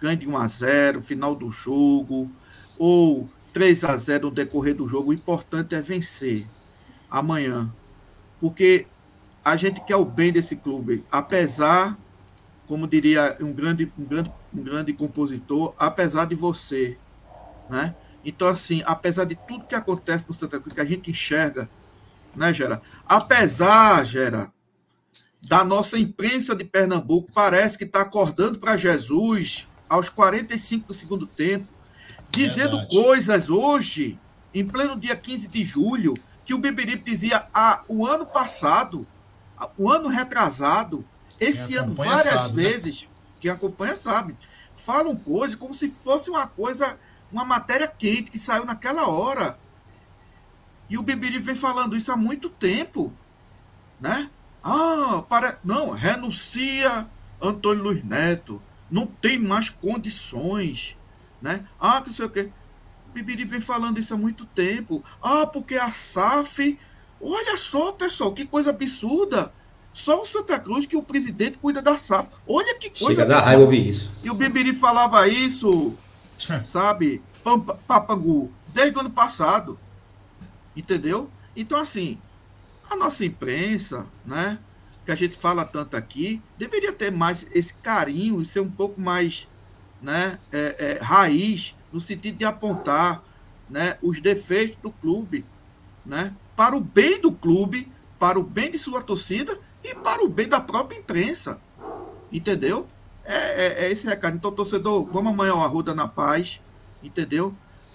Ganhe 0.00 0.16
de 0.16 0.26
1 0.26 0.34
a 0.34 0.48
0 0.48 1.02
final 1.02 1.34
do 1.34 1.50
jogo, 1.50 2.30
ou 2.78 3.28
3 3.52 3.84
a 3.84 3.94
0 3.98 4.28
no 4.28 4.34
decorrer 4.34 4.74
do 4.74 4.88
jogo. 4.88 5.10
O 5.10 5.12
importante 5.12 5.74
é 5.74 5.80
vencer 5.82 6.46
amanhã. 7.10 7.70
Porque 8.40 8.86
a 9.46 9.54
gente 9.54 9.80
quer 9.80 9.94
o 9.94 10.04
bem 10.04 10.32
desse 10.32 10.56
clube, 10.56 11.04
apesar, 11.08 11.96
como 12.66 12.84
diria 12.84 13.36
um 13.40 13.52
grande, 13.52 13.92
um 13.96 14.04
grande, 14.04 14.32
um 14.52 14.60
grande 14.60 14.92
compositor, 14.92 15.72
apesar 15.78 16.24
de 16.24 16.34
você, 16.34 16.98
né? 17.70 17.94
Então, 18.24 18.48
assim, 18.48 18.82
apesar 18.84 19.22
de 19.22 19.36
tudo 19.36 19.66
que 19.66 19.76
acontece 19.76 20.24
no 20.26 20.34
Santa 20.34 20.58
Cruz, 20.58 20.74
que 20.74 20.80
a 20.80 20.84
gente 20.84 21.12
enxerga, 21.12 21.70
né, 22.34 22.52
Gera? 22.52 22.82
Apesar, 23.06 24.04
Gera, 24.04 24.52
da 25.40 25.64
nossa 25.64 25.96
imprensa 25.96 26.52
de 26.52 26.64
Pernambuco, 26.64 27.30
parece 27.32 27.78
que 27.78 27.84
está 27.84 28.00
acordando 28.00 28.58
para 28.58 28.76
Jesus 28.76 29.64
aos 29.88 30.08
45 30.08 30.88
do 30.88 30.92
segundo 30.92 31.24
tempo, 31.24 31.68
dizendo 32.32 32.78
Verdade. 32.78 32.96
coisas 32.96 33.48
hoje, 33.48 34.18
em 34.52 34.66
pleno 34.66 34.98
dia 34.98 35.14
15 35.14 35.46
de 35.46 35.62
julho, 35.62 36.14
que 36.44 36.52
o 36.52 36.58
Beberibe 36.58 37.08
dizia 37.08 37.46
ah, 37.54 37.84
o 37.86 38.04
ano 38.04 38.26
passado, 38.26 39.06
o 39.76 39.90
ano 39.90 40.08
retrasado, 40.08 41.04
esse 41.40 41.76
ano 41.76 41.94
várias 41.94 42.42
sabe, 42.42 42.62
né? 42.62 42.68
vezes, 42.68 43.08
quem 43.40 43.50
acompanha 43.50 43.94
sabe, 43.94 44.36
falam 44.76 45.16
coisas 45.16 45.56
como 45.56 45.74
se 45.74 45.88
fosse 45.88 46.30
uma 46.30 46.46
coisa, 46.46 46.98
uma 47.30 47.44
matéria 47.44 47.88
quente 47.88 48.30
que 48.30 48.38
saiu 48.38 48.64
naquela 48.64 49.08
hora. 49.08 49.58
E 50.88 50.96
o 50.96 51.02
Beberibe 51.02 51.44
vem 51.44 51.54
falando 51.54 51.96
isso 51.96 52.12
há 52.12 52.16
muito 52.16 52.48
tempo, 52.48 53.12
né? 54.00 54.30
Ah, 54.62 55.22
para... 55.28 55.58
não, 55.64 55.90
renuncia 55.90 57.06
Antônio 57.40 57.82
Luiz 57.82 58.04
Neto, 58.04 58.60
não 58.90 59.06
tem 59.06 59.38
mais 59.38 59.68
condições, 59.68 60.96
né? 61.40 61.64
Ah, 61.78 62.00
que 62.00 62.08
não 62.08 62.14
sei 62.14 62.26
o 62.26 62.30
quê. 62.30 62.50
O 63.08 63.12
Bibiri 63.12 63.44
vem 63.44 63.60
falando 63.60 63.98
isso 63.98 64.14
há 64.14 64.16
muito 64.16 64.44
tempo. 64.46 65.04
Ah, 65.22 65.46
porque 65.46 65.76
a 65.76 65.90
SAF. 65.90 66.78
Olha 67.20 67.56
só, 67.56 67.92
pessoal, 67.92 68.32
que 68.32 68.44
coisa 68.46 68.70
absurda. 68.70 69.52
Só 69.92 70.22
o 70.22 70.26
Santa 70.26 70.58
Cruz 70.58 70.84
que 70.84 70.96
o 70.96 71.02
presidente 71.02 71.56
cuida 71.56 71.80
da 71.80 71.96
SAF. 71.96 72.28
Olha 72.46 72.74
que 72.74 72.90
coisa 72.90 73.22
Chega 73.22 73.24
da 73.24 73.40
raiva 73.40 73.62
ouvir 73.62 73.88
isso. 73.88 74.20
E 74.22 74.30
o 74.30 74.34
Bibiri 74.34 74.74
falava 74.74 75.26
isso, 75.26 75.96
sabe, 76.66 77.22
Pampa- 77.42 77.78
Papangu, 77.86 78.52
desde 78.74 78.96
o 78.96 79.00
ano 79.00 79.10
passado. 79.10 79.78
Entendeu? 80.76 81.30
Então, 81.56 81.78
assim, 81.80 82.18
a 82.90 82.94
nossa 82.96 83.24
imprensa, 83.24 84.04
né, 84.24 84.58
que 85.06 85.10
a 85.10 85.14
gente 85.14 85.34
fala 85.34 85.64
tanto 85.64 85.96
aqui, 85.96 86.42
deveria 86.58 86.92
ter 86.92 87.10
mais 87.10 87.46
esse 87.54 87.72
carinho 87.74 88.42
e 88.42 88.46
ser 88.46 88.60
um 88.60 88.70
pouco 88.70 89.00
mais 89.00 89.48
né, 90.02 90.38
é, 90.52 90.98
é, 91.00 91.02
raiz, 91.02 91.74
no 91.90 92.00
sentido 92.00 92.36
de 92.36 92.44
apontar 92.44 93.22
né, 93.70 93.96
os 94.02 94.20
defeitos 94.20 94.76
do 94.82 94.90
clube, 94.90 95.42
né, 96.04 96.34
para 96.56 96.76
o 96.76 96.80
bem 96.80 97.20
do 97.20 97.30
clube, 97.30 97.86
para 98.18 98.38
o 98.38 98.42
bem 98.42 98.70
de 98.70 98.78
sua 98.78 99.02
torcida 99.02 99.58
e 99.84 99.94
para 99.94 100.24
o 100.24 100.28
bem 100.28 100.48
da 100.48 100.60
própria 100.60 100.98
imprensa. 100.98 101.60
Entendeu? 102.32 102.86
É, 103.24 103.34
é- 103.66 103.84
é 103.86 103.92
esse 103.92 104.06
recado. 104.06 104.36
Então, 104.36 104.50
torcedor, 104.52 105.04
vamos 105.12 105.32
amanhã 105.32 105.52
ao 105.52 105.62
Arruda 105.62 105.94
na 105.94 106.08
paz, 106.08 106.60
entendeu? 107.02 107.54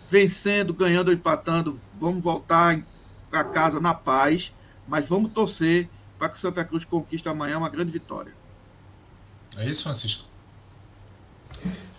Vencendo, 0.09 0.73
ganhando 0.73 1.07
ou 1.07 1.13
empatando, 1.13 1.79
vamos 1.99 2.23
voltar 2.23 2.79
para 3.29 3.43
casa 3.45 3.79
na 3.79 3.93
paz, 3.93 4.51
mas 4.87 5.07
vamos 5.07 5.31
torcer 5.31 5.89
para 6.19 6.29
que 6.29 6.37
o 6.37 6.39
Santa 6.39 6.63
Cruz 6.65 6.83
conquiste 6.85 7.27
amanhã 7.29 7.57
uma 7.57 7.69
grande 7.69 7.91
vitória. 7.91 8.33
É 9.57 9.67
isso, 9.69 9.83
Francisco? 9.83 10.23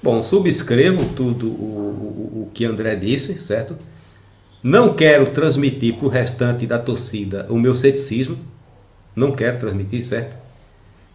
Bom, 0.02 0.22
subscrevo 0.22 1.14
tudo 1.14 1.48
o, 1.48 1.52
o, 1.52 2.42
o 2.42 2.50
que 2.52 2.64
André 2.64 2.96
disse, 2.96 3.38
certo? 3.38 3.78
Não 4.62 4.94
quero 4.94 5.28
transmitir 5.30 5.96
para 5.96 6.06
o 6.06 6.08
restante 6.08 6.66
da 6.66 6.78
torcida 6.78 7.46
o 7.50 7.58
meu 7.58 7.74
ceticismo. 7.74 8.38
Não 9.14 9.32
quero 9.32 9.58
transmitir, 9.58 10.02
certo? 10.02 10.36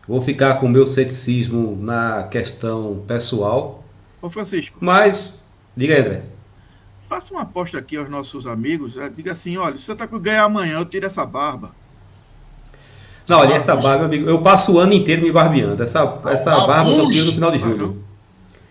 Vou 0.07 0.21
ficar 0.21 0.55
com 0.55 0.65
o 0.65 0.69
meu 0.69 0.85
ceticismo 0.85 1.77
na 1.81 2.23
questão 2.23 3.03
pessoal. 3.07 3.83
Ô 4.21 4.29
Francisco, 4.29 4.77
Mas, 4.81 5.35
diga 5.75 5.93
aí, 5.95 6.01
André. 6.01 6.21
faça 7.07 7.33
uma 7.33 7.41
aposta 7.43 7.77
aqui 7.77 7.95
aos 7.97 8.09
nossos 8.09 8.45
amigos. 8.47 8.97
eh, 8.97 9.09
Diga 9.15 9.31
assim: 9.31 9.57
olha, 9.57 9.75
se 9.77 9.83
o 9.83 9.85
Santa 9.85 10.07
Cruz 10.07 10.21
ganhar 10.21 10.43
amanhã, 10.43 10.79
eu 10.79 10.85
tiro 10.85 11.05
essa 11.05 11.25
barba. 11.25 11.71
Não, 13.27 13.39
olha, 13.39 13.53
essa 13.55 13.75
barba, 13.75 13.97
meu 13.97 14.05
amigo, 14.05 14.29
eu 14.29 14.41
passo 14.41 14.75
o 14.75 14.79
ano 14.79 14.93
inteiro 14.93 15.21
me 15.21 15.31
barbeando. 15.31 15.81
Essa, 15.83 16.17
essa 16.27 16.65
barba 16.65 16.89
eu 16.89 16.93
só 16.95 17.07
tiro 17.09 17.25
no 17.25 17.33
final 17.33 17.51
de 17.51 17.59
julho. 17.59 18.01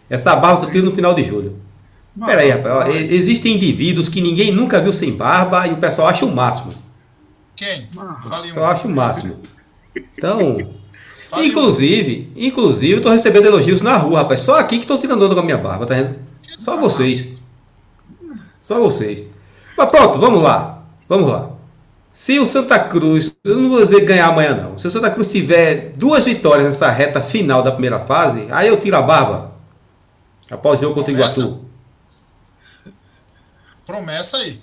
Essa 0.09 0.35
barba 0.37 0.59
eu 0.61 0.65
só 0.65 0.71
tiro 0.71 0.87
no 0.87 0.93
final 0.93 1.13
de 1.15 1.23
julho. 1.23 1.59
Mas- 2.17 2.31
Pera 2.31 2.41
aí, 2.43 2.51
rapaz. 2.51 2.75
ó, 2.75 2.89
Existem 2.91 3.55
indivíduos 3.57 4.09
que 4.09 4.21
ninguém 4.21 4.51
nunca 4.53 4.81
viu 4.81 4.93
sem 4.93 5.13
barba 5.13 5.67
e 5.67 5.73
o 5.73 5.77
pessoal 5.77 6.09
acha 6.09 6.25
o 6.25 6.35
máximo. 6.35 6.73
Quem? 7.55 7.89
Fale 8.29 8.51
um. 8.51 8.55
Só 8.55 8.65
acho 8.67 8.89
o 8.89 8.91
máximo. 8.91 9.37
Então, 10.17 10.59
Fale 11.31 11.43
um. 11.43 11.47
inclusive, 11.47 12.31
inclusive, 12.37 12.93
eu 12.95 13.01
tô 13.01 13.11
recebendo 13.11 13.47
elogios 13.47 13.81
na 13.81 13.97
rua, 13.97 14.19
rapaz. 14.21 14.41
Só 14.41 14.59
aqui 14.59 14.79
que 14.79 14.87
tô 14.87 14.97
tirando 14.99 15.23
onda 15.25 15.35
com 15.35 15.41
a 15.41 15.45
minha 15.45 15.59
barba, 15.59 15.85
tá 15.87 15.95
vendo? 15.95 16.15
Só 16.55 16.79
vocês. 16.79 17.29
Só 18.61 18.81
vocês. 18.81 19.23
Mas 19.77 19.91
pronto, 19.91 20.19
vamos 20.19 20.43
lá. 20.43 20.83
Vamos 21.09 21.31
lá. 21.31 21.51
Se 22.11 22.39
o 22.39 22.47
Santa 22.47 22.79
Cruz, 22.79 23.37
eu 23.45 23.57
não 23.59 23.69
vou 23.69 23.83
dizer 23.83 24.05
ganhar 24.07 24.29
amanhã 24.29 24.55
não. 24.55 24.79
Se 24.79 24.87
o 24.87 24.91
Santa 24.91 25.11
Cruz 25.11 25.29
tiver 25.31 25.93
duas 25.97 26.25
vitórias 26.25 26.65
nessa 26.65 26.91
reta 26.91 27.21
final 27.21 27.63
da 27.63 27.71
primeira 27.71 28.01
fase, 28.01 28.47
aí 28.51 28.69
eu 28.69 28.81
tiro 28.81 28.97
a 28.97 29.03
barba. 29.03 29.53
Após 30.51 30.79
o 30.79 30.83
jogo 30.85 30.95
contra 30.95 31.13
o 31.13 31.17
Começa. 31.17 31.41
Iguatu. 31.41 31.66
Promessa 33.87 34.39
aí. 34.39 34.61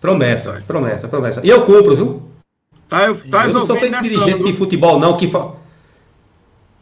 Promessa, 0.00 0.62
promessa, 0.66 1.08
promessa. 1.08 1.40
E 1.44 1.48
eu 1.48 1.64
cumpro, 1.64 1.96
viu? 1.96 2.22
Tá, 2.88 3.04
eu, 3.04 3.16
tá 3.30 3.46
eu 3.46 3.52
não 3.54 3.60
sou 3.60 3.76
feito 3.76 4.02
dirigente 4.02 4.42
de 4.42 4.52
futebol, 4.54 4.98
não, 4.98 5.16
que 5.16 5.28
fa... 5.28 5.52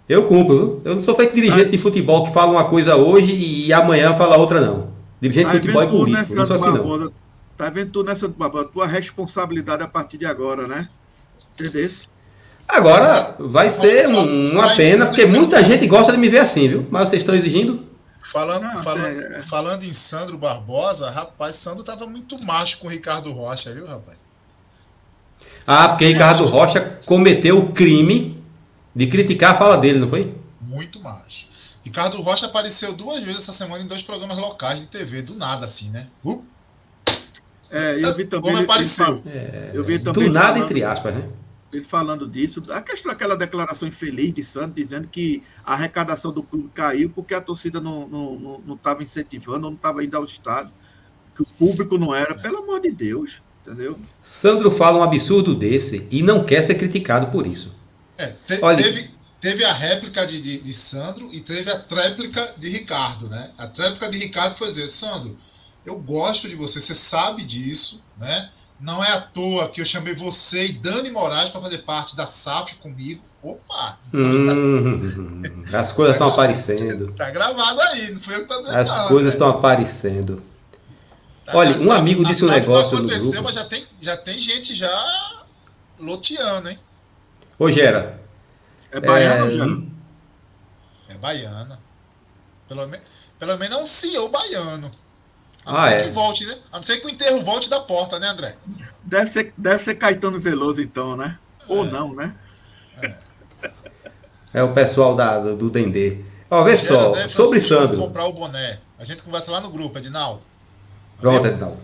Eu 0.09 0.25
cumpro, 0.25 0.57
viu? 0.57 0.83
Eu 0.85 0.95
não 0.95 1.03
sou 1.03 1.15
feito 1.15 1.35
dirigente 1.35 1.71
de 1.71 1.79
futebol 1.79 2.25
que 2.25 2.33
fala 2.33 2.53
uma 2.53 2.65
coisa 2.65 2.97
hoje 2.97 3.35
e 3.35 3.73
amanhã 3.73 4.15
fala 4.15 4.37
outra, 4.37 4.61
não. 4.61 4.91
Dirigente 5.21 5.47
Tá 5.47 5.53
de 5.53 5.61
futebol 5.61 5.83
é 5.83 5.87
político, 5.87 6.35
não 6.35 6.47
sou 6.47 6.57
assim, 6.57 6.71
não. 6.71 7.13
Tá 7.57 7.71
vendo 7.71 7.91
tu, 7.91 8.05
Barbosa? 8.37 8.69
Tua 8.69 8.87
responsabilidade 8.87 9.83
a 9.83 9.89
partir 9.89 10.19
de 10.19 10.27
agora, 10.27 10.69
né? 10.69 10.89
Entendeu? 11.59 11.91
Agora 12.69 13.35
vai 13.39 13.71
ser 13.71 14.09
um- 14.09 14.53
uma 14.53 14.75
pena, 14.75 15.07
porque 15.07 15.25
muita 15.25 15.63
gente 15.65 15.87
gosta 15.87 16.13
de 16.13 16.19
me 16.19 16.29
ver 16.29 16.39
assim, 16.39 16.69
viu? 16.69 16.87
Mas 16.91 17.09
vocês 17.09 17.23
estão 17.23 17.35
exigindo. 17.35 17.81
Falando, 18.33 18.63
Não, 18.63 18.83
falando, 18.83 19.07
é- 19.21 19.43
falando 19.43 19.85
em 19.85 19.93
Sandro 19.93 20.37
Barbosa, 20.37 21.11
rapaz, 21.11 21.57
Sandro 21.57 21.85
tava 21.85 22.07
muito 22.07 22.43
macho 22.45 22.79
com 22.79 22.89
o 22.89 22.91
Ricardo 22.91 23.31
Rocha, 23.33 23.73
viu, 23.73 23.87
rapaz? 23.87 24.19
Ah, 25.67 25.89
porque 25.91 26.07
Ricardo 26.07 26.45
Rocha 26.47 26.81
cometeu 27.05 27.59
o 27.59 27.73
crime 27.73 28.43
de 28.95 29.07
criticar 29.07 29.53
a 29.53 29.57
fala 29.57 29.77
dele, 29.77 29.99
não 29.99 30.09
foi? 30.09 30.35
Muito 30.61 31.01
macho. 31.01 31.47
Ricardo 31.85 32.21
Rocha 32.21 32.47
apareceu 32.47 32.93
duas 32.93 33.23
vezes 33.23 33.43
essa 33.43 33.53
semana 33.53 33.85
em 33.85 33.87
dois 33.87 34.03
programas 34.03 34.37
locais 34.39 34.81
de 34.81 34.87
TV, 34.87 35.23
do 35.23 35.35
nada, 35.37 35.65
assim, 35.65 35.89
né? 35.91 36.07
Uh, 36.25 36.45
É, 37.71 37.95
eu 38.03 38.15
vi 38.15 38.25
também. 38.25 38.43
Como 38.53 38.57
ele- 38.59 38.65
apareceu. 38.65 39.23
ele- 39.27 39.71
eu 39.73 39.85
vi 39.85 39.99
também 39.99 40.25
Do 40.27 40.33
nada, 40.33 40.47
falando- 40.55 40.63
entre 40.65 40.85
aspas, 40.85 41.15
né? 41.15 41.23
Ele 41.77 41.85
falando 41.85 42.27
disso, 42.29 42.63
a 42.71 42.81
questão 42.81 43.11
daquela 43.13 43.37
declaração 43.37 43.89
infeliz 43.89 44.35
de 44.35 44.43
Santos, 44.45 44.75
dizendo 44.75 45.09
que 45.09 45.43
a 45.65 45.75
arrecadação 45.75 46.33
do 46.33 46.43
clube 46.43 46.71
caiu 46.75 47.11
porque 47.11 47.35
a 47.35 47.41
torcida 47.41 47.81
não 47.81 48.05
estava 48.05 48.17
não, 48.17 48.39
não, 48.39 48.81
não 48.95 49.03
incentivando, 49.03 49.61
não 49.61 49.75
estava 49.75 50.05
indo 50.05 50.17
ao 50.17 50.25
estádio, 50.25 50.73
que 51.35 51.43
o 51.43 51.47
público 51.47 51.99
não 51.99 52.15
era, 52.15 52.35
pelo 52.35 52.59
amor 52.59 52.81
de 52.81 52.91
Deus, 52.91 53.41
entendeu? 53.67 53.99
Sandro 54.21 54.71
fala 54.71 54.99
um 54.99 55.03
absurdo 55.03 55.55
desse 55.55 56.09
e 56.11 56.23
não 56.23 56.45
quer 56.45 56.63
ser 56.63 56.77
criticado 56.77 57.29
por 57.29 57.47
isso. 57.47 57.75
É, 58.17 58.29
te- 58.47 58.59
Olha- 58.63 58.83
teve, 58.83 59.11
teve 59.41 59.65
a 59.65 59.73
réplica 59.73 60.27
de, 60.27 60.41
de, 60.41 60.59
de 60.59 60.75
Sandro 60.75 61.33
e 61.33 61.41
teve 61.41 61.71
a 61.71 61.79
tréplica 61.79 62.55
de 62.57 62.69
Ricardo, 62.69 63.29
né? 63.29 63.53
A 63.59 63.67
tréplica 63.67 64.11
de 64.11 64.19
Ricardo 64.19 64.57
foi 64.57 64.69
dizer, 64.69 64.89
Sandro, 64.89 65.37
eu 65.85 65.99
gosto 66.01 66.49
de 66.49 66.55
você, 66.55 66.81
você 66.81 66.95
sabe 66.95 67.45
disso, 67.45 68.03
né? 68.17 68.51
Não 68.79 69.03
é 69.03 69.11
à 69.13 69.21
toa 69.21 69.69
que 69.69 69.81
eu 69.81 69.85
chamei 69.85 70.15
você 70.15 70.67
e 70.67 70.73
Dani 70.73 71.11
Moraes 71.11 71.51
para 71.51 71.61
fazer 71.63 71.79
parte 71.79 72.15
da 72.15 72.27
SAF 72.27 72.75
comigo. 72.77 73.23
Opa! 73.43 73.99
Hum, 74.13 75.43
as 75.73 75.93
coisas 75.93 76.15
estão 76.15 76.29
aparecendo. 76.29 77.13
Tá 77.13 77.31
gravado 77.31 77.81
aí, 77.81 78.11
não 78.13 78.21
foi 78.21 78.37
eu 78.37 78.43
que 78.43 78.49
tô 78.49 78.59
dizendo. 78.59 78.77
As 78.77 78.95
não, 78.95 79.09
coisas 79.09 79.25
né? 79.25 79.29
estão 79.31 79.49
aparecendo. 79.49 80.43
Tá, 81.45 81.53
Olha, 81.57 81.77
um 81.79 81.87
SAF 81.87 81.99
amigo 81.99 82.25
disse 82.25 82.45
um 82.45 82.49
SAF 82.49 82.61
negócio 82.61 82.97
não 82.97 83.03
no 83.05 83.09
aconteceu, 83.09 83.31
grupo. 83.31 83.45
Mas 83.45 83.55
já 83.55 83.65
tem, 83.65 83.87
já 84.01 84.17
tem 84.17 84.39
gente 84.39 84.75
já 84.75 85.45
loteando, 85.99 86.69
hein? 86.69 86.79
Ô, 87.59 87.71
Gera, 87.71 88.21
É 88.91 89.01
baiano, 89.01 89.91
é? 91.09 91.15
É 91.15 91.17
baiana. 91.17 91.81
Pelo, 92.69 92.87
me... 92.89 92.99
Pelo 93.39 93.57
menos 93.57 93.79
é 93.79 93.81
um 93.81 93.87
CEO 93.87 94.29
baiano. 94.29 94.91
A 95.67 95.73
não 95.73 95.79
Ah, 95.81 95.89
ser 95.91 95.95
é. 95.97 96.03
que 96.05 96.11
volte, 96.11 96.47
né? 96.47 96.57
A 96.73 96.77
não 96.77 96.83
ser 96.85 96.97
que 96.99 97.07
o 97.07 97.11
enterro 97.11 97.43
volte 97.43 97.69
da 97.69 97.81
porta, 97.81 98.19
né, 98.21 98.29
André? 98.29 98.55
Deve 99.03 99.31
ser, 99.31 99.53
deve 99.57 99.83
ser 99.83 99.97
Caetano 99.97 100.39
Veloso, 100.41 100.81
então, 100.81 101.17
né? 101.17 101.37
Ou 101.69 101.85
É. 101.85 101.91
não, 101.91 102.15
né? 102.15 102.33
é 104.55 104.63
o 104.63 104.73
pessoal 104.73 105.15
da, 105.15 105.39
do, 105.39 105.69
Dendê. 105.71 106.19
Ó, 106.51 106.63
vê 106.65 106.77
só, 106.77 107.13
né, 107.15 107.29
sobre 107.29 107.61
Sandro. 107.61 107.99
comprar 107.99 108.27
o 108.27 108.33
boné. 108.33 108.79
A 108.99 109.05
gente 109.05 109.23
conversa 109.23 109.51
lá 109.51 109.61
no 109.61 109.69
grupo, 109.71 109.99
Edinaldo. 109.99 110.41
Pronto, 111.21 111.47
Edinaldo. 111.47 111.79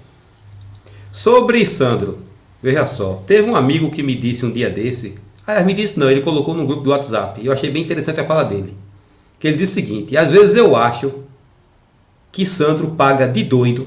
Sobre 1.10 1.66
Sandro, 1.66 2.24
veja 2.62 2.86
só, 2.86 3.22
teve 3.26 3.50
um 3.50 3.56
amigo 3.56 3.90
que 3.90 4.02
me 4.02 4.14
disse 4.14 4.46
um 4.46 4.52
dia 4.52 4.70
desse, 4.70 5.18
ah, 5.46 5.62
me 5.62 5.74
disse 5.74 5.98
não, 5.98 6.08
ele 6.10 6.22
colocou 6.22 6.54
no 6.54 6.64
grupo 6.66 6.82
do 6.82 6.90
WhatsApp, 6.90 7.40
e 7.40 7.46
eu 7.46 7.52
achei 7.52 7.70
bem 7.70 7.82
interessante 7.82 8.20
a 8.20 8.24
fala 8.24 8.44
dele, 8.44 8.76
que 9.38 9.48
ele 9.48 9.56
disse 9.56 9.72
o 9.72 9.84
seguinte, 9.84 10.16
às 10.16 10.30
vezes 10.30 10.54
eu 10.56 10.74
acho 10.76 11.12
que 12.32 12.46
Sandro 12.46 12.88
paga 12.92 13.28
de 13.28 13.44
doido, 13.44 13.86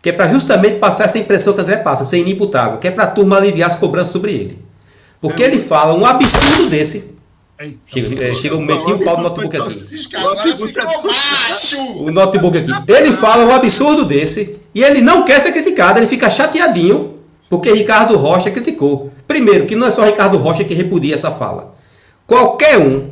que 0.00 0.08
é 0.08 0.12
para 0.12 0.28
justamente 0.28 0.78
passar 0.78 1.04
essa 1.04 1.18
impressão 1.18 1.52
que 1.52 1.60
o 1.60 1.62
André 1.62 1.76
passa, 1.76 2.06
ser 2.06 2.18
inimputável, 2.18 2.78
que 2.78 2.88
é 2.88 2.90
para 2.90 3.04
a 3.04 3.08
turma 3.08 3.36
aliviar 3.36 3.68
as 3.68 3.76
cobranças 3.76 4.08
sobre 4.08 4.32
ele. 4.32 4.58
Porque 5.20 5.42
ele 5.42 5.60
fala 5.60 5.94
um 5.94 6.06
absurdo 6.06 6.70
desse. 6.70 7.14
Eita, 7.58 7.78
Chega, 7.86 8.24
é, 8.24 8.34
chega 8.34 8.54
um 8.54 8.60
momentinho, 8.60 8.96
o 8.96 9.04
pau 9.04 9.16
no 9.16 9.22
notebook 9.24 9.56
aqui. 9.56 10.08
Macho! 11.04 11.80
O 11.98 12.10
notebook 12.10 12.58
aqui. 12.58 12.70
Ele 12.86 13.12
fala 13.12 13.44
um 13.44 13.52
absurdo 13.52 14.04
desse 14.04 14.58
e 14.74 14.82
ele 14.82 15.00
não 15.00 15.24
quer 15.24 15.40
ser 15.40 15.52
criticado, 15.52 15.98
ele 15.98 16.06
fica 16.06 16.30
chateadinho 16.30 17.16
porque 17.48 17.72
Ricardo 17.72 18.16
Rocha 18.16 18.50
criticou. 18.50 19.12
Primeiro, 19.26 19.66
que 19.66 19.74
não 19.74 19.86
é 19.86 19.90
só 19.90 20.04
Ricardo 20.04 20.36
Rocha 20.38 20.64
que 20.64 20.74
repudia 20.74 21.14
essa 21.14 21.30
fala. 21.30 21.74
Qualquer 22.26 22.78
um 22.78 23.10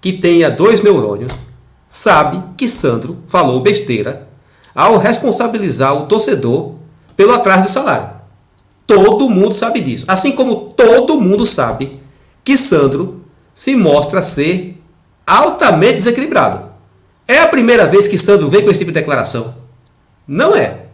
que 0.00 0.12
tenha 0.12 0.50
dois 0.50 0.82
neurônios 0.82 1.32
sabe 1.92 2.42
que 2.56 2.66
Sandro 2.66 3.18
falou 3.26 3.60
besteira 3.60 4.26
ao 4.74 4.96
responsabilizar 4.96 5.94
o 5.94 6.06
torcedor 6.06 6.72
pelo 7.14 7.32
atraso 7.32 7.64
de 7.64 7.70
salário. 7.70 8.08
Todo 8.86 9.28
mundo 9.28 9.54
sabe 9.54 9.82
disso. 9.82 10.06
Assim 10.08 10.32
como 10.32 10.72
todo 10.74 11.20
mundo 11.20 11.44
sabe 11.44 12.00
que 12.42 12.56
Sandro 12.56 13.20
se 13.52 13.76
mostra 13.76 14.22
ser 14.22 14.82
altamente 15.26 15.96
desequilibrado. 15.96 16.64
É 17.28 17.40
a 17.40 17.48
primeira 17.48 17.86
vez 17.86 18.08
que 18.08 18.16
Sandro 18.16 18.48
vem 18.48 18.62
com 18.64 18.70
esse 18.70 18.78
tipo 18.78 18.90
de 18.90 18.98
declaração? 18.98 19.54
Não 20.26 20.56
é. 20.56 20.86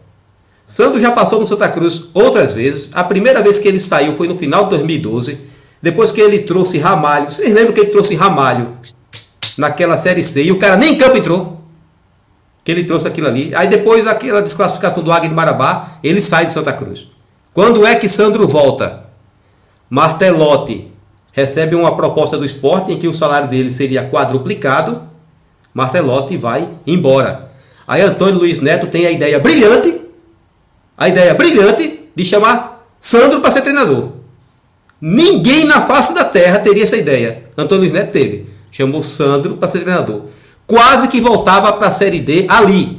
Sandro 0.67 0.99
já 0.99 1.11
passou 1.11 1.39
no 1.39 1.45
Santa 1.45 1.69
Cruz 1.69 2.09
outras 2.13 2.53
vezes. 2.53 2.89
A 2.93 3.05
primeira 3.05 3.41
vez 3.41 3.57
que 3.57 3.69
ele 3.69 3.79
saiu 3.79 4.13
foi 4.13 4.27
no 4.27 4.35
final 4.35 4.65
de 4.65 4.71
2012. 4.71 5.47
Depois 5.81 6.11
que 6.11 6.19
ele 6.19 6.39
trouxe 6.39 6.77
Ramalho. 6.77 7.31
Vocês 7.31 7.53
lembram 7.53 7.73
que 7.73 7.79
ele 7.79 7.89
trouxe 7.89 8.15
Ramalho 8.15 8.78
naquela 9.59 9.97
Série 9.97 10.23
C 10.23 10.43
e 10.43 10.51
o 10.51 10.57
cara 10.57 10.77
nem 10.77 10.93
em 10.93 10.97
campo 10.97 11.17
entrou? 11.17 11.61
Que 12.63 12.71
ele 12.71 12.85
trouxe 12.85 13.07
aquilo 13.07 13.27
ali. 13.27 13.51
Aí 13.53 13.67
depois 13.67 14.07
aquela 14.07 14.41
desclassificação 14.41 15.03
do 15.03 15.11
Águia 15.11 15.29
de 15.29 15.35
Marabá, 15.35 15.99
ele 16.03 16.21
sai 16.21 16.45
de 16.45 16.53
Santa 16.53 16.71
Cruz. 16.71 17.07
Quando 17.53 17.85
é 17.85 17.95
que 17.95 18.07
Sandro 18.07 18.47
volta? 18.47 19.05
Martelotti 19.89 20.89
recebe 21.33 21.75
uma 21.75 21.95
proposta 21.95 22.37
do 22.37 22.45
esporte 22.45 22.91
em 22.91 22.97
que 22.97 23.07
o 23.07 23.13
salário 23.13 23.49
dele 23.49 23.71
seria 23.71 24.07
quadruplicado. 24.09 25.01
Martelotti 25.73 26.37
vai 26.37 26.67
embora. 26.87 27.51
Aí 27.87 28.01
Antônio 28.01 28.35
Luiz 28.35 28.61
Neto 28.61 28.87
tem 28.87 29.05
a 29.07 29.11
ideia 29.11 29.39
brilhante, 29.39 29.99
a 30.97 31.09
ideia 31.09 31.33
brilhante 31.33 32.09
de 32.15 32.23
chamar 32.23 32.85
Sandro 32.99 33.41
para 33.41 33.51
ser 33.51 33.61
treinador. 33.61 34.11
Ninguém 35.01 35.65
na 35.65 35.81
face 35.81 36.13
da 36.13 36.23
terra 36.23 36.59
teria 36.59 36.83
essa 36.83 36.97
ideia. 36.97 37.43
Antônio 37.57 37.81
Luiz 37.81 37.93
Neto 37.93 38.11
teve. 38.11 38.58
Chamou 38.79 39.03
Sandro 39.03 39.57
para 39.57 39.67
ser 39.67 39.79
treinador. 39.81 40.23
Quase 40.65 41.09
que 41.09 41.19
voltava 41.19 41.73
para 41.73 41.89
a 41.89 41.91
Série 41.91 42.19
D 42.19 42.45
ali. 42.47 42.97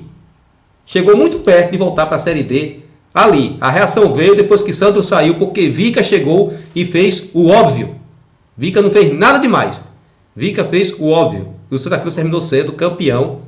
Chegou 0.85 1.17
muito 1.17 1.39
perto 1.39 1.73
de 1.73 1.79
voltar 1.79 2.05
para 2.05 2.17
a 2.17 2.19
Série 2.19 2.43
D 2.43 2.81
ali. 3.15 3.57
A 3.63 3.71
reação 3.71 4.13
veio 4.13 4.37
depois 4.37 4.61
que 4.61 4.75
Sandro 4.75 5.03
saiu, 5.03 5.37
porque 5.37 5.71
Vica 5.71 6.03
chegou 6.03 6.53
e 6.77 6.85
fez 6.85 7.31
o 7.33 7.49
óbvio. 7.49 7.97
Vica 8.59 8.83
não 8.83 8.91
fez 8.91 9.17
nada 9.17 9.39
demais. 9.39 9.81
Vica 10.37 10.63
fez 10.67 10.93
o 10.99 11.09
óbvio. 11.09 11.55
O 11.71 11.79
Santa 11.79 11.99
Cruz 11.99 12.15
terminou 12.15 12.43
sendo 12.43 12.73
campeão 12.73 13.41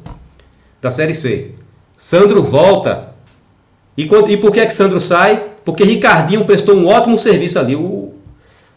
da 0.80 0.90
Série 0.90 1.14
C. 1.14 1.50
Sandro 1.94 2.42
volta. 2.42 3.12
E, 3.94 4.06
quando, 4.06 4.30
e 4.30 4.38
por 4.38 4.52
que, 4.52 4.60
é 4.60 4.64
que 4.64 4.72
Sandro 4.72 4.98
sai? 4.98 5.42
Porque 5.66 5.84
Ricardinho 5.84 6.46
prestou 6.46 6.74
um 6.76 6.86
ótimo 6.86 7.18
serviço 7.18 7.59
ali. 7.59 7.76
O, 7.76 8.11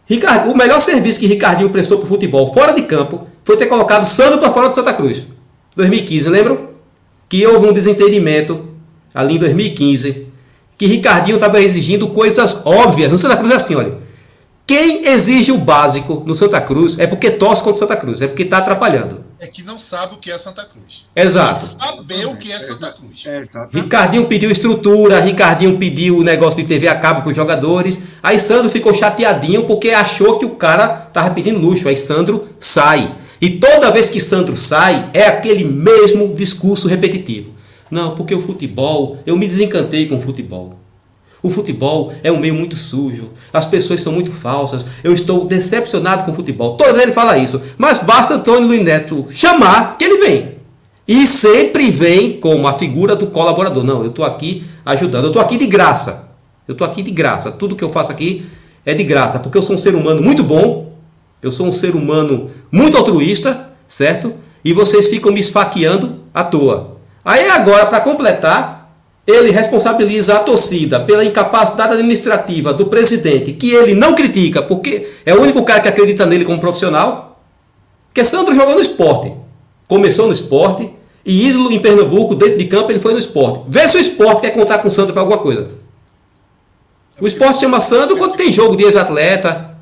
Ricard, 0.08 0.50
o 0.50 0.56
melhor 0.56 0.80
serviço 0.80 1.20
que 1.20 1.26
Ricardinho 1.26 1.70
prestou 1.70 1.98
para 1.98 2.06
o 2.06 2.10
futebol 2.10 2.54
fora 2.54 2.74
de 2.74 2.84
campo 2.84 3.28
foi 3.44 3.58
ter 3.58 3.66
colocado 3.66 4.06
Sandro 4.06 4.38
para 4.38 4.52
fora 4.52 4.68
do 4.68 4.74
Santa 4.74 4.94
Cruz. 4.94 5.26
2015, 5.76 6.30
lembram? 6.30 6.70
Que 7.28 7.46
houve 7.46 7.68
um 7.68 7.74
desentendimento 7.74 8.68
ali 9.14 9.36
em 9.36 9.40
2015. 9.40 10.28
Que 10.78 10.86
Ricardinho 10.86 11.36
estava 11.36 11.60
exigindo 11.60 12.08
coisas 12.10 12.62
óbvias. 12.66 13.12
No 13.12 13.18
Santa 13.18 13.38
Cruz 13.38 13.52
é 13.52 13.56
assim, 13.56 13.76
olha. 13.76 13.94
Quem 14.68 15.08
exige 15.08 15.52
o 15.52 15.58
básico 15.58 16.24
no 16.26 16.34
Santa 16.34 16.62
Cruz 16.62 16.98
é 17.00 17.08
porque 17.08 17.32
torce 17.32 17.62
contra 17.62 17.76
o 17.76 17.80
Santa 17.80 17.96
Cruz, 17.96 18.22
é 18.22 18.28
porque 18.28 18.44
está 18.44 18.58
atrapalhando. 18.58 19.25
É 19.46 19.48
que 19.48 19.62
não 19.62 19.78
sabe 19.78 20.16
o 20.16 20.18
que 20.18 20.32
é 20.32 20.38
Santa 20.40 20.66
Cruz. 20.66 21.06
Exato. 21.16 21.78
Saber 21.80 22.26
o 22.26 22.36
que 22.36 22.52
é 22.52 22.60
Santa 22.60 22.92
Cruz. 22.92 23.24
É. 23.28 23.44
Ricardinho 23.72 24.26
pediu 24.26 24.50
estrutura, 24.50 25.20
Ricardinho 25.20 25.78
pediu 25.78 26.18
o 26.18 26.24
negócio 26.24 26.60
de 26.60 26.68
TV 26.68 26.88
a 26.88 26.96
cabo 26.96 27.22
para 27.22 27.30
os 27.30 27.36
jogadores. 27.36 28.08
Aí 28.24 28.40
Sandro 28.40 28.72
ficou 28.72 28.92
chateadinho 28.92 29.66
porque 29.66 29.90
achou 29.90 30.40
que 30.40 30.46
o 30.46 30.56
cara 30.56 31.06
estava 31.08 31.30
pedindo 31.30 31.60
luxo. 31.60 31.88
Aí 31.88 31.96
Sandro 31.96 32.48
sai. 32.58 33.14
E 33.40 33.52
toda 33.52 33.92
vez 33.92 34.10
que 34.10 34.20
Sandro 34.20 34.56
sai, 34.56 35.12
é 35.14 35.28
aquele 35.28 35.64
mesmo 35.64 36.34
discurso 36.34 36.88
repetitivo. 36.88 37.54
Não, 37.92 38.16
porque 38.16 38.34
o 38.34 38.42
futebol, 38.42 39.20
eu 39.28 39.38
me 39.38 39.46
desencantei 39.46 40.08
com 40.08 40.16
o 40.16 40.20
futebol. 40.22 40.80
O 41.46 41.50
futebol 41.52 42.12
é 42.24 42.32
um 42.32 42.40
meio 42.40 42.56
muito 42.56 42.76
sujo, 42.76 43.30
as 43.54 43.68
pessoas 43.68 44.02
são 44.02 44.12
muito 44.12 44.32
falsas, 44.32 44.84
eu 45.04 45.14
estou 45.14 45.46
decepcionado 45.46 46.24
com 46.24 46.32
o 46.32 46.34
futebol. 46.34 46.76
Vez 46.76 47.04
ele 47.04 47.12
fala 47.12 47.38
isso, 47.38 47.62
mas 47.78 48.00
basta 48.00 48.34
Antônio 48.34 48.66
Luiz 48.68 48.84
Neto 48.84 49.28
chamar 49.30 49.96
que 49.96 50.06
ele 50.06 50.26
vem. 50.26 50.56
E 51.08 51.28
sempre 51.28 51.92
vem 51.92 52.40
como 52.40 52.68
a 52.68 52.74
figura 52.74 53.16
do 53.16 53.28
colaborador. 53.28 53.84
Não, 53.84 54.02
eu 54.02 54.10
estou 54.10 54.26
aqui 54.26 54.66
ajudando, 54.84 55.26
eu 55.26 55.30
estou 55.30 55.40
aqui 55.40 55.56
de 55.56 55.68
graça. 55.68 56.32
Eu 56.68 56.72
estou 56.72 56.88
aqui 56.88 57.04
de 57.04 57.12
graça. 57.12 57.52
Tudo 57.52 57.76
que 57.76 57.84
eu 57.84 57.90
faço 57.90 58.12
aqui 58.12 58.48
é 58.84 58.96
de 58.96 59.04
graça, 59.04 59.38
porque 59.38 59.56
eu 59.56 59.62
sou 59.62 59.76
um 59.76 59.78
ser 59.78 59.94
humano 59.94 60.24
muito 60.24 60.44
bom, 60.44 60.96
eu 61.44 61.52
sou 61.52 61.68
um 61.68 61.72
ser 61.72 61.96
humano 61.96 62.50
muito 62.72 62.98
altruísta, 62.98 63.70
certo? 63.88 64.34
E 64.64 64.74
vocês 64.74 65.10
ficam 65.10 65.32
me 65.32 65.42
esfaqueando 65.42 66.22
à 66.34 66.44
toa. 66.44 66.98
Aí 67.24 67.48
agora, 67.50 67.86
para 67.86 68.02
completar, 68.02 68.85
ele 69.28 69.50
responsabiliza 69.50 70.36
a 70.36 70.40
torcida 70.40 71.00
pela 71.00 71.26
incapacidade 71.26 71.94
administrativa 71.94 72.74
do 72.74 72.86
presidente, 72.86 73.54
que 73.54 73.72
ele 73.72 73.94
não 73.96 74.14
critica, 74.14 74.62
porque 74.62 75.08
é 75.26 75.34
o 75.34 75.42
único 75.42 75.64
cara 75.64 75.82
que 75.82 75.88
acredita 75.88 76.26
nele 76.26 76.46
como 76.46 76.60
profissional. 76.60 77.40
Porque 78.08 78.24
Sandro 78.24 78.54
jogou 78.54 78.76
no 78.76 78.82
esporte. 78.82 79.34
Começou 79.88 80.28
no 80.28 80.34
esporte 80.34 80.90
e 81.26 81.48
ídolo 81.48 81.72
em 81.72 81.80
Pernambuco, 81.80 82.36
dentro 82.36 82.58
de 82.58 82.66
campo, 82.66 82.92
ele 82.92 83.00
foi 83.00 83.14
no 83.14 83.20
esporte. 83.20 83.64
Vê 83.68 83.88
se 83.88 83.98
o 83.98 84.00
esporte 84.00 84.42
quer 84.42 84.52
contar 84.52 84.78
com 84.78 84.88
o 84.88 84.92
Sandro 84.92 85.14
para 85.14 85.24
alguma 85.24 85.40
coisa. 85.40 85.68
O 87.20 87.26
esporte 87.26 87.62
chama 87.62 87.82
Sandro 87.82 88.18
quando 88.18 88.36
tem 88.36 88.54
jogo 88.54 88.76
de 88.76 88.84
ex-atleta. 88.84 89.76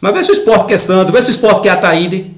Mas 0.00 0.12
vê 0.14 0.24
se 0.24 0.30
o 0.30 0.34
esporte 0.34 0.66
quer 0.66 0.78
Sandro, 0.78 1.12
vê 1.12 1.20
se 1.20 1.28
o 1.28 1.32
esporte 1.32 1.60
quer 1.60 1.70
Ataíde. 1.70 2.34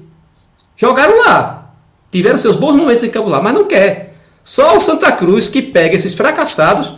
Jogaram 0.75 1.17
lá. 1.25 1.71
Tiveram 2.11 2.37
seus 2.37 2.57
bons 2.57 2.75
momentos 2.75 3.03
em 3.03 3.09
campo 3.09 3.29
lá, 3.29 3.41
mas 3.41 3.53
não 3.53 3.65
quer. 3.65 4.12
Só 4.43 4.75
o 4.75 4.79
Santa 4.79 5.11
Cruz 5.11 5.47
que 5.47 5.61
pega 5.61 5.95
esses 5.95 6.13
fracassados 6.13 6.93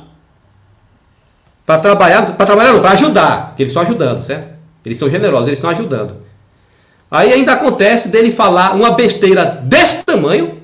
para 1.65 1.79
trabalhar, 1.79 2.35
para 2.35 2.45
trabalhar 2.45 2.79
para 2.79 2.91
ajudar. 2.91 3.55
Eles 3.57 3.71
estão 3.71 3.83
ajudando, 3.83 4.21
certo? 4.21 4.55
Eles 4.83 4.97
são 4.97 5.09
generosos, 5.09 5.47
eles 5.47 5.57
estão 5.57 5.69
ajudando. 5.69 6.17
Aí 7.09 7.31
ainda 7.33 7.53
acontece 7.53 8.09
dele 8.09 8.31
falar 8.31 8.75
uma 8.75 8.91
besteira 8.91 9.45
desse 9.63 10.03
tamanho. 10.03 10.61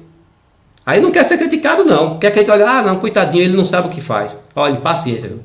Aí 0.85 0.99
não 0.99 1.11
quer 1.11 1.23
ser 1.23 1.37
criticado, 1.37 1.85
não. 1.85 2.17
Quer 2.17 2.31
que 2.31 2.39
a 2.39 2.41
gente 2.41 2.51
olhe, 2.51 2.63
ah, 2.63 2.81
não, 2.81 2.97
coitadinho, 2.97 3.43
ele 3.43 3.55
não 3.55 3.63
sabe 3.63 3.87
o 3.87 3.91
que 3.91 4.01
faz. 4.01 4.35
Olha, 4.55 4.75
paciência. 4.77 5.29
Viu? 5.29 5.43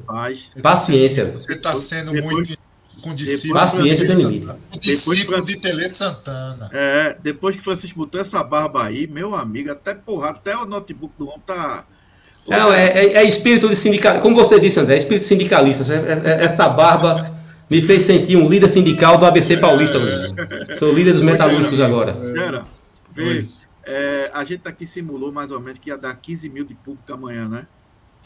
Paciência. 0.62 1.30
Você 1.32 1.52
está 1.52 1.76
sendo 1.76 2.14
muito 2.14 2.56
com 3.10 3.14
discípulo, 3.14 3.54
Paciência 3.54 4.06
tem 4.06 4.16
limite. 4.16 4.46
de 5.46 5.60
Tele 5.60 5.88
Santana. 5.90 6.70
é, 6.72 7.16
depois 7.22 7.56
que 7.56 7.62
Francisco 7.62 7.98
botou 7.98 8.20
essa 8.20 8.42
barba 8.42 8.84
aí, 8.84 9.06
meu 9.06 9.34
amigo, 9.34 9.70
até 9.70 9.94
porra, 9.94 10.30
até 10.30 10.56
o 10.56 10.66
notebook 10.66 11.14
do 11.18 11.28
homem 11.28 11.40
tá. 11.46 11.84
Não, 12.48 12.72
é, 12.72 12.86
é, 12.88 13.12
é 13.18 13.24
espírito 13.24 13.68
de 13.68 13.74
sindicalista. 13.74 14.22
Como 14.22 14.36
você 14.36 14.60
disse, 14.60 14.78
André, 14.78 14.94
é 14.94 14.98
espírito 14.98 15.24
sindicalista. 15.24 15.82
É- 15.92 15.96
é- 16.42 16.44
Essa 16.44 16.68
barba 16.68 17.34
me 17.68 17.82
fez 17.82 18.02
sentir 18.02 18.36
um 18.36 18.48
líder 18.48 18.68
sindical 18.68 19.18
do 19.18 19.26
ABC 19.26 19.56
Paulista. 19.56 19.98
meu 19.98 20.14
amigo. 20.14 20.36
Sou 20.78 20.92
líder 20.92 21.12
dos 21.12 21.22
metalúrgicos 21.22 21.80
agora. 21.80 22.12
Pera, 22.14 22.64
vê, 23.12 23.46
é, 23.84 24.30
a 24.32 24.44
gente 24.44 24.66
aqui 24.66 24.86
simulou 24.86 25.32
mais 25.32 25.50
ou 25.50 25.60
menos 25.60 25.78
que 25.78 25.90
ia 25.90 25.98
dar 25.98 26.14
15 26.14 26.48
mil 26.48 26.64
de 26.64 26.74
público 26.74 27.12
amanhã, 27.12 27.48
né? 27.48 27.66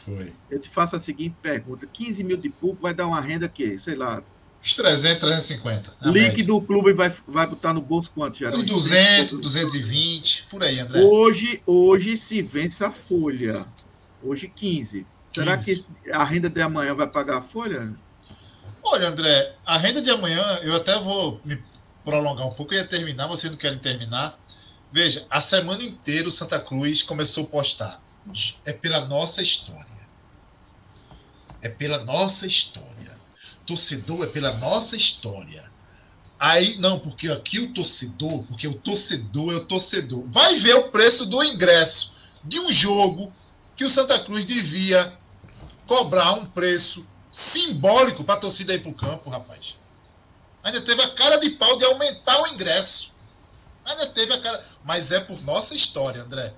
Foi. 0.04 0.32
Eu 0.50 0.58
te 0.58 0.68
faço 0.68 0.96
a 0.96 1.00
seguinte 1.00 1.36
pergunta: 1.42 1.86
15 1.90 2.24
mil 2.24 2.36
de 2.36 2.48
público 2.48 2.82
vai 2.82 2.94
dar 2.94 3.06
uma 3.06 3.20
renda 3.20 3.48
que, 3.48 3.78
sei 3.78 3.94
lá, 3.94 4.22
Os 4.62 4.74
300, 4.74 5.20
350. 5.20 5.94
a 6.00 6.08
link 6.08 6.28
média. 6.28 6.44
do 6.44 6.60
clube 6.60 6.92
vai, 6.92 7.10
vai 7.26 7.46
botar 7.46 7.72
no 7.72 7.80
bolso 7.80 8.10
quanto, 8.14 8.38
já? 8.38 8.50
Uns 8.50 8.64
200, 8.64 9.40
220, 9.40 10.46
por 10.50 10.62
aí, 10.62 10.78
André. 10.78 11.00
Hoje, 11.00 11.62
hoje 11.66 12.16
se 12.16 12.42
vence 12.42 12.84
a 12.84 12.90
folha. 12.90 13.64
Hoje 14.22 14.48
15. 14.54 15.06
Será 15.28 15.56
15. 15.56 15.88
que 16.04 16.10
a 16.10 16.24
renda 16.24 16.50
de 16.50 16.60
amanhã 16.60 16.94
vai 16.94 17.06
pagar 17.06 17.38
a 17.38 17.42
folha? 17.42 17.94
Olha, 18.82 19.08
André, 19.08 19.54
a 19.64 19.78
renda 19.78 20.02
de 20.02 20.10
amanhã, 20.10 20.42
eu 20.62 20.74
até 20.74 20.98
vou 20.98 21.40
me 21.44 21.62
prolongar 22.04 22.46
um 22.46 22.52
pouco, 22.52 22.74
eu 22.74 22.78
ia 22.78 22.86
terminar, 22.86 23.28
vocês 23.28 23.50
não 23.50 23.58
querem 23.58 23.78
terminar. 23.78 24.38
Veja, 24.92 25.24
a 25.30 25.40
semana 25.40 25.82
inteira 25.82 26.28
o 26.28 26.32
Santa 26.32 26.58
Cruz 26.58 27.02
começou 27.02 27.44
a 27.44 27.46
postar. 27.46 28.00
É 28.64 28.72
pela 28.72 29.06
nossa 29.06 29.40
história. 29.40 29.86
É 31.62 31.68
pela 31.68 32.04
nossa 32.04 32.46
história. 32.46 32.89
Torcedor 33.70 34.24
é 34.24 34.26
pela 34.26 34.52
nossa 34.58 34.96
história. 34.96 35.70
Aí, 36.38 36.76
não, 36.78 36.98
porque 36.98 37.28
aqui 37.28 37.60
o 37.60 37.72
torcedor, 37.72 38.42
porque 38.44 38.66
o 38.66 38.74
torcedor 38.74 39.52
é 39.52 39.56
o 39.56 39.64
torcedor. 39.64 40.24
Vai 40.26 40.58
ver 40.58 40.74
o 40.74 40.88
preço 40.88 41.24
do 41.24 41.40
ingresso 41.40 42.12
de 42.42 42.58
um 42.58 42.72
jogo 42.72 43.32
que 43.76 43.84
o 43.84 43.90
Santa 43.90 44.18
Cruz 44.18 44.44
devia 44.44 45.12
cobrar 45.86 46.32
um 46.32 46.46
preço 46.46 47.06
simbólico 47.30 48.24
para 48.24 48.34
a 48.34 48.38
torcida 48.38 48.74
ir 48.74 48.80
para 48.80 48.90
o 48.90 48.94
campo, 48.94 49.30
rapaz. 49.30 49.76
Ainda 50.64 50.80
teve 50.80 51.00
a 51.00 51.14
cara 51.14 51.36
de 51.36 51.50
pau 51.50 51.78
de 51.78 51.84
aumentar 51.84 52.42
o 52.42 52.48
ingresso. 52.48 53.12
Ainda 53.84 54.06
teve 54.08 54.32
a 54.32 54.40
cara. 54.40 54.64
Mas 54.84 55.12
é 55.12 55.20
por 55.20 55.40
nossa 55.42 55.76
história, 55.76 56.22
André. 56.22 56.52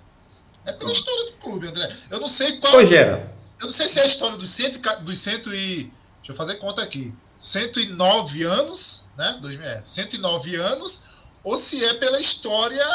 É 0.64 0.72
pela 0.72 0.92
história 0.92 1.30
do 1.30 1.32
clube, 1.32 1.66
André. 1.66 1.94
Eu 2.10 2.20
não 2.20 2.28
sei 2.28 2.56
qual. 2.56 2.72
Pois 2.72 2.90
era. 2.90 3.32
Eu 3.60 3.66
não 3.66 3.72
sei 3.72 3.88
se 3.88 3.98
é 3.98 4.02
a 4.02 4.06
história 4.06 4.38
dos 4.38 4.50
cento, 4.50 4.80
dos 5.02 5.18
cento 5.18 5.54
e. 5.54 5.92
Deixa 6.22 6.32
eu 6.32 6.36
fazer 6.36 6.54
conta 6.54 6.82
aqui. 6.82 7.12
109 7.38 8.44
anos, 8.44 9.04
né? 9.18 9.36
2000, 9.42 9.66
é, 9.66 9.82
109 9.84 10.54
anos, 10.54 11.02
ou 11.42 11.58
se 11.58 11.84
é 11.84 11.94
pela 11.94 12.20
história, 12.20 12.86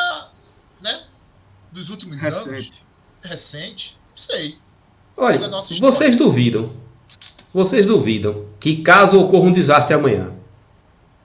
né? 0.82 1.04
Dos 1.72 1.90
últimos 1.90 2.22
Recente. 2.22 2.50
anos. 2.50 2.72
Recente. 3.22 3.98
Não 4.10 4.18
sei. 4.18 4.58
Olha, 5.18 5.36
história. 5.36 5.80
vocês 5.80 6.16
duvidam. 6.16 6.72
Vocês 7.54 7.86
duvidam 7.86 8.46
que 8.60 8.78
caso 8.78 9.20
ocorra 9.20 9.48
um 9.48 9.52
desastre 9.52 9.94
amanhã 9.94 10.32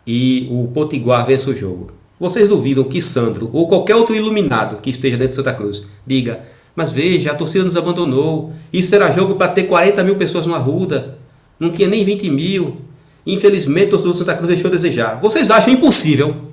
e 0.04 0.48
o 0.50 0.68
Potiguar 0.68 1.24
vença 1.24 1.50
o 1.50 1.56
jogo, 1.56 1.92
vocês 2.18 2.48
duvidam 2.48 2.84
que 2.84 3.02
Sandro 3.02 3.50
ou 3.52 3.68
qualquer 3.68 3.96
outro 3.96 4.14
iluminado 4.14 4.80
que 4.80 4.90
esteja 4.90 5.16
dentro 5.16 5.30
de 5.30 5.36
Santa 5.36 5.52
Cruz 5.52 5.82
diga: 6.06 6.40
Mas 6.74 6.92
veja, 6.92 7.32
a 7.32 7.34
torcida 7.34 7.64
nos 7.64 7.76
abandonou. 7.76 8.52
Isso 8.72 8.94
era 8.94 9.12
jogo 9.12 9.34
para 9.34 9.52
ter 9.52 9.64
40 9.64 10.02
mil 10.04 10.16
pessoas 10.16 10.46
no 10.46 10.54
Arruda. 10.54 11.18
Não 11.62 11.70
tinha 11.70 11.86
nem 11.89 12.05
20 12.05 12.28
mil. 12.30 12.84
Infelizmente, 13.24 13.86
o 13.86 13.90
torcedor 13.90 14.12
de 14.12 14.18
Santa 14.18 14.34
Cruz 14.34 14.48
deixou 14.48 14.68
a 14.68 14.72
desejar. 14.72 15.20
Vocês 15.20 15.51
acham 15.51 15.72
impossível 15.72 16.52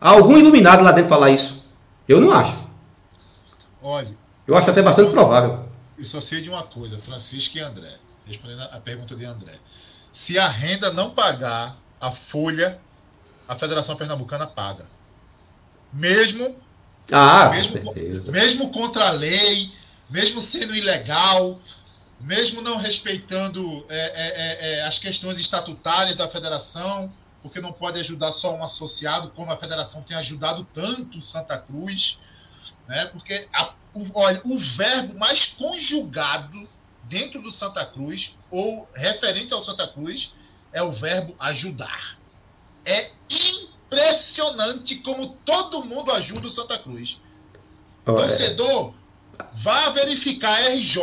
algum 0.00 0.38
iluminado 0.38 0.82
lá 0.82 0.92
dentro 0.92 1.10
falar 1.10 1.30
isso? 1.30 1.66
Eu 2.08 2.20
não 2.20 2.30
acho. 2.32 2.56
Olha, 3.82 4.08
Eu 4.46 4.56
acho 4.56 4.70
até 4.70 4.82
bastante 4.82 5.10
provável. 5.10 5.64
eu 5.98 6.04
só 6.06 6.20
sei 6.20 6.40
de 6.40 6.48
uma 6.48 6.62
coisa, 6.62 6.98
Francisco 6.98 7.56
e 7.58 7.60
André. 7.60 7.96
Respondendo 8.26 8.62
a 8.62 8.80
pergunta 8.80 9.14
de 9.14 9.24
André. 9.24 9.54
Se 10.12 10.38
a 10.38 10.48
renda 10.48 10.92
não 10.92 11.10
pagar 11.10 11.76
a 12.00 12.10
folha, 12.12 12.78
a 13.48 13.54
Federação 13.56 13.96
Pernambucana 13.96 14.46
paga. 14.46 14.84
Mesmo 15.92 16.54
Ah, 17.12 17.46
com 17.48 17.54
mesmo, 17.56 17.82
certeza. 17.92 18.30
mesmo 18.30 18.70
contra 18.70 19.08
a 19.08 19.10
lei, 19.10 19.70
mesmo 20.08 20.40
sendo 20.40 20.74
ilegal, 20.74 21.58
mesmo 22.20 22.60
não 22.60 22.76
respeitando 22.76 23.84
é, 23.88 23.96
é, 23.96 24.02
é, 24.04 24.78
é, 24.78 24.82
as 24.82 24.98
questões 24.98 25.38
estatutárias 25.38 26.16
da 26.16 26.28
federação, 26.28 27.12
porque 27.42 27.60
não 27.60 27.72
pode 27.72 27.98
ajudar 28.00 28.32
só 28.32 28.54
um 28.54 28.62
associado, 28.62 29.30
como 29.30 29.50
a 29.50 29.56
federação 29.56 30.02
tem 30.02 30.16
ajudado 30.16 30.66
tanto 30.74 31.18
o 31.18 31.22
Santa 31.22 31.56
Cruz, 31.58 32.18
né? 32.86 33.06
porque 33.06 33.48
a- 33.52 33.72
o, 33.94 34.06
olha, 34.14 34.40
o 34.44 34.58
verbo 34.58 35.18
mais 35.18 35.46
conjugado 35.46 36.68
dentro 37.04 37.40
do 37.42 37.50
Santa 37.50 37.84
Cruz, 37.86 38.36
ou 38.50 38.88
referente 38.94 39.52
ao 39.52 39.64
Santa 39.64 39.88
Cruz, 39.88 40.32
é 40.72 40.82
o 40.82 40.92
verbo 40.92 41.34
ajudar. 41.40 42.16
É 42.84 43.10
impressionante 43.28 44.96
como 44.96 45.28
todo 45.44 45.84
mundo 45.84 46.12
ajuda 46.12 46.46
o 46.46 46.50
Santa 46.50 46.78
Cruz. 46.78 47.18
Olha, 48.06 48.28
Torcedor, 48.28 48.94
vá 49.54 49.90
verificar 49.90 50.52
a 50.52 50.68
RJ 50.74 51.00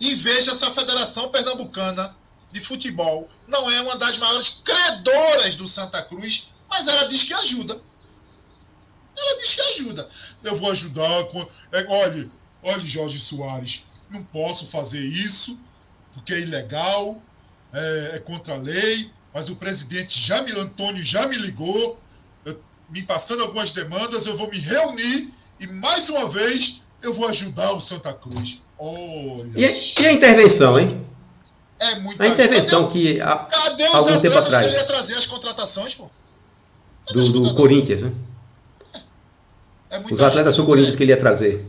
e 0.00 0.14
veja 0.14 0.54
se 0.54 0.64
a 0.64 0.72
Federação 0.72 1.28
Pernambucana 1.30 2.14
de 2.52 2.60
Futebol 2.60 3.28
não 3.48 3.70
é 3.70 3.80
uma 3.80 3.96
das 3.96 4.16
maiores 4.18 4.60
credoras 4.64 5.54
do 5.54 5.66
Santa 5.68 6.02
Cruz, 6.02 6.48
mas 6.68 6.86
ela 6.86 7.04
diz 7.04 7.22
que 7.24 7.32
ajuda. 7.32 7.80
Ela 9.16 9.38
diz 9.40 9.52
que 9.52 9.60
ajuda. 9.60 10.08
Eu 10.42 10.56
vou 10.56 10.70
ajudar 10.70 11.24
com. 11.26 11.40
é, 11.72 11.84
olha, 11.88 12.28
olha, 12.62 12.84
Jorge 12.84 13.18
Soares, 13.18 13.84
não 14.10 14.24
posso 14.24 14.66
fazer 14.66 15.04
isso, 15.04 15.58
porque 16.12 16.34
é 16.34 16.40
ilegal, 16.40 17.20
é, 17.72 18.12
é 18.14 18.18
contra 18.18 18.54
a 18.54 18.58
lei, 18.58 19.10
mas 19.32 19.48
o 19.48 19.56
presidente 19.56 20.20
já 20.20 20.42
me, 20.42 20.52
Antônio 20.52 21.02
já 21.02 21.26
me 21.26 21.36
ligou, 21.36 21.98
eu- 22.44 22.62
me 22.88 23.02
passando 23.02 23.42
algumas 23.42 23.70
demandas, 23.70 24.26
eu 24.26 24.36
vou 24.36 24.48
me 24.50 24.58
reunir 24.58 25.32
e 25.58 25.66
mais 25.66 26.08
uma 26.08 26.28
vez 26.28 26.80
eu 27.00 27.12
vou 27.12 27.28
ajudar 27.28 27.72
o 27.72 27.80
Santa 27.80 28.12
Cruz. 28.12 28.60
Olha, 28.78 29.50
E, 29.56 29.64
a- 29.64 30.02
e 30.02 30.06
a 30.06 30.12
intervenção, 30.12 30.78
hein? 30.78 31.06
é 31.78 31.98
muito 31.98 32.20
A 32.22 32.26
intervenção 32.26 32.88
que 32.88 33.20
a- 33.20 33.36
Cadê 33.50 33.84
os 33.88 33.94
algum 33.94 34.20
tempo 34.20 34.38
atrás. 34.38 34.64
que 34.64 34.70
ele 34.70 34.76
ia 34.78 34.84
trazer 34.86 35.14
as 35.14 35.26
contratações, 35.26 35.94
pô? 35.94 36.08
do, 37.12 37.28
do 37.30 37.54
Corinthians, 37.54 38.00
né? 38.02 38.12
É 39.90 39.98
muita 39.98 40.14
Os 40.14 40.20
atletas 40.22 40.54
ajuda, 40.54 40.62
do 40.62 40.66
Corinthians 40.66 40.94
que 40.94 41.02
ele 41.02 41.12
ia 41.12 41.18
trazer. 41.18 41.66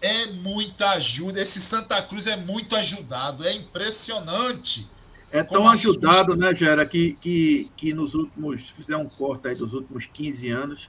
É 0.00 0.26
muita 0.26 0.90
ajuda. 0.92 1.40
Esse 1.42 1.60
Santa 1.60 2.00
Cruz 2.02 2.26
é 2.26 2.36
muito 2.36 2.74
ajudado. 2.74 3.46
É 3.46 3.52
impressionante. 3.52 4.86
É 5.30 5.42
tão 5.42 5.58
Como 5.58 5.68
assim? 5.68 5.80
ajudado, 5.88 6.34
né, 6.34 6.54
Gera, 6.54 6.86
que, 6.86 7.12
que, 7.20 7.70
que 7.76 7.92
nos 7.92 8.14
últimos, 8.14 8.66
se 8.68 8.72
fizer 8.72 8.96
um 8.96 9.06
corte 9.08 9.48
aí 9.48 9.54
dos 9.54 9.74
últimos 9.74 10.06
15 10.06 10.48
anos, 10.50 10.88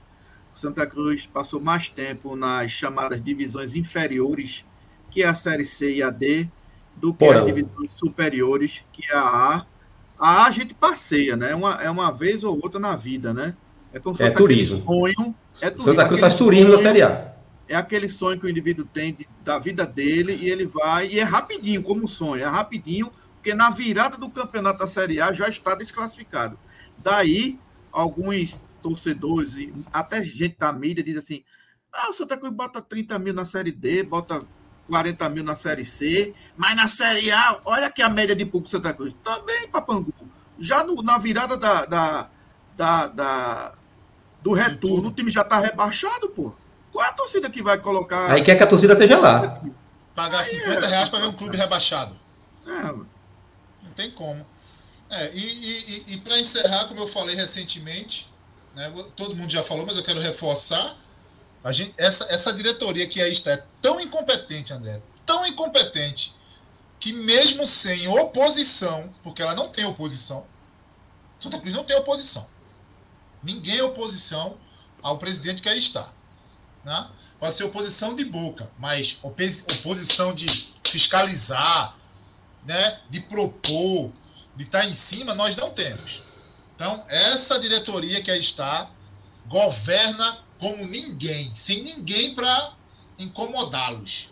o 0.54 0.58
Santa 0.58 0.86
Cruz 0.86 1.26
passou 1.26 1.60
mais 1.60 1.88
tempo 1.88 2.34
nas 2.34 2.72
chamadas 2.72 3.22
divisões 3.22 3.74
inferiores, 3.74 4.64
que 5.10 5.22
é 5.22 5.26
a 5.26 5.34
Série 5.34 5.64
C 5.64 5.94
e 5.96 6.02
a 6.02 6.10
D, 6.10 6.46
do 6.96 7.12
que 7.12 7.18
Porão. 7.20 7.40
as 7.40 7.46
divisões 7.46 7.90
superiores, 7.94 8.82
que 8.92 9.02
é 9.10 9.14
a 9.16 9.20
A. 9.20 9.66
A 10.18 10.42
A 10.42 10.46
a 10.46 10.50
gente 10.50 10.74
passeia, 10.74 11.36
né? 11.36 11.50
É 11.50 11.54
uma, 11.54 11.74
é 11.82 11.90
uma 11.90 12.12
vez 12.12 12.44
ou 12.44 12.54
outra 12.62 12.78
na 12.78 12.94
vida, 12.96 13.32
né? 13.32 13.54
É 13.92 13.98
como 13.98 14.14
se 14.14 14.22
É 14.22 14.30
turismo. 14.30 14.84
sonho. 14.84 15.34
É 15.62 15.68
O 15.68 15.70
turismo, 15.70 15.82
Santa 15.82 16.06
Cruz 16.06 16.20
faz 16.20 16.34
turismo 16.34 16.70
na 16.70 16.78
Série 16.78 17.02
A. 17.02 17.34
é 17.68 17.74
aquele 17.76 18.08
sonho 18.08 18.38
que 18.38 18.46
o 18.46 18.48
indivíduo 18.50 18.84
tem 18.84 19.14
de- 19.14 19.28
da 19.44 19.58
vida 19.58 19.86
dele 19.86 20.34
e 20.40 20.48
ele 20.48 20.66
vai, 20.66 21.08
e 21.08 21.18
é 21.18 21.22
rapidinho 21.22 21.82
como 21.82 22.06
sonho, 22.06 22.42
é 22.42 22.46
rapidinho, 22.46 23.10
porque 23.36 23.54
na 23.54 23.70
virada 23.70 24.16
do 24.18 24.28
campeonato 24.28 24.78
da 24.80 24.86
Série 24.86 25.20
A 25.20 25.32
já 25.32 25.48
está 25.48 25.74
desclassificado. 25.74 26.58
Daí, 26.98 27.58
alguns 27.90 28.60
torcedores, 28.82 29.54
até 29.92 30.22
gente 30.22 30.56
da 30.58 30.72
mídia, 30.72 31.02
diz 31.02 31.16
assim: 31.16 31.42
ah, 31.92 32.10
o 32.10 32.12
Santa 32.12 32.36
Cruz 32.36 32.52
bota 32.52 32.80
30 32.82 33.18
mil 33.18 33.32
na 33.32 33.44
Série 33.44 33.72
D, 33.72 34.02
bota 34.02 34.42
40 34.90 35.28
mil 35.28 35.44
na 35.44 35.54
Série 35.54 35.84
C, 35.86 36.34
mas 36.56 36.74
na 36.76 36.88
Série 36.88 37.30
A, 37.30 37.60
olha 37.64 37.86
aqui 37.86 38.02
a 38.02 38.08
média 38.08 38.34
de 38.34 38.44
público 38.44 38.68
Santa 38.68 38.92
Cruz. 38.92 39.14
Também, 39.22 39.68
Papangu. 39.68 40.12
Já 40.58 40.82
no- 40.82 41.00
na 41.02 41.16
virada 41.16 41.56
da, 41.56 41.86
da, 41.86 42.28
da, 42.76 43.06
da- 43.06 43.72
do 44.42 44.52
retorno, 44.52 45.08
o 45.08 45.12
time 45.12 45.30
já 45.30 45.42
está 45.42 45.60
rebaixado, 45.60 46.28
pô. 46.30 46.52
Qual 46.92 47.04
é 47.04 47.08
a 47.08 47.12
torcida 47.12 47.48
que 47.48 47.62
vai 47.62 47.78
colocar. 47.78 48.30
Aí 48.32 48.42
quer 48.42 48.56
que 48.56 48.62
a 48.64 48.66
torcida 48.66 48.94
esteja 48.94 49.16
lá. 49.18 49.62
Pagar 50.14 50.44
50 50.44 50.86
reais 50.88 51.08
para 51.08 51.20
ver 51.20 51.26
um 51.28 51.32
clube 51.32 51.56
rebaixado. 51.56 52.16
É, 52.66 52.82
Não 52.92 53.06
tem 53.96 54.10
como. 54.10 54.44
É, 55.08 55.30
e 55.32 55.38
e, 55.40 56.14
e, 56.14 56.16
para 56.18 56.38
encerrar, 56.38 56.86
como 56.86 57.00
eu 57.00 57.08
falei 57.08 57.36
recentemente, 57.36 58.28
né, 58.74 58.92
todo 59.16 59.36
mundo 59.36 59.50
já 59.50 59.62
falou, 59.62 59.86
mas 59.86 59.96
eu 59.96 60.02
quero 60.04 60.20
reforçar. 60.20 60.96
A 61.62 61.72
gente, 61.72 61.94
essa, 61.98 62.24
essa 62.24 62.52
diretoria 62.52 63.06
que 63.06 63.20
aí 63.20 63.32
está 63.32 63.52
é 63.52 63.64
tão 63.82 64.00
incompetente, 64.00 64.72
André, 64.72 65.00
tão 65.26 65.46
incompetente, 65.46 66.34
que 66.98 67.12
mesmo 67.12 67.66
sem 67.66 68.08
oposição, 68.08 69.12
porque 69.22 69.42
ela 69.42 69.54
não 69.54 69.68
tem 69.68 69.84
oposição, 69.84 70.46
Santa 71.38 71.58
Cruz 71.58 71.74
não 71.74 71.84
tem 71.84 71.96
oposição. 71.96 72.46
Ninguém 73.42 73.78
é 73.78 73.82
oposição 73.82 74.58
ao 75.02 75.18
presidente 75.18 75.62
que 75.62 75.68
aí 75.68 75.78
está. 75.78 76.12
Né? 76.84 77.08
Pode 77.38 77.56
ser 77.56 77.64
oposição 77.64 78.14
de 78.14 78.24
boca, 78.24 78.70
mas 78.78 79.16
opos- 79.22 79.62
oposição 79.78 80.34
de 80.34 80.74
fiscalizar, 80.86 81.96
né, 82.64 83.00
de 83.08 83.20
propor, 83.20 84.12
de 84.54 84.64
estar 84.64 84.84
em 84.86 84.94
cima, 84.94 85.34
nós 85.34 85.56
não 85.56 85.70
temos. 85.70 86.22
Então, 86.74 87.02
essa 87.08 87.58
diretoria 87.58 88.22
que 88.22 88.30
aí 88.30 88.40
está 88.40 88.90
governa 89.46 90.38
como 90.60 90.86
ninguém, 90.86 91.50
sem 91.54 91.82
ninguém 91.82 92.34
para 92.34 92.74
incomodá-los. 93.18 94.28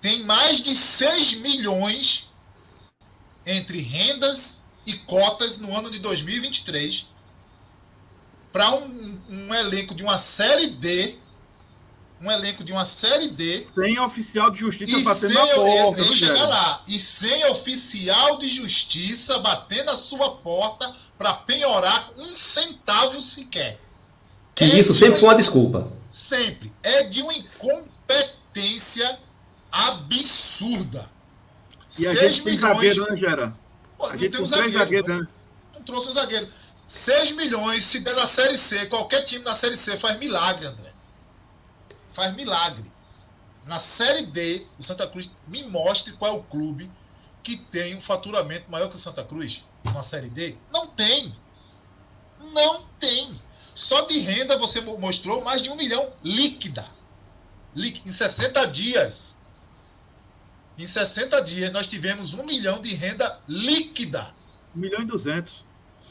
Tem 0.00 0.24
mais 0.24 0.60
de 0.60 0.74
6 0.74 1.34
milhões 1.34 2.26
entre 3.44 3.80
rendas 3.80 4.62
e 4.86 4.94
cotas 4.94 5.58
no 5.58 5.76
ano 5.76 5.90
de 5.90 5.98
2023 5.98 7.06
para 8.52 8.74
um, 8.74 9.18
um 9.28 9.54
elenco 9.54 9.94
de 9.94 10.02
uma 10.02 10.18
série 10.18 10.68
D, 10.68 11.16
um 12.20 12.30
elenco 12.30 12.64
de 12.64 12.72
uma 12.72 12.84
série 12.84 13.28
D 13.28 13.64
sem 13.72 13.98
oficial 14.00 14.50
de 14.50 14.58
justiça 14.58 15.00
batendo 15.00 15.32
sem, 15.32 15.48
eu, 15.50 15.56
porta, 15.56 16.00
eu 16.00 16.12
chegar 16.12 16.48
lá. 16.48 16.82
E 16.86 16.98
sem 16.98 17.44
oficial 17.46 18.38
de 18.38 18.48
justiça 18.48 19.38
batendo 19.38 19.90
a 19.90 19.96
sua 19.96 20.36
porta 20.36 20.94
para 21.16 21.34
penhorar 21.34 22.10
um 22.16 22.36
centavo 22.36 23.20
sequer. 23.22 23.78
Que 24.60 24.76
É 24.76 24.78
isso 24.78 24.92
sempre 24.92 25.18
foi 25.18 25.28
uma 25.28 25.34
desculpa. 25.34 25.90
Sempre. 26.10 26.70
É 26.82 27.02
de 27.04 27.22
uma 27.22 27.32
incompetência 27.32 29.18
absurda. 29.72 31.10
E 31.98 32.06
a 32.06 32.14
Seis 32.14 32.32
gente 32.32 32.44
tem 32.44 32.52
milhões- 32.56 32.74
zagueiro, 32.74 33.10
né, 33.10 33.16
Gera? 33.16 33.54
Pô, 33.96 34.04
A 34.06 34.12
não 34.12 34.18
gente 34.18 34.30
tem 34.32 34.40
um 34.42 34.46
três 34.48 34.72
zagueiro, 34.72 34.78
zagueiros, 35.06 35.08
né? 35.08 35.28
não 35.74 35.82
trouxe 35.82 36.08
um 36.08 36.12
zagueiro. 36.12 36.48
6 36.86 37.30
milhões, 37.32 37.84
se 37.86 38.00
der 38.00 38.14
na 38.16 38.26
Série 38.26 38.58
C, 38.58 38.84
qualquer 38.86 39.22
time 39.22 39.44
na 39.44 39.54
Série 39.54 39.76
C 39.76 39.96
faz 39.96 40.18
milagre, 40.18 40.66
André. 40.66 40.92
Faz 42.12 42.34
milagre. 42.34 42.84
Na 43.66 43.78
Série 43.78 44.26
D, 44.26 44.66
o 44.78 44.82
Santa 44.82 45.06
Cruz 45.06 45.30
me 45.46 45.62
mostre 45.64 46.12
qual 46.14 46.32
é 46.32 46.36
o 46.36 46.42
clube 46.42 46.90
que 47.42 47.56
tem 47.56 47.96
um 47.96 48.00
faturamento 48.00 48.70
maior 48.70 48.88
que 48.88 48.96
o 48.96 48.98
Santa 48.98 49.22
Cruz 49.24 49.62
na 49.84 50.02
Série 50.02 50.28
D? 50.28 50.56
Não 50.72 50.86
tem. 50.88 51.32
Não 52.52 52.82
tem. 52.98 53.40
Só 53.80 54.02
de 54.02 54.18
renda 54.18 54.58
você 54.58 54.78
mostrou 54.82 55.42
mais 55.42 55.62
de 55.62 55.70
um 55.70 55.74
milhão 55.74 56.12
líquida. 56.22 56.84
Em 57.74 58.12
60 58.12 58.66
dias. 58.66 59.34
Em 60.76 60.86
60 60.86 61.40
dias 61.40 61.72
nós 61.72 61.86
tivemos 61.86 62.34
um 62.34 62.44
milhão 62.44 62.82
de 62.82 62.94
renda 62.94 63.40
líquida. 63.48 64.34
1 64.76 64.78
milhão 64.78 65.00
e 65.00 65.06
200. 65.06 65.64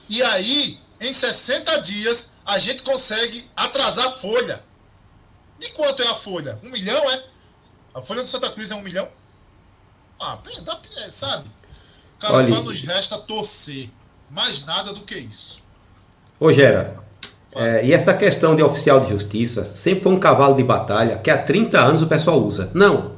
E 0.10 0.24
aí, 0.24 0.80
em 1.00 1.14
60 1.14 1.80
dias, 1.82 2.32
a 2.44 2.58
gente 2.58 2.82
consegue 2.82 3.48
atrasar 3.56 4.08
a 4.08 4.12
folha. 4.14 4.64
De 5.60 5.70
quanto 5.74 6.02
é 6.02 6.08
a 6.08 6.16
folha? 6.16 6.60
Um 6.64 6.72
milhão, 6.72 7.08
é? 7.12 7.24
A 7.94 8.02
folha 8.02 8.24
do 8.24 8.30
Santa 8.30 8.50
Cruz 8.50 8.72
é 8.72 8.76
um 8.76 8.82
milhão? 8.82 9.08
Ah, 10.20 10.40
dá, 10.64 10.82
sabe? 11.14 11.48
Cara, 12.20 12.34
Olha, 12.34 12.48
só 12.48 12.64
nos 12.64 12.84
resta 12.84 13.20
torcer. 13.20 13.92
Mais 14.28 14.66
nada 14.66 14.92
do 14.92 15.02
que 15.02 15.20
isso. 15.20 15.62
Ô, 16.40 16.52
Gera, 16.52 17.08
é, 17.56 17.86
e 17.86 17.94
essa 17.94 18.14
questão 18.14 18.56
de 18.56 18.62
oficial 18.62 19.00
de 19.00 19.10
justiça 19.10 19.66
sempre 19.66 20.04
foi 20.04 20.14
um 20.14 20.20
cavalo 20.20 20.56
de 20.56 20.64
batalha 20.64 21.18
que 21.18 21.32
há 21.32 21.38
30 21.38 21.80
anos 21.80 22.02
o 22.02 22.08
pessoal 22.08 22.42
usa. 22.42 22.70
Não. 22.74 23.12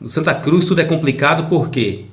No 0.00 0.08
Santa 0.08 0.34
Cruz 0.34 0.64
tudo 0.64 0.80
é 0.80 0.84
complicado 0.84 1.48
porque 1.48 2.04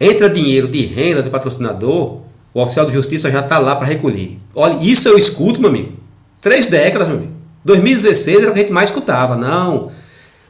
entra 0.00 0.28
dinheiro 0.28 0.66
de 0.66 0.86
renda 0.86 1.22
de 1.22 1.30
patrocinador, 1.30 2.20
o 2.52 2.62
oficial 2.62 2.86
de 2.86 2.92
justiça 2.92 3.30
já 3.30 3.40
está 3.40 3.58
lá 3.58 3.76
para 3.76 3.86
recolher. 3.86 4.38
Olha, 4.54 4.78
isso 4.82 5.08
eu 5.08 5.16
escuto, 5.16 5.60
meu 5.60 5.70
amigo. 5.70 5.92
Três 6.40 6.66
décadas, 6.66 7.06
meu 7.08 7.18
amigo. 7.18 7.34
2016 7.64 8.38
era 8.38 8.50
o 8.50 8.54
que 8.54 8.60
a 8.60 8.62
gente 8.62 8.72
mais 8.72 8.88
escutava. 8.88 9.36
Não. 9.36 9.92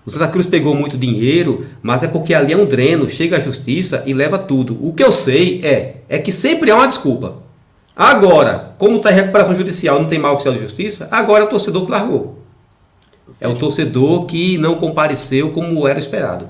O 0.06 0.10
Santa 0.10 0.28
Cruz 0.28 0.46
pegou 0.46 0.74
muito 0.74 0.96
dinheiro, 0.96 1.66
mas 1.82 2.02
é 2.02 2.08
porque 2.08 2.32
ali 2.32 2.52
é 2.52 2.56
um 2.56 2.64
dreno, 2.64 3.08
chega 3.08 3.36
a 3.36 3.40
justiça 3.40 4.02
e 4.06 4.14
leva 4.14 4.38
tudo. 4.38 4.78
O 4.80 4.94
que 4.94 5.02
eu 5.02 5.12
sei 5.12 5.60
é, 5.62 5.96
é 6.08 6.18
que 6.18 6.32
sempre 6.32 6.70
há 6.70 6.76
uma 6.76 6.88
desculpa. 6.88 7.49
Agora, 8.00 8.74
como 8.78 8.96
está 8.96 9.12
em 9.12 9.14
recuperação 9.14 9.54
judicial, 9.54 10.00
não 10.00 10.08
tem 10.08 10.18
mais 10.18 10.32
oficial 10.32 10.54
de 10.54 10.60
justiça, 10.60 11.06
agora 11.12 11.44
é 11.44 11.46
o 11.46 11.50
torcedor 11.50 11.84
que 11.84 11.90
largou. 11.90 12.42
É 13.38 13.46
o 13.46 13.58
torcedor 13.58 14.24
que 14.24 14.56
não 14.56 14.76
compareceu 14.76 15.52
como 15.52 15.86
era 15.86 15.98
esperado. 15.98 16.48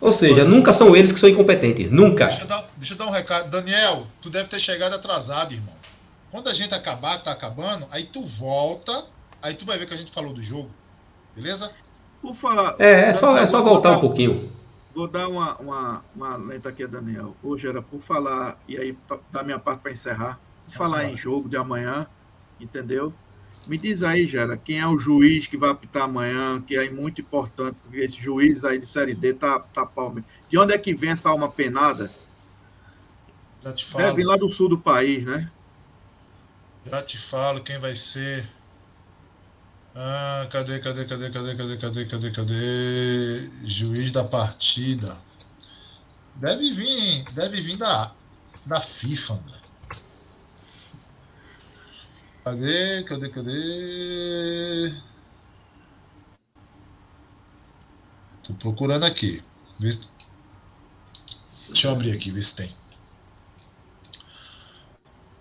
Ou 0.00 0.12
seja, 0.12 0.44
nunca 0.44 0.72
são 0.72 0.94
eles 0.94 1.10
que 1.10 1.18
são 1.18 1.28
incompetentes. 1.28 1.90
Nunca. 1.90 2.26
Deixa 2.26 2.42
eu 2.42 2.46
dar, 2.46 2.64
deixa 2.76 2.94
eu 2.94 2.98
dar 2.98 3.06
um 3.06 3.10
recado. 3.10 3.50
Daniel, 3.50 4.06
tu 4.22 4.30
deve 4.30 4.48
ter 4.48 4.60
chegado 4.60 4.92
atrasado, 4.92 5.52
irmão. 5.52 5.74
Quando 6.30 6.48
a 6.48 6.54
gente 6.54 6.72
acabar, 6.72 7.20
tá 7.20 7.32
acabando, 7.32 7.84
aí 7.90 8.04
tu 8.04 8.24
volta, 8.24 9.04
aí 9.42 9.54
tu 9.54 9.66
vai 9.66 9.80
ver 9.80 9.88
que 9.88 9.94
a 9.94 9.96
gente 9.96 10.12
falou 10.12 10.32
do 10.32 10.40
jogo. 10.40 10.70
Beleza? 11.34 11.68
Por 12.20 12.32
falar. 12.36 12.76
É, 12.78 13.08
é 13.08 13.12
só, 13.12 13.36
é 13.36 13.46
só 13.48 13.60
voltar 13.60 13.90
dar, 13.90 13.96
um 13.96 14.00
pouquinho. 14.00 14.48
Vou 14.94 15.08
dar 15.08 15.26
uma, 15.26 15.56
uma, 15.56 16.04
uma 16.14 16.36
lenta 16.36 16.68
aqui 16.68 16.84
a 16.84 16.86
Daniel. 16.86 17.34
Hoje 17.42 17.66
era 17.66 17.82
por 17.82 18.00
falar, 18.00 18.56
e 18.68 18.76
aí 18.76 18.96
da 19.32 19.42
minha 19.42 19.58
parte 19.58 19.80
para 19.80 19.90
encerrar 19.90 20.38
falar 20.72 21.04
em 21.04 21.16
jogo 21.16 21.48
de 21.48 21.56
amanhã, 21.56 22.06
entendeu? 22.60 23.12
Me 23.66 23.78
diz 23.78 24.02
aí, 24.02 24.26
Gera, 24.26 24.56
quem 24.56 24.80
é 24.80 24.86
o 24.86 24.98
juiz 24.98 25.46
que 25.46 25.56
vai 25.56 25.70
apitar 25.70 26.04
amanhã, 26.04 26.60
que 26.60 26.76
é 26.76 26.90
muito 26.90 27.20
importante, 27.20 27.76
porque 27.82 28.00
esse 28.00 28.20
juiz 28.20 28.64
aí 28.64 28.78
de 28.78 28.86
Série 28.86 29.14
D 29.14 29.34
tá, 29.34 29.60
tá 29.60 29.86
palme. 29.86 30.24
De 30.50 30.58
onde 30.58 30.74
é 30.74 30.78
que 30.78 30.94
vem 30.94 31.10
essa 31.10 31.28
alma 31.28 31.48
penada? 31.48 32.10
Já 33.62 33.72
te 33.72 33.84
falo. 33.86 34.04
Deve 34.04 34.16
vir 34.16 34.24
lá 34.24 34.36
do 34.36 34.50
sul 34.50 34.68
do 34.68 34.78
país, 34.78 35.24
né? 35.24 35.48
Já 36.84 37.02
te 37.02 37.16
falo 37.16 37.62
quem 37.62 37.78
vai 37.78 37.94
ser. 37.94 38.48
Ah, 39.94 40.48
cadê, 40.50 40.80
cadê, 40.80 41.04
cadê, 41.04 41.30
cadê, 41.30 41.56
cadê, 41.56 41.76
cadê, 41.76 42.06
cadê, 42.06 42.30
cadê? 42.32 43.50
Juiz 43.64 44.10
da 44.10 44.24
partida. 44.24 45.16
Deve 46.34 46.72
vir, 46.72 47.24
deve 47.32 47.62
vir 47.62 47.76
da, 47.76 48.12
da 48.66 48.80
FIFA, 48.80 49.34
André. 49.34 49.61
Cadê? 52.44 53.04
Cadê? 53.04 53.28
Cadê? 53.28 54.94
Tô 58.42 58.52
procurando 58.54 59.04
aqui. 59.04 59.42
Deixa 59.78 61.86
eu 61.86 61.92
abrir 61.92 62.12
aqui, 62.12 62.30
ver 62.30 62.42
se 62.42 62.56
tem. 62.56 62.74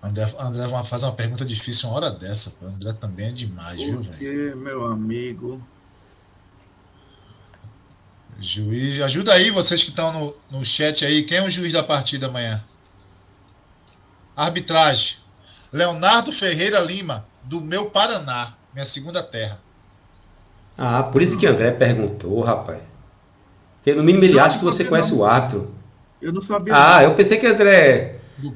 André, 0.03 0.33
André 0.39 0.83
faz 0.85 1.03
uma 1.03 1.11
pergunta 1.11 1.45
difícil 1.45 1.89
uma 1.89 1.95
hora 1.95 2.11
dessa. 2.11 2.53
O 2.61 2.65
André 2.65 2.93
também 2.93 3.27
é 3.27 3.31
demais, 3.31 3.79
viu, 3.79 4.01
velho? 4.01 4.57
meu 4.57 4.85
amigo? 4.85 5.61
Juiz, 8.39 8.99
ajuda 9.01 9.33
aí 9.33 9.51
vocês 9.51 9.83
que 9.83 9.89
estão 9.89 10.11
no, 10.11 10.35
no 10.49 10.65
chat 10.65 11.05
aí. 11.05 11.23
Quem 11.23 11.37
é 11.37 11.43
o 11.43 11.49
juiz 11.49 11.71
da 11.71 11.83
partida 11.83 12.27
amanhã? 12.27 12.63
Arbitragem. 14.35 15.17
Leonardo 15.71 16.33
Ferreira 16.33 16.79
Lima, 16.79 17.25
do 17.43 17.61
meu 17.61 17.85
Paraná, 17.85 18.53
minha 18.73 18.85
segunda 18.85 19.23
terra. 19.23 19.59
Ah, 20.77 21.03
por 21.03 21.21
isso 21.21 21.37
que 21.37 21.47
André 21.47 21.71
perguntou, 21.71 22.41
rapaz. 22.41 22.79
Porque 23.77 23.93
no 23.95 24.03
mínimo 24.03 24.23
ele 24.23 24.39
acha 24.39 24.57
que 24.59 24.63
você 24.63 24.83
conhece 24.83 25.11
não. 25.11 25.19
o 25.19 25.25
árbitro. 25.25 25.73
Eu 26.21 26.31
não 26.31 26.41
sabia. 26.41 26.75
Ah, 26.75 26.97
não. 26.97 27.09
eu 27.09 27.15
pensei 27.15 27.37
que 27.37 27.47
André. 27.47 28.15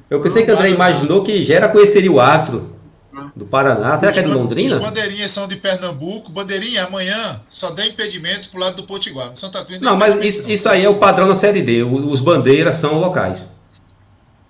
Eu 0.10 0.20
pensei 0.22 0.44
que 0.44 0.52
André 0.52 0.70
imaginou 0.70 1.24
que 1.24 1.44
Gera 1.44 1.68
conheceria 1.68 2.12
o 2.12 2.20
árbitro 2.20 2.76
ah. 3.16 3.30
do 3.36 3.46
Paraná. 3.46 3.98
Será 3.98 4.12
que 4.12 4.20
é 4.20 4.24
de 4.24 4.30
Londrina? 4.30 4.76
Os 4.76 4.82
bandeirinhas 4.82 5.32
são 5.32 5.48
de 5.48 5.56
Pernambuco. 5.56 6.32
Bandeirinha, 6.32 6.86
amanhã 6.86 7.42
só 7.50 7.72
dá 7.72 7.86
impedimento 7.86 8.50
pro 8.50 8.60
lado 8.60 8.76
do 8.76 8.84
Potiguar. 8.84 9.30
No 9.30 9.38
Santa 9.38 9.64
Cruz 9.64 9.80
não, 9.80 9.92
não 9.92 9.98
mas 9.98 10.16
isso, 10.24 10.50
isso 10.50 10.68
aí 10.70 10.84
é 10.84 10.90
o 10.90 10.98
padrão 10.98 11.28
na 11.28 11.36
Série 11.36 11.62
D. 11.62 11.84
Os 11.84 12.22
bandeiras 12.22 12.76
são 12.76 13.00
locais. 13.00 13.48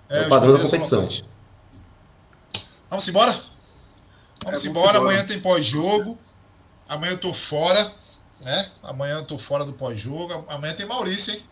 É, 0.08 0.22
é 0.22 0.26
o 0.26 0.28
padrão 0.28 0.52
da 0.52 0.58
competição. 0.58 1.08
Vamos 2.88 3.06
embora? 3.08 3.40
Vamos 4.44 4.64
é, 4.64 4.68
embora. 4.68 4.98
Amanhã 4.98 5.26
tem 5.26 5.40
pós-jogo. 5.40 6.18
Amanhã 6.88 7.12
eu 7.12 7.18
tô 7.18 7.34
fora. 7.34 7.92
Né? 8.40 8.70
Amanhã 8.82 9.16
eu 9.16 9.24
tô 9.24 9.38
fora 9.38 9.64
do 9.64 9.72
pós-jogo. 9.72 10.44
Amanhã 10.48 10.74
tem 10.74 10.86
Maurício, 10.86 11.34
hein? 11.34 11.42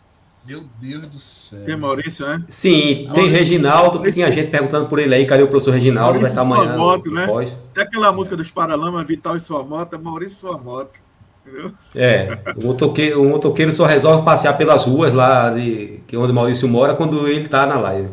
Meu 0.47 0.63
Deus 0.79 1.07
do 1.09 1.19
céu. 1.19 1.65
Tem 1.65 1.77
Maurício, 1.77 2.27
né? 2.27 2.45
Sim, 2.47 3.09
tem 3.15 3.29
Reginaldo, 3.29 4.03
que 4.03 4.13
tinha 4.13 4.31
gente 4.31 4.51
perguntando 4.51 4.87
por 4.87 4.99
ele 4.99 5.15
aí, 5.15 5.25
cadê 5.25 5.43
o 5.43 5.49
professor 5.49 5.73
Reginaldo? 5.73 6.21
Maurício 6.21 6.35
vai 6.35 6.45
estar 6.45 6.65
amanhã. 6.65 6.77
Moto, 6.77 7.11
né? 7.11 7.27
Pós. 7.27 7.57
Tem 7.73 7.83
aquela 7.83 8.13
música 8.13 8.37
dos 8.37 8.51
Paralama, 8.51 9.03
Vital 9.03 9.39
e 9.39 9.41
sua 9.41 9.65
moto, 9.65 9.95
é 9.95 9.99
Maurício 9.99 10.37
e 10.37 10.41
sua 10.41 10.59
moto. 10.59 10.99
Entendeu? 11.47 11.73
É, 11.95 12.39
o 12.57 12.67
motoqueiro, 12.67 13.23
o 13.23 13.29
motoqueiro 13.29 13.73
só 13.73 13.87
resolve 13.87 14.23
passear 14.23 14.57
pelas 14.59 14.85
ruas 14.85 15.15
lá 15.15 15.49
de, 15.51 16.03
que 16.07 16.17
onde 16.17 16.33
Maurício 16.33 16.69
mora 16.69 16.95
quando 16.95 17.27
ele 17.27 17.49
tá 17.49 17.65
na 17.65 17.79
live. 17.81 18.11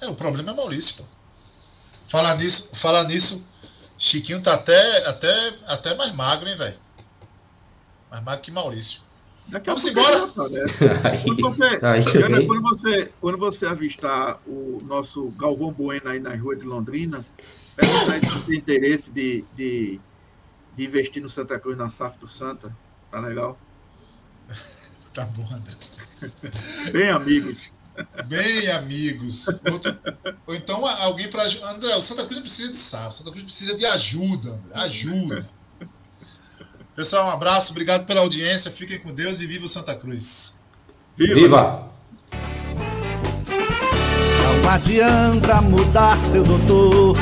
É, 0.00 0.08
o 0.08 0.14
problema 0.14 0.52
é 0.52 0.54
Maurício, 0.54 0.94
pô. 0.96 1.15
Falar 2.08 2.36
nisso, 2.36 2.68
falar 2.74 3.04
nisso, 3.04 3.44
Chiquinho 3.98 4.42
tá 4.42 4.54
até, 4.54 5.06
até, 5.06 5.54
até 5.66 5.94
mais 5.94 6.14
magro, 6.14 6.48
hein, 6.48 6.56
velho? 6.56 6.78
Mais 8.10 8.22
magro 8.22 8.42
que 8.42 8.50
Maurício. 8.50 9.00
Daqui 9.48 9.66
Vamos 9.66 9.84
embora. 9.84 10.28
quando, 10.34 11.40
você, 11.40 11.78
quando, 11.78 12.62
você, 12.62 13.12
quando 13.20 13.38
você 13.38 13.66
avistar 13.66 14.40
o 14.46 14.82
nosso 14.84 15.30
Galvão 15.30 15.72
Bueno 15.72 16.08
aí 16.08 16.18
na 16.18 16.34
rua 16.34 16.56
de 16.56 16.64
Londrina, 16.64 17.24
perguntar 17.76 18.24
se 18.24 18.44
tem 18.44 18.58
interesse 18.58 19.10
de, 19.12 19.44
de, 19.54 20.00
de, 20.76 20.84
investir 20.84 21.22
no 21.22 21.28
Santa 21.28 21.58
Cruz 21.60 21.76
na 21.76 21.90
SAF 21.90 22.18
do 22.18 22.26
Santa. 22.26 22.74
Tá 23.10 23.20
legal? 23.20 23.58
Tá 25.14 25.24
bom, 25.24 25.48
André. 25.50 25.72
Bem, 26.92 27.08
amigos. 27.08 27.72
Bem, 28.26 28.70
amigos. 28.70 29.46
Outro, 29.70 29.96
ou 30.46 30.54
então 30.54 30.86
alguém 30.86 31.28
para. 31.28 31.44
André, 31.70 31.96
o 31.96 32.02
Santa 32.02 32.24
Cruz 32.24 32.40
precisa 32.40 32.72
de 32.72 32.78
sal, 32.78 33.08
o 33.08 33.12
Santa 33.12 33.30
Cruz 33.30 33.44
precisa 33.44 33.74
de 33.76 33.86
ajuda, 33.86 34.50
André. 34.50 34.70
Ajuda. 34.74 35.48
Pessoal, 36.94 37.26
um 37.26 37.30
abraço, 37.30 37.72
obrigado 37.72 38.06
pela 38.06 38.20
audiência. 38.20 38.70
Fiquem 38.70 38.98
com 38.98 39.14
Deus 39.14 39.40
e 39.40 39.46
viva 39.46 39.66
o 39.66 39.68
Santa 39.68 39.94
Cruz. 39.94 40.54
Viva! 41.16 41.34
viva. 41.34 41.90
Não 44.62 44.70
adianta 44.70 45.60
mudar, 45.60 46.16
seu 46.16 46.42
doutor 46.42 47.16